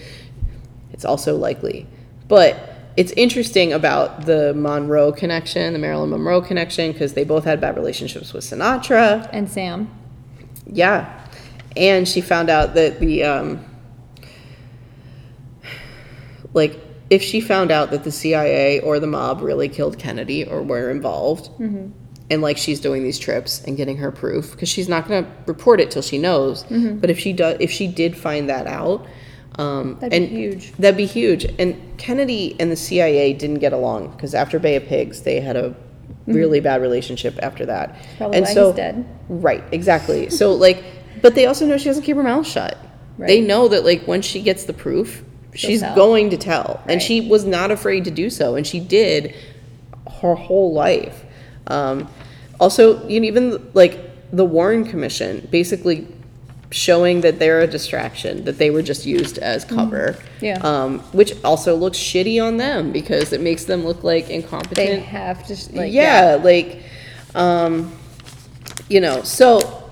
it's 0.94 1.06
also 1.06 1.36
likely. 1.38 1.88
But 2.28 2.71
it's 2.98 3.12
interesting 3.14 3.74
about 3.74 4.26
the 4.26 4.54
Monroe 4.54 5.12
connection, 5.12 5.74
the 5.74 5.80
Marilyn 5.80 6.10
Monroe 6.10 6.42
connection, 6.42 6.92
because 6.92 7.14
they 7.14 7.24
both 7.24 7.44
had 7.46 7.62
bad 7.62 7.76
relationships 7.76 8.34
with 8.34 8.44
Sinatra. 8.44 9.30
And 9.32 9.50
Sam. 9.50 9.90
Yeah. 10.66 11.20
And 11.76 12.08
she 12.08 12.22
found 12.22 12.50
out 12.50 12.74
that 12.74 13.00
the, 13.00 13.24
um, 13.24 13.66
like, 16.54 16.80
if 17.10 17.22
she 17.22 17.42
found 17.42 17.72
out 17.72 17.92
that 17.92 18.04
the 18.04 18.12
CIA 18.12 18.80
or 18.80 19.00
the 19.00 19.08
mob 19.08 19.42
really 19.42 19.70
killed 19.70 19.98
Kennedy 19.98 20.46
or 20.46 20.62
were 20.62 20.90
involved, 20.90 21.50
and 22.30 22.42
like 22.42 22.58
she's 22.58 22.80
doing 22.80 23.04
these 23.04 23.20
trips 23.20 23.62
and 23.66 23.76
getting 23.76 23.98
her 23.98 24.12
proof, 24.12 24.52
because 24.52 24.70
she's 24.70 24.88
not 24.88 25.08
going 25.08 25.26
to 25.26 25.32
report 25.46 25.82
it 25.82 25.92
till 25.92 26.02
she 26.02 26.18
knows. 26.18 26.64
But 27.00 27.10
if 27.10 27.20
she 27.20 27.34
does, 27.34 27.58
if 27.60 27.70
she 27.70 27.88
did 27.88 28.16
find 28.18 28.50
that 28.50 28.66
out, 28.68 29.06
um, 29.58 29.98
That'd 30.00 30.12
be 30.12 30.18
and 30.18 30.28
huge. 30.30 30.72
That'd 30.74 30.98
be 30.98 31.06
huge. 31.06 31.46
And 31.60 31.98
Kennedy 31.98 32.56
and 32.60 32.72
the 32.72 32.76
CIA 32.76 33.34
didn't 33.34 33.60
get 33.60 33.74
along 33.74 34.12
because 34.12 34.34
after 34.34 34.60
Bay 34.60 34.76
of 34.76 34.86
Pigs, 34.86 35.22
they 35.24 35.42
had 35.42 35.56
a 35.56 35.76
really 36.28 36.60
bad 36.60 36.82
relationship 36.82 37.38
after 37.42 37.66
that. 37.66 37.96
Probably 38.18 38.38
and 38.38 38.46
why 38.46 38.54
so, 38.54 38.68
he's 38.68 38.76
dead. 38.76 39.20
Right, 39.30 39.64
exactly. 39.72 40.30
So 40.30 40.54
like, 40.54 40.84
but 41.22 41.36
they 41.36 41.46
also 41.46 41.66
know 41.66 41.78
she 41.78 41.86
doesn't 41.86 42.04
keep 42.04 42.16
her 42.16 42.24
mouth 42.24 42.48
shut. 42.48 42.78
They 43.20 43.40
know 43.40 43.68
that 43.68 43.86
like 43.86 44.06
when 44.06 44.22
she 44.24 44.42
gets 44.42 44.64
the 44.64 44.74
proof, 44.74 45.24
she's 45.54 45.82
tell. 45.82 45.96
going 45.96 46.32
to 46.32 46.38
tell, 46.38 46.82
and 46.88 47.02
she 47.02 47.22
was 47.22 47.46
not 47.46 47.70
afraid 47.70 48.06
to 48.06 48.12
do 48.12 48.32
so, 48.32 48.56
and 48.56 48.66
she 48.66 48.80
did 48.80 49.36
her 50.22 50.34
whole 50.34 50.74
life. 50.74 51.24
Um, 51.68 52.10
also, 52.60 53.08
you 53.08 53.20
know, 53.20 53.28
even 53.28 53.72
like 53.74 54.00
the 54.32 54.46
Warren 54.46 54.86
Commission 54.86 55.48
basically 55.52 56.08
showing 56.72 57.22
that 57.22 57.38
they're 57.38 57.60
a 57.60 57.68
distraction, 57.68 58.46
that 58.46 58.58
they 58.58 58.70
were 58.70 58.82
just 58.82 59.06
used 59.06 59.38
as 59.38 59.66
cover. 59.66 60.14
Mm-hmm. 60.14 60.46
Yeah. 60.46 60.60
Um, 60.62 61.00
which 61.12 61.34
also 61.44 61.76
looks 61.76 61.98
shitty 61.98 62.42
on 62.42 62.58
them 62.58 62.92
because 62.92 63.34
it 63.34 63.42
makes 63.42 63.66
them 63.66 63.84
look 63.86 64.04
like 64.04 64.30
incompetent 64.30 64.76
They 64.76 65.00
have 65.00 65.46
to, 65.48 65.76
like, 65.76 65.92
yeah, 65.92 66.40
like 66.42 66.84
um 67.36 67.92
you 68.90 69.00
know 69.00 69.22
so 69.24 69.90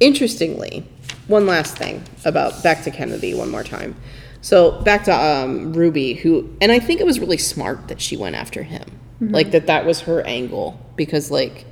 interestingly 0.00 0.86
one 1.26 1.46
last 1.46 1.78
thing 1.78 2.02
about 2.24 2.62
back 2.62 2.82
to 2.82 2.90
kennedy 2.90 3.32
one 3.34 3.50
more 3.50 3.64
time 3.64 3.96
so 4.42 4.82
back 4.82 5.04
to 5.04 5.12
um, 5.12 5.72
ruby 5.72 6.12
who 6.12 6.54
and 6.60 6.70
i 6.70 6.78
think 6.78 7.00
it 7.00 7.06
was 7.06 7.18
really 7.18 7.38
smart 7.38 7.88
that 7.88 8.00
she 8.00 8.16
went 8.16 8.36
after 8.36 8.62
him 8.62 8.84
like 9.20 9.50
that 9.52 9.66
that 9.66 9.86
was 9.86 10.00
her 10.00 10.20
angle 10.26 10.78
because 10.96 11.30
like 11.30 11.64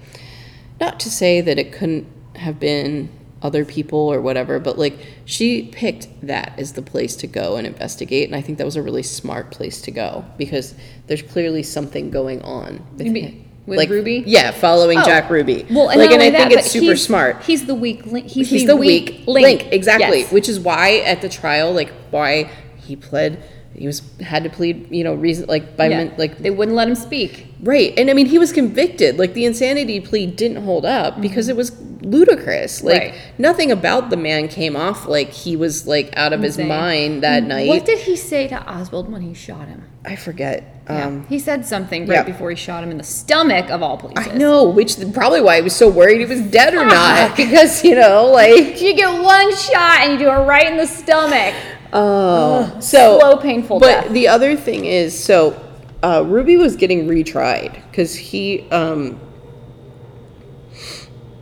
not 0.81 1.01
to 1.01 1.11
say 1.11 1.41
that 1.41 1.59
it 1.59 1.73
couldn't 1.73 2.07
have 2.37 2.59
been 2.61 3.09
other 3.43 3.65
people 3.65 3.99
or 3.99 4.21
whatever, 4.21 4.59
but 4.59 4.79
like 4.79 4.99
she 5.25 5.63
picked 5.71 6.09
that 6.27 6.55
as 6.59 6.73
the 6.73 6.83
place 6.83 7.15
to 7.17 7.27
go 7.27 7.57
and 7.57 7.67
investigate, 7.67 8.27
and 8.29 8.35
I 8.37 8.41
think 8.41 8.59
that 8.59 8.65
was 8.65 8.77
a 8.77 8.83
really 8.83 9.03
smart 9.03 9.51
place 9.51 9.83
to 9.83 9.91
go 9.91 10.25
because 10.39 10.75
there's 11.07 11.23
clearly 11.23 11.63
something 11.63 12.11
going 12.11 12.41
on. 12.43 12.85
with 12.97 13.07
You 13.07 13.13
mean 13.13 13.51
with 13.67 13.79
like, 13.79 13.91
Ruby? 13.91 14.25
Yeah, 14.27 14.51
following 14.51 14.99
Oh. 14.99 15.05
Jack 15.05 15.31
Ruby. 15.31 15.67
Well, 15.71 15.91
and 15.91 16.01
like, 16.01 16.11
and 16.11 16.23
I 16.23 16.27
only 16.27 16.39
think 16.39 16.51
that, 16.53 16.59
it's 16.61 16.71
super 16.71 16.87
he's- 16.87 17.03
smart. 17.03 17.43
He's 17.45 17.67
the 17.67 17.75
weak 17.75 18.05
link. 18.07 18.27
He's, 18.29 18.49
He's 18.51 18.63
the, 18.63 18.69
the 18.69 18.77
weak 18.77 19.25
link, 19.27 19.69
exactly. 19.73 20.21
Yes. 20.21 20.33
Which 20.33 20.49
is 20.49 20.59
why 20.59 20.99
at 21.01 21.21
the 21.23 21.29
trial, 21.29 21.73
like 21.73 21.91
why 22.11 22.51
he 22.79 22.97
pled, 22.97 23.43
he 23.75 23.87
was 23.87 24.01
had 24.21 24.45
to 24.45 24.51
plead, 24.51 24.91
you 24.91 25.05
know, 25.05 25.15
reason 25.15 25.47
like 25.49 25.77
by 25.77 25.89
Yeah. 25.89 26.05
men, 26.05 26.15
like 26.17 26.39
they 26.39 26.51
wouldn't 26.51 26.77
let 26.77 26.89
him 26.89 26.95
speak. 26.95 27.47
Right. 27.65 27.95
And 27.99 28.11
I 28.11 28.13
mean, 28.13 28.27
he 28.27 28.39
was 28.39 28.53
convicted. 28.53 29.19
Like, 29.19 29.33
the 29.33 29.47
insanity 29.47 29.99
plea 29.99 30.27
didn't 30.27 30.63
hold 30.65 30.85
up 30.85 31.15
mm-hmm. 31.15 31.23
because 31.23 31.49
it 31.49 31.57
was 31.57 31.73
ludicrous. 32.03 32.83
Like, 32.83 33.01
Right. 33.01 33.15
nothing 33.39 33.73
about 33.73 34.11
the 34.11 34.19
man 34.19 34.49
came 34.49 34.77
off 34.77 35.09
like 35.09 35.31
he 35.31 35.57
was, 35.57 35.87
like, 35.87 36.13
out 36.15 36.35
of 36.35 36.43
his 36.43 36.59
mind 36.59 37.23
that 37.23 37.43
mm, 37.43 37.47
night. 37.49 37.69
What 37.69 37.87
did 37.87 38.01
he 38.01 38.17
say 38.17 38.47
to 38.49 38.71
Oswald 38.71 39.11
when 39.11 39.23
he 39.23 39.33
shot 39.33 39.69
him? 39.69 39.85
I 40.05 40.15
forget. 40.15 40.83
Yeah. 40.91 41.07
Um, 41.07 41.27
he 41.29 41.39
said 41.39 41.65
something 41.65 42.03
right 42.07 42.17
yeah. 42.17 42.23
before 42.25 42.51
he 42.51 42.57
shot 42.57 42.85
him 42.85 42.91
in 42.91 42.99
the 42.99 43.05
stomach 43.05 43.71
of 43.71 43.83
all 43.83 43.97
places. 43.97 44.31
I 44.31 44.37
know, 44.37 44.65
which 44.65 44.97
probably 45.15 45.41
why 45.41 45.57
he 45.57 45.63
was 45.63 45.75
so 45.75 45.89
worried 45.89 46.19
he 46.21 46.27
was 46.27 46.43
dead 46.43 46.75
or 46.75 46.85
not. 46.85 47.31
Ah. 47.31 47.35
Because, 47.39 47.83
you 47.83 47.95
know, 47.95 48.27
like, 48.27 48.79
You 48.83 48.95
get 48.95 49.23
one 49.23 49.57
shot 49.57 50.01
and 50.03 50.13
you 50.13 50.19
do 50.19 50.29
it 50.29 50.45
right 50.45 50.67
in 50.71 50.77
the 50.77 50.87
stomach. 50.87 51.55
oh. 51.95 52.77
So, 52.81 53.19
slow, 53.19 53.37
painful 53.39 53.81
But 53.81 54.03
death. 54.03 54.13
the 54.13 54.29
other 54.29 54.55
thing 54.57 54.85
is, 54.85 55.19
so 55.19 55.59
uh, 56.05 56.23
Ruby 56.23 56.59
was 56.59 56.77
getting 56.77 57.09
retried 57.09 57.83
because 57.91 58.15
he, 58.15 58.69
um, 58.71 59.19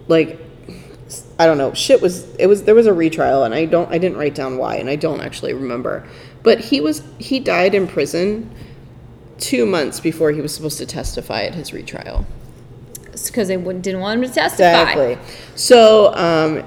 like, 0.06 0.39
I 1.36 1.47
don't 1.47 1.59
know, 1.59 1.74
shit 1.74 2.01
was 2.01 2.32
it 2.36 2.47
was 2.47 2.62
there 2.62 2.74
was 2.76 2.86
a 2.86 2.93
retrial 2.93 3.43
and 3.43 3.52
I 3.52 3.64
don't 3.64 3.90
I 3.90 3.98
didn't 3.98 4.18
write 4.18 4.36
down 4.36 4.59
why 4.59 4.76
and 4.76 4.89
I 4.89 4.94
don't 4.94 5.20
actually 5.20 5.52
remember, 5.52 6.06
but 6.44 6.60
he 6.60 6.80
was 6.80 7.02
he 7.18 7.40
died 7.40 7.74
in 7.74 7.89
prison 7.89 8.55
two 9.39 9.66
months 9.66 9.98
before 9.98 10.30
he 10.30 10.40
was 10.40 10.55
supposed 10.55 10.78
to 10.78 10.86
testify 10.86 11.43
at 11.43 11.56
his 11.56 11.72
retrial. 11.72 12.24
Because 13.10 13.48
they 13.48 13.56
wouldn't, 13.56 13.82
didn't 13.82 14.01
want 14.01 14.22
him 14.22 14.28
to 14.28 14.34
testify. 14.34 14.82
Exactly. 14.93 15.18
So, 15.56 16.14
um, 16.14 16.64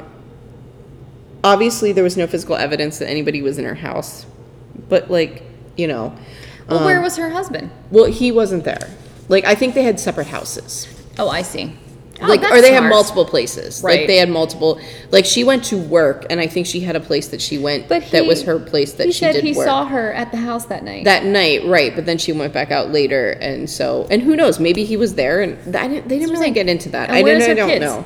obviously, 1.44 1.94
there 1.94 2.04
was 2.04 2.18
no 2.18 2.28
physical 2.28 2.56
evidence 2.56 3.00
that 3.00 3.10
anybody 3.10 3.42
was 3.42 3.58
in 3.58 3.64
her 3.64 3.76
house, 3.76 4.26
but 4.90 5.10
like, 5.10 5.44
you 5.78 5.88
know, 5.88 6.16
Well, 6.68 6.84
where 6.86 7.02
was 7.02 7.18
her 7.18 7.30
husband? 7.30 7.70
well, 7.92 8.06
he 8.06 8.32
wasn't 8.32 8.64
there. 8.64 8.90
Like, 9.30 9.46
I 9.46 9.56
think 9.56 9.74
they 9.76 9.84
had 9.84 10.00
separate 10.00 10.28
houses. 10.28 10.88
Oh, 11.18 11.30
I 11.30 11.42
see. 11.42 11.76
Oh, 12.22 12.28
like, 12.28 12.42
that's 12.42 12.54
or 12.54 12.62
they 12.62 12.72
had 12.72 12.84
multiple 12.84 13.26
places. 13.26 13.84
Like, 13.84 13.98
Right. 14.00 14.08
they 14.08 14.16
had 14.18 14.30
multiple. 14.30 14.80
Like, 15.12 15.26
she 15.26 15.44
went 15.44 15.66
to 15.66 15.78
work, 15.78 16.26
and 16.30 16.40
I 16.40 16.48
think 16.48 16.66
she 16.66 16.80
had 16.80 16.96
a 16.96 17.00
place 17.02 17.28
that 17.30 17.42
she 17.42 17.58
went 17.58 17.90
But 17.90 18.10
that 18.12 18.26
was 18.26 18.44
her 18.44 18.58
place 18.60 18.94
that 18.94 19.08
he 19.08 19.12
she 19.12 19.20
said 19.20 19.34
did 19.34 19.44
he 19.44 19.52
work. 19.54 19.66
saw 19.68 19.86
her 19.86 20.14
at 20.14 20.32
the 20.32 20.38
house 20.38 20.66
that 20.68 20.84
night. 20.84 21.04
that 21.06 21.26
night, 21.26 21.66
right? 21.66 21.94
But 21.94 22.06
then 22.06 22.18
she 22.18 22.32
went 22.32 22.54
back 22.54 22.72
out 22.72 22.92
later, 22.92 23.32
and 23.42 23.70
so 23.70 24.08
and 24.10 24.22
who 24.22 24.36
knows? 24.36 24.60
Maybe 24.62 24.86
he 24.86 24.96
was 24.96 25.16
there, 25.16 25.42
and 25.42 25.76
I 25.76 25.88
didn't. 25.90 26.08
They 26.08 26.18
didn't 26.20 26.34
really 26.36 26.52
get 26.52 26.70
into 26.70 26.88
that. 26.90 27.10
And 27.10 27.18
I 27.18 27.22
didn't. 27.22 27.50
I 27.50 27.54
don't 27.54 27.70
kids? 27.70 27.82
know. 27.86 28.06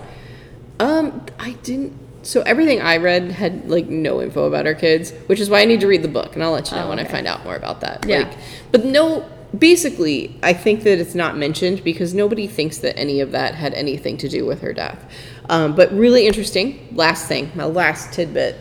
Um, 0.79 1.25
I 1.37 1.51
didn't. 1.63 1.93
So 2.21 2.41
everything 2.41 2.81
I 2.81 2.97
read 2.97 3.31
had 3.31 3.69
like 3.69 3.87
no 3.87 4.21
info 4.21 4.45
about 4.45 4.65
her 4.65 4.75
kids, 4.75 5.11
which 5.27 5.39
is 5.39 5.49
why 5.49 5.61
I 5.61 5.65
need 5.65 5.79
to 5.81 5.87
read 5.87 6.01
the 6.03 6.07
book, 6.09 6.33
and 6.35 6.43
I'll 6.43 6.51
let 6.51 6.69
you 6.69 6.77
know 6.77 6.85
Oh, 6.85 6.89
when 6.89 6.99
I 6.99 7.05
find 7.05 7.25
out 7.27 7.43
more 7.45 7.55
about 7.55 7.81
that. 7.81 8.05
Yeah. 8.07 8.19
Like, 8.19 8.37
but 8.71 8.85
no. 8.85 9.29
Basically, 9.57 10.37
I 10.43 10.53
think 10.53 10.83
that 10.83 10.99
it's 10.99 11.15
not 11.15 11.35
mentioned 11.35 11.83
because 11.83 12.13
nobody 12.13 12.45
thinks 12.45 12.77
that 12.79 12.95
any 12.99 13.19
of 13.19 13.31
that 13.31 13.55
had 13.55 13.73
anything 13.73 14.15
to 14.17 14.29
do 14.29 14.45
with 14.45 14.61
her 14.61 14.73
death. 14.73 15.03
Um, 15.49 15.73
but 15.75 15.91
really 15.91 16.27
interesting. 16.27 16.87
Last 16.91 17.27
thing, 17.27 17.51
my 17.55 17.65
last 17.65 18.13
tidbit. 18.13 18.55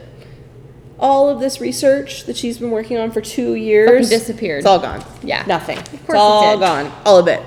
All 0.99 1.29
of 1.29 1.41
this 1.41 1.61
research 1.61 2.25
that 2.25 2.39
she's 2.39 2.57
been 2.59 2.71
working 2.71 2.97
on 2.97 3.11
for 3.11 3.21
two 3.21 3.55
years 3.55 4.09
disappeared. 4.09 4.61
It's 4.61 4.67
all 4.67 4.79
gone. 4.79 5.05
Yeah. 5.23 5.45
nothing. 5.47 5.77
Of 5.77 5.93
it's 5.93 6.03
course 6.07 6.17
it 6.17 6.21
all 6.21 6.57
did. 6.57 6.61
gone. 6.65 6.93
All 7.05 7.19
of 7.19 7.29
it. 7.29 7.43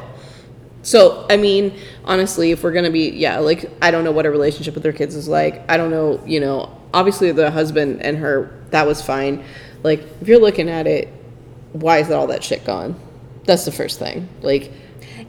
So, 0.84 1.28
I 1.30 1.38
mean, 1.38 1.78
honestly, 2.06 2.52
if 2.52 2.64
we're 2.64 2.72
gonna 2.72 2.90
be, 2.92 3.10
yeah, 3.10 3.38
like, 3.40 3.70
I 3.82 3.92
don't 3.92 4.04
know 4.04 4.12
what 4.12 4.26
a 4.26 4.32
relationship 4.32 4.74
with 4.74 4.84
their 4.84 4.94
kids 4.94 5.16
is 5.16 5.28
like. 5.28 5.64
I 5.70 5.78
don't 5.78 5.92
know, 5.92 6.22
you 6.26 6.40
know, 6.40 6.76
obviously 6.94 7.32
the 7.32 7.52
husband 7.52 8.02
and 8.02 8.18
her, 8.18 8.52
that 8.72 8.88
was 8.88 9.02
fine. 9.02 9.44
Like, 9.84 10.02
if 10.22 10.28
you're 10.28 10.40
looking 10.40 10.70
at 10.70 10.88
it, 10.88 11.08
why 11.74 12.00
is 12.00 12.08
that 12.08 12.16
all 12.18 12.28
that 12.28 12.44
shit 12.44 12.66
gone? 12.66 13.00
That's 13.46 13.66
the 13.66 13.72
first 13.72 14.00
thing. 14.00 14.28
Like, 14.42 14.72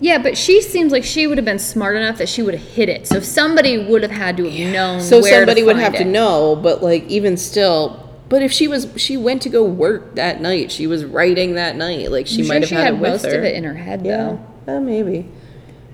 yeah, 0.00 0.18
but 0.18 0.36
she 0.36 0.60
seems 0.62 0.90
like 0.90 1.04
she 1.04 1.26
would 1.26 1.38
have 1.38 1.44
been 1.44 1.58
smart 1.58 1.96
enough 1.96 2.18
that 2.18 2.28
she 2.28 2.42
would 2.42 2.54
have 2.54 2.62
hit 2.66 2.88
it. 2.88 3.06
So 3.06 3.20
somebody 3.20 3.78
would 3.78 4.02
have 4.02 4.10
had 4.10 4.36
to 4.38 4.50
have 4.50 4.72
known. 4.72 5.00
so 5.00 5.20
somebody 5.20 5.60
to 5.60 5.66
would 5.66 5.76
have 5.76 5.94
it. 5.94 5.98
to 5.98 6.04
know, 6.04 6.56
but 6.56 6.82
like, 6.82 7.06
even 7.08 7.36
still, 7.36 8.10
But 8.28 8.42
if 8.42 8.50
she 8.50 8.66
was, 8.68 8.88
she 8.96 9.16
went 9.16 9.42
to 9.42 9.48
go 9.50 9.62
work 9.64 10.14
that 10.16 10.40
night. 10.40 10.72
She 10.72 10.86
was 10.86 11.04
writing 11.04 11.54
that 11.54 11.76
night. 11.76 12.10
Like 12.10 12.26
she 12.26 12.40
I'm 12.42 12.48
might 12.48 12.54
sure 12.54 12.60
have 12.60 12.68
she 12.68 12.74
had, 12.74 12.84
had 12.84 12.94
it 12.94 13.00
with 13.00 13.10
most 13.12 13.24
her. 13.26 13.38
of 13.38 13.44
it 13.44 13.54
in 13.54 13.64
her 13.64 13.74
head 13.74 14.04
yeah, 14.04 14.36
though. 14.66 14.76
uh, 14.76 14.80
maybe. 14.80 15.28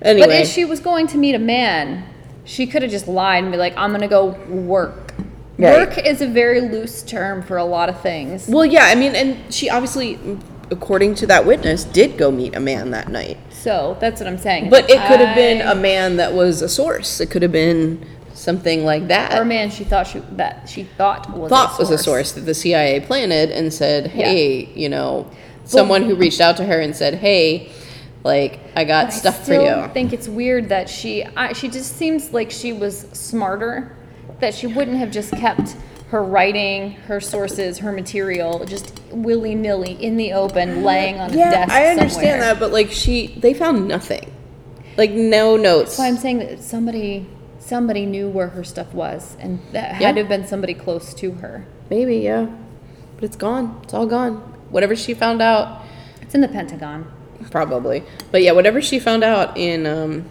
Anyway, 0.03 0.27
But 0.27 0.37
if 0.37 0.49
she 0.49 0.65
was 0.65 0.81
going 0.81 1.07
to 1.09 1.19
meet 1.19 1.35
a 1.35 1.39
man, 1.39 2.05
she 2.45 2.67
could 2.67 2.83
have 2.83 2.91
just 2.91 3.09
lied 3.09 3.43
and 3.43 3.53
be 3.53 3.59
like, 3.59 3.75
"I'm 3.77 3.91
gonna 3.93 4.09
go 4.09 4.27
work." 4.49 5.15
Right. 5.59 5.77
Work 5.89 5.99
is 6.07 6.21
a 6.21 6.27
very 6.29 6.61
loose 6.61 7.03
term 7.03 7.43
for 7.43 7.57
a 7.57 7.65
lot 7.65 7.89
of 7.89 8.01
things. 8.01 8.47
well, 8.49 8.65
yeah. 8.65 8.85
I 8.85 8.95
mean, 8.95 9.17
and 9.17 9.53
she 9.53 9.69
obviously, 9.69 10.19
according 10.71 11.17
to 11.17 11.27
that 11.27 11.45
witness, 11.47 11.83
did 11.85 12.17
go 12.17 12.31
meet 12.31 12.55
a 12.55 12.61
man 12.61 12.93
that 12.93 13.09
night. 13.09 13.39
So 13.51 13.97
that's 14.01 14.21
what 14.21 14.29
I'm 14.29 14.39
saying. 14.39 14.71
But 14.71 14.89
it 14.89 15.01
could 15.09 15.19
have 15.21 15.35
been 15.35 15.61
a 15.61 15.75
man 15.75 16.17
that 16.19 16.33
was 16.33 16.63
a 16.63 16.69
source. 16.69 17.21
It 17.21 17.31
could 17.31 17.43
have 17.43 17.51
been 17.53 18.07
something 18.35 18.85
like 18.85 19.09
that. 19.09 19.37
or 19.37 19.43
a 19.43 19.45
man 19.45 19.69
she 19.69 19.83
thought 19.83 20.07
she 20.07 20.21
that 20.37 20.69
she 20.69 20.85
thought 20.85 21.29
was 21.37 21.51
thought 21.51 21.77
a 21.77 21.83
was 21.83 21.91
a 21.91 21.99
source 21.99 22.31
that 22.33 22.43
the 22.43 22.55
CIA 22.55 23.01
planted 23.01 23.51
and 23.51 23.75
said, 23.75 24.13
Yeah. 24.15 24.27
"Hey, 24.27 24.69
you 24.77 24.89
know, 24.89 25.27
someone 25.65 26.05
who 26.05 26.15
reached 26.15 26.41
out 26.41 26.57
to 26.59 26.65
her 26.67 26.79
and 26.79 26.95
said, 26.95 27.15
"Hey, 27.15 27.69
like 28.25 28.61
I 28.77 28.85
got 28.85 29.07
But 29.07 29.13
stuff 29.13 29.41
I 29.43 29.45
for 29.45 29.55
you." 29.55 29.89
think 29.95 30.13
it's 30.13 30.29
weird 30.29 30.69
that 30.71 30.89
she 30.89 31.25
I, 31.25 31.53
she 31.53 31.69
just 31.69 31.97
seems 31.97 32.33
like 32.33 32.51
she 32.51 32.73
was 32.73 33.01
smarter, 33.13 33.97
that 34.41 34.55
she 34.55 34.67
wouldn't 34.67 34.99
have 34.99 35.11
just 35.11 35.33
kept 35.33 35.77
her 36.11 36.25
writing, 36.25 36.93
her 37.07 37.21
sources, 37.21 37.79
her 37.79 37.93
material 37.93 38.65
just 38.65 38.99
willy 39.11 39.55
nilly 39.55 39.93
in 39.93 40.17
the 40.17 40.33
open, 40.33 40.83
laying 40.83 41.19
on 41.21 41.31
a 41.33 41.37
Yeah, 41.37 41.51
desk. 41.51 41.71
I 41.73 41.87
understand 41.89 42.13
somewhere. 42.13 42.41
that, 42.41 42.59
but 42.59 42.73
like 42.73 42.91
she, 42.91 43.27
they 43.39 43.53
found 43.53 43.87
nothing, 43.87 44.33
like 44.97 45.11
no 45.11 45.57
notes. 45.59 45.91
That's 45.91 45.99
why 45.99 46.09
I'm 46.09 46.17
saying 46.17 46.39
that 46.39 46.63
somebody 46.63 47.27
somebody 47.61 48.07
knew 48.07 48.27
where 48.29 48.49
her 48.49 48.65
stuff 48.65 48.95
was, 48.95 49.37
and 49.39 49.61
that 49.73 49.93
had 49.97 50.01
Yeah. 50.01 50.13
to 50.13 50.19
have 50.21 50.29
been 50.31 50.47
somebody 50.47 50.73
close 50.73 51.13
to 51.15 51.33
her. 51.33 51.67
Maybe, 51.91 52.17
yeah, 52.19 52.47
but 53.17 53.25
it's 53.25 53.37
gone. 53.37 53.79
It's 53.83 53.93
all 53.93 54.07
gone. 54.07 54.37
Whatever 54.71 54.97
she 54.97 55.13
found 55.15 55.43
out, 55.43 55.83
It's 56.23 56.35
in 56.35 56.41
the 56.41 56.49
Pentagon. 56.49 57.07
Probably. 57.51 58.03
But 58.31 58.43
yeah, 58.43 58.53
whatever 58.53 58.81
she 58.81 58.99
found 58.99 59.25
out 59.25 59.57
in 59.57 59.87
um, 59.87 60.29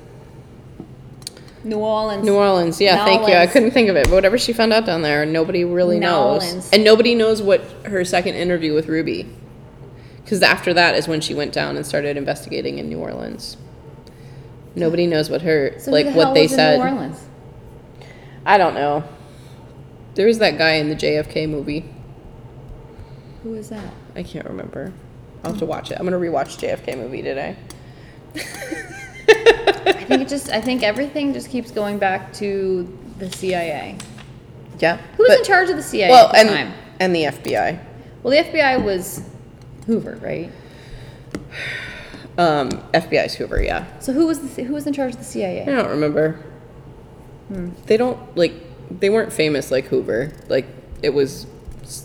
New 1.64 1.80
Orleans. 1.80 2.26
New 2.26 2.36
Orleans. 2.36 2.80
Yeah, 2.80 3.04
thank 3.04 3.28
you. 3.28 3.34
I 3.34 3.48
couldn't 3.48 3.72
think 3.72 3.90
of 3.90 3.96
it. 3.96 4.06
But 4.06 4.14
whatever 4.14 4.38
she 4.38 4.54
found 4.54 4.74
out 4.74 4.86
down 4.86 5.02
there, 5.02 5.26
nobody 5.26 5.64
really 5.64 6.00
knows. 6.00 6.44
Nolans. 6.44 6.70
And 6.72 6.84
nobody 6.84 7.16
knows 7.16 7.42
what 7.42 7.62
her 7.86 8.06
second 8.06 8.36
interview 8.36 8.74
with 8.74 8.88
Ruby. 8.88 9.28
Because 10.24 10.42
after 10.42 10.74
that 10.74 10.96
is 10.96 11.08
when 11.08 11.22
she 11.22 11.34
went 11.34 11.54
down 11.54 11.78
and 11.78 11.86
started 11.86 12.18
investigating 12.18 12.80
in 12.80 12.90
New 12.90 13.00
Orleans. 13.00 13.58
Nobody 14.76 15.08
knows 15.08 15.30
what 15.30 15.42
her, 15.42 15.74
So 15.80 15.92
like 15.92 16.06
the 16.06 16.12
what 16.12 16.26
hell 16.26 16.34
they 16.34 16.44
was 16.44 16.52
said. 16.52 16.76
in 16.76 16.80
New 16.86 16.92
Orleans? 16.92 17.26
I 18.46 18.58
don't 18.58 18.74
know. 18.74 19.04
There 20.16 20.28
was 20.28 20.40
that 20.40 20.58
guy 20.58 20.74
in 20.74 20.90
the 20.90 20.96
JFK 20.96 21.50
movie. 21.50 21.86
Who 23.44 23.54
is 23.56 23.70
that? 23.70 23.94
I 24.16 24.24
can't 24.24 24.46
remember. 24.46 24.94
I'll 25.48 25.54
have 25.54 25.60
to 25.60 25.66
watch 25.66 25.92
it. 25.92 25.98
I'm 25.98 26.06
going 26.06 26.22
to 26.22 26.30
rewatch 26.30 26.58
JFK 26.60 26.98
movie 26.98 27.22
today. 27.22 27.56
I 28.36 29.94
think 29.94 30.22
it 30.22 30.28
just 30.28 30.50
I 30.50 30.60
think 30.60 30.84
everything 30.84 31.32
just 31.34 31.50
keeps 31.50 31.72
going 31.72 31.98
back 32.00 32.34
to 32.34 32.98
the 33.18 33.32
CIA. 33.32 33.98
Yeah. 34.80 34.98
Who 35.16 35.24
was 35.24 35.30
but- 35.30 35.40
in 35.40 35.46
charge 35.46 35.70
of 35.70 35.78
the 35.78 35.84
CIA 35.84 36.10
Well, 36.10 36.28
at 36.28 36.34
the 36.34 36.40
and, 36.40 36.50
time? 36.50 36.74
and 37.00 37.16
the 37.16 37.24
FBI. 37.24 37.80
Well, 38.24 38.32
the 38.32 38.50
FBI 38.50 38.84
was 38.84 39.22
Hoover, 39.86 40.20
right? 40.22 40.52
Um, 42.38 42.70
FBI's 42.94 43.36
Hoover, 43.36 43.64
yeah. 43.64 43.86
So 44.02 44.12
who 44.14 44.28
was 44.28 44.40
the, 44.56 44.64
who 44.64 44.74
was 44.74 44.86
in 44.86 44.94
charge 44.94 45.14
of 45.14 45.20
the 45.20 45.24
CIA? 45.26 45.62
I 45.62 45.66
don't 45.66 45.90
remember. 45.90 46.44
They 47.86 47.96
don't 47.96 48.36
like 48.36 48.52
they 49.00 49.10
weren't 49.10 49.32
famous 49.32 49.72
like 49.72 49.86
Hoover. 49.86 50.34
Like 50.50 50.66
it 51.02 51.12
was, 51.12 51.48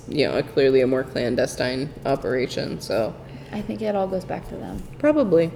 you 0.08 0.28
know, 0.28 0.40
clearly 0.42 0.80
a 0.80 0.86
more 0.86 1.02
clandestine 1.02 1.92
operation. 2.06 2.80
So 2.80 3.14
I 3.52 3.60
think 3.60 3.82
it 3.82 3.94
all 3.94 4.06
goes 4.08 4.24
back 4.24 4.48
to 4.48 4.56
them. 4.56 4.82
probably. 4.98 5.50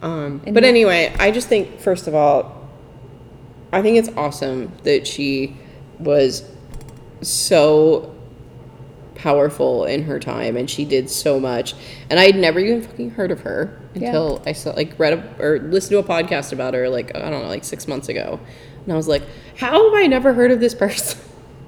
Um, 0.00 0.38
but 0.50 0.64
anyway, 0.64 1.14
I 1.18 1.30
just 1.30 1.48
think 1.48 1.78
first 1.78 2.08
of 2.08 2.14
all, 2.14 2.68
I 3.72 3.82
think 3.82 3.98
it's 3.98 4.08
awesome 4.16 4.72
that 4.82 5.06
she 5.06 5.56
was 6.00 6.42
so 7.20 8.12
powerful 9.14 9.84
in 9.84 10.02
her 10.02 10.18
time 10.18 10.56
and 10.56 10.68
she 10.68 10.84
did 10.84 11.08
so 11.08 11.38
much 11.38 11.74
and 12.10 12.18
i 12.18 12.24
had 12.24 12.34
never 12.34 12.58
even 12.58 12.82
fucking 12.82 13.10
heard 13.10 13.30
of 13.30 13.40
her 13.42 13.80
Yeah. 13.94 14.06
until 14.08 14.42
i 14.46 14.52
saw 14.52 14.70
like 14.72 14.98
read 14.98 15.12
a, 15.12 15.36
or 15.40 15.58
listened 15.60 15.90
to 15.90 15.98
a 15.98 16.02
podcast 16.02 16.52
about 16.52 16.74
her 16.74 16.88
like 16.88 17.14
i 17.14 17.20
don't 17.30 17.42
know 17.42 17.46
like 17.48 17.62
six 17.62 17.86
months 17.86 18.08
ago 18.08 18.40
and 18.84 18.92
i 18.92 18.96
was 18.96 19.06
like 19.06 19.22
how 19.56 19.84
have 19.90 20.02
i 20.02 20.06
never 20.08 20.32
heard 20.32 20.50
of 20.50 20.58
this 20.58 20.74
person 20.74 21.20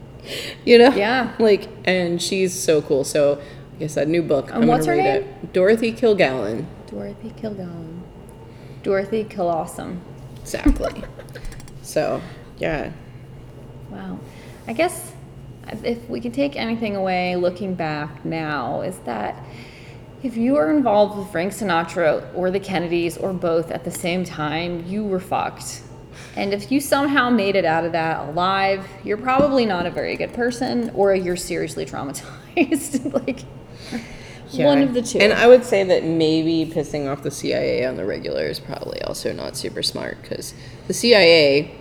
you 0.65 0.79
know 0.79 0.91
Yeah. 0.97 1.33
like 1.39 1.69
and 1.85 2.21
she's 2.21 2.53
so 2.59 2.83
cool 2.83 3.05
so 3.05 3.41
like 3.81 3.97
a 3.97 4.07
new 4.07 4.23
book 4.23 4.51
And 4.53 4.69
what's 4.69 4.87
her 4.87 4.93
read 4.93 5.05
name? 5.05 5.23
it 5.43 5.53
dorothy 5.53 5.93
kilgallen 5.93 6.67
Dorothy 6.87 7.31
Kilgallen. 7.31 8.01
Dorothy 8.83 9.25
Kilawesome. 9.25 9.99
exactly 10.41 11.03
so 11.83 12.21
yeah 12.59 12.93
Wow. 13.91 14.19
I 14.67 14.73
guess 14.73 15.13
if 15.85 16.09
we 16.09 16.21
can 16.21 16.33
take 16.33 16.57
anything 16.57 16.97
away 16.97 17.37
looking 17.37 17.75
back 17.75 18.25
now, 18.25 18.81
is 18.81 18.99
that 19.01 19.43
if 20.23 20.37
you 20.37 20.55
were 20.55 20.71
involved 20.73 21.17
with 21.19 21.31
Frank 21.31 21.53
Sinatra 21.53 22.25
or 22.35 22.51
the 22.51 22.59
Kennedys 22.59 23.17
or 23.19 23.33
both 23.33 23.71
at 23.71 23.85
the 23.85 23.91
same 23.91 24.25
time, 24.25 24.85
you 24.87 25.05
were 25.05 25.21
fucked. 25.21 25.83
And 26.35 26.53
if 26.53 26.73
you 26.73 26.81
somehow 26.81 27.31
made 27.31 27.55
it 27.57 27.65
out 27.65 27.85
of 27.85 27.93
that 27.93 28.29
alive, 28.31 28.87
you're 29.05 29.17
probably 29.19 29.65
not 29.67 29.87
a 29.87 29.91
very 29.91 30.17
good 30.17 30.33
person 30.33 30.91
or 30.95 31.15
you're 31.15 31.37
seriously 31.37 31.85
traumatized. 31.87 33.13
like, 33.27 33.41
one 34.53 34.83
of 34.83 34.95
the 34.95 35.03
two. 35.03 35.19
And 35.19 35.33
I 35.33 35.47
would 35.47 35.65
say 35.65 35.85
that 35.85 36.05
maybe 36.05 36.71
pissing 36.71 37.11
off 37.11 37.23
the 37.23 37.31
CIA 37.31 37.85
on 37.85 37.97
the 37.97 38.05
regular 38.05 38.45
is 38.47 38.61
probably 38.61 39.01
also 39.03 39.33
not 39.33 39.57
super 39.57 39.83
smart 39.83 40.21
because 40.23 40.55
the 40.87 40.95
CIA 40.95 41.75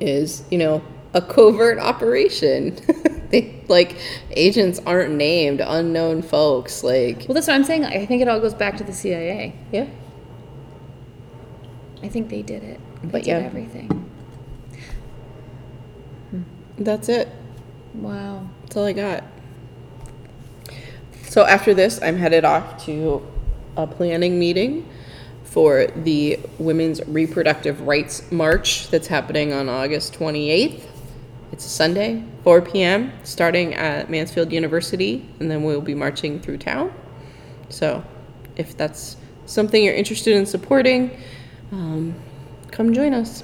is, 0.00 0.44
you 0.50 0.58
know, 0.58 0.82
a 1.12 1.22
covert 1.22 1.78
operation. 1.78 2.76
they 3.30 3.62
like 3.68 3.96
agents 4.32 4.80
aren't 4.86 5.14
named, 5.14 5.60
unknown 5.60 6.22
folks. 6.22 6.82
Like, 6.82 7.26
well, 7.28 7.34
that's 7.34 7.46
what 7.46 7.54
I'm 7.54 7.64
saying. 7.64 7.84
I 7.84 8.06
think 8.06 8.22
it 8.22 8.28
all 8.28 8.40
goes 8.40 8.54
back 8.54 8.76
to 8.78 8.84
the 8.84 8.92
CIA. 8.92 9.54
yeah, 9.72 9.86
I 12.02 12.08
think 12.08 12.28
they 12.28 12.42
did 12.42 12.62
it. 12.62 12.80
They 13.02 13.08
But 13.08 13.24
did 13.24 13.28
yeah. 13.28 13.38
everything. 13.38 14.10
that's 16.76 17.08
it. 17.08 17.28
Wow. 17.94 18.48
That's 18.62 18.76
all 18.76 18.84
I 18.84 18.92
got. 18.92 19.24
So 21.34 21.44
after 21.44 21.74
this, 21.74 22.00
I'm 22.00 22.16
headed 22.16 22.44
off 22.44 22.84
to 22.84 23.20
a 23.76 23.88
planning 23.88 24.38
meeting 24.38 24.88
for 25.42 25.88
the 25.88 26.38
Women's 26.60 27.04
Reproductive 27.08 27.80
Rights 27.80 28.30
March 28.30 28.88
that's 28.90 29.08
happening 29.08 29.52
on 29.52 29.68
August 29.68 30.14
28th. 30.14 30.84
It's 31.50 31.66
a 31.66 31.68
Sunday, 31.68 32.22
4 32.44 32.62
p.m., 32.62 33.12
starting 33.24 33.74
at 33.74 34.08
Mansfield 34.08 34.52
University, 34.52 35.28
and 35.40 35.50
then 35.50 35.64
we'll 35.64 35.80
be 35.80 35.92
marching 35.92 36.38
through 36.38 36.58
town. 36.58 36.94
So 37.68 38.04
if 38.54 38.76
that's 38.76 39.16
something 39.44 39.82
you're 39.82 39.92
interested 39.92 40.36
in 40.36 40.46
supporting, 40.46 41.20
um, 41.72 42.14
come 42.70 42.94
join 42.94 43.12
us. 43.12 43.42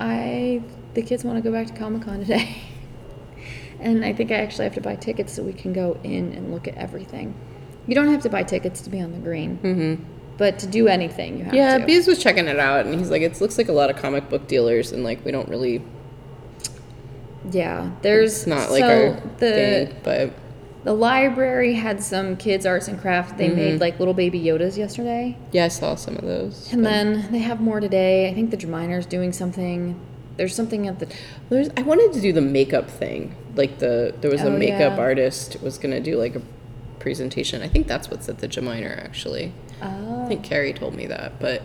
I 0.00 0.62
the 0.94 1.02
kids 1.02 1.24
want 1.24 1.36
to 1.36 1.42
go 1.42 1.52
back 1.52 1.66
to 1.66 1.74
Comic 1.74 2.04
Con 2.04 2.20
today, 2.20 2.62
and 3.80 4.04
I 4.04 4.12
think 4.12 4.30
I 4.30 4.36
actually 4.36 4.64
have 4.64 4.74
to 4.74 4.80
buy 4.80 4.96
tickets 4.96 5.32
so 5.32 5.42
we 5.42 5.52
can 5.52 5.72
go 5.72 5.98
in 6.04 6.32
and 6.32 6.52
look 6.52 6.66
at 6.68 6.74
everything. 6.76 7.34
You 7.86 7.94
don't 7.94 8.08
have 8.08 8.22
to 8.22 8.28
buy 8.30 8.42
tickets 8.42 8.80
to 8.82 8.90
be 8.90 9.00
on 9.00 9.12
the 9.12 9.18
green, 9.18 9.58
mm-hmm. 9.62 10.02
but 10.36 10.58
to 10.60 10.66
do 10.66 10.88
anything, 10.88 11.38
you 11.38 11.44
have 11.44 11.54
Yeah, 11.54 11.78
to. 11.78 11.86
Bees 11.86 12.06
was 12.06 12.18
checking 12.22 12.46
it 12.46 12.58
out, 12.58 12.84
and 12.86 12.94
he's 12.98 13.10
like, 13.10 13.22
"It 13.22 13.40
looks 13.40 13.56
like 13.58 13.68
a 13.68 13.72
lot 13.72 13.88
of 13.90 13.96
comic 13.96 14.28
book 14.28 14.46
dealers, 14.46 14.92
and 14.92 15.02
like 15.04 15.24
we 15.24 15.30
don't 15.32 15.48
really 15.48 15.82
yeah, 17.50 17.90
there's 18.02 18.38
It's 18.38 18.46
not 18.46 18.70
like 18.70 18.80
so 18.82 19.08
our 19.12 19.20
the 19.38 19.50
thing, 19.50 19.96
but 20.02 20.32
the 20.84 20.92
library 20.92 21.74
had 21.74 22.02
some 22.02 22.36
kids 22.36 22.66
arts 22.66 22.88
and 22.88 23.00
crafts. 23.00 23.32
They 23.32 23.46
Mm-hmm. 23.48 23.56
made 23.56 23.80
like 23.80 23.98
little 23.98 24.14
baby 24.14 24.40
Yodas 24.40 24.76
yesterday, 24.76 25.36
yeah, 25.52 25.64
I 25.64 25.68
saw 25.68 25.94
some 25.94 26.16
of 26.16 26.24
those. 26.24 26.70
and 26.72 26.84
then 26.84 27.30
they 27.32 27.38
have 27.38 27.60
more 27.60 27.80
today. 27.80 28.28
I 28.28 28.34
think 28.34 28.50
the 28.50 28.56
Draminer's 28.56 29.06
doing 29.06 29.32
something. 29.32 29.98
There's 30.36 30.54
something 30.54 30.86
at 30.86 30.98
the 30.98 31.12
There's, 31.48 31.68
I 31.76 31.82
wanted 31.82 32.12
to 32.12 32.20
do 32.20 32.32
the 32.32 32.40
makeup 32.40 32.88
thing. 32.90 33.34
Like 33.54 33.78
the 33.78 34.14
there 34.20 34.30
was 34.30 34.42
a 34.42 34.46
Oh, 34.46 34.56
makeup 34.56 34.96
yeah. 34.96 35.02
artist 35.02 35.60
was 35.62 35.78
gonna 35.78 36.00
do 36.00 36.16
like 36.16 36.36
a 36.36 36.42
presentation. 36.98 37.62
I 37.62 37.68
think 37.68 37.86
that's 37.86 38.10
what's 38.10 38.28
at 38.28 38.38
the 38.38 38.48
Gmeiner 38.48 39.02
actually. 39.04 39.52
oh 39.82 40.24
I 40.24 40.28
think 40.28 40.42
Carrie 40.44 40.72
told 40.72 40.94
me 40.94 41.06
that, 41.06 41.38
but 41.40 41.62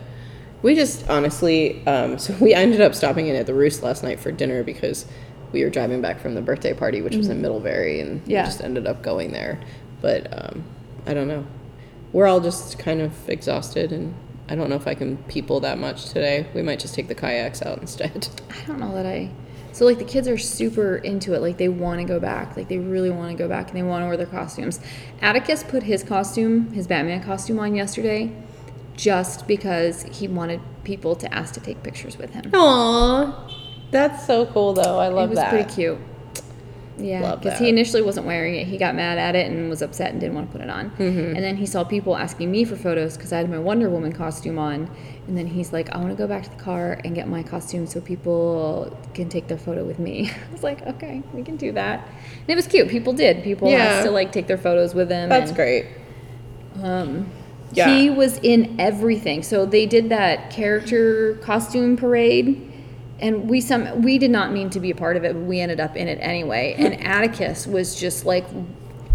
we 0.62 0.74
just 0.74 1.08
honestly, 1.10 1.86
um, 1.86 2.18
so 2.24 2.34
we 2.40 2.54
ended 2.54 2.80
up 2.80 2.94
stopping 2.94 3.26
in 3.26 3.36
at 3.36 3.46
the 3.46 3.54
Roost 3.54 3.82
last 3.82 4.02
night 4.02 4.20
for 4.20 4.32
dinner 4.32 4.62
because 4.62 5.06
we 5.52 5.62
were 5.62 5.70
driving 5.70 6.00
back 6.00 6.20
from 6.20 6.34
the 6.34 6.40
birthday 6.40 6.72
party, 6.74 7.00
which 7.02 7.14
was 7.16 7.28
in 7.28 7.40
Middlebury, 7.42 8.00
and 8.00 8.20
Mm-hmm. 8.22 8.30
Yeah. 8.30 8.42
we 8.42 8.46
just 8.46 8.60
ended 8.62 8.86
up 8.86 9.02
going 9.02 9.32
there. 9.32 9.60
But 10.00 10.26
um, 10.32 10.64
I 11.06 11.14
don't 11.14 11.28
know. 11.28 11.46
We're 12.12 12.26
all 12.26 12.40
just 12.40 12.78
kind 12.78 13.00
of 13.00 13.28
exhausted, 13.28 13.92
and 13.92 14.14
I 14.48 14.54
don't 14.56 14.68
know 14.70 14.76
if 14.76 14.86
I 14.86 14.94
can 14.94 15.16
people 15.24 15.60
that 15.60 15.78
much 15.78 16.06
today. 16.06 16.46
We 16.54 16.62
might 16.62 16.78
just 16.80 16.94
take 16.94 17.08
the 17.08 17.14
kayaks 17.14 17.62
out 17.62 17.78
instead. 17.78 18.28
I 18.50 18.66
don't 18.66 18.78
know 18.80 18.94
that 18.94 19.06
I. 19.06 19.30
So 19.74 19.84
like 19.84 19.98
the 19.98 20.04
kids 20.04 20.28
are 20.28 20.38
super 20.38 20.96
into 20.96 21.34
it. 21.34 21.42
Like 21.42 21.58
they 21.58 21.68
want 21.68 22.00
to 22.00 22.06
go 22.06 22.20
back. 22.20 22.56
Like 22.56 22.68
they 22.68 22.78
really 22.78 23.10
want 23.10 23.32
to 23.32 23.36
go 23.36 23.48
back 23.48 23.68
and 23.68 23.76
they 23.76 23.82
want 23.82 24.02
to 24.02 24.06
wear 24.06 24.16
their 24.16 24.24
costumes. 24.24 24.78
Atticus 25.20 25.64
put 25.64 25.82
his 25.82 26.04
costume, 26.04 26.72
his 26.72 26.86
Batman 26.86 27.22
costume 27.24 27.58
on 27.58 27.74
yesterday 27.74 28.32
just 28.96 29.48
because 29.48 30.04
he 30.04 30.28
wanted 30.28 30.60
people 30.84 31.16
to 31.16 31.34
ask 31.34 31.54
to 31.54 31.60
take 31.60 31.82
pictures 31.82 32.16
with 32.16 32.30
him. 32.30 32.50
Aw, 32.54 33.50
that's 33.90 34.24
so 34.24 34.46
cool 34.46 34.74
though. 34.74 35.00
I 35.00 35.08
love 35.08 35.16
that. 35.16 35.24
it 35.24 35.28
was 35.30 35.38
that. 35.38 35.50
pretty 35.50 35.74
cute. 35.74 35.98
Yeah, 36.96 37.34
because 37.34 37.58
he 37.58 37.68
initially 37.68 38.02
wasn't 38.02 38.26
wearing 38.26 38.54
it. 38.54 38.68
He 38.68 38.78
got 38.78 38.94
mad 38.94 39.18
at 39.18 39.34
it 39.34 39.50
and 39.50 39.68
was 39.68 39.82
upset 39.82 40.12
and 40.12 40.20
didn't 40.20 40.36
want 40.36 40.52
to 40.52 40.52
put 40.52 40.60
it 40.60 40.70
on. 40.70 40.90
Mm-hmm. 40.90 41.34
And 41.34 41.42
then 41.42 41.56
he 41.56 41.66
saw 41.66 41.82
people 41.82 42.16
asking 42.16 42.52
me 42.52 42.64
for 42.64 42.76
photos 42.76 43.16
because 43.16 43.32
I 43.32 43.38
had 43.38 43.50
my 43.50 43.58
Wonder 43.58 43.90
Woman 43.90 44.12
costume 44.12 44.60
on. 44.60 44.88
And 45.26 45.38
then 45.38 45.46
he's 45.46 45.72
like, 45.72 45.90
I 45.94 45.96
want 45.98 46.10
to 46.10 46.14
go 46.16 46.26
back 46.26 46.42
to 46.44 46.50
the 46.50 46.62
car 46.62 47.00
and 47.04 47.14
get 47.14 47.26
my 47.28 47.42
costume 47.42 47.86
so 47.86 48.00
people 48.00 48.94
can 49.14 49.28
take 49.30 49.48
their 49.48 49.56
photo 49.58 49.82
with 49.84 49.98
me. 49.98 50.30
I 50.48 50.52
was 50.52 50.62
like, 50.62 50.82
okay, 50.86 51.22
we 51.32 51.42
can 51.42 51.56
do 51.56 51.72
that. 51.72 52.06
And 52.40 52.48
it 52.50 52.56
was 52.56 52.66
cute. 52.66 52.88
People 52.90 53.12
did. 53.14 53.42
People 53.42 53.70
Yeah. 53.70 53.78
asked 53.78 54.04
to 54.04 54.10
like 54.10 54.32
take 54.32 54.46
their 54.46 54.58
photos 54.58 54.94
with 54.94 55.10
him. 55.10 55.28
That's 55.30 55.48
and- 55.50 55.56
great. 55.56 55.86
um, 56.82 57.26
Yeah. 57.72 57.88
He 57.96 58.10
was 58.10 58.38
in 58.42 58.76
everything. 58.78 59.42
So 59.42 59.64
they 59.66 59.86
did 59.86 60.10
that 60.10 60.50
character 60.50 61.34
costume 61.42 61.96
parade, 61.96 62.70
and 63.18 63.48
we 63.48 63.60
some 63.62 64.02
we 64.02 64.18
did 64.18 64.30
not 64.30 64.52
mean 64.52 64.68
to 64.70 64.80
be 64.80 64.90
a 64.90 64.94
part 64.94 65.16
of 65.16 65.24
it, 65.24 65.32
but 65.32 65.42
we 65.42 65.58
ended 65.60 65.80
up 65.80 65.96
in 65.96 66.06
it 66.06 66.18
anyway. 66.20 66.74
And 66.78 67.00
Atticus 67.02 67.66
was 67.66 67.98
just 67.98 68.26
like 68.26 68.44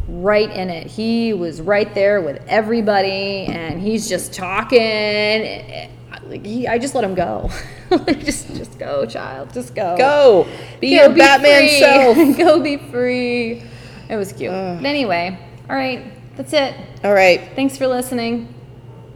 right 0.08 0.50
in 0.50 0.70
it. 0.72 0.88
He 0.88 1.34
was 1.34 1.62
right 1.62 1.94
there 1.94 2.20
with 2.22 2.42
everybody, 2.48 3.46
and 3.46 3.80
he's 3.80 4.10
just 4.10 4.34
talking. 4.34 5.90
Like 6.26 6.46
he, 6.46 6.68
I 6.68 6.78
just 6.78 6.96
let 6.96 7.04
him 7.04 7.16
go. 7.16 7.50
Like, 7.90 8.24
just, 8.24 8.56
just 8.56 8.78
go, 8.78 9.04
child. 9.08 9.52
Just 9.52 9.74
go. 9.74 9.98
Go 9.98 10.48
be 10.80 10.96
Go 10.96 11.06
your 11.08 11.16
Batman 11.16 11.62
free. 11.68 11.80
self. 11.80 12.38
go 12.38 12.60
be 12.62 12.78
free. 12.78 13.64
It 14.08 14.16
was 14.16 14.32
cute. 14.32 14.52
But 14.52 14.86
anyway, 14.86 15.40
all 15.68 15.76
right, 15.76 16.06
that's 16.38 16.54
it. 16.54 16.76
All 17.04 17.14
right, 17.16 17.50
Thanks 17.56 17.78
for 17.80 17.88
listening. 17.88 18.54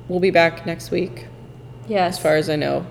we'll 0.08 0.20
be 0.20 0.32
back 0.32 0.66
next 0.66 0.90
week, 0.90 1.28
Yes. 1.88 2.18
as 2.18 2.24
far 2.24 2.36
as 2.36 2.50
I 2.50 2.56
know. 2.56 2.84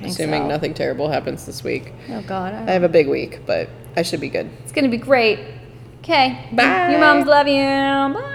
think 0.00 0.12
Assuming 0.12 0.44
so. 0.44 0.48
nothing 0.48 0.72
terrible 0.72 1.10
happens 1.10 1.44
this 1.44 1.62
week. 1.62 1.92
Oh 2.08 2.22
God, 2.22 2.54
I 2.54 2.70
have 2.72 2.82
a 2.84 2.88
big 2.88 3.06
week, 3.06 3.40
but 3.44 3.68
I 3.96 4.00
should 4.02 4.20
be 4.20 4.30
good. 4.30 4.48
it's 4.62 4.72
gonna 4.72 4.88
be 4.88 4.96
great. 4.96 5.40
Okay. 5.98 6.48
Bye. 6.52 6.90
Your 6.92 7.00
moms 7.00 7.26
love 7.26 7.46
you. 7.48 7.62
Bye. 7.62 8.34